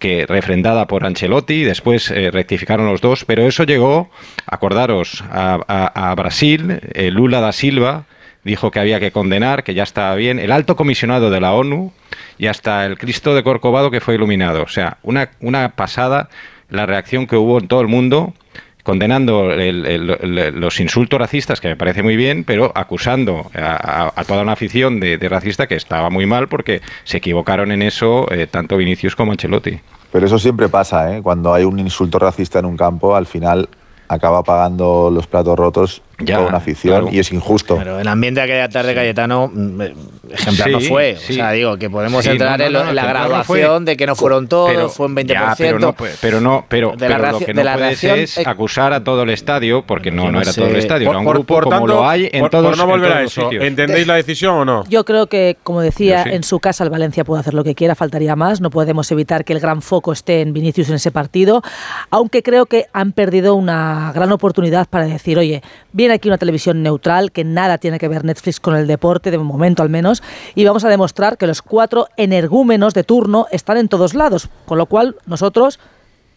que 0.00 0.26
refrendada 0.26 0.88
por 0.88 1.06
Ancelotti, 1.06 1.62
después 1.62 2.10
eh, 2.10 2.32
rectificaron 2.32 2.86
los 2.86 3.00
dos, 3.00 3.24
pero 3.24 3.42
eso 3.46 3.62
llegó, 3.62 4.10
acordaros, 4.46 5.22
a, 5.30 5.60
a- 5.68 6.10
a 6.10 6.14
Brasil, 6.16 6.80
eh, 6.94 7.12
Lula 7.12 7.40
da 7.40 7.52
Silva 7.52 8.06
dijo 8.44 8.70
que 8.70 8.80
había 8.80 8.98
que 9.00 9.12
condenar, 9.12 9.62
que 9.64 9.74
ya 9.74 9.82
estaba 9.84 10.14
bien, 10.14 10.38
el 10.38 10.50
alto 10.52 10.76
comisionado 10.76 11.30
de 11.30 11.40
la 11.40 11.52
ONU 11.52 11.92
y 12.38 12.46
hasta 12.48 12.84
el 12.86 12.98
Cristo 12.98 13.34
de 13.34 13.42
Corcovado 13.42 13.90
que 13.90 14.00
fue 14.00 14.14
iluminado. 14.14 14.62
O 14.62 14.68
sea, 14.68 14.98
una, 15.02 15.30
una 15.40 15.70
pasada 15.70 16.28
la 16.68 16.86
reacción 16.86 17.26
que 17.26 17.36
hubo 17.36 17.58
en 17.58 17.68
todo 17.68 17.80
el 17.82 17.88
mundo 17.88 18.34
condenando 18.82 19.52
el- 19.52 20.58
los 20.60 20.80
insultos 20.80 21.18
racistas, 21.20 21.60
que 21.60 21.68
me 21.68 21.76
parece 21.76 22.02
muy 22.02 22.16
bien, 22.16 22.42
pero 22.42 22.72
acusando 22.74 23.48
a, 23.54 24.10
toda 24.26 24.42
una 24.42 24.52
afición 24.52 24.98
de, 24.98 25.18
de 25.18 25.28
racista 25.28 25.68
que 25.68 25.76
estaba 25.76 26.10
muy 26.10 26.26
mal 26.26 26.48
porque 26.48 26.80
se 27.04 27.18
equivocaron 27.18 27.70
en 27.70 27.82
eso 27.82 28.26
eh, 28.32 28.48
tanto 28.48 28.76
Vinicius 28.76 29.14
como 29.14 29.30
Ancelotti. 29.30 29.78
Pero 30.10 30.26
eso 30.26 30.36
siempre 30.38 30.68
pasa, 30.68 31.16
¿eh? 31.16 31.22
Cuando 31.22 31.54
hay 31.54 31.62
un 31.64 31.78
insulto 31.78 32.18
racista 32.18 32.58
en 32.58 32.64
un 32.64 32.76
campo, 32.76 33.14
al 33.14 33.26
final 33.26 33.68
acaba 34.08 34.42
pagando 34.42 35.10
los 35.14 35.26
platos 35.28 35.56
rotos 35.56 36.02
ya, 36.24 36.46
afición 36.48 37.08
y 37.12 37.18
es 37.18 37.32
injusto. 37.32 37.76
Pero 37.76 38.00
el 38.00 38.08
ambiente 38.08 38.40
de 38.40 38.44
aquella 38.44 38.68
tarde 38.68 38.90
sí. 38.90 38.94
Cayetano 38.94 39.50
mm, 39.52 39.80
eh, 39.82 39.94
ejemplar 40.30 40.70
no 40.70 40.80
fue. 40.80 41.16
O 41.16 41.32
sea, 41.32 41.52
digo, 41.52 41.76
que 41.76 41.90
podemos 41.90 42.24
entrar 42.26 42.60
en 42.60 42.72
la 42.72 43.06
graduación 43.06 43.84
de 43.84 43.96
que 43.96 44.06
no 44.06 44.14
fueron 44.14 44.48
todos, 44.48 44.70
pero, 44.70 44.88
fue 44.88 45.06
un 45.06 45.16
20%. 45.16 45.26
Ya, 45.26 45.54
pero 45.56 45.78
no, 45.78 45.94
pero, 46.20 46.40
no, 46.40 46.64
pero, 46.68 46.94
de 46.96 47.08
la 47.08 47.16
pero 47.16 47.32
lo 47.32 47.38
que 47.40 47.54
no 47.54 47.62
puedes 47.62 48.04
es 48.04 48.38
eh, 48.38 48.44
acusar 48.46 48.92
a 48.92 49.02
todo 49.02 49.22
el 49.22 49.30
estadio, 49.30 49.84
porque 49.86 50.10
no, 50.10 50.30
no, 50.30 50.40
era 50.40 50.52
todo 50.52 50.66
el 50.66 50.76
estadio, 50.76 51.06
por, 51.06 51.14
era 51.14 51.20
un 51.20 51.26
grupo 51.26 51.60
como 51.60 51.86
lo 51.86 52.08
hay 52.08 52.28
en 52.32 52.48
todos 52.48 52.66
Por 52.66 52.78
no 52.78 52.86
volver 52.86 53.12
a 53.12 53.22
eso, 53.22 53.50
¿entendéis 53.52 54.06
la 54.06 54.14
decisión 54.14 54.54
o 54.54 54.64
no? 54.64 54.84
Yo 54.88 55.04
creo 55.04 55.26
que, 55.26 55.56
como 55.62 55.80
decía, 55.80 56.24
en 56.24 56.42
su 56.42 56.60
casa 56.60 56.84
el 56.84 56.90
Valencia 56.90 57.24
puede 57.24 57.40
hacer 57.40 57.54
lo 57.54 57.64
que 57.64 57.74
quiera, 57.74 57.94
faltaría 57.94 58.36
más. 58.36 58.60
No 58.60 58.70
podemos 58.70 59.10
evitar 59.10 59.44
que 59.44 59.52
el 59.52 59.60
gran 59.60 59.82
foco 59.82 60.12
esté 60.12 60.40
en 60.40 60.52
Vinicius 60.52 60.88
en 60.88 60.96
ese 60.96 61.10
partido, 61.10 61.62
aunque 62.10 62.42
creo 62.42 62.66
que 62.66 62.86
han 62.92 63.12
perdido 63.12 63.54
una 63.54 64.12
gran 64.14 64.32
oportunidad 64.32 64.88
para 64.88 65.06
decir, 65.06 65.38
oye, 65.38 65.62
bien 65.92 66.10
aquí 66.14 66.28
una 66.28 66.38
televisión 66.38 66.82
neutral 66.82 67.32
que 67.32 67.44
nada 67.44 67.78
tiene 67.78 67.98
que 67.98 68.08
ver 68.08 68.24
Netflix 68.24 68.60
con 68.60 68.76
el 68.76 68.86
deporte, 68.86 69.30
de 69.30 69.38
momento 69.38 69.82
al 69.82 69.88
menos, 69.88 70.22
y 70.54 70.64
vamos 70.64 70.84
a 70.84 70.88
demostrar 70.88 71.36
que 71.36 71.46
los 71.46 71.62
cuatro 71.62 72.08
energúmenos 72.16 72.94
de 72.94 73.04
turno 73.04 73.46
están 73.50 73.76
en 73.76 73.88
todos 73.88 74.14
lados, 74.14 74.48
con 74.66 74.78
lo 74.78 74.86
cual 74.86 75.16
nosotros 75.26 75.78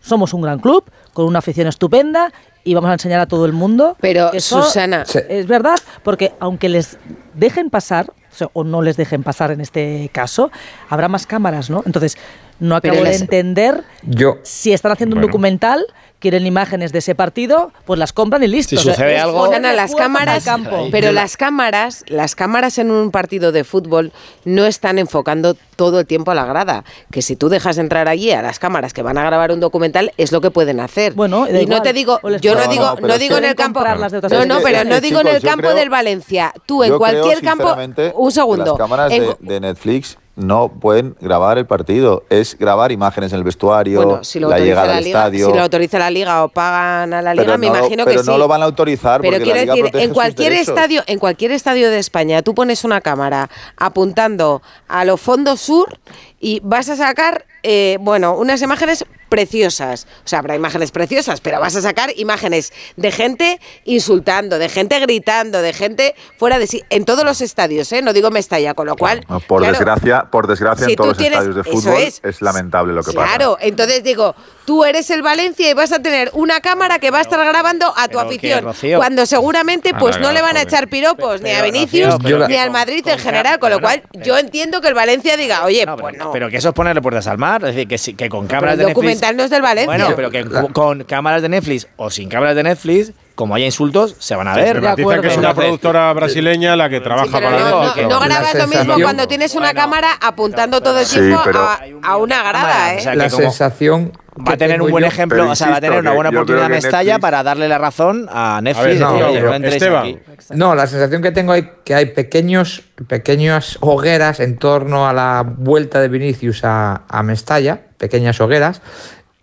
somos 0.01 0.34
un 0.34 0.41
gran 0.41 0.59
club, 0.59 0.84
con 1.13 1.26
una 1.26 1.39
afición 1.39 1.67
estupenda 1.67 2.32
y 2.63 2.73
vamos 2.73 2.89
a 2.89 2.93
enseñar 2.93 3.19
a 3.19 3.28
todo 3.28 3.45
el 3.45 3.53
mundo. 3.53 3.95
Pero 3.99 4.32
Susana, 4.39 5.03
es 5.30 5.47
verdad, 5.47 5.78
porque 6.03 6.34
aunque 6.39 6.69
les 6.69 6.97
dejen 7.34 7.69
pasar 7.69 8.11
o, 8.53 8.63
no 8.63 8.82
les 8.82 8.97
dejen 8.97 9.23
pasar 9.23 9.51
en 9.51 9.61
este 9.61 10.09
caso, 10.11 10.51
habrá 10.89 11.07
más 11.07 11.26
cámaras, 11.26 11.69
¿no? 11.69 11.84
Entonces 11.86 12.17
no 12.59 12.76
acabo 12.76 13.03
de 13.03 13.15
entender 13.15 13.84
yo, 14.03 14.38
si 14.43 14.73
están 14.73 14.91
haciendo 14.91 15.15
un 15.15 15.21
documental 15.21 15.86
quieren 16.26 16.47
imágenes 16.47 16.91
de 16.91 16.97
ese 16.97 17.13
partido, 17.13 17.71
pues 17.86 17.99
las 17.99 18.11
compran 18.11 18.41
y 18.41 18.47
listo. 18.47 18.76
Si 18.76 18.82
sucede 18.82 19.19
o 19.19 19.26
algo, 19.26 19.45
ponen 19.45 19.63
a 19.63 19.73
las 19.73 19.93
cámaras, 19.93 20.43
pero 20.89 21.11
las 21.11 21.38
cámaras, 21.38 22.03
las 22.07 22.34
cámaras 22.34 22.80
en 22.80 22.89
un 22.89 23.11
partido 23.11 23.51
de 23.51 23.63
fútbol 23.63 24.11
no 24.43 24.65
están 24.65 24.97
enfocando 24.97 25.55
todo 25.76 25.99
el 25.99 26.07
tiempo 26.07 26.32
a 26.32 26.34
la 26.34 26.45
grada, 26.45 26.84
que 27.11 27.21
si 27.21 27.36
tú 27.36 27.47
dejas 27.47 27.78
entrar 27.78 28.07
allí 28.07 28.32
a 28.32 28.41
las 28.41 28.57
cámaras 28.57 28.91
que 28.91 29.03
van 29.03 29.19
a 29.19 29.23
grabar 29.23 29.51
un 29.51 29.59
documental 29.59 30.13
es 30.17 30.32
lo 30.32 30.41
que 30.41 30.49
pueden 30.49 30.80
hacer. 30.80 31.13
Bueno, 31.13 31.47
y, 31.47 31.67
no 31.67 31.84
te 31.84 31.93
digo, 31.93 32.19
yo 32.41 32.55
no, 32.55 32.67
digo, 32.69 32.95
no, 32.99 33.19
digo 33.19 33.38
en 33.38 33.45
el 33.45 33.53
campo, 33.53 33.84
no, 33.84 34.45
no, 34.47 34.61
pero 34.63 34.84
no 34.84 34.99
digo 35.01 35.21
en 35.21 35.28
el 35.28 35.43
campo 35.43 35.76
del 35.76 35.91
Valencia, 35.91 36.51
tú 36.65 36.84
en 36.84 36.97
cualquier 36.97 37.38
creo, 37.38 37.55
campo, 37.55 37.76
un 38.15 38.32
segundo, 38.32 38.71
las 38.71 38.78
cámaras 38.80 39.11
de 39.39 39.59
Netflix 39.59 40.17
no 40.36 40.70
pueden 40.70 41.16
grabar 41.22 41.58
el 41.58 41.66
partido. 41.66 42.24
Es 42.30 42.58
grabar 42.58 42.92
imágenes 42.92 43.32
en 43.32 43.40
el 43.40 43.44
vestuario, 43.44 44.24
si 44.24 44.40
la 44.40 44.60
llegada 44.60 44.98
al 44.98 45.06
estadio. 45.06 45.48
Si 45.48 45.54
lo 45.54 45.62
autoriza 45.62 46.00
la 46.00 46.10
Liga 46.10 46.44
o 46.44 46.50
pagan 46.50 47.14
a 47.14 47.22
la 47.22 47.34
Liga, 47.34 47.58
me 47.58 47.68
imagino 47.68 48.06
que 48.06 48.16
no 48.16 48.24
sí. 48.24 48.30
no 48.30 48.38
lo 48.38 48.48
van 48.48 48.62
a 48.62 48.66
autorizar. 48.66 49.22
Pero 49.22 49.44
quiero 49.44 49.60
decir, 49.60 49.90
en 49.94 50.14
cualquier 50.14 50.54
estadio, 50.54 51.04
en 51.08 51.20
cualquier 51.20 51.52
estadio 51.52 51.90
de 51.90 52.00
España, 52.00 52.42
tú 52.42 52.54
pones 52.54 52.84
una 52.84 53.02
cámara 53.02 53.50
apuntando 53.78 54.62
a 54.88 55.06
los 55.06 55.22
fondos 55.22 55.62
sur 55.62 55.98
y 56.40 56.60
vas 56.64 56.90
a 56.90 56.96
sacar, 56.96 57.46
eh, 57.64 57.98
bueno, 58.02 58.36
unas 58.36 58.62
imágenes 58.62 59.06
preciosas. 59.36 60.08
O 60.24 60.28
sea, 60.28 60.40
habrá 60.40 60.56
imágenes 60.56 60.92
preciosas, 60.92 61.42
pero 61.42 61.60
vas 61.60 61.76
a 61.76 61.82
sacar 61.82 62.10
imágenes 62.16 62.72
de 62.96 63.12
gente 63.12 63.60
insultando, 63.84 64.58
de 64.60 64.70
gente 64.70 64.98
gritando, 65.02 65.62
de 65.62 65.74
gente 65.74 66.16
fuera 66.38 66.58
de 66.58 66.68
sí, 66.68 66.84
en 66.90 67.04
todos 67.04 67.26
los 67.26 67.42
estadios, 67.42 67.92
¿eh? 67.92 68.02
No 68.02 68.14
digo 68.14 68.32
Mestalla, 68.32 68.74
con 68.74 68.88
lo 68.88 68.96
cual... 68.96 69.26
Por 69.46 69.66
desgracia, 69.66 70.30
por 70.32 70.48
desgracia 70.48 70.88
en 70.88 70.96
todos 70.96 71.18
los 71.18 71.28
estadios 71.28 71.56
de 71.56 71.64
fútbol 71.66 71.96
es, 71.98 72.42
lamentable 72.42 72.94
lo 72.94 73.04
que 73.04 73.12
pasa. 73.12 73.28
Claro, 73.28 73.58
entonces 73.60 74.06
digo, 74.06 74.34
tú 74.66 74.84
eres 74.84 75.09
el 75.09 75.22
Valencia 75.22 75.70
y 75.70 75.74
vas 75.74 75.91
a 75.91 75.99
tener 75.99 76.32
una 76.34 76.59
cámara 76.59 76.99
que 76.99 77.11
va 77.11 77.20
a 77.20 77.22
estar 77.22 77.43
grabando 77.45 77.93
a 77.95 78.07
tu 78.07 78.20
afición. 78.20 78.66
Cuando 78.97 79.26
seguramente 79.26 79.91
ah, 79.93 79.97
pues 79.97 80.20
no 80.20 80.32
le 80.32 80.41
van 80.41 80.57
a 80.57 80.63
echar 80.63 80.88
piropos 80.88 81.41
ni 81.41 81.51
a 81.51 81.61
Vinicius 81.63 82.18
ni 82.22 82.55
al 82.55 82.72
Madrid 82.72 83.07
en 83.07 83.20
general, 83.20 83.59
con 83.59 83.70
lo 83.70 83.80
cual 83.80 84.03
yo 84.24 84.38
entiendo 84.38 84.82
que 84.82 84.88
el 84.88 84.93
Valencia 84.93 85.38
diga, 85.38 85.63
oye, 85.66 85.82
pero, 85.86 85.97
pues 85.97 86.18
no. 86.18 86.32
Pero 86.32 86.49
que 86.49 86.57
eso 86.57 86.70
es 86.70 86.76
ponerle 86.76 87.01
puertas 87.01 87.28
al 87.28 87.38
mar, 87.38 87.63
es 87.63 87.76
decir, 87.76 87.88
que, 87.88 87.97
si, 87.97 88.13
que 88.13 88.30
con 88.30 88.47
cámaras 88.47 88.78
de 88.78 88.86
Netflix. 88.86 88.95
documental 88.95 89.38
no 89.38 89.47
del 89.47 89.61
Valencia. 89.61 89.86
Bueno, 89.86 90.16
pero 90.16 90.32
que 90.32 90.45
con 90.74 91.03
cámaras 91.03 91.41
de 91.41 91.49
Netflix 91.49 91.88
o 91.97 92.09
sin 92.09 92.30
cámaras 92.30 92.55
de 92.55 92.63
Netflix 92.63 93.11
como 93.36 93.54
haya 93.54 93.66
insultos, 93.66 94.16
se 94.18 94.36
van 94.36 94.48
a 94.48 94.56
ver. 94.56 94.82
Se 94.82 95.22
que 95.22 95.28
es 95.28 95.38
una 95.38 95.54
productora 95.54 96.12
brasileña 96.14 96.76
la 96.76 96.90
que 96.90 97.02
trabaja 97.02 97.32
para 97.32 97.52
no, 97.52 97.96
no, 97.96 98.10
no, 98.10 98.20
grabas 98.20 98.56
lo 98.56 98.68
mismo 98.68 98.96
cuando 99.02 99.28
tienes 99.28 99.54
una 99.56 99.68
bueno, 99.68 99.82
cámara 99.82 100.10
apuntando 100.22 100.82
todo 100.82 101.00
el 101.00 101.08
tiempo 101.08 101.40
sí, 101.44 101.52
a, 101.54 101.80
a, 102.02 102.18
una 102.18 102.42
grada. 102.44 102.94
¿eh? 102.94 102.98
O 102.98 103.02
sea, 103.02 103.16
la 103.16 103.30
sensación 103.30 104.14
va 104.48 104.54
a 104.54 104.58
tener 104.58 104.82
un 104.82 104.92
buen 104.92 105.04
yo, 105.04 105.08
ejemplo, 105.08 105.50
o 105.50 105.56
sea, 105.56 105.70
va 105.70 105.78
a 105.78 105.82
tener 105.82 106.00
una 106.00 106.14
buena 106.14 106.30
oportunidad 106.30 106.70
Mestalla 106.70 107.20
para 107.20 107.44
darle 107.44 107.68
la 107.68 107.78
razón 107.78 108.28
a 108.30 108.60
Netflix. 108.62 109.02
A 109.02 109.12
ver, 109.12 109.22
no, 109.22 109.28
decir, 109.28 109.44
no, 109.44 109.60
no, 109.60 109.68
Esteban. 109.68 110.20
no, 110.52 110.76
la 110.76 110.88
sensación 110.88 111.22
que 111.22 111.32
tengo 111.32 111.54
es 111.54 111.66
que 111.84 111.96
hay 111.96 112.08
pequeños, 112.08 112.84
pequeñas 113.08 113.78
hogueras 113.82 114.40
en 114.40 114.58
torno 114.58 115.08
a 115.08 115.14
la 115.14 115.44
vuelta 115.46 116.00
de 116.00 116.08
Vinicius 116.08 116.64
a, 116.64 117.04
a 117.08 117.24
Mestalla, 117.24 117.82
pequeñas 117.98 118.40
hogueras, 118.40 118.82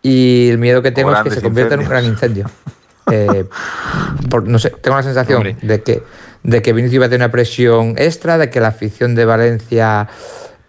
y 0.03 0.49
el 0.51 0.59
miedo 0.59 0.82
que 0.82 0.93
tengo 0.93 1.14
es 1.14 1.22
que 1.22 1.30
se 1.30 1.43
convierta 1.43 1.74
en 1.74 1.80
un 1.80 1.88
gran 1.88 2.05
incendio. 2.05 2.47
Eh, 3.12 3.44
no 4.44 4.59
sé, 4.59 4.70
tengo 4.70 4.96
la 4.96 5.03
sensación 5.03 5.57
de 5.61 5.82
que, 5.82 6.03
de 6.44 6.62
que 6.62 6.72
Vinicius 6.72 7.03
va 7.03 7.07
a 7.07 7.09
tener 7.09 7.26
una 7.26 7.32
presión 7.32 7.94
extra, 7.98 8.38
de 8.38 8.48
que 8.48 8.61
la 8.61 8.68
afición 8.68 9.14
de 9.14 9.24
Valencia 9.24 10.09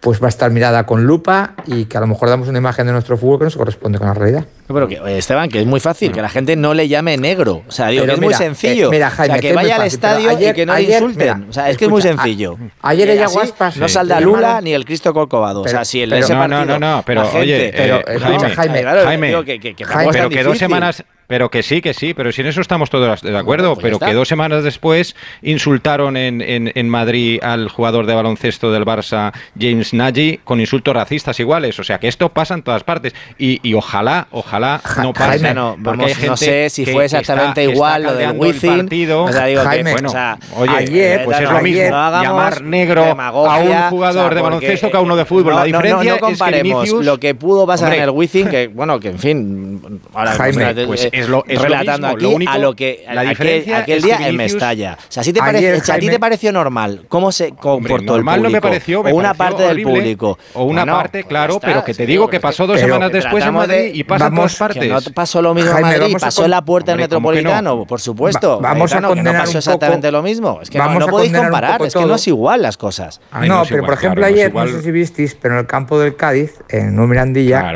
pues 0.04 0.20
va 0.20 0.26
a 0.26 0.28
estar 0.28 0.50
mirada 0.50 0.84
con 0.84 1.06
lupa 1.06 1.54
y 1.66 1.86
que 1.86 1.96
a 1.96 2.00
lo 2.00 2.06
mejor 2.06 2.28
damos 2.28 2.46
una 2.46 2.58
imagen 2.58 2.86
de 2.86 2.92
nuestro 2.92 3.16
fútbol 3.16 3.38
que 3.38 3.44
no 3.44 3.50
se 3.50 3.56
corresponde 3.56 3.96
con 3.96 4.06
la 4.06 4.12
realidad. 4.12 4.44
Pero 4.66 4.86
que, 4.86 4.96
eh, 4.96 5.16
Esteban, 5.16 5.48
que 5.48 5.60
es 5.60 5.66
muy 5.66 5.80
fácil, 5.80 6.12
que 6.12 6.20
la 6.20 6.28
gente 6.28 6.56
no 6.56 6.74
le 6.74 6.88
llame 6.88 7.16
negro. 7.16 7.62
O 7.66 7.72
sea, 7.72 7.88
digo, 7.88 8.04
que 8.04 8.12
es 8.12 8.20
muy 8.20 8.34
eh, 8.34 8.36
sencillo. 8.36 8.90
Mira, 8.90 9.08
Jaime, 9.08 9.32
o 9.32 9.40
sea, 9.40 9.40
que, 9.40 9.54
vaya 9.54 9.76
al 9.76 9.86
estadio 9.86 10.32
y 10.32 10.52
que 10.52 10.66
no 10.66 10.74
le 10.74 10.82
insulten. 10.82 11.46
O 11.48 11.52
sea, 11.54 11.70
es 11.70 11.78
que 11.78 11.86
es 11.86 11.90
muy 11.90 12.02
sencillo. 12.02 12.58
A, 12.82 12.90
ayer 12.90 13.08
ella 13.08 13.28
Guaspas. 13.28 13.78
No 13.78 13.88
salda 13.88 14.20
Lula 14.20 14.60
ni 14.60 14.74
el 14.74 14.84
Cristo 14.84 15.14
Corcovado. 15.14 15.62
O 15.62 15.68
sea, 15.68 15.86
si 15.86 16.02
el 16.02 16.10
pero, 16.10 16.22
ese 16.22 16.34
no, 16.34 16.40
partido, 16.40 16.64
no, 16.66 16.78
no, 16.78 16.96
no, 16.96 17.02
pero 17.06 17.22
oye, 17.32 17.72
pero, 17.74 18.06
eh, 18.06 18.18
Jaime, 18.20 18.50
Jaime, 18.50 18.80
claro, 18.82 19.04
Jaime 19.04 19.44
que, 19.46 19.86
pero 20.12 20.28
que 20.28 20.42
dos 20.42 20.58
semanas 20.58 21.02
pero 21.26 21.50
que 21.50 21.62
sí, 21.62 21.80
que 21.80 21.94
sí, 21.94 22.14
pero 22.14 22.32
si 22.32 22.42
en 22.42 22.48
eso 22.48 22.60
estamos 22.60 22.90
todos 22.90 23.22
de 23.22 23.36
acuerdo, 23.36 23.68
bueno, 23.68 23.74
pues 23.74 23.84
pero 23.84 23.98
que 23.98 24.14
dos 24.14 24.28
semanas 24.28 24.62
después 24.62 25.16
insultaron 25.42 26.16
en, 26.16 26.40
en, 26.42 26.70
en, 26.74 26.88
Madrid 26.88 27.40
al 27.42 27.68
jugador 27.68 28.06
de 28.06 28.14
baloncesto 28.14 28.70
del 28.70 28.84
Barça, 28.84 29.32
James 29.58 29.94
Nagy, 29.94 30.40
con 30.44 30.60
insultos 30.60 30.94
racistas 30.94 31.40
iguales. 31.40 31.78
O 31.78 31.84
sea, 31.84 31.98
que 31.98 32.08
esto 32.08 32.28
pasa 32.28 32.54
en 32.54 32.62
todas 32.62 32.84
partes. 32.84 33.14
Y, 33.38 33.60
y 33.62 33.74
ojalá, 33.74 34.28
ojalá 34.30 34.80
no 35.02 35.12
pase. 35.12 35.38
Jaime, 35.38 35.54
no, 35.54 35.76
vamos, 35.78 36.06
hay 36.06 36.14
gente 36.14 36.28
no 36.28 36.36
sé 36.36 36.70
si 36.70 36.84
fue 36.84 37.06
exactamente 37.06 37.62
está, 37.62 37.74
igual 37.74 38.02
lo 38.02 38.14
del 38.14 38.32
wifi. 38.36 39.06
O 39.10 39.32
sea, 39.32 39.46
digo 39.46 39.62
Jaime, 39.62 39.84
que, 39.84 39.92
bueno, 39.92 40.08
o 40.08 40.12
sea, 40.12 40.38
oye, 40.56 40.76
ayer, 40.76 41.24
pues 41.24 41.40
es 41.40 41.50
lo 41.50 41.60
mismo, 41.60 41.90
no 41.90 42.22
llamar 42.22 42.62
negro 42.62 43.04
a 43.04 43.58
un 43.58 43.90
jugador 43.90 44.24
o 44.24 44.28
sea, 44.28 44.34
de 44.34 44.42
baloncesto 44.42 44.90
que 44.90 44.96
a 44.96 45.00
uno 45.00 45.16
de 45.16 45.24
fútbol. 45.24 45.54
La 45.54 45.64
diferencia 45.64 46.12
no, 46.12 46.18
comparemos 46.18 46.84
es 46.84 46.90
que 46.90 46.94
Vinicius, 46.94 47.04
lo 47.04 47.18
que 47.18 47.34
pudo 47.34 47.66
pasar 47.66 47.86
hombre, 47.86 47.98
en 47.98 48.04
el 48.04 48.10
wifi, 48.10 48.44
que 48.44 48.68
bueno, 48.68 49.00
que 49.00 49.08
en 49.08 49.18
fin, 49.18 50.00
ahora... 50.12 50.32
Jaime, 50.34 50.74
pues, 50.86 51.08
es 51.14 51.28
lo, 51.28 51.44
relatando 51.46 52.08
aquí 52.08 52.36
a 52.46 52.58
lo 52.58 52.74
que 52.74 53.04
la 53.12 53.30
aquel, 53.30 54.02
día 54.02 54.28
en 54.28 54.36
Mestalla. 54.36 54.98
O 55.00 55.12
sea, 55.12 55.22
¿sí 55.22 55.32
te 55.32 55.40
parece, 55.40 55.92
¿a 55.92 55.98
ti 55.98 56.08
te 56.08 56.18
pareció 56.18 56.52
normal 56.52 57.06
cómo 57.08 57.32
se 57.32 57.52
comportó 57.52 58.16
el 58.16 58.24
público? 58.24 58.42
no 58.42 58.50
me 58.50 58.60
pareció. 58.60 59.00
O 59.00 59.14
una 59.14 59.34
parte 59.34 59.62
del 59.62 59.82
público. 59.82 60.38
O 60.54 60.64
una 60.64 60.84
parte, 60.86 61.24
claro, 61.24 61.60
pero 61.60 61.84
que 61.84 61.94
te 61.94 62.06
digo 62.06 62.28
que 62.28 62.40
pasó 62.40 62.66
dos 62.66 62.80
semanas 62.80 63.12
después 63.12 63.44
en 63.44 63.54
Madrid 63.54 63.90
y 63.94 64.04
pasa 64.04 64.26
en 64.26 64.34
todas 64.34 64.56
partes. 64.56 64.90
No 64.90 65.00
pasó 65.14 65.42
lo 65.42 65.54
mismo 65.54 65.70
en 65.70 65.82
Madrid, 65.82 66.16
pasó 66.20 66.44
en 66.44 66.50
la 66.50 66.64
puerta 66.64 66.92
del 66.92 67.00
Metropolitano, 67.00 67.84
por 67.84 68.00
supuesto. 68.00 68.60
Vamos 68.60 68.92
a 68.92 69.02
condenar 69.02 69.44
pasó 69.44 69.58
exactamente 69.58 70.10
lo 70.10 70.22
mismo. 70.22 70.60
Es 70.62 70.70
que 70.70 70.78
no 70.78 71.06
podéis 71.06 71.32
comparar, 71.32 71.82
es 71.82 71.94
que 71.94 72.04
no 72.04 72.14
es 72.14 72.26
igual 72.28 72.62
las 72.62 72.76
cosas. 72.76 73.20
No, 73.46 73.62
pero 73.68 73.84
por 73.84 73.94
ejemplo 73.94 74.24
ayer, 74.24 74.52
no 74.52 74.66
sé 74.66 74.82
si 74.82 74.90
visteis, 74.90 75.34
pero 75.34 75.54
en 75.54 75.60
el 75.60 75.66
campo 75.66 75.98
del 75.98 76.16
Cádiz, 76.16 76.60
en 76.68 76.98
un 76.98 77.08
Mirandilla, 77.08 77.72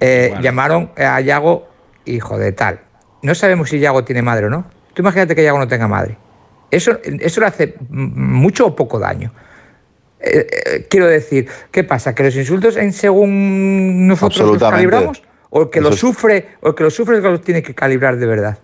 eh, 0.00 0.34
llamaron 0.40 0.90
a 0.96 1.20
Yago 1.20 1.67
hijo 2.14 2.38
de 2.38 2.52
tal. 2.52 2.80
No 3.22 3.34
sabemos 3.34 3.70
si 3.70 3.78
Yago 3.78 4.04
tiene 4.04 4.22
madre 4.22 4.46
o 4.46 4.50
no. 4.50 4.64
Tú 4.94 5.02
imagínate 5.02 5.34
que 5.34 5.42
Yago 5.42 5.58
no 5.58 5.68
tenga 5.68 5.88
madre. 5.88 6.16
Eso, 6.70 6.98
eso 7.02 7.40
le 7.40 7.46
hace 7.46 7.74
mucho 7.88 8.66
o 8.66 8.76
poco 8.76 8.98
daño. 8.98 9.32
Eh, 10.20 10.46
eh, 10.50 10.86
quiero 10.90 11.06
decir, 11.06 11.48
¿qué 11.70 11.84
pasa? 11.84 12.14
¿Que 12.14 12.24
los 12.24 12.36
insultos 12.36 12.76
en 12.76 12.92
según 12.92 14.06
nosotros 14.06 14.60
los 14.60 14.70
calibramos? 14.70 15.22
¿O 15.50 15.70
que 15.70 15.80
los 15.80 15.98
sufre, 15.98 16.48
o 16.60 16.68
el 16.68 16.74
que 16.74 16.82
los 16.82 16.94
sufre 16.94 17.16
el 17.16 17.22
que 17.22 17.28
los 17.28 17.40
tiene 17.40 17.62
que 17.62 17.74
calibrar 17.74 18.16
de 18.16 18.26
verdad? 18.26 18.58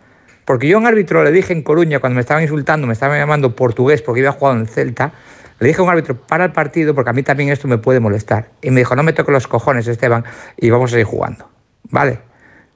Porque 0.44 0.68
yo 0.68 0.76
a 0.76 0.80
un 0.80 0.86
árbitro 0.86 1.24
le 1.24 1.32
dije 1.32 1.52
en 1.52 1.62
Coruña, 1.62 2.00
cuando 2.00 2.16
me 2.16 2.20
estaban 2.20 2.42
insultando, 2.42 2.86
me 2.86 2.92
estaban 2.92 3.18
llamando 3.18 3.56
portugués 3.56 4.02
porque 4.02 4.20
había 4.20 4.32
jugado 4.32 4.58
en 4.58 4.66
Celta, 4.66 5.12
le 5.60 5.68
dije 5.68 5.80
a 5.80 5.84
un 5.84 5.90
árbitro, 5.90 6.16
para 6.16 6.44
el 6.44 6.52
partido 6.52 6.94
porque 6.94 7.10
a 7.10 7.12
mí 7.14 7.22
también 7.22 7.48
esto 7.48 7.68
me 7.68 7.78
puede 7.78 8.00
molestar. 8.00 8.48
Y 8.60 8.70
me 8.70 8.80
dijo, 8.80 8.94
no 8.96 9.02
me 9.02 9.14
toques 9.14 9.32
los 9.32 9.46
cojones, 9.46 9.86
Esteban, 9.86 10.24
y 10.58 10.68
vamos 10.68 10.92
a 10.92 10.98
ir 10.98 11.04
jugando. 11.04 11.48
¿Vale? 11.90 12.18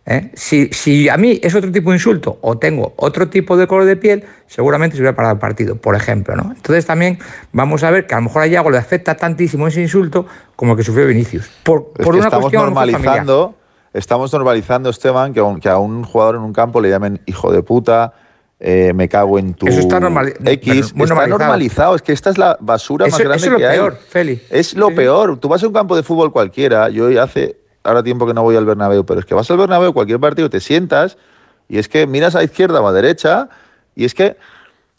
¿eh? 0.08 0.30
Si, 0.34 0.68
si, 0.72 1.08
a 1.08 1.16
mí 1.16 1.38
es 1.42 1.54
otro 1.54 1.70
tipo 1.70 1.90
de 1.90 1.96
insulto 1.96 2.38
o 2.40 2.58
tengo 2.58 2.94
otro 2.96 3.28
tipo 3.28 3.56
de 3.56 3.66
color 3.66 3.84
de 3.84 3.96
piel, 3.96 4.24
seguramente 4.46 4.96
se 4.96 5.02
hubiera 5.02 5.14
parado 5.14 5.34
el 5.34 5.40
partido, 5.40 5.76
por 5.76 5.94
ejemplo. 5.94 6.34
¿no? 6.34 6.52
Entonces 6.54 6.86
también 6.86 7.18
vamos 7.52 7.84
a 7.84 7.90
ver 7.90 8.06
que 8.06 8.14
a 8.14 8.18
lo 8.18 8.24
mejor 8.24 8.42
a 8.42 8.46
Iago 8.46 8.70
le 8.70 8.78
afecta 8.78 9.14
tantísimo 9.14 9.68
ese 9.68 9.82
insulto 9.82 10.26
como 10.56 10.72
el 10.72 10.78
que 10.78 10.84
sufrió 10.84 11.06
Vinicius. 11.06 11.48
Por, 11.62 11.92
por 11.92 12.14
una 12.14 12.24
estamos 12.24 12.52
normalizando, 12.52 13.54
Estamos 13.94 14.32
normalizando, 14.32 14.90
Esteban, 14.90 15.32
que 15.32 15.40
a, 15.40 15.44
un, 15.44 15.60
a 15.66 15.78
un 15.78 16.04
jugador 16.04 16.36
en 16.36 16.42
un 16.42 16.52
campo 16.52 16.80
le 16.80 16.90
llamen 16.90 17.20
hijo 17.24 17.50
de 17.50 17.62
puta, 17.62 18.12
eh, 18.60 18.92
me 18.94 19.08
cago 19.08 19.38
en 19.38 19.54
tu 19.54 19.66
eso 19.66 19.80
está 19.80 20.00
normal, 20.00 20.34
X. 20.44 20.92
Está 20.96 21.26
normalizado. 21.26 21.94
es 21.94 22.02
que 22.02 22.12
esta 22.12 22.30
es 22.30 22.38
la 22.38 22.56
basura 22.60 23.06
más 23.06 23.18
grande 23.18 23.36
eso 23.36 23.46
es 23.46 23.52
lo 23.52 23.58
peor, 23.58 23.92
hay. 23.92 24.06
Feli. 24.08 24.42
Es 24.50 24.74
lo 24.74 24.94
peor. 24.94 25.38
Tú 25.38 25.48
vas 25.48 25.62
a 25.62 25.66
un 25.68 25.72
campo 25.72 25.96
de 25.96 26.02
fútbol 26.02 26.32
cualquiera, 26.32 26.88
yo 26.88 27.22
hace 27.22 27.57
ahora 27.84 28.02
tiempo 28.02 28.26
que 28.26 28.34
no 28.34 28.42
voy 28.42 28.56
al 28.56 28.64
Bernabéu, 28.66 29.04
pero 29.04 29.20
es 29.20 29.26
que 29.26 29.34
vas 29.34 29.50
al 29.50 29.56
Bernabéu, 29.58 29.92
cualquier 29.92 30.20
partido, 30.20 30.50
te 30.50 30.60
sientas 30.60 31.16
y 31.68 31.78
es 31.78 31.88
que 31.88 32.06
miras 32.06 32.34
a 32.36 32.42
izquierda 32.42 32.80
o 32.80 32.86
a 32.88 32.92
derecha 32.92 33.48
y 33.94 34.04
es 34.04 34.14
que 34.14 34.36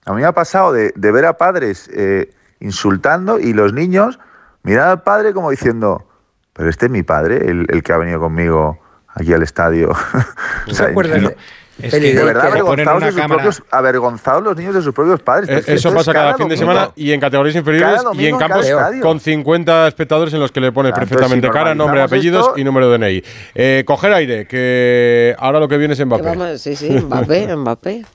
a 0.05 0.13
mí 0.13 0.21
me 0.21 0.27
ha 0.27 0.31
pasado 0.33 0.71
de, 0.73 0.91
de 0.95 1.11
ver 1.11 1.25
a 1.25 1.37
padres 1.37 1.89
eh, 1.93 2.31
insultando 2.59 3.39
y 3.39 3.53
los 3.53 3.73
niños 3.73 4.19
mirar 4.63 4.87
al 4.89 5.03
padre 5.03 5.33
como 5.33 5.51
diciendo, 5.51 6.05
pero 6.53 6.69
este 6.69 6.85
es 6.87 6.91
mi 6.91 7.03
padre, 7.03 7.49
el, 7.49 7.65
el 7.69 7.83
que 7.83 7.93
ha 7.93 7.97
venido 7.97 8.19
conmigo 8.19 8.79
aquí 9.07 9.33
al 9.33 9.43
estadio. 9.43 9.91
O 10.67 10.73
sea, 10.73 10.87
acuerdas 10.87 11.21
no- 11.21 11.29
de- 11.29 11.37
es 11.81 11.93
que 11.93 11.99
de 11.99 12.13
de 12.13 12.23
verdad 12.23 12.45
avergonzados, 12.47 13.03
de 13.03 13.11
sus 13.11 13.21
propios, 13.25 13.63
avergonzados 13.71 14.43
los 14.43 14.55
niños 14.57 14.75
de 14.75 14.81
sus 14.81 14.93
propios 14.93 15.19
padres. 15.21 15.49
Eh, 15.49 15.59
Eso 15.59 15.71
esto 15.73 15.89
es 15.89 15.95
pasa 15.95 16.13
cada 16.13 16.35
fin 16.35 16.47
de 16.49 16.57
semana 16.57 16.91
y 16.95 17.11
en 17.11 17.19
categorías 17.19 17.55
inferiores 17.55 18.01
y 18.13 18.25
en 18.27 18.37
campos 18.37 18.65
con 19.01 19.19
50 19.19 19.87
espectadores 19.87 20.33
en 20.33 20.39
los 20.39 20.51
que 20.51 20.59
le 20.61 20.71
pones 20.71 20.89
Entonces, 20.91 21.09
perfectamente 21.09 21.47
si 21.47 21.53
cara, 21.53 21.75
nombre, 21.75 22.01
apellidos 22.01 22.47
esto- 22.47 22.57
y 22.59 22.63
número 22.63 22.89
de 22.89 22.97
DNI. 22.97 23.23
Eh, 23.55 23.83
coger 23.85 24.13
aire, 24.13 24.45
que 24.47 25.35
ahora 25.39 25.59
lo 25.59 25.67
que 25.67 25.77
viene 25.77 25.93
es 25.93 26.05
Mbappé. 26.05 26.23
vamos- 26.23 26.61
sí, 26.61 26.75
sí, 26.75 26.89
Mbappé, 26.89 27.55
Mbappé. 27.55 28.05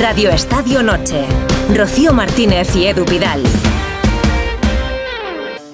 Radio 0.00 0.30
Estadio 0.30 0.82
Noche. 0.82 1.24
Rocío 1.74 2.12
Martínez 2.12 2.74
y 2.76 2.86
Edu 2.86 3.04
Pidal. 3.04 3.42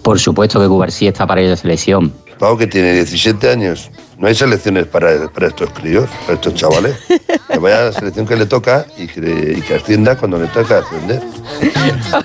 Por 0.02 0.18
supuesto 0.18 0.60
que 0.60 0.66
Cubarsí 0.66 1.06
está 1.06 1.26
para 1.26 1.40
ir 1.42 1.48
a 1.48 1.50
la 1.50 1.56
selección. 1.56 2.12
Pau 2.38 2.56
que 2.58 2.66
tiene 2.66 2.92
17 2.94 3.50
años. 3.50 3.90
No 4.22 4.28
hay 4.28 4.36
selecciones 4.36 4.86
para, 4.86 5.28
para 5.30 5.48
estos 5.48 5.70
críos, 5.70 6.08
para 6.20 6.34
estos 6.34 6.54
chavales. 6.54 6.96
Que 7.52 7.58
vaya 7.58 7.80
a 7.80 7.84
la 7.84 7.92
selección 7.92 8.26
que 8.26 8.34
le 8.34 8.46
toca 8.46 8.86
y 8.96 9.06
que, 9.06 9.56
y 9.58 9.60
que 9.60 9.74
ascienda 9.74 10.16
cuando 10.16 10.38
le 10.38 10.46
toca 10.46 10.78
ascender. 10.78 11.20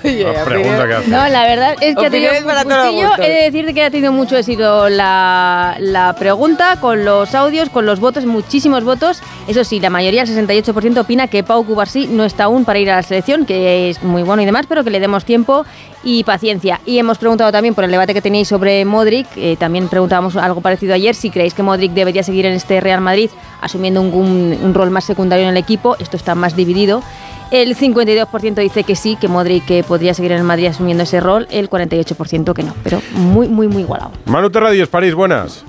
Oye, 0.02 0.26
pregunta 0.42 0.86
que 0.86 0.94
hace. 0.94 1.10
No, 1.10 1.28
la 1.28 1.42
verdad 1.42 1.74
es 1.82 1.94
que 1.96 2.06
ha 2.06 2.10
tenido 2.10 2.32
para 2.46 2.64
gustillo. 2.64 3.10
He 3.18 3.28
de 3.28 3.42
decirte 3.42 3.74
que 3.74 3.84
ha 3.84 3.90
tenido 3.90 4.10
mucho 4.10 4.38
éxito 4.38 4.88
la, 4.88 5.76
la 5.80 6.14
pregunta 6.18 6.80
con 6.80 7.04
los 7.04 7.34
audios, 7.34 7.68
con 7.68 7.84
los 7.84 8.00
votos, 8.00 8.24
muchísimos 8.24 8.84
votos. 8.84 9.20
Eso 9.48 9.64
sí, 9.64 9.80
la 9.80 9.90
mayoría, 9.90 10.22
el 10.22 10.28
68%, 10.28 10.98
opina 10.98 11.26
que 11.26 11.42
Pau 11.42 11.62
Cubarsí 11.62 12.06
no 12.06 12.24
está 12.24 12.44
aún 12.44 12.64
para 12.64 12.78
ir 12.78 12.90
a 12.90 12.96
la 12.96 13.02
selección, 13.02 13.44
que 13.44 13.90
es 13.90 14.02
muy 14.02 14.22
bueno 14.22 14.40
y 14.40 14.46
demás, 14.46 14.64
pero 14.66 14.82
que 14.82 14.90
le 14.90 15.00
demos 15.00 15.26
tiempo 15.26 15.66
y 16.04 16.24
paciencia. 16.24 16.80
Y 16.86 16.98
hemos 16.98 17.18
preguntado 17.18 17.52
también 17.52 17.74
por 17.74 17.84
el 17.84 17.90
debate 17.90 18.14
que 18.14 18.22
tenéis 18.22 18.48
sobre 18.48 18.84
Modric. 18.86 19.26
eh, 19.36 19.56
también 19.58 19.88
preguntábamos 19.88 20.36
algo 20.36 20.62
parecido 20.62 20.94
ayer, 20.94 21.14
si 21.14 21.28
creéis 21.28 21.52
que 21.52 21.62
Modric 21.62 21.87
debería 21.94 22.22
seguir 22.22 22.46
en 22.46 22.52
este 22.52 22.80
Real 22.80 23.00
Madrid 23.00 23.30
asumiendo 23.60 24.00
un, 24.00 24.12
un- 24.14 24.58
un 24.62 24.74
rol 24.74 24.90
más 24.90 25.04
secundario 25.04 25.44
en 25.44 25.50
el 25.50 25.56
equipo. 25.56 25.96
Esto 25.98 26.16
está 26.16 26.34
más 26.34 26.54
dividido. 26.56 27.02
El 27.50 27.74
52% 27.76 28.54
dice 28.56 28.84
que 28.84 28.94
sí, 28.94 29.16
que 29.18 29.26
Modric 29.26 29.70
eh, 29.70 29.82
podría 29.86 30.12
seguir 30.12 30.32
en 30.32 30.38
el 30.38 30.44
Madrid 30.44 30.66
asumiendo 30.66 31.04
ese 31.04 31.18
rol, 31.20 31.46
el 31.50 31.70
48% 31.70 32.52
que 32.52 32.62
no, 32.62 32.74
pero 32.84 33.00
muy, 33.14 33.48
muy, 33.48 33.68
muy 33.68 33.82
igualado. 33.82 34.10
Manu 34.26 34.50
Terradios, 34.50 34.88
París, 34.88 35.14
buenas. 35.14 35.64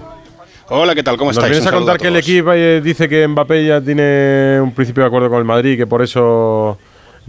Hola, 0.67 0.93
¿qué 0.93 1.03
tal? 1.03 1.15
¿Cómo 1.17 1.29
Nos 1.31 1.37
estáis? 1.37 1.51
vienes 1.53 1.67
a 1.67 1.71
contar 1.75 1.97
que 1.97 2.07
el 2.09 2.17
equipo 2.17 2.51
eh, 2.53 2.81
dice 2.81 3.07
que 3.09 3.25
Mbappé 3.27 3.65
ya 3.65 3.81
tiene 3.81 4.59
un 4.61 4.71
principio 4.73 5.03
de 5.03 5.07
acuerdo 5.07 5.29
con 5.29 5.39
el 5.39 5.45
Madrid 5.45 5.71
y 5.71 5.77
que 5.77 5.87
por 5.87 6.01
eso 6.03 6.77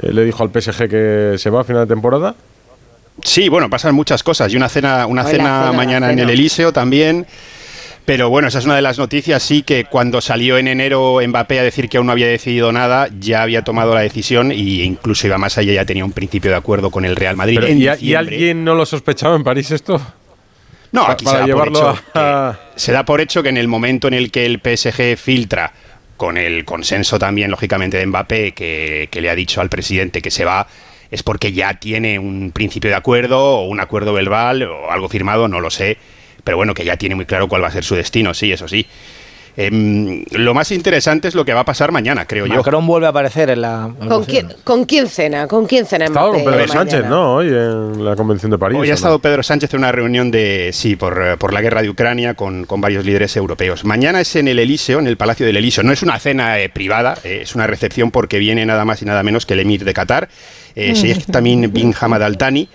eh, 0.02 0.12
le 0.12 0.24
dijo 0.24 0.42
al 0.42 0.50
PSG 0.50 0.88
que 0.88 1.34
se 1.38 1.48
va 1.48 1.60
a 1.60 1.64
final 1.64 1.86
de 1.86 1.94
temporada. 1.94 2.34
Sí, 3.22 3.48
bueno, 3.48 3.70
pasan 3.70 3.94
muchas 3.94 4.22
cosas. 4.22 4.52
Y 4.52 4.56
una 4.56 4.68
cena, 4.68 5.06
una 5.06 5.24
cena, 5.24 5.72
mañana 5.72 6.10
en 6.10 6.18
el 6.18 6.28
Elíseo 6.30 6.72
también. 6.72 7.26
Pero 8.04 8.28
bueno, 8.28 8.48
esa 8.48 8.58
es 8.58 8.64
una 8.64 8.74
de 8.76 8.82
las 8.82 8.98
noticias, 8.98 9.42
sí, 9.42 9.62
que 9.62 9.84
cuando 9.84 10.20
salió 10.20 10.58
en 10.58 10.66
enero 10.68 11.20
Mbappé 11.24 11.60
a 11.60 11.62
decir 11.62 11.88
que 11.88 11.98
aún 11.98 12.06
no 12.06 12.12
había 12.12 12.26
decidido 12.26 12.72
nada, 12.72 13.08
ya 13.20 13.42
había 13.42 13.62
tomado 13.62 13.94
la 13.94 14.00
decisión 14.00 14.50
y 14.52 14.82
incluso 14.82 15.26
iba 15.26 15.38
más 15.38 15.58
allá, 15.58 15.72
ya 15.72 15.84
tenía 15.84 16.04
un 16.04 16.12
principio 16.12 16.50
de 16.50 16.56
acuerdo 16.56 16.90
con 16.90 17.04
el 17.04 17.14
Real 17.14 17.36
Madrid. 17.36 17.58
Pero, 17.60 17.96
¿y, 18.00 18.14
alguien 18.14 18.64
no 18.64 18.74
lo 18.74 18.84
sospechaba 18.84 19.36
en 19.36 19.44
París 19.44 19.70
esto? 19.70 20.00
No, 20.92 21.06
aquí 21.06 21.24
para 21.24 21.36
se 21.36 21.40
da, 21.42 21.46
llevarlo 21.46 21.80
por 21.80 21.94
hecho 21.94 22.02
a- 22.18 22.58
que- 22.74 22.80
se 22.80 22.92
da 22.92 23.04
por 23.04 23.20
hecho 23.20 23.42
que 23.44 23.48
en 23.50 23.56
el 23.58 23.68
momento 23.68 24.08
en 24.08 24.14
el 24.14 24.32
que 24.32 24.44
el 24.44 24.58
PSG 24.60 25.16
filtra, 25.16 25.72
con 26.16 26.36
el 26.36 26.64
consenso 26.64 27.18
también, 27.18 27.50
lógicamente, 27.50 27.96
de 27.96 28.06
Mbappé, 28.06 28.52
que, 28.52 29.08
que 29.10 29.20
le 29.20 29.30
ha 29.30 29.34
dicho 29.36 29.60
al 29.60 29.68
presidente 29.68 30.20
que 30.20 30.32
se 30.32 30.44
va, 30.44 30.66
es 31.12 31.22
porque 31.22 31.52
ya 31.52 31.74
tiene 31.74 32.18
un 32.18 32.50
principio 32.50 32.90
de 32.90 32.96
acuerdo 32.96 33.38
o 33.40 33.66
un 33.68 33.78
acuerdo 33.78 34.12
verbal 34.12 34.64
o 34.64 34.90
algo 34.90 35.08
firmado, 35.08 35.46
no 35.48 35.60
lo 35.60 35.70
sé, 35.70 35.96
pero 36.42 36.56
bueno, 36.56 36.74
que 36.74 36.84
ya 36.84 36.96
tiene 36.96 37.14
muy 37.14 37.26
claro 37.26 37.48
cuál 37.48 37.62
va 37.62 37.68
a 37.68 37.72
ser 37.72 37.84
su 37.84 37.94
destino, 37.94 38.34
sí, 38.34 38.52
eso 38.52 38.68
sí. 38.68 38.86
Em, 39.56 40.24
lo 40.32 40.54
más 40.54 40.70
interesante 40.70 41.28
es 41.28 41.34
lo 41.34 41.44
que 41.44 41.52
va 41.52 41.60
a 41.60 41.64
pasar 41.64 41.92
mañana, 41.92 42.24
creo 42.24 42.46
yo. 42.46 42.56
Macron 42.56 42.86
vuelve 42.86 43.06
a 43.06 43.10
aparecer 43.10 43.50
en 43.50 43.62
la. 43.62 43.90
¿Con 44.08 44.24
quién, 44.24 44.48
¿Con 44.64 44.84
quién 44.84 45.08
cena? 45.08 45.46
¿Con 45.48 45.66
quién 45.66 45.86
cena 45.86 46.06
Estaba 46.06 46.30
con 46.30 46.38
Pedro 46.38 46.52
mañana? 46.52 46.72
Sánchez, 46.72 47.04
¿no? 47.06 47.34
Hoy 47.34 47.48
en 47.48 48.04
la 48.04 48.16
convención 48.16 48.50
de 48.50 48.58
París. 48.58 48.78
Hoy 48.78 48.88
¿o 48.88 48.90
ha 48.90 48.94
no? 48.94 48.94
estado 48.94 49.18
Pedro 49.18 49.42
Sánchez 49.42 49.74
en 49.74 49.80
una 49.80 49.92
reunión 49.92 50.30
de, 50.30 50.70
sí, 50.72 50.96
por, 50.96 51.20
eh, 51.22 51.36
por 51.36 51.52
la 51.52 51.60
guerra 51.60 51.82
de 51.82 51.90
Ucrania 51.90 52.34
con, 52.34 52.64
con 52.64 52.80
varios 52.80 53.04
líderes 53.04 53.36
europeos. 53.36 53.84
Mañana 53.84 54.20
es 54.20 54.34
en 54.36 54.48
el 54.48 54.58
Elíseo, 54.58 54.98
en 54.98 55.06
el 55.06 55.16
Palacio 55.16 55.44
del 55.44 55.56
Elíseo. 55.56 55.82
No 55.82 55.92
es 55.92 56.02
una 56.02 56.18
cena 56.18 56.58
eh, 56.58 56.68
privada, 56.68 57.18
eh, 57.24 57.40
es 57.42 57.54
una 57.54 57.66
recepción 57.66 58.10
porque 58.10 58.38
viene 58.38 58.64
nada 58.64 58.84
más 58.84 59.02
y 59.02 59.04
nada 59.04 59.22
menos 59.22 59.46
que 59.46 59.54
el 59.54 59.60
emir 59.60 59.84
de 59.84 59.92
Qatar, 59.92 60.28
eh, 60.76 60.94
Sheikh 60.94 61.26
Tamim 61.26 61.72
bin 61.72 61.94
Hamad 62.00 62.22
Al 62.22 62.38
Thani. 62.38 62.68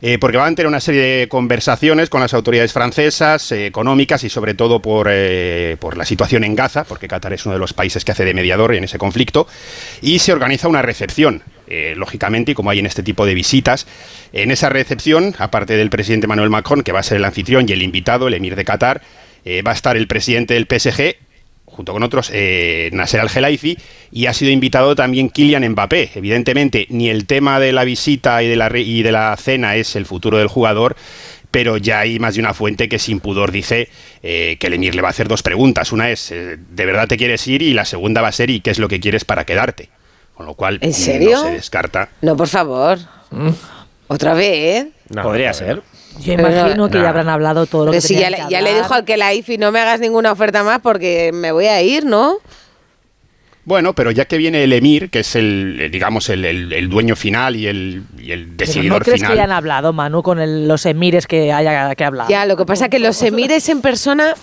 Eh, 0.00 0.18
porque 0.18 0.36
van 0.36 0.52
a 0.52 0.56
tener 0.56 0.68
una 0.68 0.80
serie 0.80 1.02
de 1.02 1.28
conversaciones 1.28 2.08
con 2.08 2.20
las 2.20 2.32
autoridades 2.32 2.72
francesas, 2.72 3.50
eh, 3.50 3.66
económicas 3.66 4.22
y 4.22 4.28
sobre 4.28 4.54
todo 4.54 4.80
por, 4.80 5.08
eh, 5.10 5.76
por 5.80 5.96
la 5.96 6.04
situación 6.04 6.44
en 6.44 6.54
Gaza, 6.54 6.84
porque 6.84 7.08
Qatar 7.08 7.32
es 7.32 7.44
uno 7.46 7.54
de 7.54 7.58
los 7.58 7.72
países 7.72 8.04
que 8.04 8.12
hace 8.12 8.24
de 8.24 8.32
mediador 8.32 8.74
en 8.74 8.84
ese 8.84 8.98
conflicto, 8.98 9.48
y 10.00 10.20
se 10.20 10.32
organiza 10.32 10.68
una 10.68 10.82
recepción, 10.82 11.42
lógicamente, 11.96 12.52
y 12.52 12.54
como 12.54 12.70
hay 12.70 12.78
en 12.78 12.86
este 12.86 13.02
tipo 13.02 13.26
de 13.26 13.34
visitas, 13.34 13.86
en 14.32 14.50
esa 14.50 14.70
recepción, 14.70 15.34
aparte 15.38 15.76
del 15.76 15.90
presidente 15.90 16.26
Manuel 16.26 16.48
Macron, 16.48 16.82
que 16.82 16.92
va 16.92 17.00
a 17.00 17.02
ser 17.02 17.18
el 17.18 17.24
anfitrión 17.26 17.68
y 17.68 17.72
el 17.72 17.82
invitado, 17.82 18.26
el 18.26 18.34
emir 18.34 18.56
de 18.56 18.64
Qatar, 18.64 19.02
va 19.46 19.70
a 19.70 19.74
estar 19.74 19.96
el 19.98 20.06
presidente 20.06 20.54
del 20.54 20.66
PSG, 20.66 21.16
junto 21.78 21.92
con 21.92 22.02
otros, 22.02 22.28
eh, 22.34 22.90
Nasser 22.92 23.20
Al-Khelaifi, 23.20 23.78
y 24.10 24.26
ha 24.26 24.34
sido 24.34 24.50
invitado 24.50 24.96
también 24.96 25.28
Kylian 25.30 25.62
Mbappé. 25.68 26.10
Evidentemente, 26.16 26.86
ni 26.90 27.08
el 27.08 27.24
tema 27.24 27.60
de 27.60 27.70
la 27.72 27.84
visita 27.84 28.42
y 28.42 28.48
de 28.48 28.56
la, 28.56 28.68
re- 28.68 28.80
y 28.82 29.04
de 29.04 29.12
la 29.12 29.36
cena 29.36 29.76
es 29.76 29.94
el 29.94 30.04
futuro 30.04 30.38
del 30.38 30.48
jugador, 30.48 30.96
pero 31.52 31.76
ya 31.76 32.00
hay 32.00 32.18
más 32.18 32.34
de 32.34 32.40
una 32.40 32.52
fuente 32.52 32.88
que 32.88 32.98
sin 32.98 33.20
pudor 33.20 33.52
dice 33.52 33.88
eh, 34.24 34.56
que 34.58 34.66
el 34.66 34.74
Emir 34.74 34.96
le 34.96 35.02
va 35.02 35.08
a 35.08 35.10
hacer 35.12 35.28
dos 35.28 35.44
preguntas. 35.44 35.92
Una 35.92 36.10
es, 36.10 36.32
eh, 36.32 36.56
¿de 36.58 36.84
verdad 36.84 37.06
te 37.06 37.16
quieres 37.16 37.46
ir? 37.46 37.62
Y 37.62 37.74
la 37.74 37.84
segunda 37.84 38.22
va 38.22 38.28
a 38.28 38.32
ser, 38.32 38.50
¿y 38.50 38.58
qué 38.60 38.70
es 38.72 38.80
lo 38.80 38.88
que 38.88 38.98
quieres 38.98 39.24
para 39.24 39.44
quedarte? 39.44 39.88
Con 40.34 40.46
lo 40.46 40.54
cual, 40.54 40.78
¿En 40.82 40.92
serio? 40.92 41.30
no 41.30 41.44
se 41.44 41.52
descarta. 41.52 42.08
No, 42.22 42.36
por 42.36 42.48
favor. 42.48 42.98
¿Otra 44.08 44.34
vez? 44.34 44.88
Podría 45.22 45.52
ser. 45.52 45.82
Yo 46.20 46.34
Pero 46.36 46.48
imagino 46.48 46.76
no- 46.76 46.90
que 46.90 46.98
ya 46.98 47.08
habrán 47.08 47.28
hablado 47.28 47.66
todo 47.66 47.86
lo 47.86 47.90
Pero 47.92 48.00
que 48.02 48.06
si 48.08 48.14
ya, 48.16 48.28
que 48.30 48.42
ya 48.50 48.60
le 48.60 48.74
dijo 48.74 48.92
al 48.94 49.04
que 49.04 49.16
la 49.16 49.32
IFI 49.34 49.58
no 49.58 49.70
me 49.72 49.80
hagas 49.80 50.00
ninguna 50.00 50.32
oferta 50.32 50.62
más 50.64 50.80
porque 50.80 51.30
me 51.32 51.52
voy 51.52 51.66
a 51.66 51.80
ir, 51.82 52.04
¿no? 52.04 52.36
Bueno, 53.64 53.92
pero 53.92 54.10
ya 54.10 54.24
que 54.24 54.38
viene 54.38 54.64
el 54.64 54.72
Emir, 54.72 55.10
que 55.10 55.20
es 55.20 55.36
el, 55.36 55.90
digamos, 55.92 56.30
el, 56.30 56.44
el- 56.46 56.72
el 56.72 56.88
dueño 56.88 57.14
final 57.16 57.54
y 57.54 57.66
el, 57.66 58.02
y 58.18 58.32
el 58.32 58.56
decididor 58.56 59.00
¿No 59.00 59.04
crees 59.04 59.18
final. 59.20 59.34
que 59.34 59.40
hayan 59.40 59.52
hablado, 59.52 59.92
Manu, 59.92 60.22
con 60.22 60.40
el- 60.40 60.66
los 60.66 60.86
emires 60.86 61.26
que 61.26 61.52
haya 61.52 61.94
que 61.94 62.04
hablar? 62.04 62.28
Ya, 62.30 62.46
lo 62.46 62.56
que 62.56 62.64
pasa 62.64 62.86
es 62.86 62.90
que 62.90 62.98
los 62.98 63.20
emires 63.22 63.68
en 63.68 63.82
persona 63.82 64.34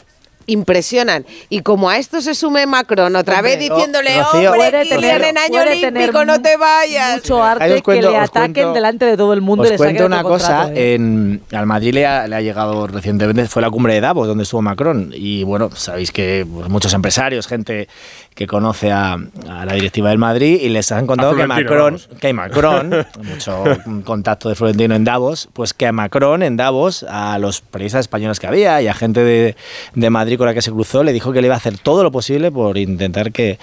impresionan. 0.48 1.26
Y 1.50 1.62
como 1.62 1.90
a 1.90 1.98
esto 1.98 2.22
se 2.22 2.36
sume 2.36 2.66
Macron 2.66 3.16
otra 3.16 3.38
Hombre, 3.38 3.58
vez 3.58 3.70
diciéndole, 3.70 4.22
Rocío, 4.22 4.52
hombre, 4.52 4.86
tener- 4.86 5.24
en 5.24 5.38
año 5.38 5.62
olímpico, 5.62 6.26
no 6.26 6.42
te 6.42 6.58
vayas. 6.58 7.16
Mucho 7.18 7.44
arte 7.44 7.82
cuento- 7.82 8.08
que 8.08 8.12
le 8.14 8.18
ataquen 8.18 8.54
cuento- 8.54 8.74
delante 8.74 9.06
de 9.06 9.18
todo 9.18 9.34
el 9.34 9.42
mundo 9.42 9.64
Os 9.64 9.70
y 9.70 9.72
le 9.72 9.78
saquen 9.78 9.94
cuento 9.96 10.06
una 10.08 10.24
cosa, 10.24 10.48
contrato, 10.48 10.74
¿eh? 10.80 10.94
en, 10.96 11.42
al 11.52 11.66
Madrid 11.66 11.94
le 11.94 12.06
ha, 12.06 12.28
le 12.28 12.36
ha 12.36 12.42
llegado 12.42 12.88
recientemente, 12.88 13.48
fue 13.48 13.62
la 13.62 13.70
cumbre 13.70 13.94
de 13.94 14.02
Davos 14.02 14.28
donde 14.28 14.44
estuvo 14.44 14.62
Macron 14.62 15.12
y 15.14 15.44
bueno, 15.44 15.70
sabéis 15.76 16.12
que 16.12 16.46
pues, 16.52 16.70
muchos 16.70 16.94
empresarios, 16.94 17.48
gente 17.48 17.88
que 18.36 18.48
conoce 18.48 18.92
a, 18.92 19.14
a 19.14 19.66
la 19.66 19.74
directiva 19.74 20.10
del 20.10 20.18
Madrid 20.18 20.60
y 20.62 20.68
les 20.70 20.92
han 20.92 21.08
contado 21.08 21.36
que 21.38 21.48
Macron, 21.48 21.94
vamos. 21.94 22.10
que 22.20 22.34
Macron, 22.34 23.06
mucho 23.24 23.64
contacto 24.04 24.50
de 24.50 24.56
Florentino 24.56 24.94
en 24.94 25.06
Davos, 25.06 25.48
pues 25.54 25.74
que 25.74 25.88
a 25.88 25.92
Macron 25.94 26.44
en 26.44 26.58
Davos, 26.58 27.06
a 27.08 27.40
los 27.40 27.62
periodistas 27.62 28.02
españoles 28.02 28.40
que 28.42 28.48
había 28.48 28.82
y 28.82 28.88
a 28.88 28.94
gente 28.94 29.24
de, 29.24 29.56
de 29.94 30.10
Madrid 30.36 30.38
con 30.38 30.48
la 30.48 30.54
que 30.54 30.62
se 30.62 30.72
cruzó, 30.72 31.04
le 31.04 31.14
dijo 31.14 31.32
que 31.32 31.42
le 31.42 31.48
iba 31.48 31.56
a 31.56 31.58
hacer 31.58 31.78
todo 31.78 32.04
lo 32.04 32.12
posible 32.12 32.52
por 32.52 32.78
intentar 32.78 33.32
que 33.32 33.58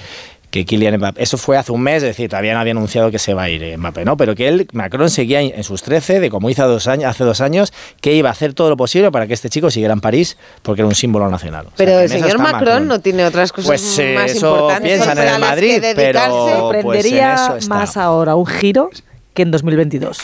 que 0.51 0.67
Kylian 0.67 0.99
Mbappé, 0.99 1.23
eso 1.23 1.39
fue 1.39 1.57
hace 1.57 1.73
un 1.73 1.81
mes, 1.81 2.03
es 2.03 2.11
decir, 2.11 2.29
todavía 2.29 2.53
no 2.53 2.61
había 2.61 2.73
anunciado 2.73 3.11
que 3.11 3.19
se 3.19 3.33
va 3.33 3.45
a 3.45 3.49
ir 3.49 3.63
eh, 3.63 3.79
Mbappé, 3.79 4.05
¿no? 4.05 4.19
Pero 4.19 4.35
que 4.35 4.49
él, 4.49 4.69
Macron 4.75 5.09
seguía 5.09 5.41
en 5.41 5.65
sus 5.65 5.83
13, 5.83 6.21
de 6.21 6.29
como 6.29 6.51
hizo 6.51 6.69
dos 6.69 6.89
años, 6.89 7.09
hace 7.09 7.25
dos 7.25 7.41
años, 7.41 7.73
que 8.03 8.13
iba 8.13 8.29
a 8.29 8.33
hacer 8.33 8.53
todo 8.53 8.69
lo 8.69 8.77
posible 8.77 9.11
para 9.11 9.27
que 9.27 9.33
este 9.33 9.49
chico 9.49 9.71
siguiera 9.71 9.95
en 9.95 10.03
París, 10.03 10.37
porque 10.61 10.83
era 10.83 10.89
un 10.89 10.95
símbolo 10.95 11.31
nacional. 11.31 11.69
O 11.69 11.69
sea, 11.71 11.77
Pero 11.79 11.99
el 12.01 12.11
señor 12.11 12.39
Macron, 12.39 12.87
no 12.87 13.01
tiene 13.01 13.25
otras 13.25 13.51
cosas 13.51 13.67
Pues, 13.67 13.99
eh, 13.99 14.15
más 14.15 14.31
eso 14.33 14.51
importantes 14.51 14.91
piensan 14.93 15.17
en 15.27 15.29
el 15.35 15.41
Madrid, 15.41 15.83
pero- 15.97 16.21
pues 16.21 16.53
en 16.53 16.59
Sorprendería 16.61 17.35
eso 17.35 17.57
está. 17.57 17.75
más 17.75 17.97
ahora 17.97 18.35
un 18.35 18.45
giro 18.45 18.91
que 19.33 19.41
en 19.41 19.53
2022. 19.53 20.19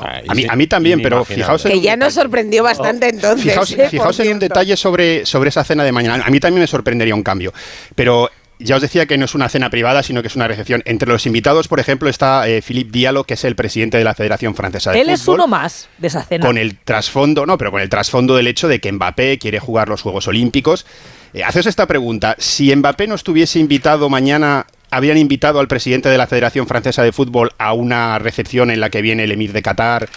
A 0.00 0.34
mí, 0.34 0.46
a 0.48 0.56
mí 0.56 0.66
también, 0.66 1.02
pero 1.02 1.24
fijaos 1.24 1.64
en 1.64 1.72
Que 1.72 1.80
ya 1.80 1.96
nos 1.96 2.14
sorprendió 2.14 2.62
bastante 2.62 3.08
entonces. 3.08 3.44
Fijaos, 3.44 3.72
¿eh? 3.72 3.88
fijaos 3.88 4.20
en 4.20 4.32
un 4.32 4.38
detalle 4.38 4.76
sobre, 4.76 5.26
sobre 5.26 5.50
esa 5.50 5.64
cena 5.64 5.84
de 5.84 5.92
mañana. 5.92 6.24
A 6.24 6.30
mí 6.30 6.40
también 6.40 6.60
me 6.60 6.66
sorprendería 6.66 7.14
un 7.14 7.22
cambio. 7.22 7.52
Pero 7.94 8.30
ya 8.60 8.76
os 8.76 8.82
decía 8.82 9.06
que 9.06 9.16
no 9.16 9.24
es 9.24 9.34
una 9.34 9.48
cena 9.48 9.70
privada, 9.70 10.02
sino 10.02 10.20
que 10.20 10.28
es 10.28 10.36
una 10.36 10.46
recepción. 10.46 10.82
Entre 10.84 11.10
los 11.10 11.26
invitados, 11.26 11.66
por 11.66 11.80
ejemplo, 11.80 12.08
está 12.08 12.46
eh, 12.48 12.62
Philippe 12.62 12.90
Diallo, 12.92 13.24
que 13.24 13.34
es 13.34 13.44
el 13.44 13.56
presidente 13.56 13.98
de 13.98 14.04
la 14.04 14.14
Federación 14.14 14.54
Francesa 14.54 14.92
de 14.92 15.00
Él 15.00 15.08
es 15.08 15.22
Fútbol. 15.22 15.36
uno 15.36 15.48
más 15.48 15.88
de 15.98 16.06
esa 16.06 16.22
cena. 16.22 16.46
Con 16.46 16.58
el 16.58 16.78
trasfondo, 16.78 17.46
no, 17.46 17.56
pero 17.56 17.70
con 17.70 17.80
el 17.80 17.88
trasfondo 17.88 18.36
del 18.36 18.46
hecho 18.46 18.68
de 18.68 18.80
que 18.80 18.92
Mbappé 18.92 19.38
quiere 19.38 19.58
jugar 19.58 19.88
los 19.88 20.02
Juegos 20.02 20.28
Olímpicos. 20.28 20.86
Eh, 21.32 21.42
haceos 21.42 21.66
esta 21.66 21.86
pregunta: 21.86 22.36
si 22.38 22.74
Mbappé 22.74 23.06
no 23.06 23.14
estuviese 23.14 23.58
invitado 23.58 24.08
mañana, 24.10 24.66
¿habrían 24.90 25.18
invitado 25.18 25.60
al 25.60 25.68
presidente 25.68 26.08
de 26.08 26.18
la 26.18 26.26
Federación 26.26 26.66
Francesa 26.66 27.02
de 27.02 27.12
Fútbol 27.12 27.50
a 27.58 27.72
una 27.72 28.18
recepción 28.18 28.70
en 28.70 28.80
la 28.80 28.90
que 28.90 29.02
viene 29.02 29.24
el 29.24 29.32
emir 29.32 29.52
de 29.52 29.62
Qatar? 29.62 30.08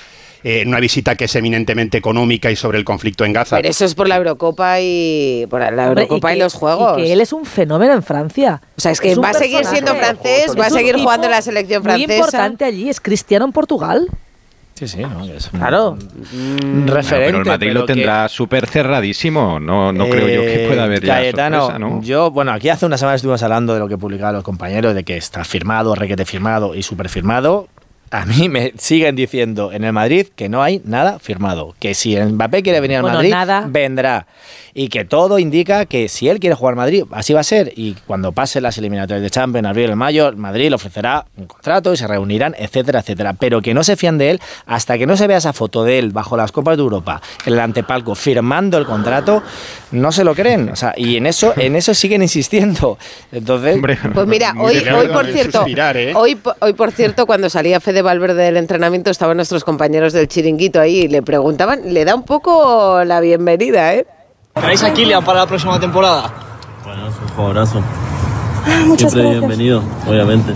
eh, 0.46 0.60
en 0.60 0.68
una 0.68 0.82
visita 0.82 1.16
que 1.16 1.24
es 1.24 1.36
eminentemente 1.38 1.98
económica 1.98 2.52
y 2.52 2.58
sobre 2.58 2.78
el 2.78 2.84
conflicto 2.84 3.24
en 3.24 3.32
Gaza. 3.32 3.56
Pero 3.56 3.70
eso 3.70 3.86
es 3.86 3.96
por 3.96 4.10
la 4.10 4.18
Eurocopa 4.18 4.82
y 4.82 5.46
por 5.50 5.62
la 5.62 5.70
Hombre, 5.88 6.04
Eurocopa 6.04 6.34
y, 6.34 6.36
que- 6.36 6.44
los 6.44 6.54
Juegos. 6.54 7.00
Y 7.00 7.04
que 7.04 7.14
él 7.14 7.22
es 7.22 7.32
un 7.32 7.46
fenómeno 7.46 7.94
en 7.94 8.04
Francia. 8.04 8.62
O 8.78 8.82
sea, 8.82 8.92
es 8.92 9.00
que 9.00 9.16
va 9.16 9.30
a 9.30 9.34
seguir 9.34 9.64
siendo 9.64 9.96
francés, 9.96 10.54
va 10.60 10.66
a 10.66 10.70
seguir 10.70 10.98
jugando 10.98 11.28
en 11.28 11.32
la 11.32 11.42
selección 11.42 11.82
Muy 11.82 11.92
francesa. 11.92 12.14
importante 12.16 12.66
allí, 12.66 12.90
es 12.90 13.00
cristiano 13.00 13.46
en 13.46 13.54
Portugal. 13.54 14.10
Sí, 14.76 14.88
sí, 14.88 15.02
no, 15.02 15.24
es 15.26 15.52
un- 15.54 15.60
Claro. 15.60 15.92
un 15.92 16.58
Bueno, 16.86 16.94
referente. 16.96 17.26
pero 17.32 17.38
el 17.40 17.46
Madrid 17.46 17.68
pero 17.70 17.80
lo 17.82 17.86
que- 17.86 17.94
tendrá 17.94 18.28
súper 18.28 18.68
cerradísimo. 18.68 19.60
No, 19.60 19.94
no 19.94 20.10
creo 20.10 20.28
yo 20.28 20.42
que 20.42 20.66
pueda 20.68 20.86
haber 20.86 21.04
ya 21.06 21.16
Cayetano, 21.16 21.60
sorpresa, 21.68 21.80
¿no? 21.80 22.02
yo, 22.02 22.32
bueno, 22.32 22.52
aquí 22.52 22.70
hace 22.70 22.86
una 22.88 22.98
semana 22.98 23.16
estuvimos 23.16 23.44
hablando 23.44 23.74
de 23.76 23.80
lo 23.80 23.88
que 23.88 23.98
publicaban 24.00 24.34
los 24.34 24.44
compañeros, 24.44 24.96
de 24.96 25.04
que 25.04 25.16
está 25.16 25.44
firmado, 25.44 25.94
requete 25.94 26.26
firmado 26.26 26.74
y 26.74 26.82
super 26.82 27.08
firmado. 27.10 27.68
A 28.14 28.28
mí 28.28 28.48
me 28.48 28.74
siguen 28.78 29.16
diciendo 29.16 29.72
en 29.72 29.84
el 29.84 29.92
Madrid 29.92 30.28
que 30.36 30.48
no 30.48 30.62
hay 30.62 30.82
nada 30.86 31.18
firmado. 31.18 31.74
Que 31.80 31.96
si 31.96 32.16
Mbappé 32.16 32.62
quiere 32.62 32.80
venir 32.80 32.98
al 32.98 33.02
Bueno, 33.02 33.18
Madrid, 33.18 33.32
nada. 33.32 33.66
vendrá. 33.68 34.28
Y 34.76 34.88
que 34.90 35.04
todo 35.06 35.38
indica 35.40 35.86
que 35.86 36.08
si 36.10 36.30
él 36.30 36.40
quiere 36.40 36.56
jugar 36.56 36.76
Madrid, 36.76 37.04
así 37.12 37.34
va 37.34 37.40
a 37.42 37.44
ser. 37.44 37.74
Y 37.76 37.94
cuando 38.08 38.32
pase 38.32 38.62
las 38.62 38.78
eliminatorias 38.78 39.22
de 39.24 39.30
Champions, 39.32 39.68
abril 39.68 39.92
o 39.92 39.96
mayo, 39.96 40.28
el 40.30 40.36
Madrid 40.36 40.70
le 40.70 40.76
ofrecerá 40.76 41.26
un 41.38 41.46
contrato 41.46 41.92
y 41.94 41.98
se 41.98 42.08
reunirán, 42.08 42.56
etcétera, 42.58 43.00
etcétera. 43.00 43.34
Pero 43.34 43.62
que 43.62 43.74
no 43.74 43.84
se 43.84 43.96
fían 43.96 44.18
de 44.20 44.32
él 44.32 44.42
hasta 44.68 44.98
que 44.98 45.06
no 45.08 45.18
se 45.18 45.26
vea 45.28 45.38
esa 45.38 45.54
foto 45.54 45.84
de 45.84 45.98
él 46.00 46.12
bajo 46.12 46.38
las 46.38 46.52
Copas 46.52 46.78
de 46.78 46.84
Europa, 46.84 47.20
en 47.46 47.54
el 47.54 47.60
antepalco, 47.60 48.14
firmando 48.16 48.78
el 48.78 48.86
contrato, 48.86 49.42
no 49.92 50.12
se 50.12 50.24
lo 50.24 50.36
creen. 50.36 50.70
O 50.70 50.76
sea, 50.76 50.94
y 50.98 51.18
en 51.18 51.26
eso, 51.26 51.54
en 51.58 51.76
eso 51.76 51.94
siguen 51.96 52.22
insistiendo. 52.22 52.98
Entonces, 53.32 53.80
Pues 54.14 54.28
mira, 54.28 54.54
hoy, 54.60 54.82
por 55.12 55.26
cierto, 55.28 55.60
suspirar, 55.60 55.98
¿eh? 55.98 56.14
hoy, 56.16 56.38
hoy 56.60 56.74
por 56.74 56.92
cierto, 56.92 57.26
cuando 57.26 57.50
salía 57.50 57.80
Fede 57.80 58.03
Valverde 58.04 58.44
del 58.44 58.58
entrenamiento, 58.58 59.10
estaban 59.10 59.38
nuestros 59.38 59.64
compañeros 59.64 60.14
del 60.14 60.28
chiringuito 60.28 60.80
ahí 60.80 61.02
y 61.02 61.08
le 61.08 61.22
preguntaban, 61.22 61.82
le 61.94 62.06
da 62.06 62.14
un 62.16 62.24
poco 62.24 63.04
la 63.04 63.20
bienvenida, 63.20 63.94
¿eh? 63.96 64.06
¿Traéis 64.54 64.84
a 64.84 64.94
Kylian 64.94 65.24
para 65.26 65.40
la 65.40 65.48
próxima 65.48 65.80
temporada? 65.80 66.32
Bueno, 66.84 67.08
es 67.08 67.16
un 67.20 67.28
jugadorazo. 67.30 67.82
muchas 68.86 69.12
Siempre 69.12 69.22
gracias. 69.22 69.40
bienvenido, 69.40 69.84
obviamente. 70.08 70.54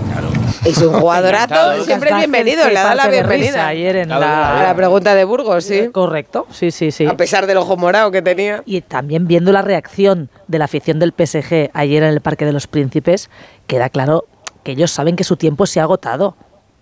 Es 0.65 0.77
un 0.79 0.93
jugadorazo, 0.93 1.83
siempre 1.85 2.09
Está 2.09 2.19
bienvenido, 2.19 2.67
le 2.67 2.73
da 2.73 2.93
la 2.95 3.07
bienvenida. 3.07 3.67
ayer 3.67 3.95
en 3.97 4.11
A 4.11 4.19
la, 4.19 4.63
la 4.67 4.75
pregunta 4.75 5.15
de 5.15 5.23
Burgos, 5.23 5.63
sí. 5.63 5.89
Correcto, 5.91 6.45
sí, 6.51 6.71
sí, 6.71 6.91
sí. 6.91 7.05
A 7.05 7.15
pesar 7.17 7.47
del 7.47 7.57
ojo 7.57 7.75
morado 7.77 8.11
que 8.11 8.21
tenía. 8.21 8.63
Y 8.65 8.81
también 8.81 9.27
viendo 9.27 9.51
la 9.51 9.61
reacción 9.61 10.29
de 10.47 10.59
la 10.59 10.65
afición 10.65 10.99
del 10.99 11.13
PSG 11.17 11.69
ayer 11.73 12.03
en 12.03 12.09
el 12.09 12.21
Parque 12.21 12.45
de 12.45 12.51
los 12.53 12.67
Príncipes, 12.67 13.29
queda 13.65 13.89
claro 13.89 14.25
que 14.63 14.73
ellos 14.73 14.91
saben 14.91 15.15
que 15.15 15.23
su 15.23 15.37
tiempo 15.37 15.65
se 15.65 15.79
ha 15.79 15.83
agotado, 15.83 16.35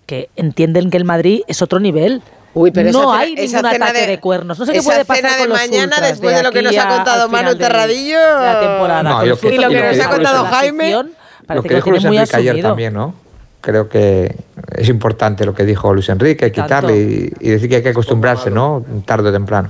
que 0.06 0.30
entienden 0.36 0.90
que 0.90 0.98
el 0.98 1.06
Madrid 1.06 1.42
es 1.48 1.62
otro 1.62 1.80
nivel. 1.80 2.22
Uy, 2.54 2.72
pero 2.72 2.92
no 2.92 3.14
esa 3.14 3.20
hay 3.20 3.34
esa 3.38 3.62
ningún 3.62 3.82
ataque 3.84 4.02
de- 4.02 4.08
de, 4.08 4.20
cuernos. 4.20 4.58
No 4.58 4.66
sé 4.66 4.72
qué 4.72 4.82
puede 4.82 5.04
pasar 5.04 5.32
de 5.32 5.38
con 5.40 5.50
los 5.50 5.58
mañana, 5.60 5.84
ultras 5.96 6.10
después 6.10 6.36
de 6.38 6.44
lo 6.44 6.52
que 6.52 6.62
nos 6.62 6.78
ha 6.78 6.88
contado 6.88 7.30
Manu 7.30 7.50
de 7.50 7.56
Terradillo. 7.56 8.18
La 8.18 8.60
temporada. 8.62 9.04
No, 9.04 9.26
y 9.26 9.28
lo 9.28 9.38
que 9.38 9.56
yo 9.56 9.70
nos 9.70 10.00
ha 10.00 10.10
que 10.10 10.16
contado 10.16 10.46
Jaime. 10.46 10.92
Lo 10.92 11.06
parece 11.48 11.64
que 11.64 11.70
que 11.70 11.76
dijo 11.76 11.92
Luis 11.92 12.06
muy 12.06 12.18
Enrique 12.18 12.36
ayer 12.38 12.62
también, 12.62 12.94
¿no? 12.94 13.14
Creo 13.62 13.90
que 13.90 14.36
es 14.78 14.90
importante 14.90 15.46
lo 15.46 15.54
que 15.54 15.66
dijo 15.66 15.94
Luis 15.94 16.08
Enrique, 16.10 16.52
quitarle 16.52 16.98
y, 16.98 17.34
y 17.40 17.50
decir 17.50 17.68
que 17.68 17.78
hay 17.78 17.84
que 17.84 17.90
acostumbrarse, 17.90 18.50
¿no? 18.52 18.86
Tarde 19.06 19.30
o 19.30 19.32
temprano. 19.34 19.70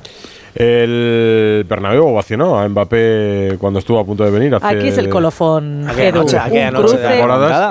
El 0.56 1.65
Bernabéu 1.68 2.07
ovacionó 2.07 2.57
a 2.57 2.68
Mbappé 2.69 3.57
cuando 3.60 3.80
estuvo 3.80 3.99
a 3.99 4.06
punto 4.06 4.23
de 4.23 4.32
venir. 4.32 4.56
Hace 4.56 4.65
Aquí 4.65 4.88
es 4.88 4.98
el 4.98 5.10
colofón. 5.10 5.86
Edu. 5.98 6.19
noche- 6.19 6.38
Un 6.45 6.52
de 6.52 6.72
cruce, 6.73 6.98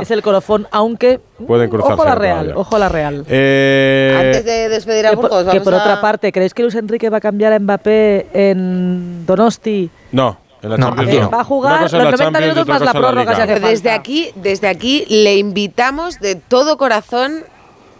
es 0.03 0.11
el 0.11 0.23
colofón, 0.23 0.69
aunque 0.71 1.19
Pueden 1.47 1.71
cruzarse 1.71 1.95
ojo 1.95 2.03
a 2.03 2.07
la 2.07 2.15
Real, 2.15 2.35
todavía. 2.41 2.57
ojo 2.61 2.77
a 2.77 2.79
la 2.79 2.89
Real. 2.91 3.25
Eh, 3.29 4.15
Antes 4.19 4.45
de 4.45 4.69
despedir 4.69 5.07
a 5.07 5.11
que 5.11 5.17
por, 5.17 5.31
Burgos, 5.31 5.41
que 5.45 5.47
vamos 5.49 5.63
por 5.65 5.75
a- 5.75 5.79
otra 5.79 6.01
parte, 6.03 6.31
¿creéis 6.31 6.53
que 6.53 6.63
Luis 6.63 6.75
Enrique 6.75 7.09
va 7.09 7.17
a 7.17 7.21
cambiar 7.23 7.55
a 7.55 7.59
Mbappé 7.59 8.27
en 8.35 9.25
Donosti? 9.25 9.89
No, 10.13 10.37
en 10.63 10.69
la 10.71 10.77
No, 10.77 10.87
Champions 10.89 11.09
aquí 11.09 11.19
no. 11.19 11.25
no. 11.25 11.31
Va 11.31 11.41
a 11.41 11.45
jugar 11.45 11.81
los 11.83 11.93
90 11.93 12.17
Champions 12.19 12.45
y 12.45 12.49
minutos 12.51 12.69
más 12.69 12.81
la 12.83 12.93
prórroga, 12.93 13.47
desde 13.61 13.91
aquí, 13.93 14.31
desde 14.37 14.69
aquí 14.69 15.07
le 15.09 15.37
invitamos 15.39 16.21
de 16.21 16.35
todo 16.35 16.77
corazón 16.77 17.45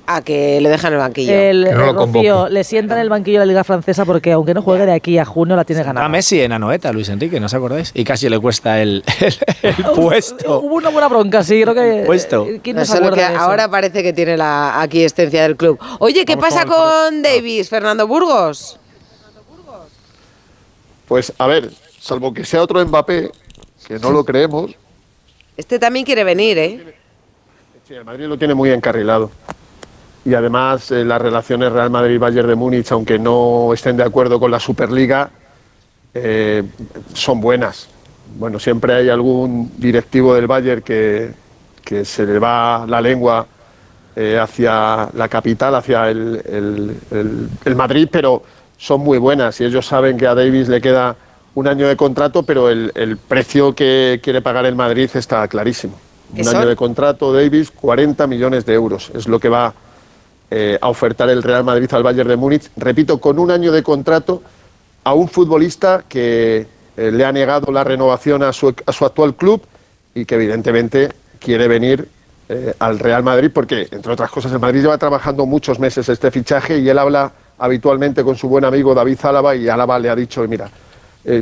a 0.07 0.21
que 0.23 0.61
le 0.61 0.69
dejen 0.69 0.93
el 0.93 0.99
banquillo. 0.99 1.33
El, 1.33 1.63
no 1.65 1.91
el 1.91 1.95
Rocío 1.95 2.49
le 2.49 2.63
sienta 2.65 2.95
en 2.95 3.01
el 3.01 3.09
banquillo 3.09 3.41
de 3.41 3.47
la 3.47 3.51
Liga 3.51 3.65
Francesa 3.65 4.05
porque 4.05 4.33
aunque 4.33 4.53
no 4.55 4.61
juegue 4.63 4.85
de 4.87 4.93
aquí 4.93 5.17
a 5.19 5.25
junio 5.25 5.57
la 5.57 5.65
tiene 5.65 5.81
a 5.83 5.85
ganada. 5.85 6.09
Messi 6.09 6.41
en 6.43 6.53
Anoeta, 6.53 6.93
Luis 6.93 7.09
Enrique, 7.09 7.41
¿no 7.41 7.47
os 7.47 7.55
acordáis? 7.55 7.91
Y 7.95 8.05
casi 8.05 8.29
le 8.29 8.39
cuesta 8.39 8.81
el, 8.83 9.03
el- 9.21 9.35
el 9.63 9.85
puesto. 9.95 10.61
Hubo 10.61 10.75
una 10.77 10.91
buena 10.91 11.09
bronca, 11.09 11.43
sí, 11.43 11.63
creo 11.63 11.75
que. 11.75 12.03
Puesto. 12.07 12.47
¿Quién 12.63 12.77
no 12.77 12.85
se 12.85 12.93
Eso 12.93 12.95
es 12.95 13.01
lo 13.01 13.07
acuerda 13.07 13.27
que 13.27 13.33
de 13.33 13.37
eso? 13.37 13.45
ahora 13.45 13.69
parece 13.71 14.03
que 14.03 14.13
tiene 14.13 14.37
la 14.37 14.81
aquiescencia 14.83 15.43
del 15.43 15.57
club. 15.57 15.79
Oye, 16.01 16.25
¿qué 16.25 16.37
Vamos 16.37 16.51
pasa 16.55 16.67
con 16.67 16.75
con 16.77 17.23
Davis, 17.23 17.69
Fernando 17.71 18.07
Burgos? 18.07 18.79
Pues 21.07 21.33
a 21.39 21.47
ver, 21.47 21.71
salvo 22.01 22.33
que 22.33 22.45
sea 22.45 22.63
otro 22.63 22.85
Mbappé, 22.85 23.31
que 23.87 23.99
no 23.99 24.11
lo 24.11 24.25
creemos, 24.25 24.73
Este 25.57 25.79
también 25.79 26.05
quiere 26.05 26.25
venir, 26.25 26.59
¿eh? 26.59 26.95
sí, 27.87 27.95
el 27.95 28.05
Madrid 28.05 28.25
lo 28.27 28.39
tiene 28.39 28.55
muy 28.55 28.71
encarrilado. 28.71 29.31
Y 30.25 30.35
además 30.35 30.91
eh, 30.91 31.05
las 31.05 31.21
relaciones 31.21 31.71
Real 31.73 31.91
Madrid-Bayern 31.91 32.49
de 32.49 32.55
Múnich, 32.55 32.91
aunque 32.93 33.19
no 33.19 33.73
estén 33.75 33.97
de 33.97 34.05
acuerdo 34.05 34.41
con 34.41 34.51
la 34.51 34.59
Superliga, 34.61 35.31
eh, 36.15 36.63
son 37.13 37.41
buenas. 37.41 37.89
Bueno, 38.39 38.59
siempre 38.59 38.95
hay 38.95 39.09
algún 39.11 39.73
directivo 39.77 40.35
del 40.35 40.47
Bayern 40.47 40.83
que, 40.83 41.31
que 41.85 42.05
se 42.05 42.25
le 42.25 42.39
va 42.39 42.87
la 42.89 43.01
lengua 43.01 43.47
eh, 44.17 44.39
hacia 44.41 45.09
la 45.13 45.29
capital, 45.29 45.75
hacia 45.75 46.09
el, 46.11 46.41
el- 46.47 46.97
el- 47.11 47.49
el 47.65 47.77
Madrid, 47.77 48.09
pero 48.11 48.43
son 48.79 49.01
muy 49.01 49.19
buenas 49.19 49.61
y 49.61 49.65
ellos 49.65 49.87
saben 49.87 50.17
que 50.17 50.27
a 50.27 50.35
Davis 50.35 50.69
le 50.69 50.81
queda 50.81 51.17
un 51.55 51.69
año 51.69 51.87
de 51.87 51.97
contrato, 51.97 52.43
pero 52.43 52.69
el, 52.71 52.91
el 52.95 53.17
precio 53.17 53.75
que 53.75 54.21
quiere 54.23 54.41
pagar 54.41 54.67
el 54.67 54.75
Madrid 54.75 55.09
está 55.15 55.47
clarísimo. 55.49 55.95
¿Qué 56.35 56.43
Un 56.43 56.49
año 56.49 56.69
de 56.69 56.77
contrato, 56.77 57.33
Davis, 57.33 57.71
40 57.71 58.27
millones 58.27 58.65
de 58.67 58.75
euros. 58.75 59.11
Es 59.15 59.29
lo 59.29 59.39
que 59.39 59.49
va 59.49 59.73
eh, 60.51 60.79
a 60.81 60.89
ofertar 60.89 61.29
el 61.31 61.43
Real 61.43 61.65
Madrid 61.65 61.89
al 61.93 62.03
Bayern 62.03 62.29
de 62.29 62.37
Múnich. 62.37 62.71
Repito, 62.77 63.19
con 63.19 63.39
un 63.39 63.51
año 63.51 63.73
de 63.73 63.83
contrato 63.83 64.43
a 65.03 65.15
un 65.15 65.29
futbolista 65.29 66.05
que 66.09 66.67
eh, 66.97 67.11
le 67.11 67.25
ha 67.25 67.33
negado 67.33 67.73
la 67.73 67.83
renovación 67.83 68.43
a 68.43 68.53
su, 68.53 68.75
a 68.87 68.93
su 68.93 69.05
actual 69.05 69.35
club 69.35 69.63
y 70.15 70.25
que 70.25 70.35
evidentemente 70.37 71.11
quiere 71.39 71.67
venir 71.67 72.09
eh, 72.49 72.75
al 72.79 72.99
Real 72.99 73.23
Madrid 73.23 73.51
porque, 73.53 73.89
entre 73.91 74.13
otras 74.13 74.31
cosas, 74.31 74.53
el 74.53 74.61
Madrid 74.61 74.83
lleva 74.83 74.99
trabajando 74.99 75.47
muchos 75.47 75.79
meses 75.79 76.09
este 76.09 76.31
fichaje 76.31 76.79
y 76.79 76.89
él 76.89 76.99
habla 76.99 77.33
habitualmente 77.59 78.23
con 78.23 78.37
su 78.37 78.49
buen 78.49 78.65
amigo 78.65 78.95
David 78.95 79.19
Álava 79.23 79.57
y 79.57 79.69
Álava 79.69 79.99
le 79.99 80.11
ha 80.11 80.15
dicho, 80.15 80.47
mira, 80.47 80.69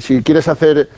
si 0.01 0.23
quieres 0.23 0.47
hacer 0.47 0.89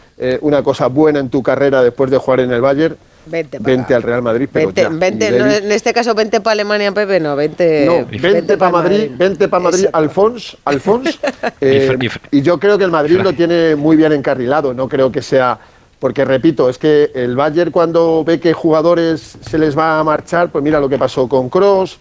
una 0.43 0.63
cosa 0.63 0.89
buena 0.89 1.21
en 1.21 1.31
tu 1.31 1.43
carrera 1.43 1.83
después 1.83 2.11
de 2.11 2.19
jugar 2.19 2.41
en 2.41 2.53
el 2.53 2.61
Bayern, 2.61 2.97
Vente, 3.27 3.59
para 3.61 3.75
vente 3.75 3.95
al 3.95 4.03
Real 4.03 4.23
Madrid. 4.23 4.49
Pero 4.53 4.67
Vente, 4.67 4.83
ya. 4.83 4.89
vente, 4.91 5.29
Y 5.29 5.31
no, 5.33 5.39
Davis- 5.47 5.63
en 5.65 5.73
este 5.73 5.93
caso 5.95 6.15
vente 6.15 6.41
para 6.41 6.53
Alemania, 6.53 6.93
Pepe, 6.93 7.21
no, 7.21 7.35
vente. 7.37 7.87
no, 7.87 8.07
vente, 8.21 8.57
para 8.57 8.71
pa' 8.71 8.79
Madrid, 8.83 9.11
vente 9.17 9.49
para 9.49 9.63
Madrid. 9.63 9.87
Alfons, 9.93 10.57
Alfons. 10.65 11.19
eh, 11.61 11.97
Y 12.31 12.43
yo 12.43 12.59
creo 12.61 12.77
que 12.77 12.85
el 12.85 12.91
Madrid 12.91 13.21
lo 13.23 13.33
tiene 13.33 13.75
muy 13.77 13.97
bien 13.97 14.13
encarrilado, 14.13 14.75
no 14.75 14.89
creo 14.89 15.11
que 15.11 15.23
sea, 15.23 15.59
porque 15.99 16.25
repito, 16.25 16.69
es 16.69 16.77
que 16.79 17.11
el 17.15 17.35
Bayern 17.35 17.71
cuando 17.71 18.23
ve 18.25 18.39
que 18.41 18.53
jugadores 18.53 19.39
se 19.41 19.57
les 19.59 19.77
va 19.77 19.99
a 20.01 20.05
marchar, 20.05 20.51
pues 20.51 20.63
mira 20.63 20.79
lo 20.81 20.89
que 20.89 20.99
pasó 20.99 21.27
con 21.29 21.49
Cross. 21.49 21.99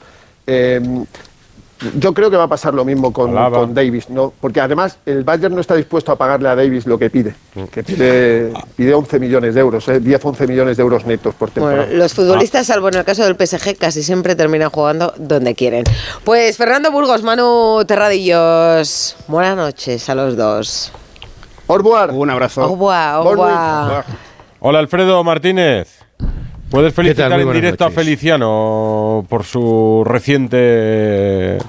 Yo 1.98 2.14
creo 2.14 2.30
que 2.30 2.38
va 2.38 2.44
a 2.44 2.48
pasar 2.48 2.74
lo 2.74 2.86
mismo 2.86 3.12
con, 3.12 3.34
Davis, 3.74 4.10
¿no? 4.10 4.34
Porque 4.40 4.62
además 4.62 4.98
el 5.06 5.24
Bayern 5.24 5.56
no 5.56 5.62
está 5.62 5.76
dispuesto 5.76 6.12
a 6.12 6.16
pagarle 6.16 6.50
a 6.50 6.56
Davis 6.56 6.86
lo 6.86 6.98
que 6.98 7.10
pide, 7.10 7.36
que 7.72 7.84
pide, 7.84 8.54
pide 8.76 8.94
11 8.94 9.20
millones 9.20 9.56
de 9.56 9.62
euros, 9.62 9.88
¿eh? 9.88 10.02
10-11 10.02 10.48
millones 10.48 10.78
de 10.78 10.84
euros 10.84 11.06
netos 11.06 11.36
por 11.36 11.50
temporada. 11.50 11.86
Bueno, 11.86 11.98
los 11.98 12.14
futbolistas, 12.14 12.68
salvo 12.68 12.90
en 12.90 12.96
el 12.96 13.04
caso 13.04 13.24
del 13.24 13.36
PSG, 13.36 13.78
casi 13.78 14.04
siempre 14.04 14.36
terminan 14.36 14.70
jugando 14.70 15.14
donde 15.18 15.56
quieren. 15.56 15.84
Pues 16.24 16.58
Fernando 16.58 16.92
Burgos, 16.92 17.24
Manu 17.24 17.84
Terradillos, 17.86 19.16
buenas 19.28 19.56
noches 19.56 20.08
a 20.10 20.16
los 20.16 20.38
dos. 20.38 20.92
Orbuar. 21.68 22.12
Un 22.12 22.30
abrazo. 22.30 22.62
Au 22.62 22.72
revoir, 22.72 23.16
au 23.16 23.30
revoir. 23.30 24.06
Hola 24.60 24.80
Alfredo 24.80 25.24
Martínez. 25.24 26.04
¿Puedes 26.70 26.94
felicitar 26.94 27.40
en 27.40 27.52
directo 27.54 27.86
a. 27.86 27.92
Feliciano 27.92 29.26
por 29.30 29.44
su 29.44 30.04
reciente... 30.06 31.60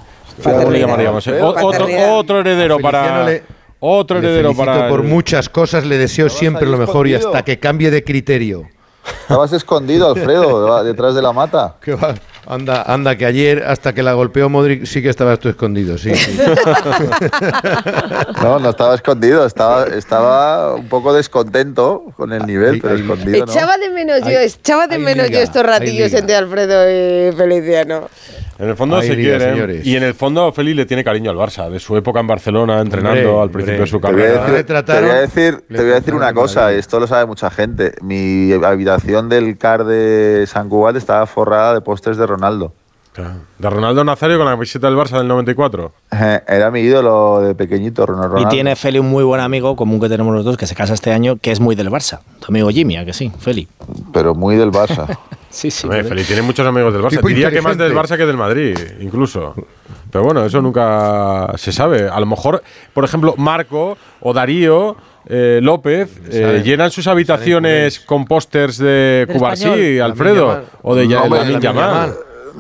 ¿Cómo 0.42 0.70
le 0.70 0.80
llamaríamos? 0.80 1.26
eh? 1.26 1.40
Otro, 1.40 1.86
otro 2.16 2.40
heredero 2.40 2.78
para... 2.78 3.24
le- 3.24 3.42
Otro 3.80 4.18
Le 4.20 4.26
heredero 4.26 4.48
felicito 4.54 4.64
para... 4.72 4.88
por 4.88 5.00
el- 5.00 5.06
muchas 5.06 5.48
cosas, 5.48 5.84
le 5.84 5.98
deseo 5.98 6.28
siempre 6.28 6.66
lo 6.66 6.76
mejor 6.78 7.06
y 7.06 7.14
hasta 7.14 7.42
que 7.42 7.58
cambie 7.58 7.90
de 7.90 8.02
criterio. 8.04 8.68
Estabas 9.22 9.52
escondido, 9.52 10.08
Alfredo, 10.08 10.82
detrás 10.84 11.14
de 11.14 11.20
la 11.22 11.32
mata. 11.32 11.76
¿Qué 11.82 11.94
va? 11.94 12.14
Anda, 12.46 12.82
anda, 12.82 13.16
que 13.16 13.24
ayer, 13.26 13.62
hasta 13.66 13.92
que 13.94 14.02
la 14.02 14.12
golpeó 14.12 14.48
Modric, 14.50 14.84
sí 14.84 15.00
que 15.02 15.08
estabas 15.08 15.38
tú 15.38 15.48
escondido, 15.48 15.96
sí. 15.96 16.14
sí. 16.14 16.38
No, 18.42 18.58
no 18.58 18.70
estaba 18.70 18.94
escondido, 18.94 19.46
estaba, 19.46 19.84
estaba 19.86 20.74
un 20.74 20.88
poco 20.88 21.12
descontento 21.14 22.04
con 22.16 22.32
el 22.32 22.46
nivel, 22.46 22.80
pero 22.82 22.94
escondido. 22.96 23.44
Echaba 23.44 23.76
de 23.78 23.90
menos 23.90 24.20
yo, 24.22 24.38
echaba 24.40 24.86
de 24.86 24.98
menos 24.98 25.26
liga, 25.28 25.38
yo 25.38 25.44
estos 25.44 25.64
ratillos 25.64 26.12
entre 26.12 26.36
Alfredo 26.36 26.84
y 26.90 27.32
Feliciano. 27.32 28.08
En 28.58 28.68
el 28.68 28.76
fondo 28.76 28.96
Ahí 28.96 29.08
se 29.08 29.16
liga, 29.16 29.36
quiere. 29.38 29.52
señores. 29.52 29.86
Y 29.86 29.96
en 29.96 30.02
el 30.04 30.14
fondo 30.14 30.52
Feli 30.52 30.74
le 30.74 30.86
tiene 30.86 31.02
cariño 31.02 31.30
al 31.30 31.36
Barça, 31.36 31.68
de 31.68 31.80
su 31.80 31.96
época 31.96 32.20
en 32.20 32.26
Barcelona, 32.28 32.80
entrenando 32.80 33.30
Hombre, 33.36 33.42
al 33.42 33.50
principio 33.50 33.80
de 33.80 33.86
su 33.88 34.00
Te 34.00 34.12
voy 34.12 34.22
a 34.22 34.26
carrera. 34.34 34.62
decir, 34.62 34.84
te 34.84 35.00
voy 35.00 35.10
a 35.10 35.14
decir, 35.20 35.64
te 35.68 35.82
voy 35.82 35.90
a 35.90 35.94
decir 35.94 36.14
una 36.14 36.32
cosa, 36.32 36.72
esto 36.72 37.00
lo 37.00 37.06
sabe 37.08 37.26
mucha 37.26 37.50
gente. 37.50 37.94
Mi 38.02 38.52
habitación 38.52 39.28
del 39.28 39.58
CAR 39.58 39.84
de 39.84 40.44
San 40.46 40.68
Cugat 40.68 40.94
estaba 40.96 41.26
forrada 41.26 41.74
de 41.74 41.80
pósters 41.80 42.16
de 42.16 42.26
Ronaldo. 42.26 42.72
De 43.58 43.70
Ronaldo 43.70 44.02
Nazario 44.02 44.36
con 44.38 44.44
la 44.46 44.52
camiseta 44.54 44.88
del 44.88 44.96
Barça 44.96 45.18
del 45.18 45.28
94. 45.28 45.92
Eh, 46.10 46.40
Era 46.48 46.72
mi 46.72 46.80
ídolo 46.80 47.40
de 47.42 47.54
pequeñito, 47.54 48.04
Ronaldo. 48.06 48.40
Y 48.40 48.46
tiene 48.46 48.74
Feli 48.74 48.98
un 48.98 49.08
muy 49.08 49.22
buen 49.22 49.40
amigo 49.40 49.76
común 49.76 50.00
que 50.00 50.08
tenemos 50.08 50.34
los 50.34 50.44
dos, 50.44 50.56
que 50.56 50.66
se 50.66 50.74
casa 50.74 50.94
este 50.94 51.12
año, 51.12 51.36
que 51.40 51.52
es 51.52 51.60
muy 51.60 51.76
del 51.76 51.90
Barça. 51.90 52.18
Tu 52.40 52.46
amigo 52.48 52.70
Jimmy, 52.70 52.96
¿a 52.96 53.04
que 53.04 53.12
sí? 53.12 53.30
Feli. 53.38 53.68
Pero 54.12 54.34
muy 54.34 54.56
del 54.56 54.72
Barça. 54.72 55.16
sí, 55.54 55.70
sí. 55.70 55.86
Hombre, 55.86 56.04
Feli 56.04 56.24
tiene 56.24 56.42
muchos 56.42 56.66
amigos 56.66 56.92
del 56.92 57.02
Barça. 57.02 57.10
Tipo 57.10 57.28
Diría 57.28 57.50
que 57.50 57.62
más 57.62 57.78
del. 57.78 57.94
Barça 57.94 58.16
que 58.16 58.26
del 58.26 58.36
Madrid, 58.36 58.76
incluso. 59.00 59.54
Pero 60.10 60.24
bueno, 60.24 60.44
eso 60.44 60.60
nunca 60.60 61.52
se 61.56 61.72
sabe. 61.72 62.08
A 62.08 62.20
lo 62.20 62.26
mejor, 62.26 62.62
por 62.92 63.04
ejemplo, 63.04 63.34
Marco 63.36 63.96
o 64.20 64.32
Darío. 64.32 64.96
eh, 65.26 65.60
López 65.62 66.20
eh, 66.30 66.62
llenan 66.64 66.90
sus 66.90 67.06
habitaciones 67.06 67.98
con 68.00 68.26
pósters 68.26 68.78
de 68.78 69.26
Cubarsí. 69.32 69.98
Alfredo, 69.98 70.64
o 70.82 70.94
de 70.94 71.08
Yamal. 71.08 72.14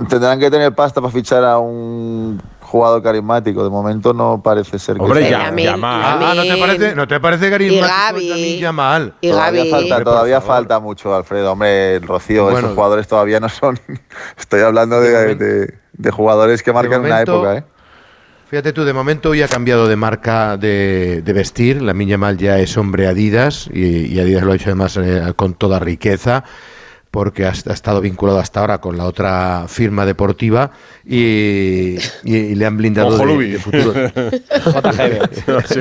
Tendrán 0.08 0.40
que 0.40 0.50
tener 0.50 0.72
pasta 0.74 1.00
para 1.00 1.12
fichar 1.12 1.44
a 1.44 1.58
un 1.58 2.40
jugador 2.74 3.02
carismático. 3.04 3.62
De 3.62 3.70
momento 3.70 4.12
no 4.12 4.42
parece 4.42 4.78
ser 4.80 4.96
que 4.96 5.02
Hombre, 5.02 5.20
sea. 5.20 5.30
ya- 5.30 5.38
Lamine, 5.44 5.62
Yamal. 5.70 6.02
Ah, 6.04 6.32
¿no 6.34 6.42
te 6.42 6.56
parece- 6.56 6.94
no 6.96 7.06
te 7.06 7.20
parece 7.20 7.48
carismático 7.50 8.34
Y 8.36 8.58
Yamal? 8.58 9.14
Y 9.20 9.30
todavía 9.30 9.60
Gavi. 9.60 9.70
falta, 9.70 9.94
Hombre, 9.94 10.04
todavía 10.04 10.40
falta 10.40 10.80
mucho, 10.80 11.14
Alfredo. 11.14 11.52
Hombre, 11.52 12.00
Rocío, 12.00 12.44
Bueno. 12.44 12.58
esos 12.58 12.72
jugadores 12.74 13.06
todavía 13.06 13.38
no 13.38 13.48
son. 13.48 13.78
Estoy 14.36 14.62
hablando 14.62 15.00
de, 15.00 15.34
de- 15.36 15.74
de 15.92 16.10
jugadores 16.10 16.62
que 16.64 16.72
marcan 16.72 17.00
una 17.02 17.08
momento- 17.10 17.34
época, 17.34 17.56
¿eh? 17.58 17.64
Fíjate 18.50 18.72
tú, 18.72 18.84
de 18.84 18.92
momento 18.92 19.30
hoy 19.30 19.42
ha 19.42 19.48
cambiado 19.48 19.88
de 19.88 19.96
marca 19.96 20.56
de, 20.56 21.22
de 21.24 21.32
vestir. 21.32 21.80
La 21.80 21.92
Yamal 21.94 22.36
ya 22.36 22.58
es 22.58 22.76
hombre 22.76 23.06
Adidas 23.06 23.68
y, 23.72 24.06
y 24.14 24.20
Adidas 24.20 24.42
lo 24.44 24.52
ha 24.52 24.56
hecho 24.56 24.66
además 24.70 24.96
eh, 24.96 25.32
con 25.36 25.54
toda 25.54 25.78
riqueza 25.78 26.44
porque 27.14 27.46
ha, 27.46 27.50
ha 27.50 27.72
estado 27.72 28.00
vinculado 28.00 28.40
hasta 28.40 28.58
ahora 28.58 28.78
con 28.78 28.96
la 28.98 29.04
otra 29.04 29.66
firma 29.68 30.04
deportiva 30.04 30.72
y, 31.06 31.94
y- 32.24 32.34
y 32.34 32.54
le 32.56 32.66
han 32.66 32.76
blindado 32.76 33.16
de, 33.16 33.46
de 33.52 33.58
futuro. 33.60 33.92
Sí, 35.66 35.80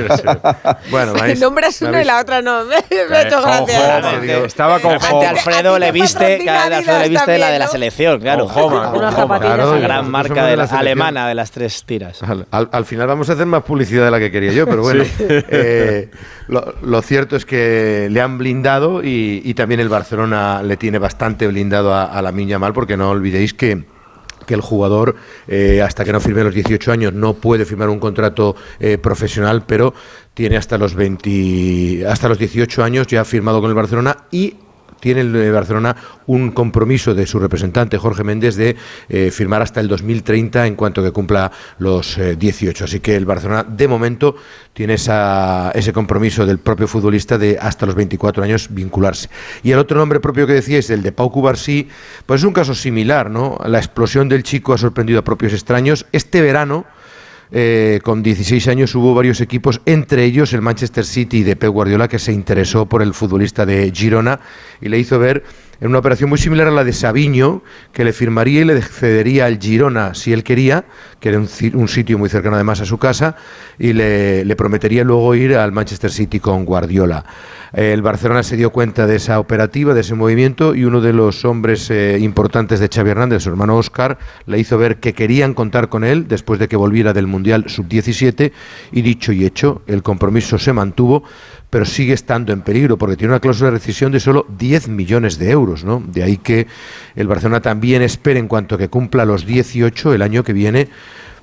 Bueno, 0.92 1.14
vais- 1.14 1.38
Nombras 1.40 1.82
una 1.82 2.02
y 2.02 2.04
la 2.04 2.20
otra 2.20 2.40
no. 2.40 2.64
Me, 2.66 2.76
me 3.10 3.16
ha 3.16 3.22
hecho 3.22 3.42
gracia. 3.42 4.44
Estaba 4.44 4.78
con 4.78 4.92
Ante 4.92 5.26
Alfredo 5.26 5.76
le 5.78 5.90
viste, 5.90 6.42
cada 6.44 6.68
vez 6.68 6.78
Alfredo 6.78 6.98
le 7.00 7.08
viste 7.08 7.38
la 7.38 7.50
de 7.50 7.58
la 7.58 7.66
selección, 7.66 8.20
claro. 8.20 8.44
Homa, 8.44 8.90
Homa. 8.92 9.10
zapatillas, 9.12 9.54
Claro, 9.56 9.70
esa 9.76 9.80
gran 9.82 10.10
marca 10.10 10.44
de 10.44 10.50
de 10.50 10.56
la 10.58 10.64
alemana 10.64 11.26
de 11.26 11.34
las 11.34 11.50
tres 11.50 11.82
tiras. 11.84 12.22
Al, 12.22 12.46
al- 12.52 12.68
al 12.70 12.84
final 12.84 13.08
vamos 13.08 13.28
a 13.28 13.32
hacer 13.32 13.46
más 13.46 13.64
publicidad 13.64 14.04
de 14.04 14.10
la 14.12 14.20
que 14.20 14.30
quería 14.30 14.52
yo, 14.52 14.66
pero 14.66 14.82
bueno, 14.82 15.02
Sí. 15.04 15.10
eh, 15.28 16.10
lo, 16.48 16.74
lo 16.82 17.02
cierto 17.02 17.34
es 17.34 17.44
que 17.44 18.06
le 18.10 18.20
han 18.20 18.38
blindado 18.38 19.02
y, 19.02 19.42
y 19.44 19.54
también 19.54 19.80
el 19.80 19.88
Barcelona 19.88 20.62
le 20.62 20.76
tiene 20.76 20.98
bastante 20.98 21.23
blindado 21.32 21.94
a, 21.94 22.20
la 22.22 22.32
Minya 22.32 22.58
Mal, 22.58 22.72
porque 22.72 22.96
no 22.96 23.10
olvidéis 23.10 23.54
que 23.54 23.84
que 24.46 24.52
el 24.52 24.60
jugador, 24.60 25.16
eh, 25.48 25.80
hasta 25.80 26.04
que 26.04 26.12
no 26.12 26.20
firme 26.20 26.44
los 26.44 26.54
18 26.54 26.92
años, 26.92 27.14
no 27.14 27.32
puede 27.32 27.64
firmar 27.64 27.88
un 27.88 27.98
contrato 27.98 28.54
eh, 28.78 28.98
profesional, 28.98 29.64
pero 29.66 29.94
tiene 30.34 30.58
hasta 30.58 30.76
los 30.76 30.94
20, 30.94 32.06
hasta 32.06 32.28
los 32.28 32.38
18 32.38 32.84
años 32.84 33.06
ya 33.06 33.24
firmado 33.24 33.62
con 33.62 33.70
el 33.70 33.74
Barcelona 33.74 34.18
y 34.30 34.54
tiene 35.04 35.20
el 35.20 35.36
eh, 35.36 35.50
Barcelona 35.50 35.94
un 36.28 36.52
compromiso 36.52 37.14
de 37.14 37.26
su 37.26 37.38
representante 37.38 37.98
Jorge 37.98 38.24
Méndez 38.24 38.56
de 38.56 38.74
eh, 39.10 39.30
firmar 39.30 39.60
hasta 39.60 39.80
el 39.80 39.86
2030 39.86 40.66
en 40.66 40.76
cuanto 40.76 41.02
que 41.02 41.10
cumpla 41.10 41.52
los 41.78 42.16
eh, 42.16 42.36
18. 42.36 42.86
Así 42.86 43.00
que 43.00 43.14
el 43.14 43.26
Barcelona 43.26 43.64
de 43.64 43.86
momento 43.86 44.34
tiene 44.72 44.94
ese 44.94 45.92
compromiso 45.92 46.46
del 46.46 46.58
propio 46.58 46.88
futbolista 46.88 47.36
de 47.36 47.58
hasta 47.60 47.84
los 47.84 47.94
24 47.94 48.44
años 48.44 48.68
vincularse. 48.70 49.28
Y 49.62 49.72
el 49.72 49.78
otro 49.78 49.98
nombre 49.98 50.20
propio 50.20 50.46
que 50.46 50.54
decíais, 50.54 50.88
el 50.88 51.02
de 51.02 51.12
Pau 51.12 51.30
Cubarsí, 51.30 51.86
pues 52.24 52.40
es 52.40 52.46
un 52.46 52.54
caso 52.54 52.74
similar, 52.74 53.30
¿no? 53.30 53.58
La 53.66 53.76
explosión 53.76 54.30
del 54.30 54.42
chico 54.42 54.72
ha 54.72 54.78
sorprendido 54.78 55.18
a 55.18 55.22
propios 55.22 55.52
extraños. 55.52 56.06
Este 56.12 56.40
verano 56.40 56.86
eh, 57.50 58.00
con 58.02 58.22
16 58.22 58.68
años 58.68 58.94
hubo 58.94 59.14
varios 59.14 59.40
equipos, 59.40 59.80
entre 59.86 60.24
ellos 60.24 60.52
el 60.52 60.62
Manchester 60.62 61.04
City 61.04 61.42
de 61.42 61.56
Pep 61.56 61.70
Guardiola, 61.70 62.08
que 62.08 62.18
se 62.18 62.32
interesó 62.32 62.86
por 62.86 63.02
el 63.02 63.14
futbolista 63.14 63.66
de 63.66 63.92
Girona 63.94 64.40
y 64.80 64.88
le 64.88 64.98
hizo 64.98 65.18
ver 65.18 65.44
en 65.84 65.90
una 65.90 65.98
operación 65.98 66.30
muy 66.30 66.38
similar 66.38 66.66
a 66.66 66.70
la 66.70 66.82
de 66.82 66.94
Sabiño, 66.94 67.62
que 67.92 68.04
le 68.04 68.14
firmaría 68.14 68.62
y 68.62 68.64
le 68.64 68.80
cedería 68.80 69.44
al 69.44 69.58
Girona 69.60 70.14
si 70.14 70.32
él 70.32 70.42
quería, 70.42 70.86
que 71.20 71.28
era 71.28 71.38
un, 71.38 71.88
sitio 71.88 72.16
muy 72.16 72.30
cercano 72.30 72.54
además 72.54 72.80
a 72.80 72.86
su 72.86 72.96
casa, 72.96 73.36
y 73.78 73.92
le, 73.92 74.46
le 74.46 74.56
prometería 74.56 75.04
luego 75.04 75.34
ir 75.34 75.54
al 75.54 75.72
Manchester 75.72 76.10
City 76.10 76.40
con 76.40 76.64
Guardiola. 76.64 77.26
El 77.74 78.00
Barcelona 78.00 78.42
se 78.44 78.56
dio 78.56 78.70
cuenta 78.70 79.06
de 79.06 79.16
esa 79.16 79.38
operativa, 79.38 79.92
de 79.92 80.00
ese 80.00 80.14
movimiento, 80.14 80.74
y 80.74 80.84
uno 80.84 81.02
de 81.02 81.12
los 81.12 81.44
hombres 81.44 81.90
eh, 81.90 82.18
importantes 82.18 82.80
de 82.80 82.88
Xavi 82.88 83.10
Hernández, 83.10 83.42
su 83.42 83.50
hermano 83.50 83.76
Oscar, 83.76 84.16
le 84.46 84.58
hizo 84.58 84.78
ver 84.78 85.00
que 85.00 85.12
querían 85.12 85.52
contar 85.52 85.90
con 85.90 86.04
él 86.04 86.28
después 86.28 86.58
de 86.60 86.68
que 86.68 86.76
volviera 86.76 87.12
del 87.12 87.26
Mundial 87.26 87.64
Sub-17, 87.66 88.52
y 88.92 89.02
dicho 89.02 89.32
y 89.32 89.44
hecho, 89.44 89.82
el 89.86 90.02
compromiso 90.02 90.56
se 90.56 90.72
mantuvo, 90.72 91.24
pero 91.70 91.84
sigue 91.84 92.12
estando 92.12 92.52
en 92.52 92.62
peligro 92.62 92.96
porque 92.96 93.16
tiene 93.16 93.32
una 93.32 93.40
cláusula 93.40 93.70
de 93.70 93.78
rescisión 93.78 94.12
de 94.12 94.20
solo 94.20 94.46
10 94.58 94.88
millones 94.88 95.38
de 95.38 95.50
euros, 95.50 95.84
¿no? 95.84 96.02
De 96.06 96.22
ahí 96.22 96.36
que 96.36 96.66
el 97.16 97.26
Barcelona 97.26 97.60
también 97.60 98.02
espere 98.02 98.38
en 98.38 98.48
cuanto 98.48 98.78
que 98.78 98.88
cumpla 98.88 99.24
los 99.24 99.44
18 99.44 100.14
el 100.14 100.22
año 100.22 100.44
que 100.44 100.52
viene 100.52 100.88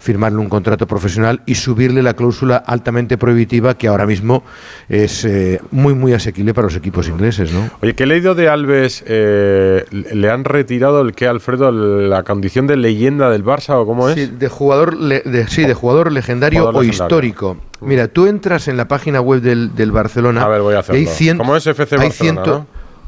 firmarle 0.02 0.40
un 0.40 0.50
contrato 0.50 0.88
profesional 0.88 1.42
y 1.46 1.54
subirle 1.56 2.02
la 2.02 2.16
cláusula 2.16 2.58
altamente 2.58 3.20
prohibitiva 3.20 3.76
que 3.76 3.88
ahora 3.88 4.08
mismo 4.08 4.44
es 4.90 5.24
eh, 5.26 5.62
muy 5.70 5.94
muy 5.94 6.14
asequible 6.14 6.56
para 6.56 6.66
los 6.66 6.76
equipos 6.76 7.08
ingleses, 7.08 7.54
¿no? 7.54 7.70
Oye, 7.84 7.94
que 7.94 8.04
he 8.04 8.08
leído 8.08 8.34
de 8.34 8.50
Alves, 8.50 9.04
eh, 9.06 9.86
le 9.92 10.30
han 10.32 10.44
retirado 10.44 11.02
el 11.02 11.14
que 11.14 11.28
Alfredo, 11.28 11.72
la 11.72 12.24
condición 12.24 12.66
de 12.66 12.78
leyenda 12.78 13.30
del 13.30 13.46
Barça 13.46 13.76
o 13.76 13.86
cómo 13.86 14.10
es? 14.10 14.16
Sí, 14.16 14.26
de 14.26 14.50
jugador, 14.50 14.96
le- 14.98 15.22
de, 15.22 15.48
sí, 15.48 15.66
de 15.66 15.74
jugador 15.76 16.12
legendario 16.12 16.62
Jugador 16.62 16.80
o 16.80 16.82
legendario. 16.84 17.06
histórico. 17.06 17.58
Mira, 17.82 18.08
tú 18.08 18.26
entras 18.26 18.68
en 18.68 18.78
la 18.78 18.88
página 18.88 19.22
web 19.22 19.42
del, 19.42 19.76
del 19.76 19.92
Barcelona. 19.92 20.42
A 20.44 20.48
ver, 20.48 20.62
voy 20.62 20.74
a 20.74 20.80
hacerlo. 20.80 21.00
y 21.00 21.06
hay 21.06 21.14
cien- 21.14 21.38
¿Cómo 21.38 21.56
es 21.56 21.68
FC 21.68 21.96
hay 21.96 22.08
Barcelona, 22.08 22.44
ciento- 22.44 22.66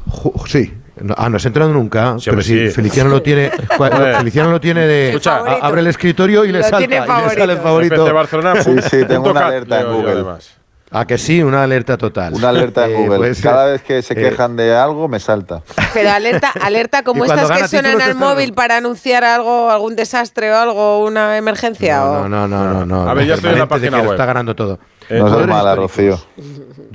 Ju- 0.08 0.46
Sí. 0.46 0.72
No, 1.00 1.14
ah, 1.18 1.28
no 1.28 1.36
has 1.38 1.44
entrado 1.46 1.72
nunca, 1.72 2.16
Sí, 2.18 2.30
pero 2.30 2.42
sí, 2.42 2.68
sí. 2.68 2.70
Feliciano 2.74 3.10
lo 3.10 3.20
tiene. 3.22 3.50
Feliciano 4.18 4.50
lo 4.50 4.60
tiene 4.60 4.86
de. 4.86 5.08
Escucha, 5.08 5.36
a- 5.38 5.66
abre 5.66 5.80
el 5.80 5.88
escritorio 5.88 6.44
y 6.44 6.52
le 6.52 6.62
salta. 6.62 6.78
tiene 6.78 6.96
y 6.96 7.00
le 7.00 7.06
sale 7.06 7.56
favorito. 7.56 7.96
favorito. 7.96 8.14
Barcelona. 8.14 8.62
Sí, 8.62 8.70
sí, 8.90 9.04
tengo 9.06 9.30
una 9.30 9.46
alerta 9.46 9.80
en 9.80 9.92
Google. 9.92 10.12
además. 10.12 10.50
A 10.90 11.04
que 11.08 11.18
sí, 11.18 11.42
una 11.42 11.64
alerta 11.64 11.96
total. 11.98 12.34
Una 12.34 12.50
alerta 12.50 12.84
en 12.86 12.92
Eh, 12.92 12.94
Google. 12.94 13.16
pues, 13.18 13.40
Cada 13.40 13.66
vez 13.66 13.82
que 13.82 14.00
se 14.02 14.14
eh, 14.14 14.16
quejan 14.16 14.54
de 14.54 14.76
algo, 14.76 15.08
me 15.08 15.18
salta. 15.18 15.62
Pero 15.92 16.10
alerta, 16.12 16.52
alerta 16.62 17.02
como 17.04 17.24
estas 17.24 17.50
que 17.50 17.66
suenan 17.66 18.00
al 18.00 18.14
móvil 18.14 18.52
para 18.54 18.76
anunciar 18.76 19.24
algo, 19.24 19.70
algún 19.70 19.96
desastre 19.96 20.52
o 20.52 20.56
algo, 20.56 21.04
una 21.04 21.36
emergencia. 21.36 22.04
o... 22.04 22.28
No, 22.28 22.28
no, 22.28 22.46
no, 22.46 22.72
no, 22.72 22.86
no. 22.86 23.10
A 23.10 23.14
ver, 23.14 23.26
ya 23.26 23.34
estoy 23.34 23.54
en 23.54 23.58
la 23.58 23.66
página 23.66 23.98
web. 24.02 24.12
está 24.12 24.24
ganando 24.26 24.54
todo. 24.54 24.78
Eh, 25.08 25.14
No 25.18 25.24
Jugadores 25.24 25.48
mala. 25.48 25.74
Rocío. 25.74 26.20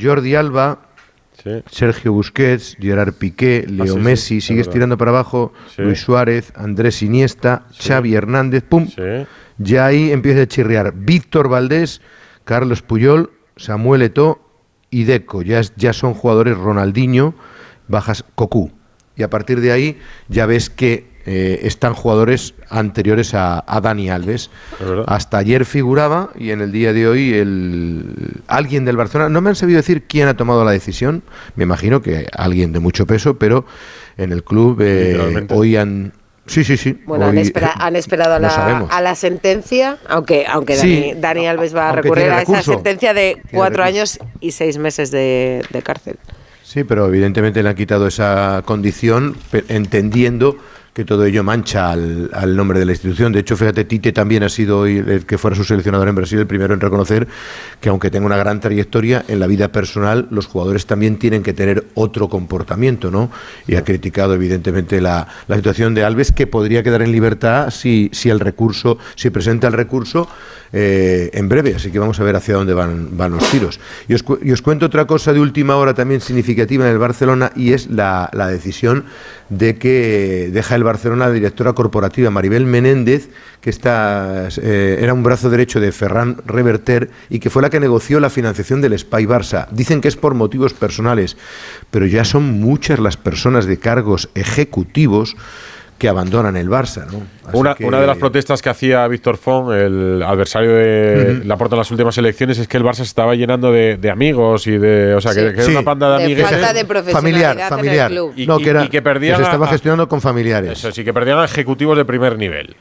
Jordi 0.02 0.34
Alba, 0.36 0.78
Sí. 1.44 1.64
Sergio 1.72 2.14
Busquets, 2.14 2.76
Gerard 2.80 3.14
Piqué, 3.14 3.66
Leo 3.68 3.84
Ah, 3.96 3.98
sí, 3.98 4.00
Messi, 4.00 4.38
es 4.38 4.46
sigues 4.46 4.68
tirando 4.74 4.98
para 4.98 5.12
abajo. 5.12 5.54
Luis 5.78 6.02
Suárez, 6.02 6.52
Andrés 6.56 7.02
Iniesta, 7.02 7.66
Xavi 7.80 8.14
Hernández, 8.16 8.64
pum. 8.64 8.88
Ya 9.58 9.86
ahí 9.86 10.12
empieza 10.12 10.42
a 10.42 10.48
chirriar 10.48 10.94
Víctor 10.96 11.50
Valdés, 11.50 12.02
Carlos 12.46 12.82
Puyol, 12.82 13.32
Samuel 13.58 14.02
Eto'o 14.04 14.40
y 14.90 15.04
Deco. 15.04 15.42
Ya, 15.42 15.60
es- 15.60 15.74
ya 15.76 15.94
son 15.94 16.14
jugadores 16.14 16.58
Ronaldinho, 16.58 17.36
bajas 17.88 18.24
Cocu. 18.36 18.72
Y 19.18 19.24
a 19.24 19.30
partir 19.30 19.60
de 19.60 19.72
ahí 19.74 20.00
ya 20.30 20.46
ves 20.46 20.70
que 20.70 21.09
eh, 21.32 21.60
están 21.68 21.94
jugadores 21.94 22.56
anteriores 22.70 23.36
a, 23.36 23.64
a 23.68 23.82
Dani 23.82 24.10
Alves. 24.10 24.50
Hasta 25.06 25.38
ayer 25.38 25.64
figuraba 25.64 26.32
y 26.36 26.50
en 26.50 26.62
el 26.62 26.72
día 26.72 26.92
de 26.92 27.08
hoy 27.08 27.36
el, 27.36 28.42
alguien 28.48 28.84
del 28.84 28.98
Barcelona, 28.98 29.30
no 29.30 29.40
me 29.42 29.50
han 29.50 29.56
sabido 29.56 29.78
decir 29.78 30.04
quién 30.08 30.28
ha 30.28 30.36
tomado 30.36 30.66
la 30.66 30.72
decisión, 30.72 31.22
me 31.56 31.66
imagino 31.66 32.02
que 32.02 32.26
alguien 32.36 32.72
de 32.74 32.80
mucho 32.80 33.06
peso, 33.06 33.38
pero 33.38 33.66
en 34.18 34.32
el 34.32 34.44
club 34.44 34.80
eh, 34.82 35.46
hoy 35.52 35.76
han... 35.76 36.14
Sí, 36.48 36.64
sí, 36.64 36.78
sí. 36.78 37.00
Bueno, 37.06 37.28
han, 37.28 37.38
hoy- 37.38 37.44
espera- 37.44 37.76
han 37.78 37.96
esperado 37.96 38.34
a 38.34 38.40
la, 38.40 38.50
sabemos. 38.50 38.90
a 38.92 39.00
la 39.02 39.14
sentencia, 39.14 40.00
aunque, 40.08 40.48
aunque 40.48 40.78
Sí, 40.78 41.10
Dani, 41.12 41.22
Dani 41.22 41.48
Alves 41.48 41.76
va 41.76 41.90
a 41.90 41.92
recurrir 41.92 42.24
a 42.26 42.42
esa 42.42 42.54
recurso. 42.54 42.74
sentencia 42.74 43.14
de 43.14 43.38
cuatro 43.54 43.84
años 43.84 44.18
y 44.40 44.50
seis 44.52 44.80
meses 44.80 45.12
de, 45.12 45.62
de 45.70 45.82
cárcel. 45.84 46.18
Sí, 46.64 46.84
pero 46.84 47.06
evidentemente 47.08 47.62
le 47.62 47.70
han 47.70 47.76
quitado 47.76 48.08
esa 48.08 48.64
condición, 48.66 49.36
pe- 49.52 49.64
entendiendo 49.70 50.58
que 50.94 51.06
todo 51.06 51.26
ello 51.26 51.44
mancha 51.44 51.92
al, 51.92 52.30
al 52.34 52.56
nombre 52.56 52.80
de 52.80 52.86
la 52.86 52.92
institución. 52.92 53.32
De 53.32 53.40
hecho, 53.40 53.56
fíjate, 53.56 53.86
Tite 53.86 54.12
también 54.12 54.44
ha 54.44 54.50
sido 54.50 54.80
hoy 54.80 54.98
el 54.98 55.26
que 55.26 55.38
fuera 55.38 55.56
su 55.56 55.64
seleccionador 55.64 56.08
en 56.08 56.16
Brasil 56.16 56.40
el 56.40 56.48
primero 56.48 56.74
en 56.74 56.80
reconocer 56.80 57.28
que 57.80 57.90
aunque 57.90 58.10
tenga 58.10 58.26
una 58.26 58.38
gran 58.38 58.60
trayectoria 58.60 59.24
en 59.28 59.40
la 59.40 59.48
vida 59.48 59.72
personal, 59.72 60.28
los 60.32 60.48
jugadores 60.48 60.86
también 60.86 61.18
tienen 61.18 61.44
que 61.44 61.54
tener 61.54 61.88
otro 61.94 62.30
comportamiento, 62.30 63.12
¿no? 63.12 63.30
Y 63.68 63.76
ha 63.76 63.84
criticado 63.84 64.34
evidentemente 64.34 65.02
la, 65.02 65.28
situación 65.48 65.94
de 65.94 66.04
Alves, 66.04 66.32
que 66.32 66.48
podría 66.48 66.84
quedar 66.84 67.02
en 67.02 67.12
libertad 67.12 67.70
si, 67.70 68.10
si 68.14 68.30
el 68.30 68.40
recurso, 68.40 68.98
si 69.16 69.30
presenta 69.30 69.68
el 69.68 69.74
recurso 69.74 70.28
eh, 70.74 71.30
en 71.34 71.50
breve. 71.50 71.76
Así 71.76 71.92
que 71.92 72.00
vamos 72.00 72.20
a 72.20 72.24
ver 72.24 72.36
hacia 72.36 72.56
dónde 72.56 72.74
van, 72.74 73.18
van 73.18 73.32
los 73.32 73.50
tiros. 73.52 73.80
Y 74.08 74.14
os, 74.14 74.24
y 74.42 74.52
os 74.52 74.62
cuento 74.62 74.86
otra 74.86 75.06
cosa 75.06 75.34
de 75.34 75.40
última 75.40 75.76
hora 75.76 75.94
también 75.94 76.22
significativa 76.22 76.86
en 76.86 76.92
el 76.92 76.98
Barcelona 76.98 77.52
y 77.56 77.74
es 77.74 77.90
la, 77.90 78.30
la 78.34 78.48
decisión 78.48 79.06
de 79.50 79.78
que 79.78 80.50
deja 80.54 80.76
el 80.76 80.84
Barcelona 80.84 81.28
la 81.28 81.34
directora 81.34 81.74
corporativa 81.74 82.30
Maribel 82.30 82.66
Menéndez, 82.66 83.30
que 83.62 83.70
está, 83.70 84.50
eh, 84.62 85.00
era 85.02 85.14
un 85.14 85.24
brazo 85.24 85.50
derecho 85.50 85.80
de 85.80 85.92
Ferran 85.92 86.38
Reverter 86.46 87.10
y 87.30 87.40
que 87.40 87.50
fue 87.50 87.62
la 87.62 87.70
que 87.70 87.80
negoció 87.80 88.20
la 88.20 88.30
financiación 88.30 88.82
del 88.82 88.98
Spy 88.98 89.26
Barça. 89.26 89.68
Dicen 89.72 90.02
que 90.02 90.08
es 90.08 90.16
por 90.16 90.36
motivos 90.36 90.74
personales, 90.74 91.36
pero 91.90 92.06
ya 92.06 92.26
son 92.26 92.60
muchas 92.60 93.00
las 93.00 93.18
personas 93.18 93.66
de 93.66 93.78
cargos 93.78 94.30
ejecutivos 94.36 95.36
que 96.00 96.10
abandonan 96.10 96.56
el 96.58 96.70
Barça. 96.70 97.06
¿no? 97.12 97.22
Una, 97.54 97.76
que- 97.76 97.86
una 97.86 98.00
de 98.02 98.08
las 98.08 98.18
protestas 98.18 98.62
que 98.62 98.70
hacía 98.70 99.08
Víctor 99.08 99.38
Font, 99.38 99.72
el 99.74 100.24
adversario 100.24 100.72
de 100.74 101.36
Ujú. 101.40 101.48
Laporta 101.48 101.76
en 101.76 101.80
las 101.80 101.92
últimas 101.92 102.18
elecciones, 102.18 102.58
es 102.58 102.68
que 102.68 102.78
el 102.78 102.84
Barça 102.84 102.96
se 102.96 103.04
estaba 103.04 103.36
llenando 103.36 103.72
de, 103.72 103.98
de 103.98 104.10
amigos 104.10 104.66
y 104.66 104.78
de. 104.78 105.14
O 105.14 105.22
sea, 105.22 105.34
que, 105.34 105.40
Sí. 105.42 105.46
que 105.48 105.54
era 105.54 105.64
Sí. 105.66 105.72
una 105.72 105.84
panda 105.84 106.12
de, 106.14 106.18
De 106.20 106.24
amigues. 106.26 106.48
falta 106.50 106.74
de 106.74 106.86
profesionalidad 106.86 107.50
familiar, 107.50 107.70
familiar. 107.70 108.12
en 108.12 108.18
el 108.18 108.24
club. 108.24 108.34
Y- 108.38 108.48
no, 108.48 108.60
y- 108.60 108.64
que, 108.64 108.70
era, 108.70 108.86
y 108.86 108.90
que 108.90 109.02
perdían 109.02 109.38
se 109.38 109.44
estaba 109.44 109.66
a- 109.68 109.70
gestionando 109.70 110.08
con 110.08 110.22
familiares. 110.22 110.72
Eso 110.72 110.92
sí, 110.92 111.04
que 111.04 111.14
perdían 111.14 111.38
a 111.40 111.46
ejecutivos 111.46 111.98
de 111.98 112.06
primer 112.06 112.38
nivel. 112.38 112.76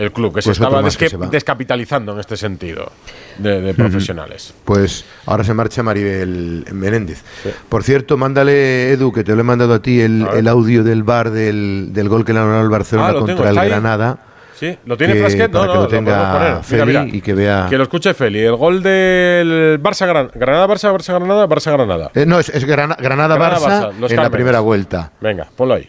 El 0.00 0.12
club, 0.12 0.34
que 0.34 0.40
se 0.42 0.48
Pues 0.48 0.58
estaba 0.58 0.82
que 0.82 1.08
se 1.10 1.16
descapitalizando 1.30 2.12
en 2.12 2.20
este 2.20 2.36
sentido 2.36 2.90
de, 3.38 3.60
de 3.60 3.74
profesionales. 3.74 4.54
Pues 4.64 5.04
ahora 5.26 5.44
se 5.44 5.52
marcha 5.52 5.82
Maribel 5.82 6.64
Menéndez. 6.72 7.22
Por 7.68 7.82
cierto, 7.84 8.16
mándale, 8.16 8.92
Edu, 8.92 9.12
que 9.12 9.22
te 9.24 9.34
lo 9.34 9.40
he 9.40 9.44
mandado 9.44 9.74
a 9.74 9.82
ti, 9.82 10.00
el, 10.00 10.22
A 10.22 10.30
ver. 10.30 10.38
el 10.38 10.48
audio 10.48 10.82
del 10.84 11.02
bar 11.02 11.30
del, 11.30 11.90
del 11.92 12.08
gol 12.08 12.24
que 12.24 12.32
le 12.32 12.38
ha 12.38 12.44
ganado 12.44 12.62
el 12.62 12.70
Barcelona 12.70 13.08
Ah, 13.08 13.12
lo 13.12 13.24
tengo, 13.26 13.42
contra 13.42 13.50
el 13.50 13.56
¿está 13.56 13.62
ahí? 13.62 13.68
Granada. 13.68 14.18
Sí, 14.58 14.78
¿lo 14.84 14.96
tiene 14.96 15.14
que- 15.14 15.20
Frasquet? 15.20 15.50
No, 15.52 15.64
no, 15.66 15.72
que 15.72 15.74
lo 15.76 15.82
lo 15.84 15.88
tenga 15.88 16.32
poner. 16.32 16.64
Feli 16.64 16.84
Mira, 16.86 17.02
mira. 17.04 17.16
y 17.16 17.20
que 17.20 17.34
vea. 17.34 17.66
Que 17.70 17.76
lo 17.78 17.82
escuche 17.84 18.12
Feli. 18.14 18.40
El 18.40 18.56
gol 18.56 18.82
del 18.82 19.80
Barça 19.82 20.06
Gran- 20.06 20.30
Granada, 20.34 20.66
Barça, 20.66 20.92
Barça 20.92 21.14
Granada, 21.14 21.46
Barça 21.46 21.72
Granada. 21.72 22.10
Eh, 22.14 22.24
no, 22.26 22.38
es, 22.38 22.48
es 22.50 22.64
Grana- 22.64 22.96
Granada-Barça 22.98 23.60
Granada-Barça, 23.60 23.98
los 23.98 24.10
en 24.12 24.16
la 24.22 24.30
primera 24.30 24.60
vuelta. 24.60 25.12
Venga, 25.20 25.46
ponlo 25.56 25.74
ahí. 25.74 25.88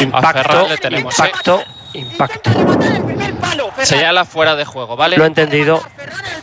Impacto, 0.00 0.66
impacto, 0.90 1.62
impacto. 1.94 2.50
Señala 3.82 4.24
fuera 4.24 4.54
de 4.56 4.64
juego, 4.64 4.96
¿vale? 4.96 5.16
Lo 5.16 5.24
he 5.24 5.26
entendido, 5.26 5.82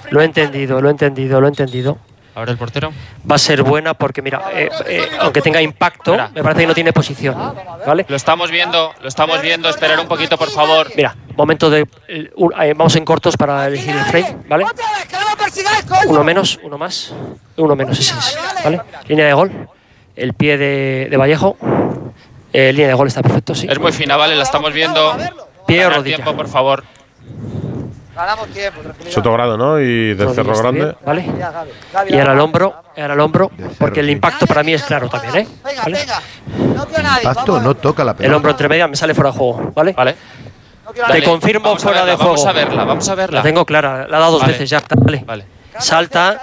lo 0.10 0.22
he 0.22 0.26
entendido, 0.26 0.82
lo 0.82 0.88
he 0.88 0.92
entendido, 0.92 1.40
lo 1.42 1.48
he 1.48 1.50
entendido. 1.50 1.98
Ahora 2.34 2.52
el 2.54 2.58
portero. 2.58 2.94
Va 3.30 3.36
a 3.36 3.38
ser 3.38 3.62
buena 3.62 3.94
porque, 3.94 4.22
mira, 4.22 4.42
eh, 4.54 4.70
eh, 4.88 5.06
aunque 5.20 5.42
tenga 5.42 5.62
impacto, 5.62 6.16
me 6.34 6.42
parece 6.42 6.62
que 6.62 6.68
no 6.68 6.74
tiene 6.74 6.94
posición. 6.94 7.36
¿Vale? 7.86 8.06
Lo 8.08 8.16
estamos 8.16 8.50
viendo, 8.50 8.94
lo 9.02 9.08
estamos 9.10 9.42
viendo. 9.42 9.68
Esperar 9.70 10.00
un 10.00 10.08
poquito, 10.08 10.38
por 10.38 10.50
favor. 10.50 10.90
Mira, 10.96 11.14
momento 11.36 11.70
de. 11.70 11.86
eh, 12.08 12.32
un- 12.38 12.54
vamos 12.78 12.96
en 12.96 13.04
cortos 13.04 13.36
para 13.36 13.68
elegir 13.68 13.94
el 13.94 14.06
frame, 14.06 14.38
¿vale? 14.48 14.66
Uno 16.08 16.24
menos, 16.24 16.58
uno 16.64 16.78
más. 16.78 17.14
Uno 17.58 17.76
menos, 17.76 18.00
ese 18.00 18.14
es. 18.18 18.38
¿Vale? 18.64 18.82
Línea 19.10 19.26
de 19.26 19.34
gol. 19.34 19.52
El 20.16 20.34
pie 20.34 20.58
de, 20.58 21.08
de 21.12 21.18
Vallejo. 21.18 21.58
Eh, 22.54 22.72
línea 22.74 22.90
de 22.90 22.94
gol 22.94 23.08
está 23.08 23.22
perfecto, 23.22 23.56
sí. 23.56 23.68
Es 23.70 23.80
muy 23.80 23.92
fina, 23.92 24.18
¿vale? 24.18 24.36
La 24.36 24.44
estamos 24.44 24.74
viendo. 24.74 25.16
Pie 25.66 25.86
o 25.86 26.04
tiempo, 26.04 26.36
por 26.36 26.48
favor. 26.48 26.84
Sotogrado, 29.10 29.58
¿no? 29.58 29.80
Y 29.80 30.14
del 30.14 30.28
Rodilla 30.28 30.34
Cerro 30.36 30.58
Grande. 30.58 30.82
bien, 30.82 30.96
¿Vale? 31.06 31.26
Y 32.10 32.20
ahora 32.20 32.34
el 32.34 32.40
hombro, 32.40 32.76
ahora 32.98 33.14
el 33.14 33.20
hombro, 33.20 33.52
porque 33.80 34.02
el 34.02 34.10
impacto 34.10 34.46
para 34.46 34.64
mí 34.64 34.74
es 34.74 34.84
claro 34.84 35.10
también, 35.10 35.38
¿eh? 35.38 35.48
¿Vale? 35.84 36.06
Impacto 37.24 37.60
no 37.62 37.76
toca 37.76 38.04
la 38.04 38.14
pelota. 38.14 38.28
El 38.28 38.34
hombro 38.34 38.52
entre 38.52 38.68
medias 38.68 38.90
me 38.90 38.96
sale 38.96 39.14
fuera 39.16 39.32
de 39.32 39.38
juego, 39.38 39.72
¿vale? 39.74 39.94
Vale. 39.94 40.16
Te 40.94 41.00
Dale, 41.00 41.24
confirmo 41.24 41.78
fuera 41.78 42.04
verla, 42.04 42.12
de 42.12 42.18
juego. 42.18 42.32
Vamos 42.34 42.46
a 42.46 42.52
verla, 42.52 42.84
vamos 42.84 43.10
a 43.10 43.16
verla. 43.16 43.38
La 43.40 43.44
tengo 43.44 43.66
clara, 43.66 44.08
la 44.10 44.18
ha 44.18 44.20
dado 44.20 44.34
dos 44.34 44.42
Vale. 44.42 44.54
veces 44.54 44.70
ya, 44.70 44.82
vale. 44.98 45.24
Vale. 45.26 45.46
Salta. 45.80 46.42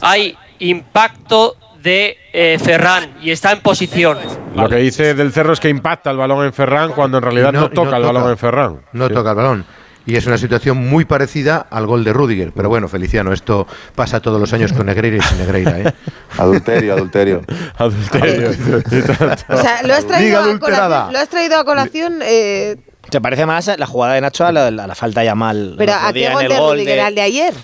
Hay 0.00 0.36
impacto 0.60 1.56
de 1.86 2.18
eh, 2.32 2.58
Ferran 2.62 3.14
y 3.22 3.30
está 3.30 3.52
en 3.52 3.60
posición. 3.60 4.18
Lo 4.54 4.68
que 4.68 4.76
dice 4.76 5.14
del 5.14 5.32
Cerro 5.32 5.52
es 5.54 5.60
que 5.60 5.68
impacta 5.70 6.10
el 6.10 6.16
balón 6.18 6.44
en 6.44 6.52
Ferran 6.52 6.92
cuando 6.92 7.16
en 7.18 7.22
realidad 7.22 7.52
no, 7.52 7.60
no- 7.60 7.66
y 7.66 7.68
no 7.70 7.74
toca 7.84 7.96
el 7.96 8.02
balón 8.02 8.30
en 8.30 8.36
Ferran. 8.38 8.80
No 8.92 9.08
Sí. 9.08 9.14
toca 9.14 9.30
el 9.30 9.36
balón. 9.36 9.64
Y 10.08 10.14
es 10.14 10.24
una 10.26 10.38
situación 10.38 10.76
muy 10.76 11.04
parecida 11.04 11.66
al 11.68 11.84
gol 11.86 12.04
de 12.04 12.12
Rudiger. 12.12 12.52
Pero 12.54 12.68
bueno, 12.68 12.86
Feliciano, 12.86 13.32
esto 13.32 13.66
pasa 13.96 14.20
todos 14.20 14.40
los 14.40 14.52
años 14.52 14.72
con 14.72 14.86
Negreira 14.86 15.16
y 15.16 15.20
sin 15.20 15.38
Negreira. 15.38 15.80
¿eh? 15.80 15.92
Adulterio, 16.38 16.94
adulterio. 16.94 17.40
Adulterio. 17.76 18.50
O 19.48 19.56
sea, 19.56 19.82
lo 19.82 19.94
has 19.94 20.06
traído, 20.06 20.38
a 20.40 20.58
colación, 20.58 21.12
lo 21.12 21.18
has 21.18 21.28
traído 21.28 21.58
a 21.58 21.64
colación 21.64 22.20
eh, 22.22 22.76
Se 23.10 23.20
parece 23.20 23.46
más 23.46 23.68
a 23.68 23.76
la 23.76 23.86
jugada 23.86 24.14
de 24.14 24.20
Nacho 24.20 24.46
a 24.46 24.52
la, 24.52 24.66
a 24.68 24.70
la 24.70 24.94
falta 24.94 25.24
ya 25.24 25.34
mal. 25.34 25.74
pero 25.78 25.92
el 25.92 25.98
otro 25.98 26.08
¿a 26.08 26.12
qué 26.12 26.18
día 26.20 26.28
en 26.28 26.34
gol 26.34 26.42
el 26.44 26.48
de 26.50 26.58
gol 26.58 26.72
Rudiger? 26.74 26.94
de- 26.94 27.00
¿Al 27.00 27.14
de 27.14 27.20
ayer? 27.22 27.54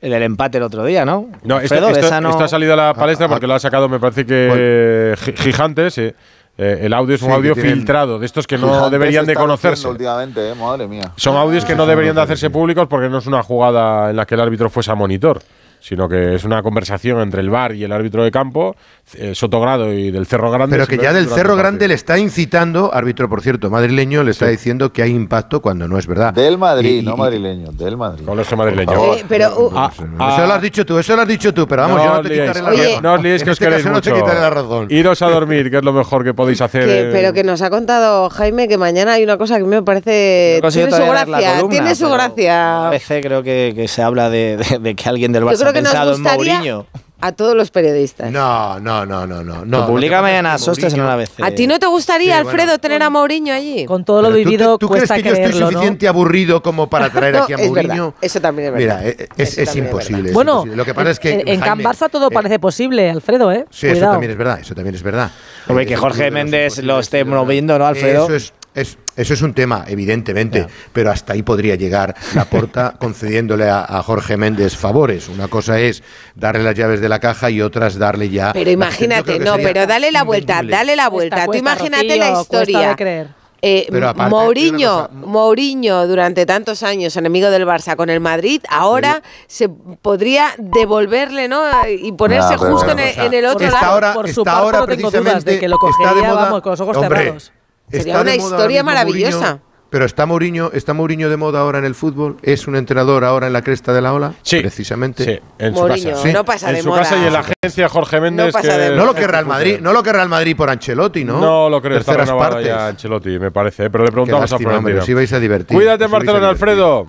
El 0.00 0.10
del 0.10 0.22
empate 0.22 0.58
el 0.58 0.64
otro 0.64 0.84
día, 0.84 1.04
¿no? 1.04 1.28
No, 1.44 1.60
esto, 1.60 1.74
Alfredo, 1.74 1.88
esto- 1.90 2.06
esa 2.06 2.20
no- 2.20 2.30
esto 2.30 2.44
ha 2.44 2.48
salido 2.48 2.72
a 2.72 2.76
la 2.76 2.94
palestra 2.94 3.28
porque 3.28 3.46
lo 3.46 3.54
ha 3.54 3.58
sacado, 3.60 3.88
me 3.88 4.00
parece 4.00 4.24
que 4.26 5.14
Gi- 5.18 5.34
Gigantes. 5.36 5.94
sí. 5.94 6.12
Eh, 6.58 6.80
el 6.82 6.92
audio 6.92 7.14
es 7.14 7.22
un 7.22 7.28
Sí, 7.28 7.34
audio 7.34 7.54
filtrado, 7.54 8.18
de 8.18 8.26
estos 8.26 8.46
que 8.46 8.58
no 8.58 8.90
deberían 8.90 9.24
de 9.24 9.34
conocerse. 9.34 9.88
Últimamente, 9.88 10.50
eh, 10.50 10.54
madre 10.54 10.86
mía. 10.86 11.10
Son 11.16 11.34
audios 11.36 11.64
que 11.64 11.74
no 11.74 11.86
deberían 11.86 12.14
de 12.14 12.20
hacerse 12.20 12.50
públicos 12.50 12.86
porque 12.88 13.08
no 13.08 13.18
es 13.18 13.26
una 13.26 13.42
jugada 13.42 14.10
en 14.10 14.16
la 14.16 14.26
que 14.26 14.34
el 14.34 14.40
árbitro 14.42 14.68
fuese 14.68 14.90
a 14.90 14.94
monitor, 14.94 15.40
sino 15.80 16.08
que 16.08 16.34
es 16.34 16.44
una 16.44 16.62
conversación 16.62 17.20
entre 17.20 17.40
el 17.40 17.50
VAR 17.50 17.74
y 17.74 17.84
el 17.84 17.92
árbitro 17.92 18.22
de 18.22 18.30
campo, 18.30 18.76
eh, 19.14 19.34
Sotogrado 19.34 19.92
y 19.92 20.10
del 20.10 20.26
Cerro 20.26 20.50
Grande. 20.50 20.76
Pero 20.76 20.86
que 20.86 20.98
ya 20.98 21.12
del 21.12 21.26
Cerro 21.28 21.56
Grande 21.56 21.88
le 21.88 21.94
está 21.94 22.18
incitando, 22.18 22.94
árbitro 22.94 23.28
por 23.28 23.40
cierto, 23.42 23.70
madrileño, 23.70 24.22
le 24.22 24.30
está 24.30 24.46
diciendo 24.46 24.92
que 24.92 25.02
hay 25.02 25.10
impacto 25.10 25.60
cuando 25.60 25.88
no 25.88 25.98
es 25.98 26.06
verdad. 26.06 26.32
Del 26.34 26.58
Madrid, 26.58 26.90
Y- 26.90 26.98
y- 26.98 27.02
no 27.02 27.16
madrileño, 27.16 27.72
del 27.72 27.96
Madrid. 27.96 28.24
Madrileño. 28.56 28.92
Favor. 28.92 29.16
Eh, 29.18 29.24
pero 29.28 29.58
uh, 29.58 29.72
Ah, 29.74 29.90
ah, 30.18 30.34
Eso 30.36 30.46
lo 30.46 30.52
has 30.54 30.62
dicho 30.62 30.84
tú, 30.86 30.98
eso 30.98 31.16
lo 31.16 31.22
has 31.22 31.28
dicho 31.28 31.52
tú, 31.54 31.66
pero 31.66 31.82
vamos, 31.82 31.96
no 31.98 32.04
yo 32.04 32.10
no 32.10 32.16
os 32.18 32.22
te 32.22 32.28
liéis, 32.28 32.42
quitaré 32.50 32.62
la 32.64 32.70
Oye, 32.70 32.84
razón. 32.88 33.02
no 33.02 33.12
os 33.14 33.22
liéis 33.22 33.42
que 33.44 33.50
os 33.50 33.54
este 33.54 33.64
queréis 33.64 33.82
caso 33.84 33.94
no 33.94 34.00
te 34.00 34.10
mucho. 34.10 34.22
quitaré 34.22 34.40
la 34.40 34.50
razón. 34.50 34.86
Iros 34.90 35.22
a 35.22 35.28
dormir, 35.30 35.70
que 35.70 35.76
es 35.78 35.82
lo 35.84 35.92
mejor 35.92 36.24
que 36.24 36.34
podéis 36.34 36.60
hacer. 36.60 36.84
que- 36.84 37.00
eh, 37.00 37.08
pero 37.12 37.32
que 37.32 37.42
nos 37.44 37.62
ha 37.62 37.70
contado 37.70 38.28
Jaime 38.30 38.68
que 38.68 38.76
mañana 38.78 39.14
hay 39.14 39.24
una 39.24 39.38
cosa 39.38 39.56
que 39.56 39.62
a 39.62 39.64
mí 39.64 39.70
me 39.70 39.82
parece. 39.82 40.60
Tiene 40.70 40.90
su 40.90 41.02
gracia, 41.06 41.54
columna, 41.56 41.68
tiene 41.70 41.94
su 41.94 42.04
pero 42.04 42.14
gracia. 42.14 42.86
A 42.88 42.90
veces 42.90 43.24
creo 43.24 43.42
que, 43.42 43.72
que 43.74 43.88
se 43.88 44.02
habla 44.02 44.28
de, 44.30 44.56
de- 44.58 44.78
de 44.78 44.94
que 44.94 45.08
alguien 45.08 45.32
del 45.32 45.44
Barça 45.44 45.69
creo 45.72 45.72
que 45.72 45.82
nos 45.82 46.18
gustaría 46.18 46.84
a 47.22 47.32
todos 47.32 47.54
los 47.54 47.70
periodistas. 47.70 48.32
No, 48.32 48.80
no, 48.80 49.04
no, 49.04 49.26
no, 49.26 49.44
no. 49.44 49.64
no 49.66 49.86
publica 49.86 50.16
no 50.16 50.22
te 50.22 50.30
mañana 50.30 50.56
Sostes 50.56 50.94
en 50.94 51.02
una 51.02 51.16
vez. 51.16 51.30
¿A 51.42 51.50
ti 51.50 51.66
no 51.66 51.78
te 51.78 51.86
gustaría, 51.86 52.38
Sí, 52.38 52.42
bueno. 52.44 52.50
Alfredo, 52.62 52.78
tener 52.78 53.02
a 53.02 53.10
Mourinho 53.10 53.52
allí? 53.52 53.84
Con 53.84 54.06
todo 54.06 54.22
lo 54.22 54.30
¿tú 54.30 54.34
vivido 54.36 54.78
¿Tú, 54.78 54.88
crees 54.88 55.00
cuesta 55.02 55.16
que 55.16 55.22
yo 55.24 55.28
estoy 55.34 55.44
creerlo, 55.50 55.66
¿no? 55.66 55.72
suficiente 55.72 56.08
aburrido 56.08 56.62
como 56.62 56.88
para 56.88 57.10
traer 57.10 57.34
No, 57.34 57.42
aquí 57.44 57.52
a 57.52 57.56
es 57.56 57.68
Mourinho? 57.68 58.14
eso 58.22 58.40
también 58.40 58.68
es 58.68 58.72
verdad. 58.74 59.00
Mira, 59.02 59.08
eh, 59.10 59.28
es, 59.36 59.50
Eso 59.52 59.60
es 59.60 59.68
es 59.68 59.76
imposible. 59.76 60.28
es 60.30 60.34
Bueno, 60.34 60.52
imposible. 60.52 60.76
lo 60.76 60.84
que 60.86 60.94
pasa 60.94 61.10
es 61.10 61.18
que 61.20 61.32
en, 61.40 61.46
en 61.48 61.60
Can 61.60 61.80
Barça 61.80 62.08
todo 62.10 62.28
eh, 62.28 62.30
parece 62.32 62.58
posible, 62.58 63.10
Alfredo, 63.10 63.52
¿eh? 63.52 63.66
Sí, 63.68 63.86
eso 63.88 63.96
Cuidado. 63.96 64.12
también 64.12 64.30
es 64.32 64.38
verdad, 64.38 64.60
eso 64.60 64.74
también 64.74 64.94
es 64.94 65.02
verdad. 65.02 65.30
Hombre, 65.68 65.84
Eh, 65.84 65.88
que 65.88 65.94
es 65.94 66.00
Jorge 66.00 66.24
los 66.24 66.32
Méndez 66.32 66.78
lo 66.82 67.00
esté 67.00 67.20
es 67.20 67.26
moviendo, 67.26 67.78
¿no, 67.78 67.84
Alfredo? 67.84 68.24
Eso 68.24 68.34
es, 68.34 68.54
es- 68.74 68.98
eso 69.20 69.34
es 69.34 69.42
un 69.42 69.54
tema, 69.54 69.84
evidentemente, 69.86 70.66
pero 70.92 71.10
hasta 71.10 71.32
ahí 71.34 71.42
podría 71.42 71.74
llegar 71.76 72.14
la 72.34 72.44
porta 72.44 72.94
concediéndole 73.00 73.68
a, 73.68 73.84
a 73.84 74.02
Jorge 74.02 74.36
Méndez 74.36 74.76
favores. 74.76 75.28
Una 75.28 75.48
cosa 75.48 75.78
es 75.80 76.02
darle 76.34 76.62
las 76.62 76.74
llaves 76.74 77.00
de 77.00 77.08
la 77.08 77.18
caja 77.20 77.50
y 77.50 77.60
otra 77.62 77.86
es 77.86 77.98
darle 77.98 78.28
ya. 78.30 78.52
Pero 78.52 78.70
imagínate, 78.70 79.38
no, 79.38 79.56
pero 79.56 79.86
dale 79.86 80.10
la 80.12 80.24
vuelta, 80.24 80.62
dale 80.62 80.96
la 80.96 81.08
vuelta. 81.08 81.44
Tú 81.44 81.52
cuesta, 81.52 81.58
imagínate 81.58 82.06
Rocío, 82.08 82.18
la 82.34 82.40
historia. 82.40 82.88
de 82.90 82.96
creer. 82.96 83.40
Eh, 83.62 83.86
Pero 83.90 84.08
aparte, 84.08 84.30
Mourinho, 84.30 85.10
Mourinho 85.12 86.06
durante 86.06 86.46
tantos 86.46 86.82
años 86.82 87.14
enemigo 87.18 87.50
del 87.50 87.66
Barça 87.66 87.94
con 87.94 88.08
el 88.08 88.18
Madrid, 88.18 88.62
ahora 88.70 89.22
se 89.48 89.68
podría 89.68 90.46
devolverle, 90.56 91.46
¿no? 91.46 91.64
Y 91.86 92.10
ponerse 92.12 92.54
pero 92.58 92.72
justo 92.72 92.92
en 92.92 92.98
en 93.00 93.34
el 93.34 93.44
otro 93.44 93.66
Está 93.66 93.80
lado. 93.82 93.92
ahora, 93.92 94.14
Por 94.14 94.24
su 94.32 94.40
está 94.40 94.44
parte 94.54 94.64
ahora 94.78 94.78
no 94.80 94.86
tengo 94.86 95.10
dudas 95.10 95.44
de 95.44 95.58
que 95.58 95.68
lo 95.68 95.76
de 95.76 95.80
cogería, 95.80 96.28
moda- 96.30 96.44
vamos, 96.44 96.62
con 96.62 96.70
los 96.70 96.80
ojos 96.80 96.96
Hombre, 96.96 97.18
cerrados. 97.18 97.52
Sería 97.90 98.12
está 98.14 98.20
una 98.22 98.34
historia 98.34 98.82
maravillosa. 98.82 99.38
Mourinho, 99.38 99.70
Pero 99.90 100.04
está 100.04 100.24
Mourinho, 100.24 100.70
está 100.72 100.94
Mourinho 100.94 101.28
de 101.28 101.36
moda 101.36 101.58
ahora 101.60 101.78
en 101.78 101.84
el 101.84 101.96
fútbol, 101.96 102.36
es 102.42 102.68
un 102.68 102.76
entrenador 102.76 103.24
ahora 103.24 103.48
en 103.48 103.52
la 103.52 103.62
cresta 103.62 103.92
de 103.92 104.00
la 104.00 104.12
ola, 104.14 104.34
Sí. 104.42 104.60
precisamente. 104.60 105.24
Sí, 105.24 105.40
en 105.58 105.74
su 105.74 105.80
Mourinho, 105.80 106.10
casa. 106.12 106.28
no 106.32 106.44
pasa 106.44 106.68
en 106.68 106.76
de 106.76 106.82
su 106.82 106.88
moda. 106.90 107.00
casa 107.00 107.16
y 107.16 107.26
en 107.26 107.32
la 107.32 107.40
agencia 107.40 107.88
Jorge 107.88 108.20
Méndez. 108.20 108.52
pasa 108.52 108.68
que- 108.68 108.78
de 108.78 108.94
No 108.96 109.04
lo 109.04 109.14
querrá 109.14 109.40
el 109.40 109.46
Madrid, 109.46 109.78
no 109.80 109.92
lo 109.92 110.02
querrá 110.04 110.22
el 110.22 110.28
Madrid 110.28 110.56
por 110.56 110.70
Ancelotti, 110.70 111.24
¿no? 111.24 111.40
No 111.40 111.68
lo 111.68 111.82
creo, 111.82 111.98
está 111.98 112.12
Terceras 112.12 112.28
renovado 112.28 112.50
partes. 112.52 112.68
ya 112.68 112.86
Ancelotti, 112.86 113.38
me 113.40 113.50
parece. 113.50 113.86
¿eh? 113.86 113.90
Pero 113.90 114.04
le 114.04 114.12
preguntamos 114.12 114.48
a 114.52 114.54
lástima, 114.54 114.76
hombre, 114.76 114.92
Florentino. 114.92 115.02
os 115.02 115.08
ibais 115.08 115.32
a 115.32 115.40
divertir. 115.40 115.76
Cuídate 115.76 116.04
en 116.04 116.10
a 116.10 116.12
Barcelona, 116.12 116.38
divertir. 116.52 116.68
Alfredo. 116.68 117.06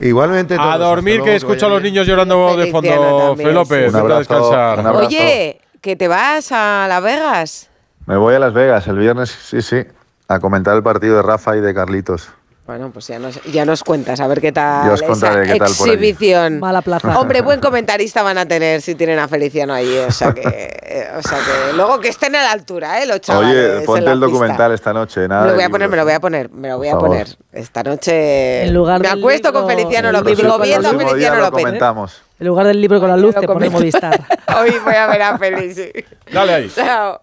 Igualmente 0.00 0.56
todos, 0.56 0.74
A 0.74 0.78
dormir, 0.78 1.18
que 1.20 1.24
que 1.30 1.36
escucho 1.36 1.66
a 1.66 1.68
los 1.68 1.82
niños 1.82 2.06
llorando 2.06 2.56
de 2.56 2.70
fondo. 2.70 2.88
Feliciano 2.88 3.18
también, 3.28 3.48
Fe 3.48 3.54
López, 3.54 3.68
sí. 3.78 3.84
vete 3.84 3.86
a 3.86 3.90
Un 3.90 3.96
abrazo, 4.12 4.18
descansar. 4.18 4.78
un. 4.80 4.86
Oye, 5.06 5.60
que 5.82 5.96
te 5.96 6.08
vas 6.08 6.50
a 6.52 6.86
Las 6.88 7.02
Vegas. 7.02 7.70
Me 8.06 8.16
voy 8.16 8.34
a 8.34 8.38
Las 8.38 8.54
Vegas 8.54 8.86
el 8.88 8.96
viernes, 8.98 9.30
sí, 9.30 9.60
sí, 9.62 9.82
a 10.28 10.38
comentar 10.40 10.76
el 10.76 10.82
partido 10.82 11.16
de 11.16 11.22
Rafa 11.22 11.56
y 11.56 11.60
de 11.60 11.74
Carlitos. 11.74 12.28
Bueno, 12.66 12.90
pues 12.92 13.06
ya 13.06 13.20
nos, 13.20 13.40
ya 13.44 13.64
nos 13.64 13.84
cuentas, 13.84 14.18
a 14.18 14.26
ver 14.26 14.40
qué 14.40 14.50
tal 14.50 14.90
os 14.90 15.00
esa 15.00 15.40
qué 15.42 15.56
tal 15.56 15.70
por 15.78 15.88
allí. 15.88 15.94
exhibición. 15.94 16.58
Mala 16.58 16.82
plaza. 16.82 17.16
Hombre, 17.20 17.40
buen 17.40 17.60
comentarista 17.60 18.24
van 18.24 18.38
a 18.38 18.46
tener 18.46 18.82
si 18.82 18.96
tienen 18.96 19.20
a 19.20 19.28
Feliciano 19.28 19.72
allí, 19.72 19.96
o 19.98 20.10
sea 20.10 20.34
que, 20.34 20.42
eh, 20.82 21.08
o 21.16 21.22
sea 21.22 21.38
que 21.38 21.74
luego 21.76 22.00
que 22.00 22.08
estén 22.08 22.34
a 22.34 22.42
la 22.42 22.50
altura, 22.50 23.00
¿eh? 23.00 23.06
Los 23.06 23.20
chavales 23.20 23.52
Oye, 23.76 23.86
ponte 23.86 24.00
el 24.10 24.10
pista. 24.14 24.26
documental 24.26 24.72
esta 24.72 24.92
noche, 24.92 25.28
nada. 25.28 25.42
Me 25.42 25.48
lo 25.50 25.54
voy 25.54 25.62
a 25.62 25.68
poner, 25.70 25.88
me 25.88 25.96
lo 25.96 26.02
voy 26.04 26.12
a 26.14 26.18
poner, 26.20 26.50
me 26.50 26.68
lo 26.70 26.78
voy 26.78 26.88
a 26.88 26.98
poner. 26.98 27.28
Esta 27.52 27.84
noche 27.84 28.64
En 28.64 28.74
lugar 28.74 29.00
me 29.00 29.08
acuesto 29.10 29.52
con 29.52 29.68
Feliciano 29.68 30.08
el 30.08 30.14
López, 30.16 30.36
digo, 30.36 30.58
viendo 30.58 30.88
a 30.88 30.92
Feliciano 30.98 31.36
lo 31.36 31.42
López. 31.42 31.64
comentamos. 31.64 32.22
En 32.40 32.46
lugar 32.48 32.66
del 32.66 32.80
libro 32.80 32.98
con 32.98 33.08
la 33.10 33.16
luz, 33.16 33.32
Lo 33.36 33.42
te 33.42 33.46
pone 33.46 33.66
comento. 33.70 33.78
Movistar. 33.78 34.20
Hoy 34.60 34.74
voy 34.84 34.94
a 34.94 35.06
ver 35.06 35.22
a 35.22 35.38
Feliz. 35.38 35.76
sí. 35.76 36.04
Dale 36.32 36.52
ahí. 36.52 36.72
Chao. 36.74 37.20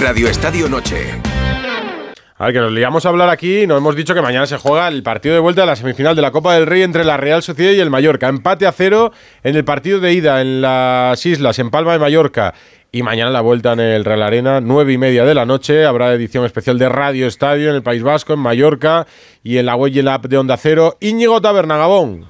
Radio 0.00 0.28
Estadio 0.28 0.66
Noche. 0.70 1.20
A 2.42 2.46
ver, 2.46 2.54
que 2.54 2.60
nos 2.60 2.72
liamos 2.72 3.06
a 3.06 3.08
hablar 3.08 3.28
aquí 3.28 3.60
y 3.60 3.66
nos 3.68 3.78
hemos 3.78 3.94
dicho 3.94 4.16
que 4.16 4.20
mañana 4.20 4.48
se 4.48 4.56
juega 4.56 4.88
el 4.88 5.04
partido 5.04 5.32
de 5.32 5.40
vuelta 5.40 5.60
de 5.60 5.68
la 5.68 5.76
semifinal 5.76 6.16
de 6.16 6.22
la 6.22 6.32
Copa 6.32 6.54
del 6.54 6.66
Rey 6.66 6.82
entre 6.82 7.04
la 7.04 7.16
Real 7.16 7.40
Sociedad 7.40 7.70
y 7.70 7.78
el 7.78 7.88
Mallorca. 7.88 8.26
Empate 8.26 8.66
a 8.66 8.72
cero 8.72 9.12
en 9.44 9.54
el 9.54 9.64
partido 9.64 10.00
de 10.00 10.12
ida 10.12 10.40
en 10.40 10.60
las 10.60 11.24
Islas, 11.24 11.60
en 11.60 11.70
Palma 11.70 11.92
de 11.92 12.00
Mallorca. 12.00 12.52
Y 12.90 13.04
mañana 13.04 13.30
la 13.30 13.42
vuelta 13.42 13.74
en 13.74 13.78
el 13.78 14.04
Real 14.04 14.24
Arena, 14.24 14.60
nueve 14.60 14.92
y 14.92 14.98
media 14.98 15.24
de 15.24 15.34
la 15.34 15.46
noche. 15.46 15.84
Habrá 15.84 16.12
edición 16.14 16.44
especial 16.44 16.80
de 16.80 16.88
Radio 16.88 17.28
Estadio 17.28 17.70
en 17.70 17.76
el 17.76 17.84
País 17.84 18.02
Vasco, 18.02 18.32
en 18.32 18.40
Mallorca 18.40 19.06
y 19.44 19.58
en 19.58 19.66
la 19.66 19.76
web 19.76 19.92
y 19.94 20.00
en 20.00 20.06
la 20.06 20.14
app 20.14 20.24
de 20.24 20.36
Onda 20.36 20.56
Cero. 20.56 20.96
Íñigo 20.98 21.40
Taberna, 21.40 21.76
Gabón. 21.76 22.26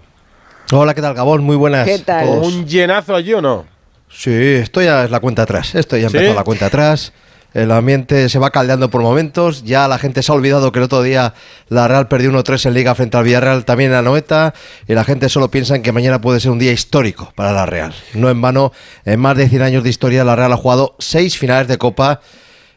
Hola, 0.73 0.93
¿qué 0.93 1.01
tal, 1.01 1.15
Gabón? 1.15 1.43
Muy 1.43 1.57
buenas. 1.57 1.87
¿Qué 1.87 2.01
tal? 2.01 2.29
¿Un 2.29 2.67
llenazo 2.67 3.15
allí 3.15 3.33
o 3.33 3.41
no? 3.41 3.65
Sí, 4.11 4.31
esto 4.31 4.83
ya 4.83 5.05
es 5.05 5.11
la 5.11 5.21
cuenta 5.21 5.45
atrás. 5.45 5.75
Esto 5.75 5.97
ya 5.97 6.11
¿Sí? 6.11 6.19
empezó 6.19 6.35
la 6.35 6.45
cuenta 6.45 6.67
atrás. 6.67 7.15
El 7.55 7.71
ambiente 7.71 8.29
se 8.29 8.39
va 8.39 8.51
caldeando 8.51 8.91
por 8.91 9.03
momentos. 9.03 9.65
Ya 9.65 9.89
la 9.89 9.99
gente 9.99 10.23
se 10.23 10.33
ha 10.33 10.35
olvidado 10.35 10.73
que 10.73 10.79
el 10.79 10.85
otro 10.85 11.03
día 11.03 11.35
la 11.69 11.87
Real 11.89 12.09
perdió 12.09 12.31
1-3 12.31 12.67
en 12.67 12.75
Liga 12.75 12.95
frente 12.95 13.17
al 13.17 13.25
Villarreal 13.25 13.65
también 13.65 13.91
en 13.91 13.97
la 13.97 14.03
Noeta. 14.03 14.55
Y 14.89 14.95
la 14.95 15.05
gente 15.05 15.29
solo 15.29 15.51
piensa 15.51 15.77
en 15.77 15.83
que 15.83 15.93
mañana 15.93 16.21
puede 16.21 16.41
ser 16.41 16.51
un 16.51 16.59
día 16.59 16.73
histórico 16.73 17.33
para 17.35 17.53
la 17.53 17.67
Real. 17.67 17.95
No 18.15 18.31
en 18.31 18.41
vano, 18.41 18.73
en 19.05 19.21
más 19.21 19.37
de 19.37 19.49
100 19.49 19.63
años 19.63 19.85
de 19.85 19.91
historia, 19.91 20.25
la 20.25 20.37
Real 20.37 20.53
ha 20.53 20.57
jugado 20.57 20.97
seis 20.99 21.39
finales 21.39 21.69
de 21.69 21.79
Copa. 21.79 22.21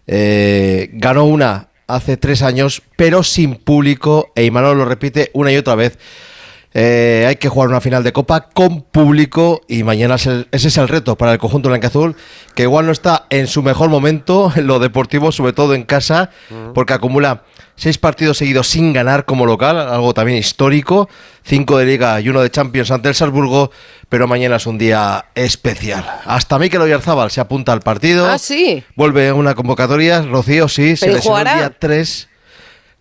Eh, 0.07 0.89
ganó 0.93 1.25
una 1.25 1.69
hace 1.87 2.17
tres 2.17 2.41
años, 2.41 2.81
pero 2.95 3.23
sin 3.23 3.55
público. 3.55 4.31
E 4.35 4.43
Imanol 4.43 4.77
lo 4.77 4.85
repite 4.85 5.31
una 5.33 5.51
y 5.51 5.57
otra 5.57 5.75
vez. 5.75 5.97
Eh, 6.77 7.23
hay 7.25 7.37
que 7.37 7.47
jugar 7.47 7.69
una 7.69 7.79
final 7.79 8.03
de 8.03 8.11
Copa 8.11 8.49
con 8.53 8.81
público 8.81 9.61
y 9.69 9.83
mañana 9.83 10.15
es 10.15 10.25
el- 10.25 10.49
ese 10.51 10.67
es 10.67 10.77
el 10.77 10.89
reto 10.89 11.15
para 11.17 11.31
el 11.31 11.37
conjunto 11.37 11.69
blanqueazul, 11.69 12.17
que 12.53 12.63
igual 12.63 12.85
no 12.85 12.91
está 12.91 13.27
en 13.29 13.47
su 13.47 13.63
mejor 13.63 13.89
momento 13.89 14.51
en 14.57 14.67
lo 14.67 14.79
deportivo, 14.79 15.31
sobre 15.31 15.53
todo 15.53 15.73
en 15.73 15.83
casa, 15.83 16.31
porque 16.73 16.91
acumula 16.91 17.43
seis 17.77 17.97
partidos 17.97 18.37
seguidos 18.39 18.67
sin 18.67 18.91
ganar 18.91 19.23
como 19.23 19.45
local, 19.45 19.79
algo 19.79 20.13
también 20.13 20.37
histórico, 20.37 21.07
cinco 21.45 21.77
de 21.77 21.85
Liga 21.85 22.19
y 22.19 22.27
uno 22.27 22.41
de 22.41 22.51
Champions 22.51 22.91
ante 22.91 23.07
el 23.07 23.15
Salzburgo, 23.15 23.71
pero 24.09 24.27
mañana 24.27 24.57
es 24.57 24.65
un 24.67 24.77
día 24.77 25.27
especial. 25.33 26.05
Hasta 26.25 26.59
Mikel 26.59 26.81
Oyarzábal 26.81 27.31
se 27.31 27.39
apunta 27.39 27.71
al 27.71 27.79
partido. 27.79 28.27
Ah, 28.29 28.37
sí. 28.37 28.83
Vuelve 28.97 29.31
una 29.31 29.55
convocatoria, 29.55 30.23
Rocío 30.23 30.67
sí, 30.67 30.97
se 30.97 31.05
¿Pero 31.05 31.13
y 31.13 31.15
lesionó 31.19 31.37
el 31.37 31.43
jugará? 31.47 31.57
día 31.69 31.77
3. 31.79 32.29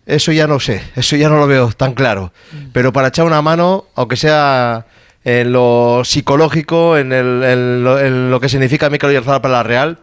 Eso 0.05 0.31
ya 0.31 0.45
no 0.47 0.59
sé, 0.59 0.83
eso 0.95 1.15
ya 1.15 1.29
no 1.29 1.37
lo 1.37 1.47
veo 1.47 1.69
tan 1.71 1.93
claro. 1.93 2.31
Pero 2.73 2.93
para 2.93 3.07
echar 3.07 3.25
una 3.25 3.41
mano, 3.41 3.85
aunque 3.95 4.15
sea 4.17 4.85
en 5.23 5.51
lo 5.51 6.03
psicológico, 6.05 6.97
en, 6.97 7.11
el- 7.11 7.43
en 7.43 7.83
lo, 7.83 7.99
en 7.99 8.29
lo 8.29 8.39
que 8.39 8.47
significa 8.49 8.89
Mikel 8.91 9.09
Oyarzabal 9.09 9.41
para 9.41 9.53
la 9.55 9.63
Real, 9.63 9.97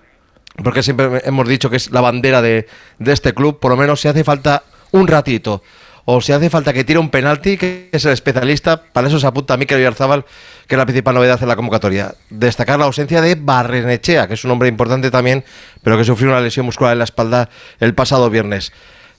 porque 0.64 0.82
siempre 0.82 1.22
hemos 1.24 1.46
dicho 1.48 1.70
que 1.70 1.76
es 1.76 1.92
la 1.92 2.00
bandera 2.00 2.42
de, 2.42 2.66
de 2.98 3.12
este 3.12 3.32
club, 3.32 3.60
por 3.60 3.70
lo 3.70 3.76
menos 3.76 4.00
si 4.00 4.08
hace 4.08 4.24
falta 4.24 4.64
un 4.90 5.06
ratito, 5.06 5.62
o 6.04 6.20
si 6.20 6.32
hace 6.32 6.50
falta 6.50 6.72
que 6.72 6.82
tire 6.82 6.98
un 6.98 7.08
penalti, 7.10 7.56
que 7.56 7.88
es 7.92 8.04
el 8.04 8.12
especialista, 8.12 8.82
para 8.92 9.06
eso 9.06 9.20
se 9.20 9.26
apunta 9.28 9.56
Mikel 9.56 9.78
Oyarzabal, 9.78 10.24
que 10.66 10.74
es 10.74 10.78
la 10.78 10.84
principal 10.84 11.14
novedad 11.14 11.40
en 11.40 11.46
la 11.48 11.54
convocatoria. 11.54 12.16
Destacar 12.28 12.80
la 12.80 12.86
ausencia 12.86 13.20
de 13.20 13.36
Barrenechea, 13.36 14.26
que 14.26 14.34
es 14.34 14.44
un 14.44 14.50
hombre 14.50 14.68
importante 14.68 15.12
también, 15.12 15.44
pero 15.84 15.96
que 15.96 16.02
sufrió 16.04 16.30
una 16.30 16.40
lesión 16.40 16.66
muscular 16.66 16.92
en 16.94 16.98
la 16.98 17.04
espalda 17.04 17.48
el 17.78 17.94
pasado 17.94 18.28
viernes. 18.30 18.72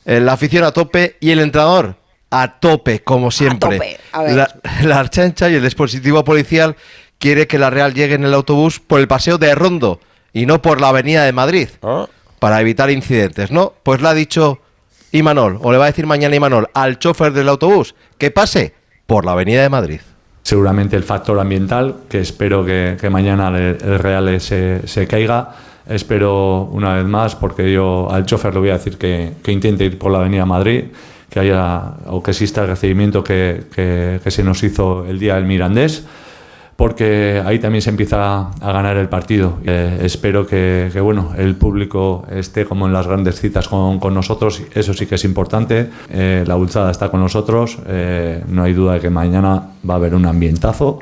Eh, 0.05 0.19
La 0.19 0.33
afición 0.33 0.63
a 0.63 0.71
tope 0.71 1.17
y 1.19 1.31
el 1.31 1.39
entrenador 1.39 1.95
a 2.29 2.59
tope, 2.59 3.03
como 3.03 3.29
siempre. 3.31 3.77
tope, 3.77 3.97
a 4.11 4.23
ver. 4.23 4.35
La, 4.35 4.55
la 4.83 4.99
Archancha 4.99 5.49
y 5.49 5.55
el 5.55 5.63
dispositivo 5.63 6.23
policial 6.23 6.75
quiere 7.19 7.47
que 7.47 7.59
la 7.59 7.69
Real 7.69 7.93
llegue 7.93 8.15
en 8.15 8.23
el 8.25 8.33
autobús 8.33 8.79
por 8.79 8.99
el 8.99 9.07
paseo 9.07 9.37
de 9.37 9.53
Rondo 9.55 9.99
y 10.33 10.45
no 10.45 10.61
por 10.61 10.81
la 10.81 10.89
avenida 10.89 11.23
de 11.25 11.31
Madrid, 11.31 11.69
Ah. 11.83 12.07
para 12.39 12.59
evitar 12.59 12.89
incidentes, 12.89 13.51
¿no? 13.51 13.73
Pues 13.83 14.01
le 14.01 14.07
ha 14.09 14.13
dicho 14.13 14.59
Imanol, 15.11 15.59
o 15.61 15.71
le 15.71 15.77
va 15.77 15.85
a 15.85 15.87
decir 15.87 16.07
mañana 16.07 16.35
Imanol 16.35 16.67
al 16.73 16.97
chofer 16.97 17.31
del 17.33 17.47
autobús 17.49 17.93
que 18.17 18.31
pase 18.31 18.73
por 19.05 19.25
la 19.25 19.33
avenida 19.33 19.61
de 19.61 19.69
Madrid. 19.69 19.99
Seguramente 20.41 20.95
el 20.95 21.03
factor 21.03 21.39
ambiental, 21.39 21.95
que 22.09 22.19
espero 22.19 22.65
que, 22.65 22.97
que 22.99 23.09
mañana 23.11 23.49
el, 23.49 23.77
el 23.81 23.99
Real 23.99 24.41
se, 24.41 24.85
se 24.87 25.07
caiga. 25.07 25.55
Espero 25.87 26.63
una 26.71 26.95
vez 26.95 27.05
más, 27.05 27.35
porque 27.35 27.71
yo 27.71 28.07
al 28.11 28.25
chofer 28.25 28.53
le 28.53 28.59
voy 28.59 28.69
a 28.69 28.73
decir 28.73 28.97
que, 28.97 29.33
que 29.43 29.51
intente 29.51 29.85
ir 29.85 29.97
por 29.99 30.11
la 30.11 30.19
Avenida 30.19 30.45
Madrid, 30.45 30.85
que 31.29 31.39
haya 31.39 31.95
o 32.07 32.21
que 32.23 32.31
exista 32.31 32.61
el 32.61 32.67
recibimiento 32.67 33.23
que, 33.23 33.63
que- 33.75 34.19
que 34.23 34.31
se 34.31 34.43
nos 34.43 34.61
hizo 34.63 35.05
el 35.05 35.19
día 35.19 35.35
del 35.35 35.45
Mirandés, 35.45 36.05
porque 36.75 37.41
ahí 37.45 37.59
también 37.59 37.81
se 37.81 37.89
empieza 37.91 38.49
a 38.49 38.71
ganar 38.71 38.97
el 38.97 39.07
partido. 39.09 39.59
Eh, 39.65 39.99
espero 40.03 40.47
que, 40.47 40.89
que, 40.91 40.99
bueno, 41.01 41.31
el 41.37 41.55
público 41.55 42.25
esté 42.31 42.65
como 42.65 42.87
en 42.87 42.93
las 42.93 43.05
grandes 43.07 43.39
citas 43.39 43.67
con, 43.67 43.99
con 43.99 44.13
nosotros, 44.13 44.61
eso 44.73 44.93
sí 44.93 45.05
que 45.05 45.15
es 45.15 45.23
importante. 45.25 45.89
Eh, 46.11 46.43
la 46.47 46.55
Ulzada 46.55 46.89
está 46.91 47.09
con 47.09 47.19
nosotros, 47.19 47.77
eh, 47.87 48.43
no 48.47 48.63
hay 48.63 48.73
duda 48.73 48.93
de 48.93 48.99
que 49.01 49.09
mañana 49.09 49.69
va 49.87 49.93
a 49.93 49.97
haber 49.97 50.15
un 50.15 50.25
ambientazo 50.25 50.99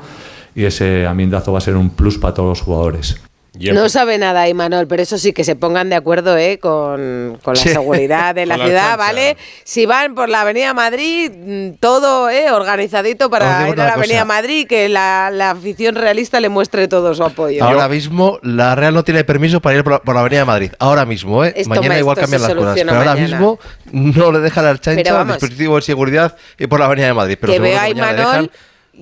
y 0.54 0.64
ese 0.64 1.06
ambientazo 1.06 1.52
va 1.52 1.58
a 1.58 1.62
ser 1.62 1.76
un 1.76 1.90
plus 1.90 2.18
para 2.18 2.34
todos 2.34 2.48
los 2.50 2.60
jugadores. 2.60 3.20
No 3.54 3.88
sabe 3.90 4.16
nada, 4.16 4.48
Imanol, 4.48 4.86
pero 4.86 5.02
eso 5.02 5.18
sí, 5.18 5.34
que 5.34 5.44
se 5.44 5.56
pongan 5.56 5.90
de 5.90 5.96
acuerdo 5.96 6.38
¿eh? 6.38 6.58
con, 6.58 7.38
con 7.42 7.54
la 7.54 7.60
Sí. 7.60 7.68
seguridad 7.68 8.34
de 8.34 8.46
la 8.46 8.56
ciudad. 8.56 8.96
¿vale? 8.96 9.36
Si 9.64 9.84
van 9.84 10.14
por 10.14 10.30
la 10.30 10.40
Avenida 10.40 10.72
Madrid, 10.72 11.30
mm, 11.30 11.72
todo 11.78 12.30
¿eh? 12.30 12.50
organizadito 12.50 13.28
para 13.28 13.68
ir 13.68 13.78
a 13.78 13.84
la 13.86 13.92
Avenida. 13.94 14.24
Madrid, 14.24 14.66
que 14.66 14.88
la, 14.88 15.30
la 15.30 15.50
afición 15.50 15.96
realista 15.96 16.40
le 16.40 16.48
muestre 16.48 16.88
todo 16.88 17.14
su 17.14 17.22
apoyo. 17.24 17.62
Ahora 17.62 17.88
mismo 17.88 18.38
la 18.42 18.74
Real 18.74 18.94
no 18.94 19.04
tiene 19.04 19.22
permiso 19.24 19.60
para 19.60 19.76
ir 19.76 19.84
por 19.84 19.92
la, 19.94 19.98
por 20.00 20.14
la 20.14 20.22
avenida 20.22 20.40
de 20.40 20.46
Madrid. 20.46 20.72
Ahora 20.78 21.04
mismo, 21.04 21.44
¿eh? 21.44 21.52
Esto, 21.54 21.68
mañana 21.68 21.94
ma, 21.94 21.98
igual 21.98 22.16
cambian 22.16 22.42
las 22.42 22.54
cosas. 22.54 22.74
Pero 22.74 22.92
ahora 22.92 23.14
mismo 23.16 23.58
no 23.92 24.32
le 24.32 24.40
deja 24.40 24.62
la 24.62 24.78
chancha 24.78 25.20
al 25.20 25.26
dispositivo 25.28 25.76
de 25.76 25.82
seguridad 25.82 26.36
y 26.58 26.66
por 26.66 26.80
la 26.80 26.86
avenida 26.86 27.06
de 27.08 27.14
Madrid. 27.14 27.36
Pero 27.38 27.52
que 27.62 27.76
a 27.76 27.84
le 27.84 27.90
Imanol 27.90 28.16
dejan. 28.16 28.50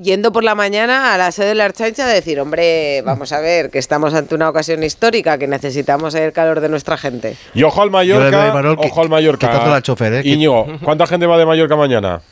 Yendo 0.02 0.32
por 0.32 0.44
la 0.44 0.54
mañana 0.54 1.14
a 1.14 1.18
la 1.18 1.32
sede 1.32 1.48
de 1.48 1.54
la 1.56 1.64
Archancha 1.66 2.04
a 2.04 2.08
decir, 2.08 2.40
hombre, 2.40 3.02
vamos 3.02 3.32
a 3.32 3.40
ver, 3.40 3.70
que 3.70 3.78
estamos 3.78 4.14
ante 4.14 4.34
una 4.34 4.48
ocasión 4.48 4.82
histórica, 4.82 5.38
que 5.38 5.46
necesitamos 5.46 6.14
el 6.14 6.32
calor 6.32 6.60
de 6.60 6.68
nuestra 6.68 6.96
gente. 6.96 7.36
Y 7.54 7.62
ojo 7.62 7.82
al 7.82 7.90
Mallorca. 7.90 8.52
que- 8.80 8.86
ojo 8.88 9.02
al 9.02 9.08
Mallorca. 9.08 9.74
al 9.74 9.82
chofer, 9.82 10.14
¿eh? 10.14 10.22
Íñigo, 10.24 10.66
¿cuánta 10.82 11.06
gente 11.06 11.26
va 11.26 11.38
de 11.38 11.46
Mallorca 11.46 11.76
mañana? 11.76 12.22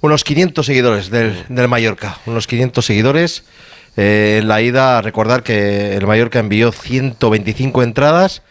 Unos 0.00 0.24
500 0.24 0.66
seguidores 0.66 1.10
del, 1.10 1.44
del 1.48 1.68
Mallorca. 1.68 2.18
Unos 2.26 2.46
500 2.46 2.84
seguidores. 2.84 3.44
Eh, 3.96 4.40
en 4.42 4.48
la 4.48 4.60
ida, 4.60 5.00
recordar 5.00 5.42
que 5.42 5.96
el 5.96 6.06
Mallorca 6.06 6.38
envió 6.38 6.70
125 6.72 7.82
entradas. 7.82 8.42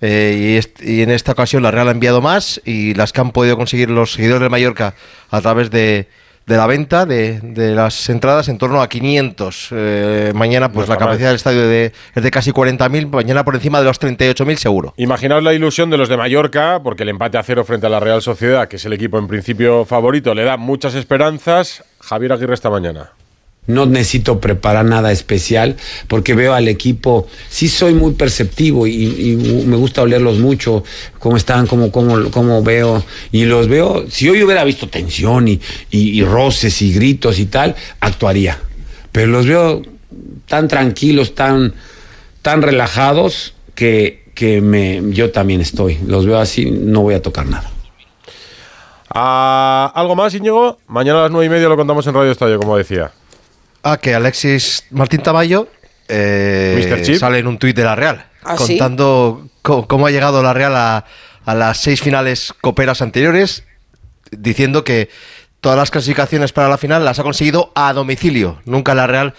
eh, 0.00 0.60
y, 0.80 0.98
y 0.98 1.02
en 1.02 1.10
esta 1.10 1.32
ocasión 1.32 1.62
la 1.62 1.70
Real 1.70 1.88
ha 1.88 1.90
enviado 1.92 2.20
más. 2.20 2.60
Y 2.64 2.94
las 2.94 3.12
que 3.12 3.20
han 3.20 3.32
podido 3.32 3.56
conseguir 3.56 3.90
los 3.90 4.12
seguidores 4.12 4.40
del 4.42 4.50
Mallorca 4.50 4.94
a 5.30 5.40
través 5.40 5.70
de, 5.70 6.06
de 6.46 6.56
la 6.56 6.66
venta 6.66 7.06
de, 7.06 7.40
de 7.40 7.74
las 7.74 8.08
entradas 8.10 8.48
en 8.48 8.58
torno 8.58 8.82
a 8.82 8.88
500. 8.88 9.68
Eh, 9.72 10.32
mañana, 10.34 10.70
pues 10.70 10.86
No 10.88 10.94
la 10.94 10.98
mal. 11.00 11.08
capacidad 11.08 11.28
del 11.28 11.36
estadio 11.36 11.66
de, 11.66 11.92
es 12.14 12.22
de 12.22 12.30
casi 12.30 12.52
40.000. 12.52 13.08
Mañana 13.10 13.44
por 13.44 13.54
encima 13.54 13.78
de 13.78 13.86
los 13.86 14.00
38.000 14.00 14.56
seguro. 14.56 14.94
Imaginaos 14.96 15.42
la 15.42 15.54
ilusión 15.54 15.90
de 15.90 15.96
los 15.96 16.08
de 16.08 16.16
Mallorca, 16.16 16.80
porque 16.82 17.04
el 17.04 17.08
empate 17.08 17.38
a 17.38 17.42
cero 17.42 17.64
frente 17.64 17.86
a 17.86 17.90
la 17.90 18.00
Real 18.00 18.20
Sociedad, 18.22 18.68
que 18.68 18.76
es 18.76 18.84
el 18.84 18.92
equipo 18.92 19.18
en 19.18 19.26
principio 19.26 19.84
favorito, 19.84 20.34
le 20.34 20.44
da 20.44 20.56
muchas 20.56 20.94
esperanzas. 20.94 21.82
Javier 22.00 22.32
Aguirre 22.32 22.54
esta 22.54 22.68
mañana. 22.70 23.12
No 23.66 23.86
necesito 23.86 24.40
preparar 24.40 24.84
nada 24.84 25.10
especial 25.10 25.76
porque 26.06 26.34
veo 26.34 26.52
al 26.52 26.68
equipo, 26.68 27.26
sí 27.48 27.68
soy 27.68 27.94
muy 27.94 28.12
perceptivo 28.12 28.86
y, 28.86 28.92
y 28.92 29.36
me 29.66 29.76
gusta 29.76 30.02
olerlos 30.02 30.38
mucho, 30.38 30.84
cómo 31.18 31.36
están, 31.36 31.66
cómo, 31.66 31.90
cómo, 31.90 32.30
cómo 32.30 32.62
veo. 32.62 33.02
Y 33.32 33.46
los 33.46 33.68
veo, 33.68 34.04
si 34.10 34.28
hoy 34.28 34.42
hubiera 34.42 34.64
visto 34.64 34.88
tensión 34.88 35.48
y, 35.48 35.60
y, 35.90 36.20
y 36.20 36.24
roces 36.24 36.82
y 36.82 36.92
gritos 36.92 37.38
y 37.38 37.46
tal, 37.46 37.74
actuaría. 38.00 38.58
Pero 39.12 39.28
los 39.28 39.46
veo 39.46 39.82
tan 40.46 40.68
tranquilos, 40.68 41.34
tan, 41.34 41.72
tan 42.42 42.60
relajados 42.60 43.54
que, 43.74 44.24
que 44.34 44.60
me, 44.60 45.02
yo 45.10 45.30
también 45.30 45.60
estoy. 45.60 45.98
Los 46.06 46.26
veo 46.26 46.38
así, 46.38 46.70
no 46.70 47.00
voy 47.02 47.14
a 47.14 47.22
tocar 47.22 47.46
nada. 47.46 47.70
Ah, 49.08 49.92
¿Algo 49.94 50.16
más, 50.16 50.34
Íñigo? 50.34 50.78
Mañana 50.88 51.20
a 51.20 51.22
las 51.22 51.30
nueve 51.30 51.46
y 51.46 51.48
media 51.48 51.68
lo 51.68 51.76
contamos 51.76 52.06
en 52.06 52.14
Radio 52.14 52.32
Estadio, 52.32 52.58
como 52.58 52.76
decía. 52.76 53.12
Ah, 53.84 53.98
que 53.98 54.14
Alexis 54.14 54.84
Martín 54.90 55.20
Tamayo 55.22 55.68
eh, 56.08 56.72
sale 57.18 57.38
en 57.38 57.46
un 57.46 57.58
tuit 57.58 57.76
de 57.76 57.84
la 57.84 57.94
Real, 57.94 58.24
¿Ah, 58.42 58.56
sí? 58.56 58.78
contando 58.78 59.46
co- 59.62 59.86
cómo 59.86 60.06
ha 60.06 60.10
llegado 60.10 60.42
la 60.42 60.52
Real 60.54 60.74
a, 60.74 61.04
a 61.44 61.54
las 61.54 61.78
seis 61.78 62.00
finales 62.00 62.54
coperas 62.62 63.02
anteriores, 63.02 63.64
diciendo 64.30 64.84
que 64.84 65.10
todas 65.60 65.78
las 65.78 65.90
clasificaciones 65.90 66.52
para 66.52 66.68
la 66.68 66.78
final 66.78 67.04
las 67.04 67.18
ha 67.18 67.22
conseguido 67.22 67.72
a 67.74 67.92
domicilio. 67.92 68.60
Nunca 68.64 68.94
la 68.94 69.06
Real 69.06 69.34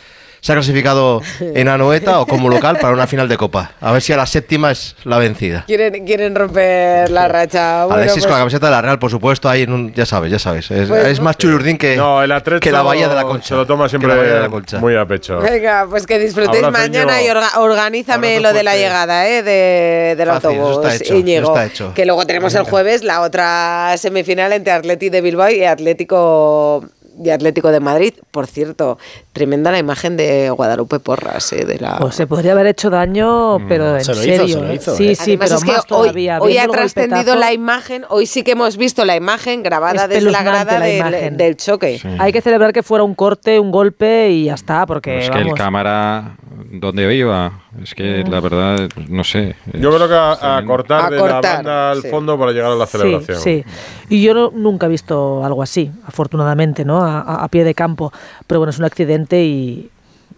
se 0.45 0.51
ha 0.51 0.55
clasificado 0.55 1.23
en 1.39 1.67
Anoeta 1.67 2.19
o 2.19 2.27
como 2.27 2.49
local 2.49 2.77
para 2.79 2.93
una 2.93 3.07
final 3.07 3.27
de 3.27 3.35
Copa. 3.35 3.71
A 3.81 3.91
ver 3.91 3.99
si 4.03 4.13
a 4.13 4.17
la 4.17 4.27
séptima 4.27 4.69
es 4.69 4.95
la 5.03 5.17
vencida. 5.17 5.63
Quieren, 5.65 6.05
quieren 6.05 6.35
romper 6.35 7.09
la 7.09 7.27
racha. 7.27 7.85
Bueno, 7.85 7.95
Alexis 8.01 8.17
pues- 8.17 8.25
con 8.27 8.33
la 8.33 8.39
camiseta 8.41 8.67
de 8.67 8.71
la 8.71 8.81
Real, 8.83 8.99
por 8.99 9.09
supuesto, 9.09 9.49
ahí 9.49 9.63
en 9.63 9.73
un, 9.73 9.91
ya 9.95 10.05
sabes, 10.05 10.29
ya 10.31 10.37
sabes. 10.37 10.69
Es, 10.69 10.87
Pues- 10.87 11.07
es 11.07 11.19
más 11.19 11.35
chururdín 11.39 11.79
que, 11.79 11.97
No, 11.97 12.21
el 12.21 12.31
que 12.59 12.71
la 12.71 12.83
Bahía 12.83 13.09
de 13.09 13.15
la 13.15 13.23
Concha. 13.23 13.47
Se 13.47 13.55
lo 13.55 13.65
toma 13.65 13.89
siempre 13.89 14.07
la 14.07 14.17
Bahía 14.17 14.33
de 14.35 14.39
la 14.41 14.49
Concha. 14.49 14.77
muy 14.77 14.95
a 14.95 15.03
pecho. 15.07 15.39
Venga, 15.39 15.87
pues 15.89 16.05
que 16.05 16.19
disfrutéis 16.19 16.63
Abrazo, 16.63 16.83
mañana 16.89 17.23
y 17.23 17.25
orga- 17.25 17.57
organízame 17.57 18.35
Abrazo 18.37 18.53
lo 18.53 18.57
de 18.59 18.63
la 18.63 18.75
llegada 18.75 19.27
¿eh? 19.27 19.41
de, 19.41 20.15
del 20.15 20.27
Fácil, 20.27 20.51
eso 20.51 20.61
autobús, 20.61 20.85
está 20.85 21.03
hecho, 21.03 21.15
Íñigo. 21.15 21.41
eso 21.41 21.55
está 21.55 21.65
hecho. 21.65 21.93
Que 21.95 22.05
luego 22.05 22.23
tenemos 22.27 22.53
el 22.53 22.65
jueves 22.65 23.03
la 23.03 23.21
otra 23.21 23.95
semifinal 23.97 24.53
entre 24.53 24.73
Atleti 24.73 25.09
de 25.09 25.21
Bilbao 25.21 25.49
y 25.49 25.63
Atlético 25.63 26.85
y 27.23 27.29
Atlético 27.29 27.71
de 27.71 27.79
Madrid. 27.79 28.13
Por 28.31 28.47
cierto, 28.47 28.97
tremenda 29.33 29.71
la 29.71 29.79
imagen 29.79 30.17
de 30.17 30.49
Guadalupe 30.49 30.99
Porras, 30.99 31.51
¿eh? 31.53 31.65
de 31.65 31.79
la... 31.79 31.97
Pues 31.97 32.15
se 32.15 32.27
podría 32.27 32.53
haber 32.53 32.67
hecho 32.67 32.89
daño, 32.89 33.57
pero 33.67 33.97
en 33.97 34.03
Se 34.03 34.13
lo 34.13 34.23
hizo, 34.23 34.37
serio. 34.37 34.55
se 34.55 34.61
lo 34.61 34.69
¿eh? 34.69 34.75
hizo, 34.75 34.95
sí, 34.95 35.07
¿eh? 35.09 35.15
sí, 35.15 35.21
Además, 35.31 35.47
pero 35.49 35.57
es 35.57 35.63
que 35.63 35.71
más 35.71 35.79
hoy, 35.79 35.87
todavía. 35.87 36.39
hoy 36.41 36.57
ha 36.57 36.67
trascendido 36.67 37.35
la 37.35 37.53
imagen, 37.53 38.05
hoy 38.09 38.25
sí 38.25 38.43
que 38.43 38.51
hemos 38.51 38.77
visto 38.77 39.05
la 39.05 39.15
imagen 39.15 39.63
grabada 39.63 40.07
desde 40.07 40.31
la 40.31 40.43
grada 40.43 40.79
la 40.79 41.11
del, 41.31 41.57
choque. 41.57 42.01
Hay 42.19 42.31
que 42.31 42.41
celebrar 42.41 42.73
que 42.73 42.83
fuera 42.83 43.03
un 43.03 43.15
corte, 43.15 43.59
un 43.59 43.71
golpe 43.71 44.29
y 44.31 44.45
ya 44.45 44.55
está, 44.55 44.85
porque 44.85 45.19
es 45.19 45.29
que 45.29 45.37
el 45.37 45.43
vamos. 45.45 45.57
cámara, 45.57 46.37
¿dónde 46.71 47.13
iba? 47.15 47.64
Es 47.83 47.93
que 47.93 48.23
la 48.23 48.39
verdad, 48.39 48.89
no 49.09 49.23
sé. 49.23 49.55
Yo 49.73 49.93
creo 49.95 50.07
que 50.07 50.13
a, 50.15 50.57
a 50.57 50.65
cortar 50.65 51.05
A 51.05 51.09
de 51.09 51.17
cortar, 51.17 51.43
la 51.43 51.53
banda 51.55 51.91
al 51.91 52.01
sí. 52.01 52.07
fondo 52.09 52.37
para 52.39 52.51
llegar 52.51 52.71
a 52.71 52.75
la 52.75 52.85
Sí, 52.85 52.97
celebración. 52.97 53.39
sí. 53.41 53.63
Y 54.09 54.21
yo 54.23 54.33
no- 54.33 54.51
nunca 54.55 54.85
he 54.85 54.89
visto 54.89 55.43
algo 55.43 55.61
así, 55.61 55.91
afortunadamente, 56.07 56.85
¿no? 56.85 57.01
A, 57.03 57.19
a- 57.21 57.43
a 57.43 57.47
pie 57.49 57.63
de 57.63 57.73
campo. 57.75 58.11
Pero 58.47 58.59
bueno, 58.61 58.69
es 58.71 58.79
un 58.79 58.85
accidente 58.85 59.43
y, 59.43 59.89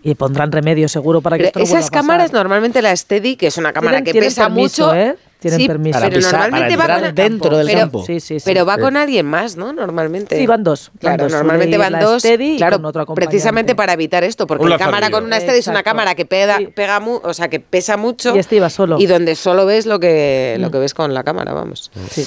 y 0.04 0.16
pondrán 0.16 0.52
remedio 0.52 0.90
seguro 0.90 1.22
para 1.22 1.38
que 1.38 1.44
Pero 1.44 1.50
esto 1.50 1.60
no 1.60 1.64
esas 1.66 1.76
a 1.76 1.92
pasar. 1.92 1.92
cámaras, 2.02 2.34
normalmente 2.34 2.82
la 2.82 2.96
Steady, 2.96 3.36
que 3.36 3.48
es 3.48 3.58
una 3.58 3.72
cámara 3.74 3.98
Tienen- 4.00 4.06
que 4.06 4.12
tienen 4.14 4.30
pesa 4.30 4.44
permiso, 4.46 4.86
mucho, 4.88 4.96
¿eh? 4.96 5.16
Tienen 5.40 5.60
sí, 5.60 5.68
permiso. 5.68 6.00
Para 6.00 6.10
pero 6.10 6.20
pisar- 6.22 6.32
normalmente 6.32 6.78
para 6.78 6.88
va 6.88 6.96
entrar 7.08 7.14
con, 7.26 7.32
dentro 7.32 7.58
del 7.58 7.68
pero, 7.68 7.80
campo. 7.80 8.04
Sí, 8.06 8.20
sí, 8.20 8.40
sí. 8.40 8.44
pero 8.46 8.66
va 8.66 8.76
Sí. 8.76 8.82
con 8.82 8.98
alguien 8.98 9.26
más, 9.28 9.56
¿no? 9.56 9.72
Normalmente. 9.72 10.38
Sí, 10.38 10.48
van 10.48 10.64
dos. 10.64 10.90
van 10.94 11.00
Claro, 11.00 11.24
dos. 11.26 11.34
normalmente 11.34 11.78
Una 11.78 11.90
van 11.92 12.00
dos. 12.02 12.22
Steady 12.24 12.54
y 12.54 12.58
claro, 12.58 12.78
con 12.78 12.86
otro 12.86 13.06
precisamente 13.14 13.76
para 13.76 13.94
evitar 13.94 14.24
esto, 14.24 14.48
porque 14.48 14.68
la 14.68 14.78
cámara 14.80 15.10
con 15.12 15.24
una 15.26 15.40
Steady 15.40 15.60
es 15.60 15.68
una 15.68 15.84
cámara 15.84 16.16
que 16.16 16.26
pega, 16.26 16.60
pega 16.76 17.00
mu- 17.00 17.20
o 17.24 17.34
sea, 17.34 17.50
que 17.50 17.60
pesa 17.60 17.98
mucho. 17.98 18.36
Y 18.36 18.40
este 18.40 18.56
iba 18.56 18.70
solo. 18.72 18.98
Y 19.00 19.06
donde 19.06 19.36
solo 19.36 19.66
ves 19.68 19.86
lo 19.86 20.00
que, 20.00 20.58
lo 20.60 20.70
Mm. 20.70 20.72
que 20.72 20.80
ves 20.80 20.94
con 20.94 21.14
la 21.14 21.24
cámara, 21.24 21.54
vamos. 21.54 21.92
Sí. 22.10 22.26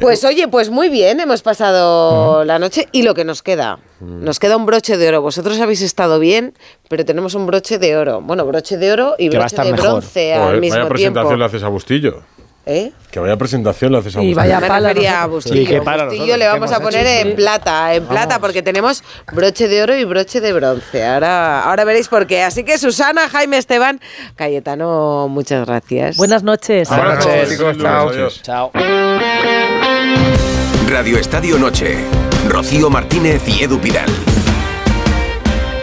Pues 0.00 0.24
oye, 0.24 0.48
pues 0.48 0.70
muy 0.70 0.88
bien, 0.88 1.20
hemos 1.20 1.42
pasado 1.42 2.44
la 2.44 2.58
noche 2.58 2.88
y 2.92 3.02
lo 3.02 3.14
que 3.14 3.24
nos 3.24 3.42
queda. 3.42 3.78
Nos 4.00 4.38
queda 4.38 4.56
un 4.56 4.64
broche 4.66 4.96
de 4.96 5.08
oro. 5.08 5.22
Vosotros 5.22 5.58
habéis 5.60 5.82
estado 5.82 6.18
bien, 6.18 6.54
pero 6.88 7.04
tenemos 7.04 7.34
un 7.34 7.46
broche 7.46 7.78
de 7.78 7.96
oro. 7.96 8.20
Bueno, 8.20 8.46
broche 8.46 8.76
de 8.76 8.92
oro 8.92 9.16
y 9.18 9.28
broche 9.28 9.56
de 9.56 9.72
mejor. 9.72 9.88
bronce 9.90 10.34
Joder, 10.36 10.54
al 10.54 10.60
mismo 10.60 10.78
vaya 10.78 10.88
presentación 10.88 11.28
tiempo. 11.28 11.36
le 11.36 11.44
haces 11.44 11.62
a 11.62 11.68
Bustillo. 11.68 12.22
¿Eh? 12.70 12.92
Que 13.10 13.18
vaya 13.18 13.34
presentación 13.38 13.92
le 13.92 13.98
haces 13.98 14.14
a 14.14 14.22
Y 14.22 14.34
vaya 14.34 14.60
pala 14.60 14.90
a. 14.90 15.26
Bustillo. 15.26 15.56
Sí, 15.56 15.66
qué 15.66 15.80
pala 15.80 16.04
Bustillo 16.04 16.36
le 16.36 16.44
¿qué 16.44 16.48
vamos 16.48 16.70
a 16.70 16.80
poner 16.80 17.06
hecho? 17.06 17.28
en 17.30 17.34
plata, 17.36 17.94
en 17.94 18.04
plata, 18.04 18.40
porque 18.40 18.60
tenemos 18.62 19.02
broche 19.32 19.68
de 19.68 19.82
oro 19.82 19.96
y 19.96 20.04
broche 20.04 20.42
de 20.42 20.52
bronce. 20.52 21.06
Ahora, 21.06 21.62
ahora 21.62 21.84
veréis 21.84 22.08
por 22.08 22.26
qué. 22.26 22.42
Así 22.42 22.64
que 22.64 22.76
Susana, 22.76 23.30
Jaime, 23.30 23.56
Esteban, 23.56 24.02
Cayetano, 24.36 25.28
muchas 25.28 25.66
gracias. 25.66 26.18
Buenas 26.18 26.42
noches. 26.42 26.90
Buenas 26.90 27.24
noches, 27.24 27.48
chicos, 27.48 27.78
chao. 27.78 28.08
adiós. 28.10 28.42
Chao. 28.42 28.70
Radio 30.90 31.16
Estadio 31.16 31.58
Noche. 31.58 31.96
Rocío 32.48 32.90
Martínez 32.90 33.40
y 33.48 33.62
Edu 33.62 33.78
Pidal. 33.78 34.10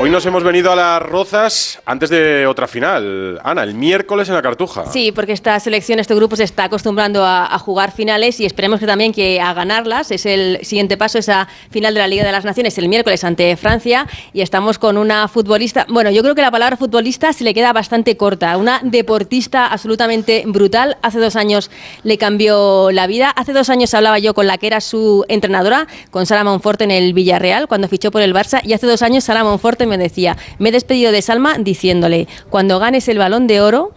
Hoy 0.05 0.11
nos 0.11 0.23
hemos 0.27 0.43
venido 0.43 0.71
a 0.71 0.75
las 0.75 1.01
rozas 1.01 1.81
antes 1.83 2.11
de 2.11 2.45
otra 2.45 2.67
final. 2.67 3.41
Ana, 3.43 3.63
el 3.63 3.73
miércoles 3.73 4.29
en 4.29 4.35
la 4.35 4.43
Cartuja. 4.43 4.85
Sí, 4.85 5.11
porque 5.11 5.31
esta 5.31 5.59
selección, 5.59 5.97
este 5.97 6.13
grupo 6.13 6.35
se 6.35 6.43
está 6.43 6.65
acostumbrando 6.65 7.25
a, 7.25 7.51
a 7.51 7.57
jugar 7.57 7.91
finales 7.91 8.39
y 8.39 8.45
esperemos 8.45 8.79
que 8.79 8.85
también 8.85 9.13
que 9.13 9.41
a 9.41 9.51
ganarlas. 9.55 10.11
Es 10.11 10.27
el 10.27 10.59
siguiente 10.61 10.95
paso, 10.95 11.17
esa 11.17 11.47
final 11.71 11.95
de 11.95 12.01
la 12.01 12.07
Liga 12.07 12.23
de 12.23 12.31
las 12.31 12.45
Naciones 12.45 12.77
el 12.77 12.87
miércoles 12.87 13.23
ante 13.23 13.57
Francia 13.57 14.05
y 14.31 14.41
estamos 14.41 14.77
con 14.77 14.99
una 14.99 15.27
futbolista, 15.27 15.87
bueno, 15.89 16.11
yo 16.11 16.21
creo 16.21 16.35
que 16.35 16.43
la 16.43 16.51
palabra 16.51 16.77
futbolista 16.77 17.33
se 17.33 17.43
le 17.43 17.55
queda 17.55 17.73
bastante 17.73 18.15
corta, 18.15 18.57
una 18.57 18.81
deportista 18.83 19.65
absolutamente 19.65 20.43
brutal. 20.45 20.97
Hace 21.01 21.17
dos 21.17 21.35
años 21.35 21.71
le 22.03 22.19
cambió 22.19 22.91
la 22.91 23.07
vida. 23.07 23.31
Hace 23.31 23.53
dos 23.53 23.71
años 23.71 23.91
hablaba 23.95 24.19
yo 24.19 24.35
con 24.35 24.45
la 24.45 24.59
que 24.59 24.67
era 24.67 24.81
su 24.81 25.25
entrenadora, 25.29 25.87
con 26.11 26.27
Sara 26.27 26.43
Monforte 26.43 26.83
en 26.83 26.91
el 26.91 27.13
Villarreal, 27.13 27.67
cuando 27.67 27.87
fichó 27.87 28.11
por 28.11 28.21
el 28.21 28.35
Barça 28.35 28.61
y 28.63 28.73
hace 28.73 28.85
dos 28.85 29.01
años 29.01 29.23
Sara 29.23 29.43
Monforte 29.43 29.87
me 29.87 29.94
decía, 30.03 30.37
me 30.59 30.69
he 30.69 30.71
despedido 30.71 31.11
de 31.11 31.21
Salma 31.21 31.57
diciéndole, 31.57 32.27
cuando 32.49 32.79
ganes 32.79 33.07
el 33.07 33.17
balón 33.17 33.47
de 33.47 33.61
oro, 33.61 33.91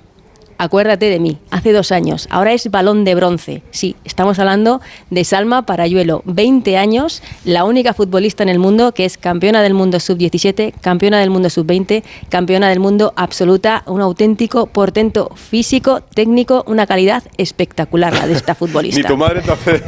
acuérdate 0.58 1.06
de 1.08 1.20
mí, 1.20 1.38
hace 1.50 1.72
dos 1.72 1.92
años, 1.92 2.26
ahora 2.30 2.52
es 2.52 2.68
balón 2.70 3.04
de 3.04 3.14
bronce. 3.14 3.62
Sí, 3.70 3.94
estamos 4.04 4.38
hablando 4.40 4.80
de 5.08 5.24
Salma 5.24 5.64
Parayuelo, 5.64 6.22
20 6.24 6.76
años, 6.76 7.22
la 7.44 7.64
única 7.64 7.94
futbolista 7.94 8.42
en 8.42 8.48
el 8.48 8.58
mundo 8.58 8.92
que 8.92 9.04
es 9.04 9.16
campeona 9.18 9.62
del 9.62 9.74
mundo 9.74 10.00
sub-17, 10.00 10.74
campeona 10.80 11.20
del 11.20 11.30
mundo 11.30 11.48
sub-20, 11.48 12.02
campeona 12.28 12.68
del 12.68 12.80
mundo 12.80 13.12
absoluta, 13.16 13.84
un 13.86 14.00
auténtico 14.00 14.66
portento 14.66 15.30
físico, 15.36 16.00
técnico, 16.00 16.64
una 16.66 16.86
calidad 16.86 17.22
espectacular 17.36 18.12
la 18.12 18.26
de 18.26 18.32
esta 18.34 18.52
Ni 18.58 18.58
futbolista. 18.58 19.08
tu 19.08 19.16
madre 19.16 19.42
te 19.42 19.52
hace 19.52 19.82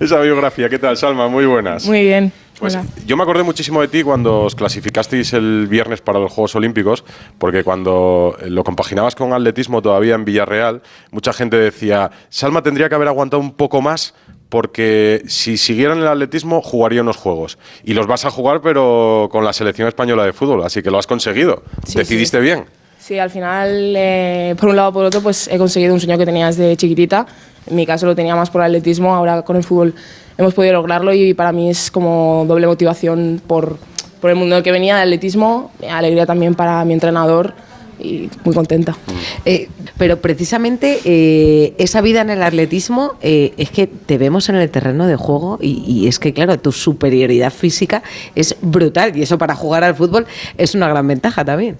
esa 0.00 0.18
biografía. 0.20 0.68
¿Qué 0.68 0.80
tal, 0.80 0.96
Salma? 0.96 1.28
Muy 1.28 1.46
buenas. 1.46 1.86
Muy 1.86 2.02
bien. 2.02 2.32
Pues 2.60 2.74
Hola. 2.74 2.84
yo 3.06 3.16
me 3.16 3.22
acordé 3.22 3.42
muchísimo 3.42 3.80
de 3.80 3.88
ti 3.88 4.02
cuando 4.02 4.42
os 4.42 4.54
clasificasteis 4.54 5.32
el 5.32 5.66
viernes 5.66 6.02
para 6.02 6.18
los 6.18 6.30
Juegos 6.30 6.54
Olímpicos, 6.54 7.04
porque 7.38 7.64
cuando 7.64 8.36
lo 8.46 8.62
compaginabas 8.64 9.14
con 9.14 9.32
atletismo 9.32 9.80
todavía 9.80 10.14
en 10.14 10.26
Villarreal, 10.26 10.82
mucha 11.10 11.32
gente 11.32 11.56
decía, 11.56 12.10
Salma 12.28 12.62
tendría 12.62 12.90
que 12.90 12.94
haber 12.94 13.08
aguantado 13.08 13.40
un 13.40 13.52
poco 13.54 13.80
más 13.80 14.14
porque 14.50 15.22
si 15.26 15.56
siguieran 15.56 15.98
el 16.00 16.08
atletismo 16.08 16.60
jugaría 16.60 17.00
unos 17.00 17.16
Juegos. 17.16 17.56
Y 17.82 17.94
los 17.94 18.06
vas 18.06 18.26
a 18.26 18.30
jugar 18.30 18.60
pero 18.60 19.30
con 19.32 19.42
la 19.42 19.54
selección 19.54 19.88
española 19.88 20.24
de 20.26 20.34
fútbol, 20.34 20.62
así 20.62 20.82
que 20.82 20.90
lo 20.90 20.98
has 20.98 21.06
conseguido. 21.06 21.62
Sí, 21.86 21.96
Decidiste 21.96 22.38
sí. 22.38 22.42
bien. 22.42 22.66
Sí, 23.00 23.18
al 23.18 23.30
final, 23.30 23.94
eh, 23.96 24.54
por 24.60 24.68
un 24.68 24.76
lado 24.76 24.90
o 24.90 24.92
por 24.92 25.04
otro, 25.06 25.22
pues 25.22 25.48
he 25.48 25.56
conseguido 25.56 25.94
un 25.94 26.00
sueño 26.00 26.18
que 26.18 26.26
tenía 26.26 26.46
desde 26.46 26.76
chiquitita. 26.76 27.26
En 27.66 27.74
mi 27.74 27.86
caso 27.86 28.04
lo 28.04 28.14
tenía 28.14 28.36
más 28.36 28.50
por 28.50 28.60
el 28.60 28.66
atletismo, 28.66 29.14
ahora 29.14 29.42
con 29.42 29.56
el 29.56 29.64
fútbol 29.64 29.94
hemos 30.36 30.54
podido 30.54 30.74
lograrlo 30.74 31.12
y 31.14 31.34
para 31.34 31.50
mí 31.50 31.70
es 31.70 31.90
como 31.90 32.44
doble 32.46 32.66
motivación 32.66 33.40
por, 33.46 33.78
por 34.20 34.30
el 34.30 34.36
mundo 34.36 34.54
del 34.54 34.64
que 34.64 34.70
venía, 34.70 35.02
el 35.02 35.08
atletismo, 35.08 35.72
alegría 35.90 36.26
también 36.26 36.54
para 36.54 36.84
mi 36.84 36.92
entrenador 36.92 37.54
y 37.98 38.28
muy 38.44 38.54
contenta. 38.54 38.96
Eh, 39.44 39.68
pero 39.98 40.20
precisamente 40.20 41.00
eh, 41.04 41.74
esa 41.78 42.00
vida 42.00 42.20
en 42.20 42.30
el 42.30 42.42
atletismo 42.42 43.14
eh, 43.22 43.52
es 43.56 43.70
que 43.70 43.86
te 43.86 44.18
vemos 44.18 44.48
en 44.48 44.56
el 44.56 44.70
terreno 44.70 45.06
de 45.06 45.16
juego 45.16 45.58
y, 45.60 45.84
y 45.86 46.06
es 46.06 46.18
que, 46.18 46.32
claro, 46.32 46.58
tu 46.58 46.72
superioridad 46.72 47.52
física 47.52 48.02
es 48.34 48.56
brutal 48.60 49.16
y 49.16 49.22
eso 49.22 49.38
para 49.38 49.54
jugar 49.54 49.84
al 49.84 49.94
fútbol 49.94 50.26
es 50.56 50.74
una 50.74 50.88
gran 50.88 51.06
ventaja 51.06 51.44
también. 51.44 51.76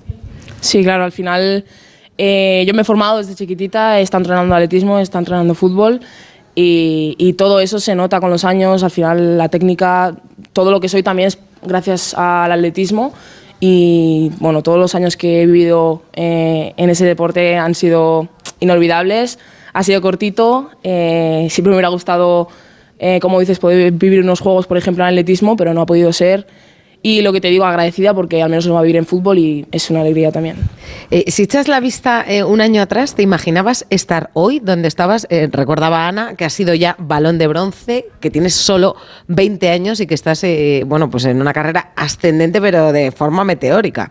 Sí, 0.61 0.83
claro, 0.83 1.05
al 1.05 1.13
final 1.13 1.65
eh, 2.19 2.65
yo 2.67 2.75
me 2.75 2.83
he 2.83 2.85
formado 2.85 3.19
desde 3.19 3.35
chiquitita, 3.35 4.01
estado 4.01 4.23
entrenando 4.23 4.55
atletismo, 4.55 4.99
estado 4.99 5.21
entrenando 5.21 5.55
fútbol 5.55 6.01
y, 6.55 7.17
y 7.19 7.33
todo 7.35 7.61
eso 7.61 7.81
se 7.81 7.95
nota 7.95 8.21
con 8.21 8.31
los 8.31 8.45
años, 8.45 8.83
al 8.83 8.91
final 8.91 9.39
la 9.39 9.49
técnica, 9.49 10.17
todo 10.53 10.71
lo 10.71 10.81
que 10.81 10.89
soy 10.89 11.03
también 11.03 11.29
es 11.29 11.39
gracias 11.63 12.15
al 12.15 12.53
atletismo 12.53 13.13
y 13.61 14.33
bueno, 14.41 14.63
todos 14.63 14.79
los 14.79 14.95
años 14.95 15.19
que 15.19 15.43
he 15.43 15.47
vivido 15.47 16.03
eh, 16.15 16.73
en 16.79 16.89
ese 16.89 17.05
deporte 17.05 17.59
han 17.59 17.75
sido 17.75 18.29
inolvidables, 18.59 19.39
ha 19.75 19.83
sido 19.83 20.01
cortito, 20.01 20.71
eh, 20.83 21.47
siempre 21.51 21.71
me 21.71 21.77
hubiera 21.77 21.91
gustado, 21.91 22.49
eh, 22.99 23.21
como 23.21 23.39
dices, 23.39 23.59
poder 23.59 23.93
vivir 23.93 24.21
unos 24.21 24.41
juegos, 24.41 24.67
por 24.67 24.79
ejemplo, 24.79 25.05
en 25.05 25.09
atletismo, 25.09 25.57
pero 25.57 25.75
no 25.75 25.83
ha 25.83 25.87
podido 25.87 26.13
ser 26.15 26.47
Y 27.03 27.23
lo 27.23 27.33
que 27.33 27.41
te 27.41 27.49
digo, 27.49 27.65
agradecida 27.65 28.13
porque 28.13 28.43
al 28.43 28.51
menos 28.51 28.67
lo 28.67 28.75
va 28.75 28.81
a 28.81 28.83
vivir 28.83 28.97
en 28.97 29.07
fútbol 29.07 29.39
y 29.39 29.67
es 29.73 29.89
una 29.89 30.03
alegría 30.03 30.33
también. 30.33 30.57
Eh, 31.11 31.31
si 31.31 31.45
echas 31.45 31.67
la 31.67 31.81
vista 31.81 32.23
eh, 32.29 32.45
un 32.45 32.61
año 32.61 32.83
atrás, 32.83 33.15
¿te 33.15 33.23
imaginabas 33.23 33.87
estar 33.89 34.29
hoy 34.35 34.61
donde 34.61 34.89
estabas? 34.89 35.27
Eh, 35.31 35.49
recordaba 35.51 36.07
Ana 36.07 36.35
que 36.37 36.45
has 36.45 36.53
sido 36.53 36.75
ya 36.75 36.97
balón 36.99 37.39
de 37.39 37.47
bronce, 37.47 38.07
que 38.21 38.31
tienes 38.31 38.55
solo 38.55 38.97
20 39.29 39.71
años 39.71 40.01
y 40.01 40.07
que 40.07 40.13
estás 40.13 40.45
eh, 40.45 40.83
bueno, 40.87 41.09
pues 41.09 41.25
en 41.25 41.41
una 41.41 41.55
carrera 41.55 41.93
ascendente, 41.97 42.61
pero 42.61 42.93
de 42.93 43.13
forma 43.13 43.45
meteórica. 43.45 44.11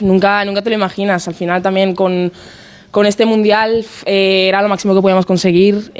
Nunca, 0.00 0.44
nunca 0.44 0.62
te 0.62 0.70
lo 0.70 0.76
imaginas. 0.76 1.26
Al 1.26 1.34
final 1.34 1.60
también 1.60 1.92
con, 1.96 2.32
con 2.92 3.04
este 3.04 3.26
mundial 3.26 3.84
era 4.06 4.62
lo 4.62 4.68
máximo 4.68 4.94
que 4.94 5.02
podíamos 5.02 5.26
conseguir. 5.26 5.90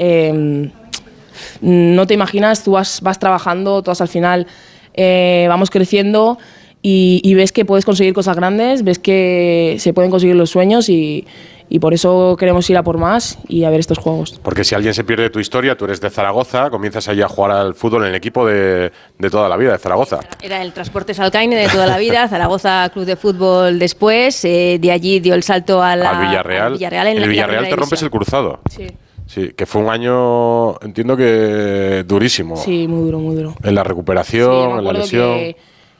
No 1.61 2.07
te 2.07 2.13
imaginas, 2.13 2.63
tú 2.63 2.71
vas, 2.71 3.01
vas 3.01 3.19
trabajando, 3.19 3.83
todas 3.83 4.01
al 4.01 4.07
final 4.07 4.47
eh, 4.93 5.45
vamos 5.49 5.69
creciendo 5.69 6.37
y, 6.81 7.21
y 7.23 7.33
ves 7.33 7.51
que 7.51 7.65
puedes 7.65 7.85
conseguir 7.85 8.13
cosas 8.13 8.35
grandes, 8.35 8.83
ves 8.83 8.99
que 8.99 9.77
se 9.79 9.93
pueden 9.93 10.11
conseguir 10.11 10.35
los 10.35 10.49
sueños 10.49 10.89
y, 10.89 11.25
y 11.69 11.79
por 11.79 11.93
eso 11.93 12.35
queremos 12.37 12.69
ir 12.69 12.77
a 12.77 12.83
por 12.83 12.97
más 12.97 13.39
y 13.47 13.63
a 13.63 13.69
ver 13.69 13.79
estos 13.79 13.97
juegos. 13.97 14.39
Porque 14.43 14.63
si 14.63 14.75
alguien 14.75 14.93
se 14.93 15.03
pierde 15.03 15.29
tu 15.29 15.39
historia, 15.39 15.75
tú 15.75 15.85
eres 15.85 16.01
de 16.01 16.09
Zaragoza, 16.09 16.69
comienzas 16.69 17.07
allí 17.07 17.21
a 17.21 17.27
jugar 17.27 17.51
al 17.51 17.73
fútbol 17.73 18.03
en 18.03 18.09
el 18.09 18.15
equipo 18.15 18.45
de, 18.45 18.91
de 19.17 19.29
toda 19.29 19.49
la 19.49 19.57
vida, 19.57 19.71
de 19.71 19.77
Zaragoza. 19.79 20.19
Era 20.41 20.61
el 20.61 20.73
Transportes 20.73 21.19
Alcaine 21.19 21.55
de 21.55 21.67
toda 21.69 21.87
la 21.87 21.97
vida, 21.97 22.27
Zaragoza 22.29 22.89
Club 22.93 23.05
de 23.05 23.15
Fútbol 23.15 23.79
después, 23.79 24.43
eh, 24.45 24.77
de 24.79 24.91
allí 24.91 25.19
dio 25.19 25.35
el 25.35 25.43
salto 25.43 25.81
a 25.81 25.95
la, 25.95 26.09
al 26.11 26.27
Villarreal. 26.27 26.65
al 26.67 26.73
Villarreal 26.73 27.07
en 27.07 27.15
el 27.15 27.21
la 27.21 27.27
Villarreal 27.27 27.69
te 27.69 27.75
rompes 27.75 28.01
el 28.03 28.11
cruzado. 28.11 28.59
Sí. 28.69 28.87
Sí, 29.25 29.51
que 29.55 29.65
fue 29.65 29.81
un 29.81 29.89
año, 29.89 30.79
entiendo 30.81 31.15
que 31.17 32.03
durísimo. 32.07 32.55
Sí, 32.57 32.87
muy 32.87 33.03
duro, 33.05 33.19
muy 33.19 33.35
duro. 33.35 33.55
En 33.63 33.75
la 33.75 33.81
Sí, 33.83 33.87
recuperación, 33.87 34.73
me 34.73 34.79
en 34.79 34.83
la 34.85 34.93
lesión. 34.93 35.33
que 35.37 35.55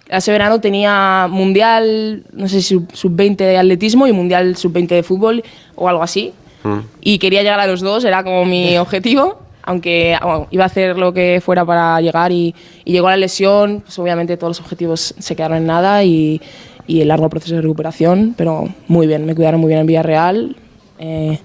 hace 0.10 0.32
verano 0.32 0.60
tenía 0.60 1.28
mundial, 1.30 2.24
no 2.34 2.48
sé 2.48 2.62
si 2.62 2.76
sub- 2.76 2.91
sub-20 2.94 3.38
de 3.38 3.58
atletismo 3.58 4.06
y 4.08 4.12
mundial 4.12 4.56
sub-20 4.58 4.88
de 4.90 5.04
fútbol 5.04 5.44
o 5.76 5.88
algo 5.90 6.04
así. 6.04 6.34
Mm. 6.64 6.80
Y 7.02 7.18
quería 7.18 7.41
llegar 7.41 7.60
a 7.60 7.68
los 7.68 7.82
dos, 7.82 8.04
era 8.06 8.24
como 8.24 8.45
mi 8.45 8.78
objetivo, 8.78 9.40
aunque 9.64 10.18
bueno, 10.22 10.48
iba 10.52 10.64
a 10.64 10.68
hacer 10.68 10.98
lo 10.98 11.14
que 11.14 11.41
fuera 11.44 11.66
para 11.66 12.00
llegar 12.02 12.32
y, 12.32 12.54
y 12.86 12.91
llegó 12.91 13.10
la 13.10 13.18
lesión, 13.18 13.82
pues 13.82 13.98
obviamente 14.00 14.36
todos 14.38 14.52
los 14.52 14.60
objetivos 14.60 15.16
se 15.18 15.36
quedaron 15.36 15.58
en 15.58 15.66
nada 15.66 16.04
y, 16.04 16.41
y 16.86 17.00
el 17.02 17.08
largo 17.08 17.30
proceso 17.30 17.56
de 17.56 17.62
recuperación, 17.62 18.34
pero 18.38 18.68
muy 18.90 19.08
bien, 19.08 19.26
me 19.26 19.34
cuidaron 19.34 19.62
muy 19.62 19.70
bien 19.70 19.80
en 19.80 19.88
Villarreal, 19.88 20.56
eh, 21.00 21.40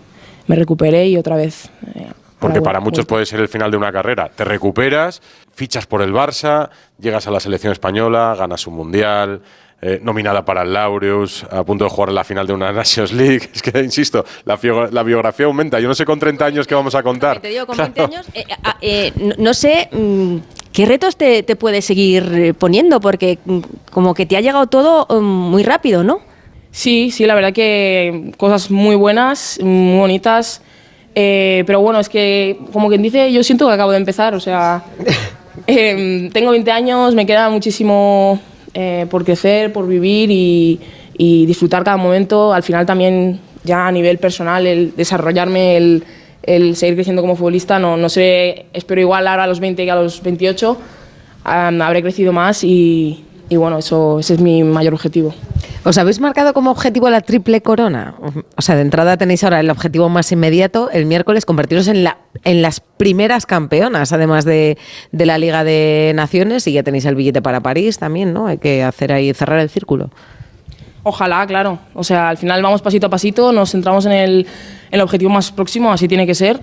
me 0.49 0.57
recuperé 0.57 1.07
y 1.09 1.17
otra 1.17 1.37
vez... 1.37 1.71
eh, 1.95 2.09
Porque 2.41 2.61
para 2.61 2.81
muchos 2.81 3.07
puede 3.07 3.25
ser 3.27 3.41
el 3.41 3.49
final 3.49 3.71
de 3.71 3.77
una 3.77 3.93
carrera. 3.93 4.29
Te 4.35 4.45
recuperas, 4.45 5.23
fichas 5.55 5.87
por 5.87 6.03
el 6.03 6.13
Barça, 6.13 6.71
llegas 6.99 7.27
a 7.27 7.31
la 7.31 7.39
selección 7.41 7.73
española, 7.73 8.35
ganas 8.39 8.67
un 8.67 8.75
mundial, 8.75 9.41
eh, 9.81 10.01
nominada 10.03 10.45
para 10.45 10.63
el 10.63 10.73
Laureus, 10.73 11.45
a 11.45 11.63
punto 11.63 11.85
de 11.85 11.91
jugar 11.91 12.09
en 12.09 12.17
la 12.17 12.25
final 12.25 12.47
de 12.47 12.53
una 12.53 12.73
Nations 12.81 13.13
League. 13.13 13.49
Es 13.55 13.63
que, 13.63 13.79
insisto, 13.81 14.25
la, 14.45 14.57
biografía 15.05 15.47
aumenta. 15.47 15.79
Yo 15.81 15.87
no 15.89 15.95
sé 15.95 16.05
con 16.05 16.19
30 16.19 16.45
años 16.45 16.67
qué 16.67 16.75
vamos 16.75 16.95
a 16.95 17.03
contar. 17.03 17.41
Te 17.41 17.49
digo, 17.49 17.67
con 17.67 17.77
Claro. 17.77 17.93
20 17.95 18.15
años, 18.17 18.27
eh, 18.35 18.45
ah, 18.65 18.77
eh, 18.81 19.13
no, 19.17 19.35
no 19.39 19.55
sé 19.55 19.89
mm, 19.93 20.37
qué 20.73 20.87
retos 20.87 21.17
te, 21.17 21.43
te 21.45 21.55
puedes 21.57 21.85
seguir 21.85 22.25
eh, 22.35 22.55
poniendo, 22.55 23.01
porque 23.01 23.39
mm, 23.45 23.59
como 23.93 24.15
que 24.15 24.27
te 24.27 24.37
ha 24.37 24.41
llegado 24.41 24.67
todo 24.67 25.07
mm, 25.09 25.25
muy 25.25 25.63
rápido, 25.63 26.03
¿no? 26.05 26.21
Sí, 26.79 27.11
sí, 27.11 27.27
la 27.27 27.35
verdad 27.35 27.53
que 27.53 28.31
cosas 28.37 28.71
muy 28.71 28.95
buenas, 28.95 29.59
muy 29.61 29.99
bonitas. 29.99 30.63
Eh, 31.13 31.65
pero 31.67 31.81
bueno, 31.81 31.99
es 31.99 32.09
que, 32.09 32.57
como 32.73 32.89
quien 32.89 33.03
dice, 33.03 33.33
yo 33.33 33.43
siento 33.43 33.67
que 33.67 33.73
acabo 33.73 33.91
de 33.91 33.97
empezar. 33.97 34.33
O 34.37 34.39
sea, 34.39 34.85
em, 35.67 36.31
tengo 36.31 36.53
20 36.53 36.71
años, 36.71 37.17
me 37.17 37.27
queda 37.27 37.51
muchísimo 37.51 38.39
eh, 38.75 39.07
por 39.11 39.25
crecer, 39.25 39.73
por 39.73 39.89
vivir 39.89 40.31
y, 40.31 40.79
y 41.17 41.47
disfrutar 41.47 41.83
cada 41.83 41.97
momento. 41.97 42.55
Al 42.55 42.63
final 42.63 42.87
también, 42.87 43.41
ya 43.65 43.89
a 43.89 43.91
nivel 43.91 44.19
personal, 44.19 44.65
el 44.65 44.95
desarrollarme, 44.95 45.77
el, 45.77 46.05
el 46.45 46.77
seguir 46.77 46.95
creciendo 46.95 47.23
como 47.23 47.35
futbolista, 47.35 47.81
no, 47.81 47.97
no 47.97 48.09
sé, 48.09 48.67
espero 48.73 49.01
igual 49.01 49.27
ahora 49.27 49.43
a 49.43 49.47
los 49.49 49.59
20 49.59 49.85
que 49.85 49.91
a 49.91 49.97
los 49.97 50.23
28. 50.23 50.79
Am, 51.43 51.83
habré 51.83 52.03
crecido 52.03 52.33
más 52.33 52.63
y, 52.63 53.25
y 53.49 53.57
bueno, 53.57 53.79
eso, 53.79 54.19
ese 54.19 54.35
es 54.35 54.41
mi 54.41 54.63
mayor 54.63 54.95
objetivo. 54.95 55.35
¿Os 55.85 55.97
habéis 55.97 56.21
marcado 56.21 56.53
como 56.53 56.71
objetivo 56.71 57.09
la 57.09 57.21
triple 57.21 57.63
corona? 57.63 58.15
O 58.57 58.63
sea, 58.63 58.75
de 58.75 58.83
entrada 58.83 59.17
tenéis 59.17 59.45
ahora 59.45 59.61
el 59.61 59.71
objetivo 59.71 60.09
más 60.09 60.31
inmediato, 60.33 60.91
el 60.91 61.07
miércoles, 61.07 61.47
convertiros 61.47 61.89
en, 61.89 62.05
la, 62.05 62.19
en 62.45 62.63
las 62.63 62.81
primeras 62.81 63.47
campeonas, 63.47 64.13
además 64.13 64.45
de, 64.45 64.77
de 65.13 65.27
la 65.27 65.39
Liga 65.39 65.65
de 65.65 66.13
Naciones, 66.15 66.67
y 66.67 66.73
ya 66.73 66.83
tenéis 66.83 67.07
el 67.07 67.15
billete 67.15 67.41
para 67.41 67.61
París 67.61 67.99
también, 67.99 68.35
¿no? 68.35 68.49
Hay 68.49 68.59
que 68.59 68.83
hacer 68.83 69.13
ahí, 69.13 69.33
cerrar 69.33 69.61
el 69.61 69.71
círculo. 69.71 70.11
Ojalá, 71.05 71.47
claro. 71.47 71.79
O 71.95 72.05
sea, 72.05 72.29
al 72.29 72.37
final 72.37 72.63
vamos 72.63 72.83
pasito 72.83 73.07
a 73.07 73.11
pasito, 73.11 73.53
nos 73.53 73.71
centramos 73.71 74.05
en 74.05 74.13
el, 74.13 74.41
en 74.41 74.47
el 74.91 75.01
objetivo 75.01 75.31
más 75.31 75.53
próximo, 75.53 75.91
así 75.91 76.07
tiene 76.07 76.27
que 76.27 76.35
ser, 76.35 76.61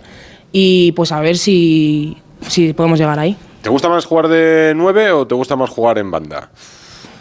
y 0.51 0.91
pues 0.91 1.11
a 1.11 1.19
ver 1.19 1.37
si, 1.37 2.17
si 2.47 2.73
podemos 2.73 2.99
llegar 2.99 3.17
ahí. 3.17 3.35
¿Te 3.63 3.69
gusta 3.69 3.89
más 3.89 4.05
jugar 4.05 4.27
de 4.27 4.73
9 4.75 5.11
o 5.13 5.25
te 5.25 5.33
gusta 5.33 5.55
más 5.55 5.71
jugar 5.71 5.97
en 5.97 6.11
banda? 6.11 6.51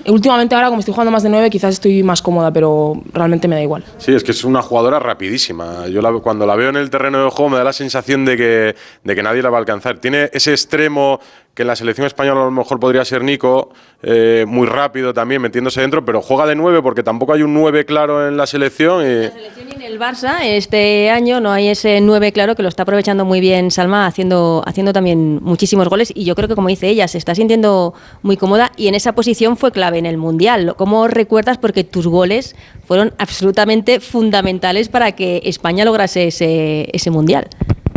Últimamente 0.06 0.54
ahora, 0.54 0.68
como 0.68 0.80
estoy 0.80 0.92
jugando 0.92 1.10
más 1.10 1.22
de 1.22 1.28
9, 1.28 1.50
quizás 1.50 1.74
estoy 1.74 2.02
más 2.02 2.20
cómoda, 2.22 2.52
pero 2.52 3.00
realmente 3.12 3.48
me 3.48 3.56
da 3.56 3.62
igual. 3.62 3.84
Sí, 3.98 4.12
es 4.12 4.22
que 4.22 4.32
es 4.32 4.44
una 4.44 4.62
jugadora 4.62 4.98
rapidísima. 4.98 5.86
Yo 5.88 6.00
cuando 6.22 6.46
la 6.46 6.54
veo 6.54 6.68
en 6.68 6.76
el 6.76 6.90
terreno 6.90 7.24
de 7.24 7.30
juego 7.30 7.50
me 7.50 7.58
da 7.58 7.64
la 7.64 7.72
sensación 7.72 8.24
de 8.24 8.36
que, 8.36 8.76
de 9.02 9.14
que 9.14 9.22
nadie 9.22 9.42
la 9.42 9.50
va 9.50 9.58
a 9.58 9.60
alcanzar. 9.60 9.98
Tiene 9.98 10.30
ese 10.32 10.52
extremo 10.52 11.20
que 11.54 11.62
en 11.62 11.68
la 11.68 11.76
selección 11.76 12.06
española 12.06 12.42
a 12.42 12.44
lo 12.44 12.50
mejor 12.50 12.80
podría 12.80 13.04
ser 13.04 13.22
Nico, 13.22 13.70
eh, 14.02 14.44
muy 14.46 14.66
rápido 14.66 15.14
también, 15.14 15.40
metiéndose 15.40 15.80
dentro, 15.80 16.04
pero 16.04 16.20
juega 16.20 16.46
de 16.46 16.56
9 16.56 16.82
porque 16.82 17.04
tampoco 17.04 17.32
hay 17.32 17.42
un 17.42 17.54
9 17.54 17.86
claro 17.86 18.26
en 18.26 18.36
la 18.36 18.46
selección. 18.46 19.02
Y, 19.02 19.04
En 19.04 19.82
el 19.82 20.00
Barça 20.00 20.42
este 20.42 21.10
año 21.10 21.40
no 21.40 21.52
hay 21.52 21.68
ese 21.68 22.00
9 22.00 22.32
claro 22.32 22.56
que 22.56 22.62
lo 22.62 22.68
está 22.68 22.82
aprovechando 22.82 23.24
muy 23.24 23.38
bien 23.38 23.70
Salma 23.70 24.06
haciendo, 24.06 24.64
haciendo 24.66 24.92
también 24.92 25.38
muchísimos 25.42 25.88
goles 25.88 26.12
y 26.14 26.24
yo 26.24 26.34
creo 26.34 26.48
que 26.48 26.56
como 26.56 26.68
dice 26.68 26.88
ella 26.88 27.06
se 27.06 27.18
está 27.18 27.34
sintiendo 27.34 27.94
muy 28.22 28.36
cómoda 28.36 28.72
y 28.76 28.88
en 28.88 28.96
esa 28.96 29.12
posición 29.14 29.56
fue 29.56 29.70
clave 29.70 29.98
en 29.98 30.06
el 30.06 30.16
Mundial. 30.16 30.74
¿Cómo 30.76 31.06
recuerdas? 31.06 31.58
Porque 31.58 31.84
tus 31.84 32.08
goles 32.08 32.56
fueron 32.84 33.12
absolutamente 33.18 34.00
fundamentales 34.00 34.88
para 34.88 35.12
que 35.12 35.42
España 35.44 35.84
lograse 35.84 36.26
ese, 36.26 36.88
ese 36.92 37.10
Mundial. 37.10 37.46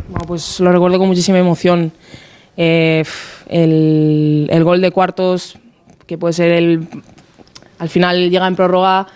Bueno, 0.09 0.25
pues 0.27 0.59
lo 0.59 0.71
recuerdo 0.71 0.99
con 0.99 1.07
muchísima 1.07 1.39
emoción. 1.39 1.91
Eh, 2.57 3.03
el, 3.49 4.47
el 4.51 4.63
gol 4.63 4.81
de 4.81 4.91
cuartos, 4.91 5.57
que 6.05 6.17
puede 6.17 6.34
ser 6.34 6.51
el. 6.51 6.88
Al 7.79 7.89
final 7.89 8.29
llega 8.31 8.47
en 8.47 8.55
prórroga, 8.55 9.07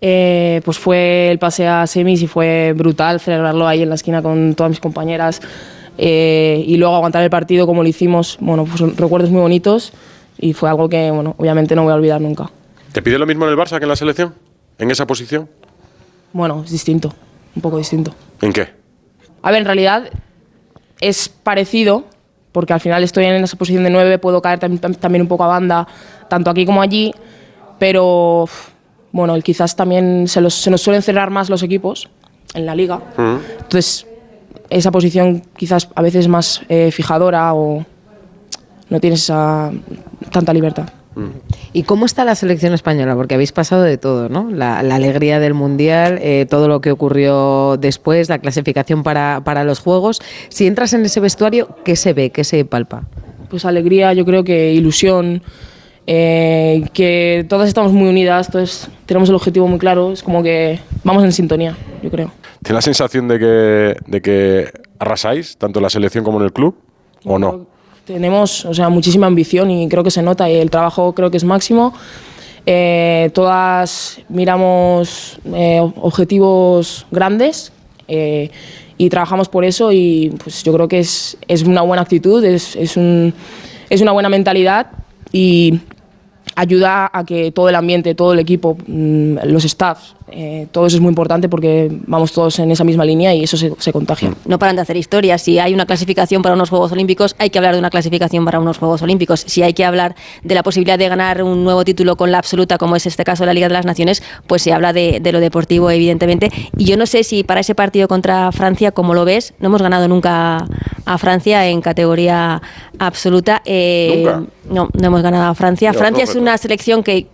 eh, 0.00 0.60
pues 0.64 0.78
fue 0.78 1.30
el 1.30 1.38
pase 1.38 1.66
a 1.66 1.86
semis 1.88 2.22
y 2.22 2.28
fue 2.28 2.72
brutal 2.76 3.18
celebrarlo 3.18 3.66
ahí 3.66 3.82
en 3.82 3.88
la 3.88 3.96
esquina 3.96 4.22
con 4.22 4.54
todas 4.54 4.70
mis 4.70 4.80
compañeras. 4.80 5.40
eh, 5.98 6.62
y 6.66 6.76
luego 6.76 6.94
aguantar 6.94 7.22
el 7.22 7.30
partido 7.30 7.66
como 7.66 7.82
lo 7.82 7.88
hicimos, 7.88 8.36
bueno, 8.40 8.64
pues 8.64 8.78
son 8.78 8.96
recuerdos 8.96 9.30
muy 9.30 9.40
bonitos 9.40 9.92
y 10.38 10.52
fue 10.52 10.68
algo 10.68 10.88
que, 10.88 11.10
bueno, 11.10 11.34
obviamente 11.38 11.74
no 11.74 11.84
voy 11.84 11.92
a 11.92 11.94
olvidar 11.96 12.20
nunca. 12.20 12.50
¿Te 12.92 13.02
pide 13.02 13.18
lo 13.18 13.26
mismo 13.26 13.44
en 13.46 13.50
el 13.52 13.56
Barça 13.56 13.78
que 13.78 13.84
en 13.84 13.88
la 13.88 13.96
selección? 13.96 14.34
¿En 14.78 14.90
esa 14.90 15.06
posición? 15.06 15.48
Bueno, 16.32 16.62
es 16.64 16.70
distinto, 16.70 17.14
un 17.54 17.62
poco 17.62 17.78
distinto. 17.78 18.14
¿En 18.42 18.52
qué? 18.52 18.68
A 19.42 19.50
ver, 19.50 19.60
en 19.60 19.64
realidad 19.64 20.10
es 21.00 21.28
parecido, 21.30 22.04
porque 22.56 22.72
al 22.72 22.80
final 22.80 23.04
estoy 23.04 23.26
en 23.26 23.44
esa 23.44 23.54
posición 23.58 23.84
de 23.84 23.90
9, 23.90 24.16
puedo 24.18 24.40
caer 24.40 24.58
tam- 24.58 24.80
tam- 24.80 24.96
también 24.96 25.20
un 25.20 25.28
poco 25.28 25.44
a 25.44 25.46
banda, 25.46 25.86
tanto 26.30 26.48
aquí 26.48 26.64
como 26.64 26.80
allí, 26.80 27.12
pero 27.78 28.48
bueno, 29.12 29.38
quizás 29.42 29.76
también 29.76 30.26
se, 30.26 30.40
los- 30.40 30.54
se 30.54 30.70
nos 30.70 30.80
suelen 30.80 31.02
cerrar 31.02 31.28
más 31.28 31.50
los 31.50 31.62
equipos 31.62 32.08
en 32.54 32.64
la 32.64 32.74
liga, 32.74 32.98
entonces 33.60 34.06
esa 34.70 34.90
posición 34.90 35.42
quizás 35.54 35.90
a 35.94 36.00
veces 36.00 36.28
más 36.28 36.62
eh, 36.70 36.90
fijadora 36.92 37.52
o 37.52 37.84
no 38.88 39.00
tienes 39.00 39.24
esa, 39.24 39.70
tanta 40.32 40.54
libertad. 40.54 40.88
¿Y 41.72 41.84
cómo 41.84 42.04
está 42.06 42.24
la 42.24 42.34
selección 42.34 42.74
española? 42.74 43.14
Porque 43.14 43.34
habéis 43.34 43.52
pasado 43.52 43.82
de 43.82 43.96
todo, 43.96 44.28
¿no? 44.28 44.50
La, 44.50 44.82
la 44.82 44.96
alegría 44.96 45.40
del 45.40 45.54
Mundial, 45.54 46.18
eh, 46.20 46.46
todo 46.48 46.68
lo 46.68 46.80
que 46.80 46.90
ocurrió 46.90 47.76
después, 47.78 48.28
la 48.28 48.38
clasificación 48.38 49.02
para, 49.02 49.40
para 49.44 49.64
los 49.64 49.78
Juegos. 49.80 50.20
Si 50.50 50.66
entras 50.66 50.92
en 50.92 51.04
ese 51.04 51.20
vestuario, 51.20 51.76
¿qué 51.84 51.96
se 51.96 52.12
ve? 52.12 52.30
¿Qué 52.30 52.44
se 52.44 52.64
palpa? 52.64 53.04
pues 53.48 53.64
alegría, 53.64 54.12
yo 54.12 54.24
creo 54.24 54.44
que 54.44 54.72
ilusión, 54.72 55.42
eh, 56.06 56.84
que 56.92 57.46
todas 57.48 57.68
estamos 57.68 57.92
muy 57.92 58.08
unidas, 58.08 58.50
todos 58.50 58.88
tenemos 59.06 59.28
el 59.28 59.34
objetivo 59.34 59.66
muy 59.66 59.78
claro, 59.78 60.12
es 60.12 60.22
como 60.22 60.42
que 60.42 60.80
vamos 61.04 61.24
en 61.24 61.32
sintonía, 61.32 61.76
yo 62.02 62.10
creo. 62.10 62.30
¿Tienes 62.62 62.74
la 62.74 62.82
sensación 62.82 63.28
de 63.28 63.38
que, 63.38 63.96
de 64.06 64.22
que 64.22 64.72
arrasáis, 64.98 65.56
tanto 65.56 65.78
en 65.78 65.84
la 65.84 65.90
selección 65.90 66.24
como 66.24 66.38
en 66.38 66.44
el 66.44 66.52
club? 66.52 66.76
¿O 67.24 67.38
no? 67.38 67.66
Tenemos, 68.06 68.64
o 68.64 68.72
sea, 68.72 68.88
muchísima 68.88 69.26
ambición 69.26 69.70
y 69.70 69.88
creo 69.88 70.04
que 70.04 70.10
se 70.12 70.22
nota 70.22 70.48
y 70.48 70.54
el 70.54 70.70
trabajo 70.70 71.12
creo 71.12 71.30
que 71.30 71.36
es 71.38 71.44
máximo. 71.44 71.92
Eh, 72.64 73.30
todas 73.34 74.18
miramos 74.28 75.38
eh, 75.54 75.80
objetivos 76.00 77.06
grandes 77.10 77.72
eh, 78.08 78.50
y 78.98 79.08
trabajamos 79.08 79.48
por 79.48 79.64
eso 79.64 79.92
y 79.92 80.32
pues 80.42 80.62
yo 80.64 80.72
creo 80.72 80.88
que 80.88 81.00
es, 81.00 81.36
es 81.48 81.62
una 81.64 81.82
buena 81.82 82.02
actitud, 82.02 82.44
es, 82.44 82.76
es, 82.76 82.96
un- 82.96 83.32
es 83.90 84.00
una 84.00 84.12
buena 84.12 84.28
mentalidad 84.28 84.88
y 85.32 85.80
ayuda 86.56 87.08
a 87.12 87.24
que 87.24 87.50
todo 87.52 87.68
el 87.68 87.74
ambiente, 87.76 88.14
todo 88.14 88.32
el 88.32 88.38
equipo, 88.40 88.76
mm, 88.86 89.38
los 89.44 89.62
staffs, 89.64 90.15
eh, 90.28 90.66
todo 90.72 90.86
eso 90.86 90.96
es 90.96 91.00
muy 91.00 91.10
importante 91.10 91.48
porque 91.48 91.90
vamos 92.06 92.32
todos 92.32 92.58
en 92.58 92.70
esa 92.70 92.84
misma 92.84 93.04
línea 93.04 93.34
y 93.34 93.44
eso 93.44 93.56
se, 93.56 93.72
se 93.78 93.92
contagia. 93.92 94.34
No 94.44 94.58
paran 94.58 94.76
de 94.76 94.82
hacer 94.82 94.96
historias. 94.96 95.42
Si 95.42 95.58
hay 95.58 95.72
una 95.72 95.86
clasificación 95.86 96.42
para 96.42 96.54
unos 96.54 96.70
Juegos 96.70 96.92
Olímpicos, 96.92 97.36
hay 97.38 97.50
que 97.50 97.58
hablar 97.58 97.74
de 97.74 97.78
una 97.78 97.90
clasificación 97.90 98.44
para 98.44 98.58
unos 98.58 98.78
Juegos 98.78 99.02
Olímpicos. 99.02 99.44
Si 99.46 99.62
hay 99.62 99.72
que 99.72 99.84
hablar 99.84 100.16
de 100.42 100.54
la 100.54 100.62
posibilidad 100.62 100.98
de 100.98 101.08
ganar 101.08 101.42
un 101.42 101.62
nuevo 101.62 101.84
título 101.84 102.16
con 102.16 102.32
la 102.32 102.38
absoluta, 102.38 102.78
como 102.78 102.96
es 102.96 103.06
este 103.06 103.24
caso 103.24 103.44
de 103.44 103.46
la 103.46 103.54
Liga 103.54 103.68
de 103.68 103.74
las 103.74 103.86
Naciones, 103.86 104.22
pues 104.46 104.62
se 104.62 104.72
habla 104.72 104.92
de, 104.92 105.20
de 105.20 105.32
lo 105.32 105.40
deportivo, 105.40 105.90
evidentemente. 105.90 106.50
Y 106.76 106.84
yo 106.84 106.96
no 106.96 107.06
sé 107.06 107.22
si 107.22 107.44
para 107.44 107.60
ese 107.60 107.74
partido 107.74 108.08
contra 108.08 108.50
Francia, 108.52 108.90
como 108.92 109.14
lo 109.14 109.24
ves, 109.24 109.54
no 109.60 109.68
hemos 109.68 109.82
ganado 109.82 110.08
nunca 110.08 110.66
a 111.04 111.18
Francia 111.18 111.66
en 111.68 111.80
categoría 111.80 112.60
absoluta. 112.98 113.62
Eh, 113.64 114.22
¿Nunca? 114.24 114.42
No, 114.70 114.88
no 114.92 115.06
hemos 115.06 115.22
ganado 115.22 115.50
a 115.50 115.54
Francia. 115.54 115.92
Francia 115.92 116.24
es 116.24 116.34
una 116.34 116.58
selección 116.58 117.02
que, 117.02 117.26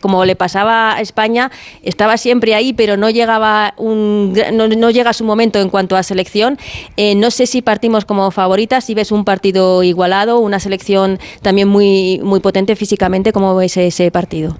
como 0.00 0.24
le 0.24 0.36
pasaba 0.36 0.96
a 0.96 1.00
España, 1.00 1.50
estaba 1.82 2.16
siempre 2.16 2.54
ahí, 2.54 2.72
pero 2.72 2.96
no 2.96 3.10
llegaba 3.10 3.74
un, 3.76 4.34
no, 4.52 4.68
no 4.68 4.90
llega 4.90 5.12
su 5.12 5.24
momento 5.24 5.60
en 5.60 5.68
cuanto 5.68 5.96
a 5.96 6.02
selección. 6.02 6.58
Eh, 6.96 7.14
no 7.14 7.30
sé 7.30 7.46
si 7.46 7.62
partimos 7.62 8.04
como 8.04 8.30
favoritas, 8.30 8.84
si 8.84 8.94
ves 8.94 9.12
un 9.12 9.24
partido 9.24 9.82
igualado, 9.82 10.40
una 10.40 10.60
selección 10.60 11.18
también 11.42 11.68
muy, 11.68 12.20
muy 12.22 12.40
potente 12.40 12.76
físicamente, 12.76 13.32
¿cómo 13.32 13.54
ves 13.56 13.76
ese 13.76 14.10
partido? 14.10 14.56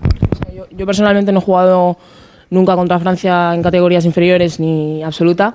Yo, 0.55 0.67
yo 0.71 0.87
personalmente 0.87 1.33
no 1.33 1.41
he 1.41 1.43
jugado 1.43 1.97
nunca 2.51 2.75
contra 2.77 2.99
Francia 2.99 3.55
en 3.55 3.63
categorías 3.63 4.05
inferiores 4.05 4.61
ni 4.61 5.03
absoluta, 5.03 5.55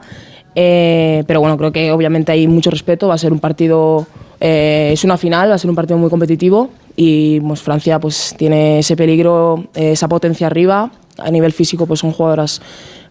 eh, 0.56 1.24
pero 1.28 1.42
bueno, 1.42 1.58
creo 1.58 1.72
que 1.72 1.92
obviamente 1.92 2.32
hay 2.32 2.48
mucho 2.48 2.72
respeto, 2.72 3.10
va 3.10 3.16
a 3.16 3.18
ser 3.18 3.34
un 3.34 3.40
partido, 3.40 4.08
eh, 4.40 4.92
es 4.94 5.04
una 5.04 5.18
final, 5.18 5.50
va 5.50 5.56
a 5.56 5.58
ser 5.58 5.70
un 5.70 5.76
partido 5.76 5.98
muy 5.98 6.10
competitivo 6.10 6.70
y 6.96 7.40
pues, 7.42 7.62
Francia 7.62 8.00
pues 8.00 8.34
tiene 8.38 8.80
ese 8.80 8.96
peligro, 8.96 9.66
esa 9.74 10.08
potencia 10.08 10.48
arriba, 10.48 10.92
a 11.18 11.32
nivel 11.32 11.52
físico 11.54 11.86
pues 11.88 12.00
son 12.02 12.12
jugadoras 12.12 12.62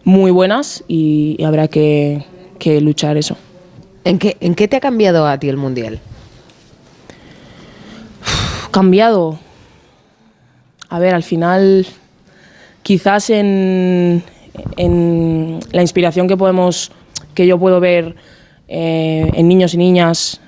muy 0.03 0.31
buenas 0.31 0.83
y, 0.87 1.35
y 1.39 1.43
habrá 1.43 1.67
que, 1.67 2.23
que 2.59 2.79
luchar 2.81 3.17
eso. 3.17 3.37
¿En 4.03 4.19
qué, 4.19 4.37
¿En 4.39 4.53
qué 4.55 4.67
te 4.67 4.75
ha 4.77 4.79
cambiado 4.79 5.25
a 5.27 5.39
ti 5.39 5.49
el 5.49 5.57
Mundial? 5.57 5.99
cambiado. 8.71 9.39
A 10.89 10.99
ver, 10.99 11.15
al 11.15 11.23
final, 11.23 11.85
quizás 12.83 13.29
en, 13.29 14.21
en 14.77 15.59
la 15.71 15.81
inspiración 15.81 16.27
que 16.27 16.37
podemos, 16.37 16.91
que 17.33 17.47
yo 17.47 17.57
puedo 17.57 17.79
ver 17.79 18.15
eh, 18.67 19.29
en 19.33 19.47
niños 19.47 19.73
y 19.73 19.77
niñas, 19.77 20.41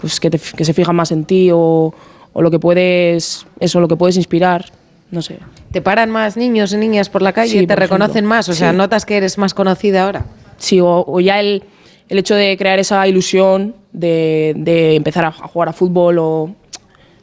pues 0.00 0.20
que, 0.20 0.30
te- 0.30 0.38
que 0.56 0.64
se 0.64 0.72
fijan 0.74 0.96
más 0.96 1.12
en 1.12 1.24
ti 1.24 1.50
o, 1.52 1.92
o 2.32 2.42
lo 2.42 2.50
que 2.50 2.58
puedes, 2.58 3.46
eso, 3.60 3.80
lo 3.80 3.88
que 3.88 3.96
puedes 3.96 4.16
inspirar, 4.16 4.66
no 5.10 5.22
sé. 5.22 5.38
¿Te 5.72 5.80
paran 5.82 6.10
más 6.10 6.36
niños 6.36 6.72
y 6.72 6.76
niñas 6.76 7.08
por 7.08 7.22
la 7.22 7.32
calle? 7.32 7.58
Sí, 7.60 7.66
¿Te 7.66 7.76
reconocen 7.76 8.10
ejemplo. 8.18 8.28
más? 8.30 8.48
O 8.48 8.54
sea, 8.54 8.70
Sí. 8.72 8.76
¿notas 8.76 9.04
que 9.06 9.16
eres 9.16 9.38
más 9.38 9.54
conocida 9.54 10.04
ahora? 10.04 10.26
Sí, 10.58 10.80
o, 10.80 11.04
o 11.06 11.20
ya 11.20 11.40
el, 11.40 11.64
el 12.08 12.18
hecho 12.18 12.34
de 12.34 12.56
crear 12.56 12.78
esa 12.78 13.06
ilusión 13.08 13.74
de, 13.92 14.54
de 14.56 14.94
empezar 14.96 15.24
a, 15.24 15.28
a 15.28 15.32
jugar 15.48 15.68
a 15.68 15.72
fútbol 15.72 16.18
o 16.18 16.54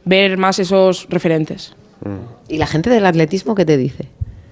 ver 0.03 0.37
más 0.37 0.59
esos 0.59 1.07
referentes. 1.09 1.73
¿Y 2.47 2.57
la 2.57 2.67
gente 2.67 2.89
del 2.91 3.05
atletismo 3.05 3.55
qué 3.55 3.65
te 3.65 3.77
dice? 3.77 4.05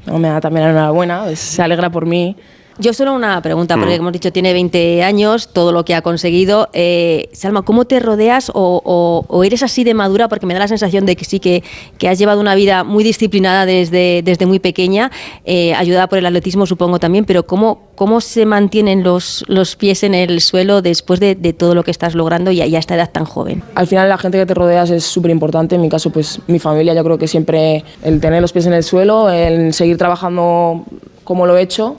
No, 0.07 0.17
me 0.19 0.27
da 0.27 0.41
también 0.41 0.65
la 0.65 0.71
enhorabuena, 0.71 1.23
pues, 1.25 1.39
se 1.39 1.61
alegra 1.61 1.91
por 1.91 2.05
mí. 2.05 2.35
Yo 2.79 2.91
solo 2.93 3.13
una 3.13 3.39
pregunta, 3.43 3.75
porque 3.75 3.93
Mm. 3.93 3.97
como 3.97 4.09
hemos 4.09 4.13
dicho, 4.13 4.31
tiene 4.31 4.51
20 4.51 5.03
años, 5.03 5.49
todo 5.53 5.71
lo 5.71 5.85
que 5.85 5.93
ha 5.93 6.01
conseguido. 6.01 6.69
Eh, 6.73 7.29
Salma, 7.31 7.61
¿cómo 7.61 7.85
te 7.85 7.99
rodeas 7.99 8.49
o, 8.49 8.81
o- 8.83 9.25
o 9.27 9.43
eres 9.43 9.61
así 9.61 9.83
de 9.83 9.93
madura? 9.93 10.27
Porque 10.27 10.47
me 10.47 10.55
da 10.55 10.59
la 10.61 10.67
sensación 10.67 11.05
de 11.05 11.15
que 11.15 11.23
sí 11.23 11.39
que, 11.39 11.63
que 11.99 12.09
has 12.09 12.17
llevado 12.17 12.41
una 12.41 12.55
vida 12.55 12.83
muy 12.83 13.03
disciplinada 13.03 13.67
desde, 13.67 14.21
desde 14.23 14.47
muy 14.47 14.57
pequeña, 14.59 15.11
eh, 15.45 15.75
ayudada 15.75 16.07
por 16.07 16.17
el 16.17 16.25
atletismo 16.25 16.65
supongo 16.65 16.97
también, 16.99 17.25
pero 17.25 17.45
¿cómo, 17.45 17.89
cómo 17.93 18.21
se 18.21 18.45
mantienen 18.47 19.03
los, 19.03 19.43
los 19.47 19.75
pies 19.75 20.01
en 20.03 20.15
el 20.15 20.41
suelo 20.41 20.81
después 20.81 21.19
de, 21.19 21.35
de 21.35 21.53
todo 21.53 21.75
lo 21.75 21.83
que 21.83 21.91
estás 21.91 22.15
logrando 22.15 22.49
y 22.51 22.61
a, 22.61 22.65
y 22.65 22.75
a 22.75 22.79
esta 22.79 22.95
edad 22.95 23.11
tan 23.11 23.25
joven? 23.25 23.61
Al 23.75 23.85
final 23.85 24.09
la 24.09 24.17
gente 24.17 24.39
que 24.39 24.47
te 24.47 24.53
rodeas 24.55 24.89
es 24.89 25.03
súper 25.03 25.29
importante, 25.29 25.75
en 25.75 25.81
mi 25.81 25.89
caso 25.89 26.09
pues 26.09 26.39
mi 26.47 26.57
familia, 26.57 26.95
yo 26.95 27.03
creo 27.03 27.19
que 27.19 27.27
siempre 27.27 27.83
el 28.03 28.19
tener 28.19 28.41
los 28.41 28.51
pies 28.51 28.65
en 28.65 28.73
el 28.73 28.83
suelo, 28.83 29.29
el 29.29 29.73
seguir 29.75 29.97
trabajando 29.99 30.83
como 31.23 31.45
lo 31.45 31.55
he 31.55 31.61
hecho 31.61 31.97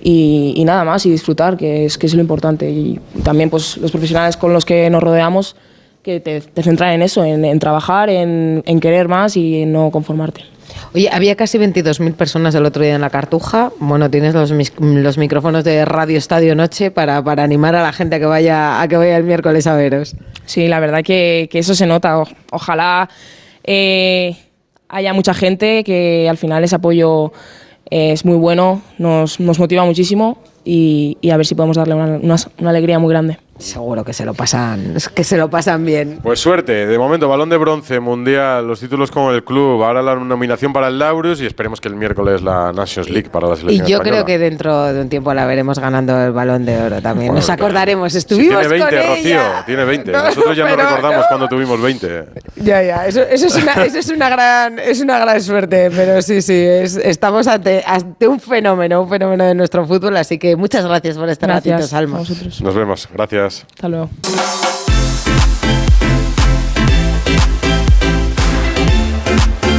y, 0.00 0.54
y 0.56 0.64
nada 0.64 0.84
más 0.84 1.04
y 1.06 1.10
disfrutar, 1.10 1.56
que 1.56 1.84
es, 1.84 1.98
que 1.98 2.06
es 2.06 2.14
lo 2.14 2.20
importante. 2.20 2.70
Y 2.70 3.00
también 3.24 3.50
pues 3.50 3.76
los 3.78 3.90
profesionales 3.90 4.36
con 4.36 4.52
los 4.52 4.64
que 4.64 4.88
nos 4.90 5.02
rodeamos 5.02 5.56
que 6.02 6.20
te, 6.20 6.40
te 6.40 6.62
centran 6.62 6.92
en 6.92 7.02
eso, 7.02 7.24
en, 7.24 7.44
en 7.44 7.58
trabajar, 7.58 8.08
en, 8.08 8.62
en 8.66 8.80
querer 8.80 9.08
más 9.08 9.36
y 9.36 9.62
en 9.62 9.72
no 9.72 9.90
conformarte. 9.90 10.42
Oye, 10.94 11.10
había 11.12 11.34
casi 11.34 11.58
22.000 11.58 12.14
personas 12.14 12.54
el 12.54 12.64
otro 12.64 12.82
día 12.82 12.94
en 12.94 13.00
la 13.00 13.10
Cartuja. 13.10 13.72
Bueno, 13.78 14.08
tienes 14.10 14.32
los, 14.34 14.52
los 14.80 15.18
micrófonos 15.18 15.64
de 15.64 15.84
Radio 15.84 16.16
Estadio 16.16 16.54
Noche 16.54 16.90
para, 16.90 17.22
para 17.22 17.42
animar 17.42 17.74
a 17.74 17.82
la 17.82 17.92
gente 17.92 18.16
a 18.16 18.18
que 18.20 18.26
vaya 18.26 18.80
a 18.80 18.86
que 18.88 18.96
vaya 18.96 19.16
el 19.16 19.24
miércoles 19.24 19.66
a 19.66 19.74
veros. 19.74 20.14
Sí, 20.46 20.68
la 20.68 20.78
verdad 20.80 21.02
que, 21.02 21.48
que 21.50 21.58
eso 21.58 21.74
se 21.74 21.86
nota. 21.86 22.18
O- 22.20 22.28
ojalá 22.52 23.08
eh, 23.64 24.36
haya 24.88 25.12
mucha 25.12 25.34
gente 25.34 25.84
que 25.84 26.26
al 26.28 26.36
final 26.38 26.62
ese 26.64 26.76
apoyo 26.76 27.32
es 27.90 28.24
muy 28.24 28.36
bueno, 28.36 28.82
nos, 28.98 29.40
nos 29.40 29.58
motiva 29.58 29.84
muchísimo 29.84 30.38
y, 30.70 31.16
y 31.22 31.30
a 31.30 31.36
ver 31.38 31.46
si 31.46 31.54
podemos 31.54 31.78
darle 31.78 31.94
una, 31.94 32.18
una- 32.22 32.36
una 32.58 32.70
alegría 32.70 32.98
muy 32.98 33.10
grande. 33.10 33.38
Seguro 33.58 34.04
que 34.04 34.12
se 34.12 34.24
lo 34.24 34.34
pasan, 34.34 34.94
que 35.16 35.24
se 35.24 35.36
lo 35.36 35.50
pasan 35.50 35.84
bien. 35.84 36.20
Pues 36.22 36.38
suerte, 36.38 36.86
de 36.86 36.96
momento 36.96 37.28
balón 37.28 37.48
de 37.48 37.56
bronce, 37.56 37.98
mundial, 37.98 38.68
los 38.68 38.78
títulos 38.78 39.10
con 39.10 39.34
el 39.34 39.42
club, 39.42 39.82
ahora 39.82 40.00
la 40.00 40.14
nominación 40.14 40.72
para 40.72 40.86
el 40.86 41.00
Laurus 41.00 41.40
y 41.40 41.46
esperemos 41.46 41.80
que 41.80 41.88
el 41.88 41.96
miércoles 41.96 42.40
la 42.40 42.72
Nations 42.72 43.10
League 43.10 43.30
para 43.30 43.48
la 43.48 43.54
Y 43.54 43.56
selección 43.56 43.86
yo 43.88 43.96
española. 43.96 44.22
creo 44.22 44.24
que 44.26 44.38
dentro 44.38 44.84
de 44.92 45.00
un 45.00 45.08
tiempo 45.08 45.34
la 45.34 45.44
veremos 45.44 45.80
ganando 45.80 46.16
el 46.24 46.30
balón 46.30 46.64
de 46.66 46.80
oro 46.80 47.02
también. 47.02 47.32
Bueno, 47.32 47.40
Nos 47.40 47.50
acordaremos, 47.50 48.12
Si 48.12 48.18
estuvimos 48.18 48.60
tiene 48.60 48.68
20, 48.68 48.96
con 48.96 49.06
Rocío, 49.08 49.30
ella. 49.40 49.62
tiene 49.66 49.84
20. 49.84 50.12
No, 50.12 50.22
Nosotros 50.22 50.56
ya 50.56 50.64
no 50.68 50.76
recordamos 50.76 51.18
no. 51.22 51.24
cuando 51.28 51.48
tuvimos 51.48 51.80
20. 51.82 52.24
Ya, 52.62 52.82
ya, 52.84 53.06
eso, 53.08 53.22
eso 53.22 53.46
es 53.48 53.56
una, 53.56 53.72
eso 53.84 53.98
es 53.98 54.08
una 54.10 54.28
gran, 54.28 54.78
es 54.78 55.00
una 55.00 55.18
gran 55.18 55.42
suerte, 55.42 55.90
pero 55.90 56.22
sí, 56.22 56.42
sí, 56.42 56.54
es- 56.54 56.96
estamos 56.96 57.48
ante, 57.48 57.82
ante 57.84 58.28
un 58.28 58.38
fenómeno, 58.38 59.02
un 59.02 59.08
fenómeno 59.08 59.42
de 59.42 59.56
nuestro 59.56 59.84
fútbol, 59.84 60.16
así 60.16 60.38
que 60.38 60.54
muchas 60.58 60.84
gracias 60.84 61.16
por 61.16 61.28
este 61.28 61.46
Gracias 61.46 61.72
ratito, 61.74 61.88
Salma. 61.88 62.16
a 62.16 62.20
vosotros. 62.20 62.60
Nos 62.60 62.74
vemos, 62.74 63.08
gracias. 63.12 63.64
Hasta 63.74 63.88
luego. 63.88 64.10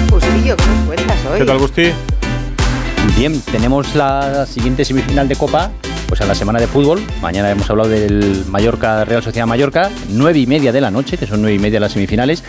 Justillo, 0.09 0.55
¿qué 0.57 0.65
nos 0.65 0.85
cuentas 0.87 1.17
hoy? 1.31 1.39
¿Qué 1.39 1.45
tal, 1.45 1.57
Gusti? 1.59 1.83
Bien, 3.17 3.39
tenemos 3.41 3.95
la 3.95 4.45
siguiente 4.45 4.85
semifinal 4.85 5.27
de 5.27 5.35
Copa, 5.35 5.71
pues 6.07 6.21
a 6.21 6.25
la 6.25 6.35
semana 6.35 6.59
de 6.59 6.67
fútbol. 6.67 7.01
Mañana 7.21 7.49
hemos 7.51 7.69
hablado 7.69 7.89
del 7.89 8.43
Mallorca, 8.47 9.03
Real 9.05 9.21
Sociedad 9.23 9.47
Mallorca, 9.47 9.89
nueve 10.09 10.39
y 10.39 10.47
media 10.47 10.71
de 10.71 10.81
la 10.81 10.91
noche, 10.91 11.17
que 11.17 11.27
son 11.27 11.41
nueve 11.41 11.55
y 11.55 11.59
media 11.59 11.79
las 11.79 11.91
semifinales. 11.93 12.43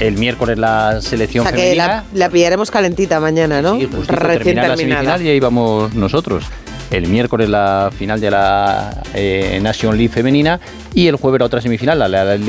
El 0.00 0.16
miércoles 0.16 0.58
la 0.58 0.94
O 0.98 1.02
selección 1.02 1.44
que 1.46 1.52
femenina. 1.52 1.86
la, 1.86 2.04
la 2.14 2.28
pillaremos 2.30 2.70
calentita 2.70 3.20
mañana, 3.20 3.62
¿no? 3.62 3.72
Justito 3.74 3.98
Recién 4.08 4.38
terminar 4.42 4.68
la 4.70 4.76
terminada. 4.76 5.02
semifinal 5.02 5.22
y 5.22 5.28
ahí 5.28 5.40
vamos 5.40 5.94
nosotros. 5.94 6.44
El 6.92 7.08
miércoles 7.08 7.48
la 7.48 7.90
final 7.96 8.20
de 8.20 8.30
la 8.30 9.02
eh, 9.14 9.58
Nation 9.62 9.96
League 9.96 10.10
femenina 10.12 10.60
y 10.94 11.06
el 11.06 11.16
jueves 11.16 11.38
la 11.40 11.46
otra 11.46 11.60
semifinal, 11.62 11.98
la 11.98 12.06
del 12.06 12.42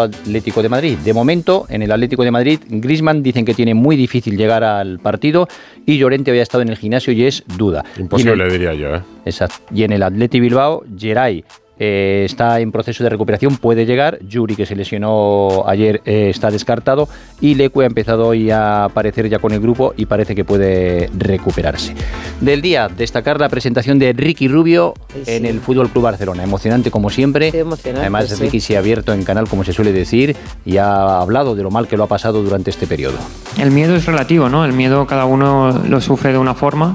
Atlético 0.00 0.62
de 0.62 0.68
Madrid. 0.70 0.96
De 1.04 1.12
momento, 1.12 1.66
en 1.68 1.82
el 1.82 1.92
Atlético 1.92 2.24
de 2.24 2.30
Madrid, 2.30 2.60
Griezmann 2.68 3.22
dicen 3.22 3.44
que 3.44 3.52
tiene 3.52 3.74
muy 3.74 3.96
difícil 3.96 4.38
llegar 4.38 4.64
al 4.64 5.00
partido 5.00 5.48
y 5.84 5.98
Llorente 5.98 6.30
había 6.30 6.42
estado 6.42 6.62
en 6.62 6.70
el 6.70 6.78
gimnasio 6.78 7.12
y 7.12 7.24
es 7.26 7.44
duda. 7.58 7.84
Imposible, 7.98 8.44
el- 8.44 8.50
diría 8.52 8.72
yo. 8.72 8.94
¿eh? 8.96 9.02
Exacto. 9.26 9.56
Y 9.74 9.82
en 9.84 9.92
el 9.92 10.02
Atleti 10.02 10.40
Bilbao, 10.40 10.82
Geray 10.98 11.44
eh, 11.82 12.24
está 12.26 12.60
en 12.60 12.72
proceso 12.72 13.02
de 13.02 13.08
recuperación, 13.08 13.56
puede 13.56 13.86
llegar. 13.86 14.18
Yuri, 14.20 14.54
que 14.54 14.66
se 14.66 14.76
lesionó 14.76 15.64
ayer, 15.66 16.02
eh, 16.04 16.28
está 16.28 16.50
descartado. 16.50 17.08
Y 17.40 17.54
Leque 17.54 17.80
ha 17.80 17.86
empezado 17.86 18.26
hoy 18.26 18.50
a 18.50 18.84
aparecer 18.84 19.30
ya 19.30 19.38
con 19.38 19.52
el 19.52 19.60
grupo 19.60 19.94
y 19.96 20.04
parece 20.04 20.34
que 20.34 20.44
puede 20.44 21.08
recuperarse. 21.16 21.94
Del 22.42 22.60
día, 22.60 22.88
destacar 22.88 23.40
la 23.40 23.48
presentación 23.48 23.98
de 23.98 24.12
Ricky 24.12 24.46
Rubio 24.46 24.92
en 25.26 25.46
el 25.46 25.60
Fútbol 25.60 25.88
Club 25.88 26.04
Barcelona. 26.04 26.44
Emocionante 26.44 26.90
como 26.90 27.08
siempre. 27.08 27.48
emocionante, 27.48 28.02
Además, 28.02 28.28
sí. 28.28 28.42
Ricky 28.42 28.60
se 28.60 28.76
ha 28.76 28.80
abierto 28.80 29.14
en 29.14 29.24
canal, 29.24 29.48
como 29.48 29.64
se 29.64 29.72
suele 29.72 29.92
decir, 29.92 30.36
y 30.66 30.76
ha 30.76 31.18
hablado 31.20 31.54
de 31.54 31.62
lo 31.62 31.70
mal 31.70 31.88
que 31.88 31.96
lo 31.96 32.04
ha 32.04 32.08
pasado 32.08 32.42
durante 32.42 32.68
este 32.68 32.86
periodo. 32.86 33.16
El 33.58 33.70
miedo 33.70 33.96
es 33.96 34.04
relativo, 34.04 34.50
¿no? 34.50 34.66
El 34.66 34.74
miedo 34.74 35.06
cada 35.06 35.24
uno 35.24 35.80
lo 35.88 36.00
sufre 36.02 36.32
de 36.32 36.38
una 36.38 36.52
forma 36.54 36.94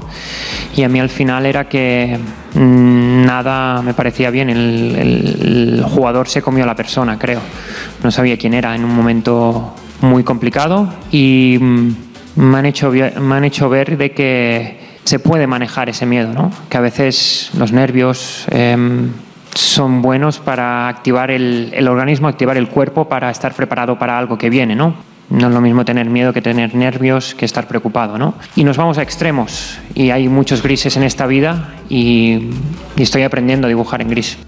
y 0.76 0.82
a 0.84 0.88
mí 0.88 1.00
al 1.00 1.08
final 1.08 1.46
era 1.46 1.68
que 1.68 2.18
mm, 2.54 3.24
nada 3.24 3.82
me 3.82 3.94
parecía 3.94 4.30
bien. 4.30 4.50
El, 4.50 4.75
el- 4.96 5.76
el 5.78 5.82
jugador 5.84 6.28
se 6.28 6.42
comió 6.42 6.64
a 6.64 6.66
la 6.66 6.74
persona, 6.76 7.18
creo. 7.18 7.40
No 8.02 8.10
sabía 8.10 8.36
quién 8.36 8.54
era 8.54 8.74
en 8.74 8.84
un 8.84 8.94
momento 8.94 9.74
muy 10.00 10.22
complicado 10.24 10.92
y 11.10 11.58
mm, 11.60 11.88
me 12.36 12.58
han 12.58 12.66
hecho, 12.66 12.90
me 12.90 13.34
han 13.34 13.44
hecho 13.44 13.68
ver 13.68 13.96
de 13.96 14.12
que 14.12 14.78
se 15.04 15.18
puede 15.18 15.46
manejar 15.46 15.88
ese 15.88 16.04
miedo, 16.04 16.32
¿no? 16.32 16.50
Que 16.68 16.76
a 16.76 16.80
veces 16.80 17.50
los 17.56 17.72
nervios 17.72 18.44
em, 18.50 19.10
son 19.54 20.02
buenos 20.02 20.38
para 20.38 20.88
activar 20.88 21.30
el, 21.30 21.70
el 21.72 21.88
organismo, 21.88 22.28
activar 22.28 22.56
el 22.56 22.68
cuerpo 22.68 23.08
para 23.08 23.30
estar 23.30 23.54
preparado 23.54 23.98
para 23.98 24.18
algo 24.18 24.36
que 24.36 24.50
viene, 24.50 24.74
¿no? 24.76 24.94
No 25.30 25.48
es 25.48 25.52
lo 25.54 25.60
mismo 25.60 25.84
tener 25.84 26.08
miedo 26.10 26.32
que 26.32 26.42
tener 26.42 26.74
nervios, 26.74 27.34
que 27.34 27.44
estar 27.46 27.66
preocupado, 27.66 28.16
¿no? 28.18 28.34
Y 28.54 28.62
nos 28.64 28.76
vamos 28.76 28.98
a 28.98 29.02
extremos 29.02 29.78
y 29.94 30.10
hay 30.10 30.28
muchos 30.28 30.62
grises 30.62 30.96
en 30.96 31.02
esta 31.04 31.26
vida 31.26 31.74
y, 31.88 32.50
y 32.96 33.02
estoy 33.02 33.22
aprendiendo 33.22 33.66
a 33.66 33.68
dibujar 33.68 34.02
en 34.02 34.08
gris. 34.10 34.38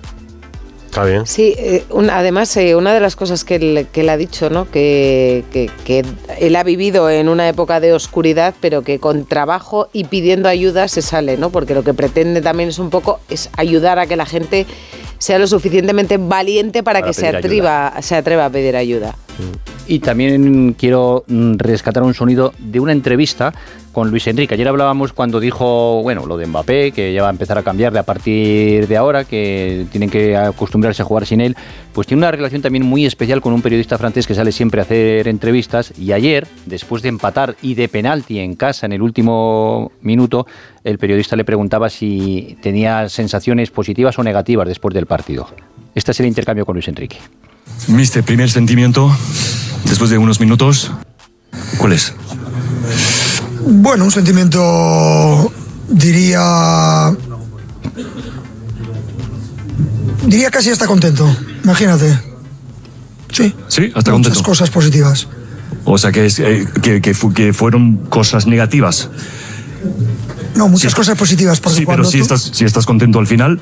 Sí, 1.27 1.55
eh, 1.59 1.85
además, 2.11 2.57
eh, 2.57 2.75
una 2.77 2.93
de 2.95 3.01
las 3.01 3.17
cosas 3.17 3.45
que 3.45 3.57
él, 3.57 4.09
ha 4.09 4.17
dicho, 4.17 4.51
¿no? 4.51 4.71
Que- 4.71 5.45
que 5.85 6.05
él 6.41 6.57
ha 6.57 6.63
vivido 6.63 7.09
en 7.11 7.29
una 7.29 7.49
época 7.49 7.81
de 7.81 7.93
oscuridad, 7.93 8.55
pero 8.61 8.83
que 8.83 8.99
con 8.99 9.25
trabajo 9.27 9.89
y 9.93 10.05
pidiendo 10.05 10.49
ayuda 10.49 10.89
se 10.89 11.03
sale, 11.03 11.37
¿no? 11.37 11.51
Porque 11.51 11.75
lo 11.75 11.83
que 11.85 11.95
pretende 11.95 12.41
también 12.41 12.69
es 12.69 12.79
un 12.79 12.91
poco 12.91 13.21
es 13.29 13.51
ayudar 13.57 13.99
a 13.99 14.07
que 14.07 14.17
la 14.17 14.27
gente 14.27 14.67
sea 15.19 15.39
lo 15.39 15.47
suficientemente 15.47 16.17
valiente 16.17 16.83
para, 16.83 17.01
Para 17.01 17.09
que 17.11 17.15
se 17.15 17.29
atreva, 17.29 17.95
se 18.01 18.17
atreva 18.17 18.47
a 18.47 18.51
pedir 18.51 18.77
ayuda. 18.77 19.17
Y 19.87 20.01
también 20.01 20.75
quiero 20.79 21.25
mm, 21.29 21.55
rescatar 21.57 22.03
un 22.03 22.13
sonido 22.13 22.53
de 22.59 22.81
una 22.81 22.93
entrevista 22.93 23.55
con 23.93 24.11
Luis 24.11 24.27
Enrique. 24.27 24.55
Ayer 24.55 24.69
hablábamos 24.69 25.13
cuando 25.13 25.41
dijo, 25.41 26.03
bueno, 26.03 26.27
lo 26.27 26.37
de 26.37 26.47
Mbappé, 26.47 26.93
que 26.93 27.13
ya 27.13 27.23
va 27.23 27.29
a 27.29 27.33
empezar 27.33 27.57
a 27.59 27.63
cambiarle 27.63 27.99
a 27.99 28.03
partir 28.03 28.87
de 28.87 28.97
ahora, 28.97 29.25
que 29.25 29.87
tienen 29.91 30.11
que 30.11 30.37
acostumbrarse 30.37 31.03
a 31.03 31.05
jugar 31.05 31.27
sin 31.27 31.41
él. 31.41 31.57
Pues 31.93 32.07
tiene 32.07 32.21
una 32.21 32.31
relación 32.31 32.63
también 32.63 32.85
muy 32.85 33.07
especial 33.07 33.41
con 33.41 33.53
un 33.55 33.63
periodista 33.63 33.99
francés 33.99 34.27
que 34.27 34.35
sale 34.35 34.53
siempre 34.53 34.81
a 34.81 34.85
hacer 34.85 35.27
entrevistas. 35.27 35.93
Y 35.99 36.13
ayer, 36.13 36.47
después 36.67 37.03
de 37.03 37.09
empatar 37.09 37.57
y 37.63 37.75
de 37.75 37.89
penalti 37.89 38.39
en 38.39 38.55
casa 38.55 38.87
en 38.87 38.93
el 38.93 39.03
último 39.03 39.91
minuto, 40.03 40.47
el 40.85 40.99
periodista 40.99 41.37
le 41.37 41.45
preguntaba 41.45 41.89
si 41.91 42.57
tenía 42.63 43.09
sensaciones 43.09 43.71
positivas 43.71 44.19
o 44.19 44.23
negativas 44.23 44.67
después 44.69 44.95
del 44.95 45.07
partido. 45.07 45.49
Este 45.95 46.13
es 46.13 46.21
el 46.21 46.27
intercambio 46.27 46.65
con 46.67 46.75
Luis 46.75 46.89
Enrique. 46.89 47.17
Mister, 47.89 48.23
primer 48.25 48.51
sentimiento, 48.51 49.15
después 49.85 50.11
de 50.11 50.19
unos 50.19 50.41
minutos, 50.41 50.91
¿cuál 51.79 51.93
es? 51.93 52.15
Bueno, 53.67 54.05
un 54.05 54.11
sentimiento, 54.11 55.53
diría... 55.89 57.13
Diría 60.27 60.51
casi 60.51 60.71
está 60.71 60.87
contento, 60.87 61.27
imagínate. 61.65 62.19
Sí, 63.33 63.55
Sí, 63.69 63.93
hasta 63.95 64.11
muchas 64.13 64.33
contento. 64.35 64.43
cosas 64.43 64.71
positivas. 64.71 65.29
O 65.85 65.97
sea, 65.97 66.13
que, 66.13 66.27
es, 66.27 66.39
eh, 66.41 66.67
que, 66.83 67.01
que 67.01 67.15
fu- 67.15 67.33
que 67.33 67.53
fueron 67.53 67.97
cosas 68.09 68.47
negativas. 68.47 69.09
No, 70.55 70.69
muchas 70.69 70.95
cosas 70.95 71.17
positivas, 71.19 71.61
porque 71.61 71.79
Sí, 71.81 71.87
pero 71.87 72.05
si 72.05 72.19
tú- 72.19 72.23
estás, 72.23 72.51
si 72.53 72.65
estás 72.65 72.85
contento 72.87 73.19
al 73.19 73.27
final, 73.27 73.61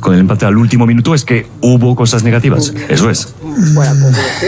con 0.00 0.14
el 0.14 0.20
empate 0.20 0.44
al 0.44 0.56
último 0.56 0.86
minuto, 0.86 1.14
es 1.14 1.24
que 1.24 1.46
hubo 1.60 1.94
cosas 1.96 2.22
negativas. 2.22 2.72
Eso 2.88 3.10
es. 3.10 3.34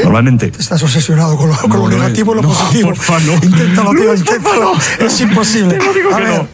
Normalmente. 0.04 0.52
Estás 0.58 0.82
obsesionado 0.82 1.36
con 1.36 1.48
lo, 1.50 1.56
con 1.56 1.70
lo 1.70 1.76
No, 1.78 1.88
no, 1.88 1.96
negativo 1.98 2.32
y 2.32 2.36
lo 2.36 2.42
no, 2.42 2.48
positivo. 2.48 2.88
porfa, 2.88 3.18
no. 3.20 3.34
Inténtalo, 3.34 3.90
tío, 3.92 4.14
inténtalo. 4.14 4.72
Es 5.00 5.20
imposible. 5.20 5.78
digo 5.94 6.14
A 6.14 6.18
que 6.18 6.24
ver, 6.24 6.48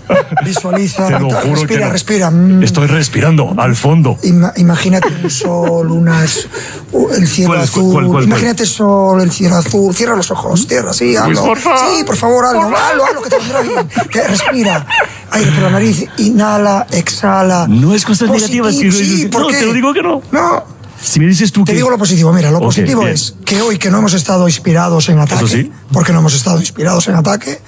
visualiza, 0.44 1.06
Te 1.06 1.12
lo 1.18 1.30
juro 1.30 1.66
que 1.66 1.78
respira, 1.78 2.30
no. 2.30 2.58
respira. 2.58 2.64
Estoy 2.64 2.86
respirando 2.86 3.54
al 3.56 3.76
fondo. 3.76 4.18
ima- 4.22 4.52
imagínate 4.56 5.08
un 5.22 5.30
sol, 5.30 5.90
unas, 5.90 6.46
el 7.16 7.26
cielo 7.28 7.50
¿Cuál 7.50 7.60
azul. 7.62 7.92
¿Cuál, 7.92 8.06
cuál, 8.06 8.24
imagínate 8.24 8.66
sol, 8.66 9.20
el 9.20 9.30
cielo 9.30 9.56
azul. 9.56 9.94
Cierra 9.94 10.16
los 10.16 10.30
ojos, 10.30 10.66
cierra, 10.66 10.92
sí, 10.92 11.16
hazlo. 11.16 11.44
porfa. 11.44 11.76
Sí, 11.78 12.04
por 12.04 12.16
favor, 12.16 12.44
hazlo, 12.46 12.62
Porfa. 12.62 12.88
hazlo, 12.90 13.04
hazlo, 13.06 13.22
que 13.22 13.30
te 13.30 13.38
vendrá 13.38 13.60
bien. 13.62 13.88
Que 14.10 14.22
respira. 14.22 14.86
Aire 15.30 15.50
por 15.52 15.62
la 15.62 15.70
nariz, 15.70 16.04
inhala, 16.18 16.86
exhala. 16.92 17.66
No 17.68 17.94
es 17.94 18.04
cosas 18.04 18.28
Positivo, 18.28 18.66
negativas. 18.66 18.96
Que, 18.96 19.04
sí, 19.04 19.26
¿por 19.26 19.42
no, 19.42 19.48
qué? 19.48 19.56
te 19.56 19.66
lo 19.66 19.72
digo 19.72 19.92
que 19.92 20.02
no. 20.02 20.22
No. 20.30 20.64
Si 21.04 21.20
me 21.20 21.26
dices 21.26 21.52
tú 21.52 21.64
Te 21.64 21.72
que. 21.72 21.76
digo 21.76 21.90
lo 21.90 21.98
positivo, 21.98 22.32
mira, 22.32 22.50
lo 22.50 22.58
Ok, 22.58 22.64
positivo 22.64 23.02
bien. 23.02 23.12
es 23.12 23.34
que 23.44 23.60
hoy 23.60 23.76
que 23.78 23.90
no 23.90 23.98
hemos 23.98 24.14
estado 24.14 24.48
inspirados 24.48 25.08
en 25.10 25.18
ataque, 25.18 25.46
sí. 25.46 25.72
porque 25.92 26.12
no 26.12 26.20
hemos 26.20 26.34
estado 26.34 26.58
inspirados 26.60 27.06
en 27.08 27.14
ataque, 27.16 27.58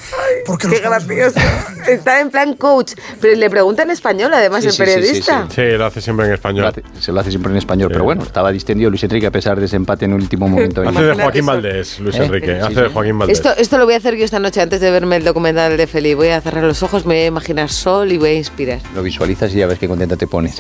porque 0.47 0.69
Qué 0.69 0.79
gracioso. 0.81 1.39
Está 1.87 2.21
en 2.21 2.31
plan 2.31 2.55
coach, 2.55 2.93
pero 3.21 3.37
le 3.37 3.51
pregunta 3.51 3.83
en 3.83 3.91
español 3.91 4.33
además 4.35 4.63
Sí, 4.63 4.69
el 4.69 4.73
sí, 4.73 4.77
sí, 4.79 4.85
sí, 4.91 4.95
periodista. 4.97 5.49
Sí, 5.55 5.63
lo 5.77 5.85
hace 5.87 6.01
siempre 6.01 6.27
en 6.27 6.33
español. 6.33 6.73
Se 7.01 7.13
lo 7.13 7.21
hace 7.21 7.31
siempre 7.31 7.53
en 7.53 7.59
español, 7.59 7.91
pero 7.93 8.05
bueno, 8.05 8.23
estaba 8.23 8.51
distendido 8.51 8.89
Luis 8.91 9.05
Enrique 9.05 9.27
a 9.27 9.31
pesar 9.31 9.61
de 9.61 9.67
ese 9.67 9.77
empate 9.77 10.07
en 10.07 10.13
el 10.13 10.21
último 10.21 10.49
momento. 10.49 10.81
Hace 10.89 11.03
de 11.03 11.15
Joaquín 11.15 11.47
Valdés, 11.47 12.01
Luis 12.01 12.17
¿Eh? 12.17 12.25
Enrique. 12.25 12.47
Sí, 12.57 12.61
Hace 12.63 12.75
sí. 12.75 12.81
de 12.81 12.89
Joaquín 12.89 13.19
Valdés. 13.19 13.37
Esto, 13.39 13.55
esto 13.57 13.77
lo 13.79 13.85
voy 13.85 13.95
a 13.95 13.99
hacer 13.99 14.17
yo 14.17 14.25
esta 14.25 14.39
noche 14.39 14.61
antes 14.63 14.81
de 14.81 14.91
verme 14.91 15.17
el 15.17 15.25
documental 15.25 15.77
de 15.77 15.87
Feli. 15.87 16.15
Voy 16.15 16.29
a 16.29 16.41
cerrar 16.41 16.65
los 16.65 16.83
ojos, 16.83 17.05
me 17.05 17.15
voy 17.15 17.23
a 17.25 17.27
imaginar 17.27 17.71
sol 17.71 18.11
y 18.11 18.17
voy 18.19 18.31
a 18.31 18.35
inspirar. 18.35 18.81
Lo 18.95 19.03
visualizas 19.03 19.53
y 19.53 19.59
ya 19.59 19.67
ves 19.67 19.79
qué 19.79 19.87
contenta 19.89 20.17
te 20.17 20.27
pones. 20.27 20.57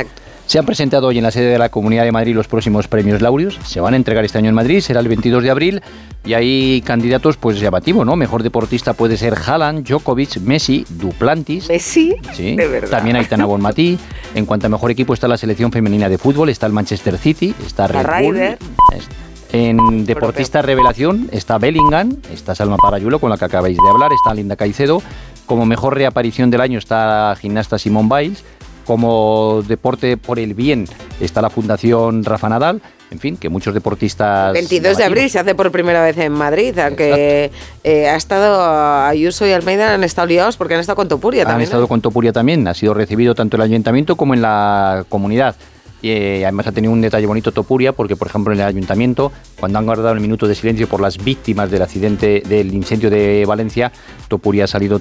Se 0.46 0.60
han 0.60 0.66
presentado 0.66 1.08
hoy 1.08 1.18
en 1.18 1.24
la 1.24 1.32
sede 1.32 1.50
de 1.50 1.58
la 1.58 1.70
Comunidad 1.70 2.04
de 2.04 2.12
Madrid 2.12 2.34
los 2.34 2.46
próximos 2.46 2.86
premios 2.86 3.20
Laureus. 3.20 3.58
Se 3.64 3.80
van 3.80 3.94
a 3.94 3.96
entregar 3.96 4.24
este 4.24 4.38
año 4.38 4.48
en 4.48 4.54
Madrid, 4.54 4.80
será 4.80 5.00
el 5.00 5.08
22 5.08 5.42
de 5.42 5.50
abril. 5.50 5.82
Y 6.24 6.34
hay 6.34 6.82
candidatos, 6.82 7.36
pues 7.36 7.58
llamativos, 7.58 8.06
¿no? 8.06 8.14
Mejor 8.14 8.44
deportista 8.44 8.94
puede 8.94 9.16
ser 9.16 9.34
Haaland, 9.34 9.86
Djokovic, 9.86 10.38
Messi, 10.38 10.84
Duplantis. 10.88 11.68
¿Messi? 11.68 12.14
Sí. 12.32 12.54
De 12.54 12.68
verdad. 12.68 12.90
También 12.90 13.16
Aitana 13.16 13.44
Bonmatí. 13.44 13.98
En 14.34 14.46
cuanto 14.46 14.66
a 14.66 14.70
mejor 14.70 14.92
equipo 14.92 15.14
está 15.14 15.26
la 15.26 15.36
selección 15.36 15.72
femenina 15.72 16.08
de 16.08 16.16
fútbol, 16.16 16.48
está 16.48 16.66
el 16.66 16.72
Manchester 16.72 17.18
City, 17.18 17.52
está 17.64 17.88
La 17.88 18.02
Red 18.04 18.24
Bull. 18.24 18.40
En 19.52 20.04
deportista 20.04 20.62
revelación 20.62 21.28
está 21.32 21.58
Bellingham, 21.58 22.16
está 22.32 22.54
Salma 22.54 22.76
Parayuelo, 22.76 23.18
con 23.20 23.30
la 23.30 23.38
que 23.38 23.44
acabáis 23.46 23.76
de 23.76 23.88
hablar, 23.88 24.10
está 24.12 24.34
Linda 24.34 24.54
Caicedo. 24.56 25.02
Como 25.46 25.64
mejor 25.64 25.94
reaparición 25.94 26.50
del 26.50 26.60
año 26.60 26.78
está 26.78 27.28
la 27.30 27.36
gimnasta 27.36 27.78
Simone 27.78 28.08
Biles. 28.12 28.44
Como 28.86 29.62
deporte 29.66 30.16
por 30.16 30.38
el 30.38 30.54
bien 30.54 30.86
está 31.20 31.42
la 31.42 31.50
Fundación 31.50 32.24
Rafa 32.24 32.48
Nadal. 32.48 32.80
En 33.10 33.20
fin, 33.20 33.36
que 33.36 33.48
muchos 33.48 33.72
deportistas. 33.72 34.52
22 34.52 34.96
de 34.96 35.04
abril 35.04 35.30
se 35.30 35.38
hace 35.38 35.54
por 35.54 35.70
primera 35.70 36.02
vez 36.02 36.18
en 36.18 36.32
Madrid, 36.32 36.76
aunque 36.78 37.52
eh, 37.84 38.08
ha 38.08 38.16
estado 38.16 39.06
Ayuso 39.06 39.46
y 39.46 39.52
Almeida 39.52 39.94
han 39.94 40.02
estado 40.02 40.26
liados 40.26 40.56
porque 40.56 40.74
han 40.74 40.80
estado 40.80 40.96
con 40.96 41.08
Topuria 41.08 41.42
Han 41.42 41.48
también. 41.48 41.66
¿no? 41.66 41.70
estado 41.70 41.88
con 41.88 42.00
Topuria 42.00 42.32
también, 42.32 42.66
ha 42.66 42.74
sido 42.74 42.94
recibido 42.94 43.34
tanto 43.34 43.56
en 43.56 43.62
el 43.62 43.70
ayuntamiento 43.70 44.16
como 44.16 44.34
en 44.34 44.42
la 44.42 45.04
comunidad. 45.08 45.54
Eh, 46.10 46.44
además 46.44 46.66
ha 46.66 46.72
tenido 46.72 46.92
un 46.92 47.00
detalle 47.00 47.26
bonito 47.26 47.52
Topuria, 47.52 47.92
porque 47.92 48.16
por 48.16 48.28
ejemplo 48.28 48.52
en 48.52 48.60
el 48.60 48.66
ayuntamiento, 48.66 49.32
cuando 49.58 49.78
han 49.78 49.86
guardado 49.86 50.12
el 50.12 50.20
minuto 50.20 50.46
de 50.46 50.54
silencio 50.54 50.88
por 50.88 51.00
las 51.00 51.22
víctimas 51.22 51.70
del 51.70 51.82
accidente 51.82 52.42
del 52.46 52.72
incendio 52.74 53.10
de 53.10 53.44
Valencia, 53.46 53.92
Topuria 54.28 54.64
ha 54.64 54.66
salido 54.66 54.98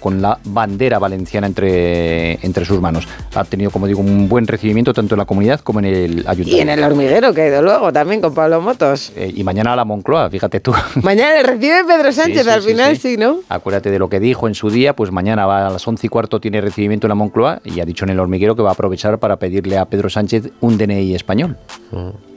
con 0.00 0.20
la 0.20 0.38
bandera 0.44 0.98
valenciana 0.98 1.46
entre, 1.46 2.44
entre 2.44 2.64
sus 2.64 2.80
manos. 2.80 3.06
Ha 3.34 3.44
tenido, 3.44 3.70
como 3.70 3.86
digo, 3.86 4.00
un 4.00 4.28
buen 4.28 4.46
recibimiento 4.46 4.92
tanto 4.92 5.14
en 5.14 5.18
la 5.18 5.24
comunidad 5.24 5.60
como 5.60 5.78
en 5.80 5.86
el 5.86 6.10
ayuntamiento. 6.26 6.56
Y 6.56 6.60
en 6.60 6.68
el 6.68 6.82
hormiguero 6.82 7.32
que 7.32 7.42
ha 7.42 7.48
ido 7.48 7.62
luego 7.62 7.92
también 7.92 8.20
con 8.20 8.34
Pablo 8.34 8.60
Motos. 8.60 9.12
Eh, 9.16 9.32
y 9.34 9.44
mañana 9.44 9.72
a 9.72 9.76
la 9.76 9.84
Moncloa, 9.84 10.30
fíjate 10.30 10.60
tú. 10.60 10.72
Mañana 11.02 11.34
le 11.34 11.42
recibe 11.42 11.84
Pedro 11.84 12.12
Sánchez, 12.12 12.44
sí, 12.44 12.50
al 12.50 12.62
sí, 12.62 12.68
final 12.68 12.96
sí. 12.96 13.10
sí, 13.10 13.16
¿no? 13.16 13.40
Acuérdate 13.48 13.90
de 13.90 13.98
lo 13.98 14.08
que 14.08 14.20
dijo 14.20 14.48
en 14.48 14.54
su 14.54 14.70
día, 14.70 14.94
pues 14.94 15.10
mañana 15.10 15.46
va 15.46 15.66
a 15.66 15.70
las 15.70 15.86
once 15.86 16.06
y 16.06 16.10
cuarto, 16.10 16.40
tiene 16.40 16.60
recibimiento 16.60 17.06
en 17.06 17.10
la 17.10 17.14
Moncloa 17.14 17.60
y 17.64 17.80
ha 17.80 17.84
dicho 17.84 18.04
en 18.04 18.10
el 18.10 18.20
hormiguero 18.20 18.56
que 18.56 18.62
va 18.62 18.70
a 18.70 18.72
aprovechar 18.72 19.18
para 19.18 19.36
pedirle 19.36 19.78
a 19.78 19.84
Pedro 19.86 20.08
Sánchez 20.10 20.45
un 20.60 20.78
DNI 20.78 21.14
español. 21.14 21.56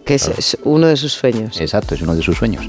Que 0.05 0.15
es, 0.15 0.27
es 0.27 0.57
uno 0.63 0.87
de 0.87 0.97
sus 0.97 1.13
sueños. 1.13 1.59
Exacto, 1.59 1.95
es 1.95 2.01
uno 2.01 2.15
de 2.15 2.21
sus 2.21 2.37
sueños. 2.37 2.65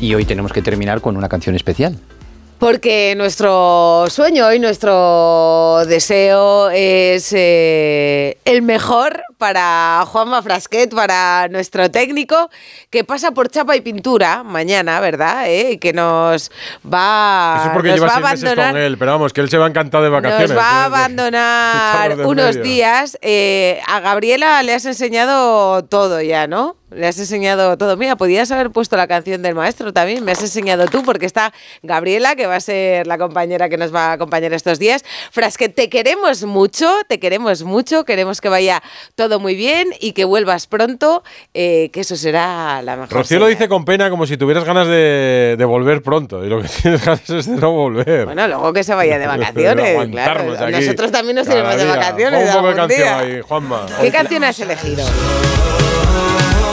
Y 0.00 0.14
hoy 0.14 0.24
tenemos 0.24 0.52
que 0.52 0.62
terminar 0.62 1.00
con 1.00 1.16
una 1.16 1.28
canción 1.28 1.54
especial. 1.56 1.98
Porque 2.58 3.14
nuestro 3.16 4.06
sueño 4.10 4.52
y 4.52 4.58
nuestro 4.58 5.84
deseo 5.86 6.70
es 6.70 7.32
eh, 7.32 8.38
el 8.44 8.62
mejor 8.62 9.22
para 9.38 10.04
Juanma 10.06 10.42
Frasquet, 10.42 10.94
para 10.94 11.48
nuestro 11.48 11.90
técnico, 11.90 12.50
que 12.90 13.04
pasa 13.04 13.30
por 13.30 13.48
chapa 13.48 13.76
y 13.76 13.80
pintura 13.80 14.42
mañana, 14.42 15.00
¿verdad? 15.00 15.48
¿Eh? 15.48 15.72
Y 15.72 15.78
que 15.78 15.92
nos 15.92 16.50
va, 16.84 17.56
Eso 17.58 17.66
es 17.68 17.72
porque 17.72 17.88
nos 17.90 18.00
lleva 18.00 18.08
va 18.08 18.14
a 18.14 18.18
abandonar. 18.18 18.72
con 18.72 18.80
él, 18.82 18.98
pero 18.98 19.12
vamos, 19.12 19.32
que 19.32 19.40
él 19.40 19.48
se 19.48 19.58
va 19.58 19.68
encantado 19.68 20.04
de 20.04 20.10
vacaciones. 20.10 20.50
Nos 20.50 20.58
va 20.58 20.70
a 20.70 20.82
¿eh? 20.82 20.84
abandonar 20.86 22.26
unos 22.26 22.60
días. 22.62 23.16
Eh, 23.22 23.80
a 23.86 24.00
Gabriela 24.00 24.62
le 24.62 24.74
has 24.74 24.84
enseñado 24.84 25.84
todo 25.84 26.20
ya, 26.20 26.46
¿no? 26.46 26.76
Le 26.90 27.06
has 27.06 27.18
enseñado 27.18 27.76
todo. 27.76 27.98
Mira, 27.98 28.16
podías 28.16 28.50
haber 28.50 28.70
puesto 28.70 28.96
la 28.96 29.06
canción 29.06 29.42
del 29.42 29.54
maestro 29.54 29.92
también. 29.92 30.24
Me 30.24 30.32
has 30.32 30.40
enseñado 30.40 30.86
tú, 30.86 31.02
porque 31.02 31.26
está 31.26 31.52
Gabriela, 31.82 32.34
que 32.34 32.46
va 32.46 32.56
a 32.56 32.60
ser 32.60 33.06
la 33.06 33.18
compañera 33.18 33.68
que 33.68 33.76
nos 33.76 33.94
va 33.94 34.06
a 34.06 34.12
acompañar 34.12 34.54
estos 34.54 34.78
días. 34.78 35.04
Frasque, 35.30 35.68
te 35.68 35.90
queremos 35.90 36.44
mucho, 36.44 36.90
te 37.06 37.20
queremos 37.20 37.62
mucho. 37.62 38.06
Queremos 38.06 38.40
que 38.40 38.48
vaya 38.48 38.82
todo 39.16 39.27
muy 39.38 39.54
bien 39.54 39.88
y 40.00 40.12
que 40.12 40.24
vuelvas 40.24 40.66
pronto, 40.66 41.22
eh, 41.54 41.90
que 41.92 42.00
eso 42.00 42.16
será 42.16 42.80
la 42.82 42.96
mejor. 42.96 43.12
Rocío 43.12 43.38
lo 43.38 43.46
dice 43.46 43.68
con 43.68 43.84
pena 43.84 44.10
como 44.10 44.26
si 44.26 44.36
tuvieras 44.36 44.64
ganas 44.64 44.88
de, 44.88 45.56
de 45.58 45.64
volver 45.64 46.02
pronto. 46.02 46.44
Y 46.44 46.48
lo 46.48 46.62
que 46.62 46.68
tienes 46.82 47.04
ganas 47.04 47.28
es 47.28 47.46
de 47.46 47.56
no 47.56 47.72
volver. 47.72 48.24
Bueno, 48.24 48.48
luego 48.48 48.72
que 48.72 48.82
se 48.84 48.94
vaya 48.94 49.18
de 49.18 49.26
vacaciones, 49.28 50.08
claro. 50.10 50.52
Aquí 50.58 50.72
Nosotros 50.72 51.12
también 51.12 51.36
nos 51.36 51.46
iremos 51.48 51.76
de 51.76 51.84
vacaciones. 51.84 52.48
Un 52.48 52.54
poco 52.54 52.68
de 52.68 52.74
canción 52.74 53.00
día. 53.00 53.18
ahí, 53.18 53.40
Juanma. 53.40 53.86
¿Qué 54.00 54.10
canción 54.10 54.44
has 54.44 54.58
elegido? 54.60 55.04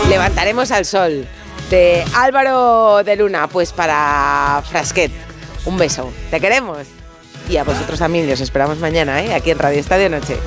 Levantaremos 0.10 0.72
al 0.72 0.86
sol 0.86 1.26
de 1.70 2.04
Álvaro 2.16 3.04
de 3.04 3.16
Luna, 3.16 3.48
pues 3.48 3.74
para 3.74 4.62
Frasquet. 4.70 5.12
Un 5.66 5.78
beso. 5.78 6.12
Te 6.30 6.40
queremos. 6.40 6.80
Y 7.50 7.58
a 7.58 7.64
vosotros 7.64 8.00
también, 8.00 8.28
y 8.28 8.32
os 8.32 8.42
esperamos 8.42 8.80
mañana, 8.80 9.24
¿eh? 9.24 9.34
aquí 9.34 9.52
en 9.52 9.60
Radio 9.60 9.80
Estadio 9.80 10.10
Noche. 10.10 10.38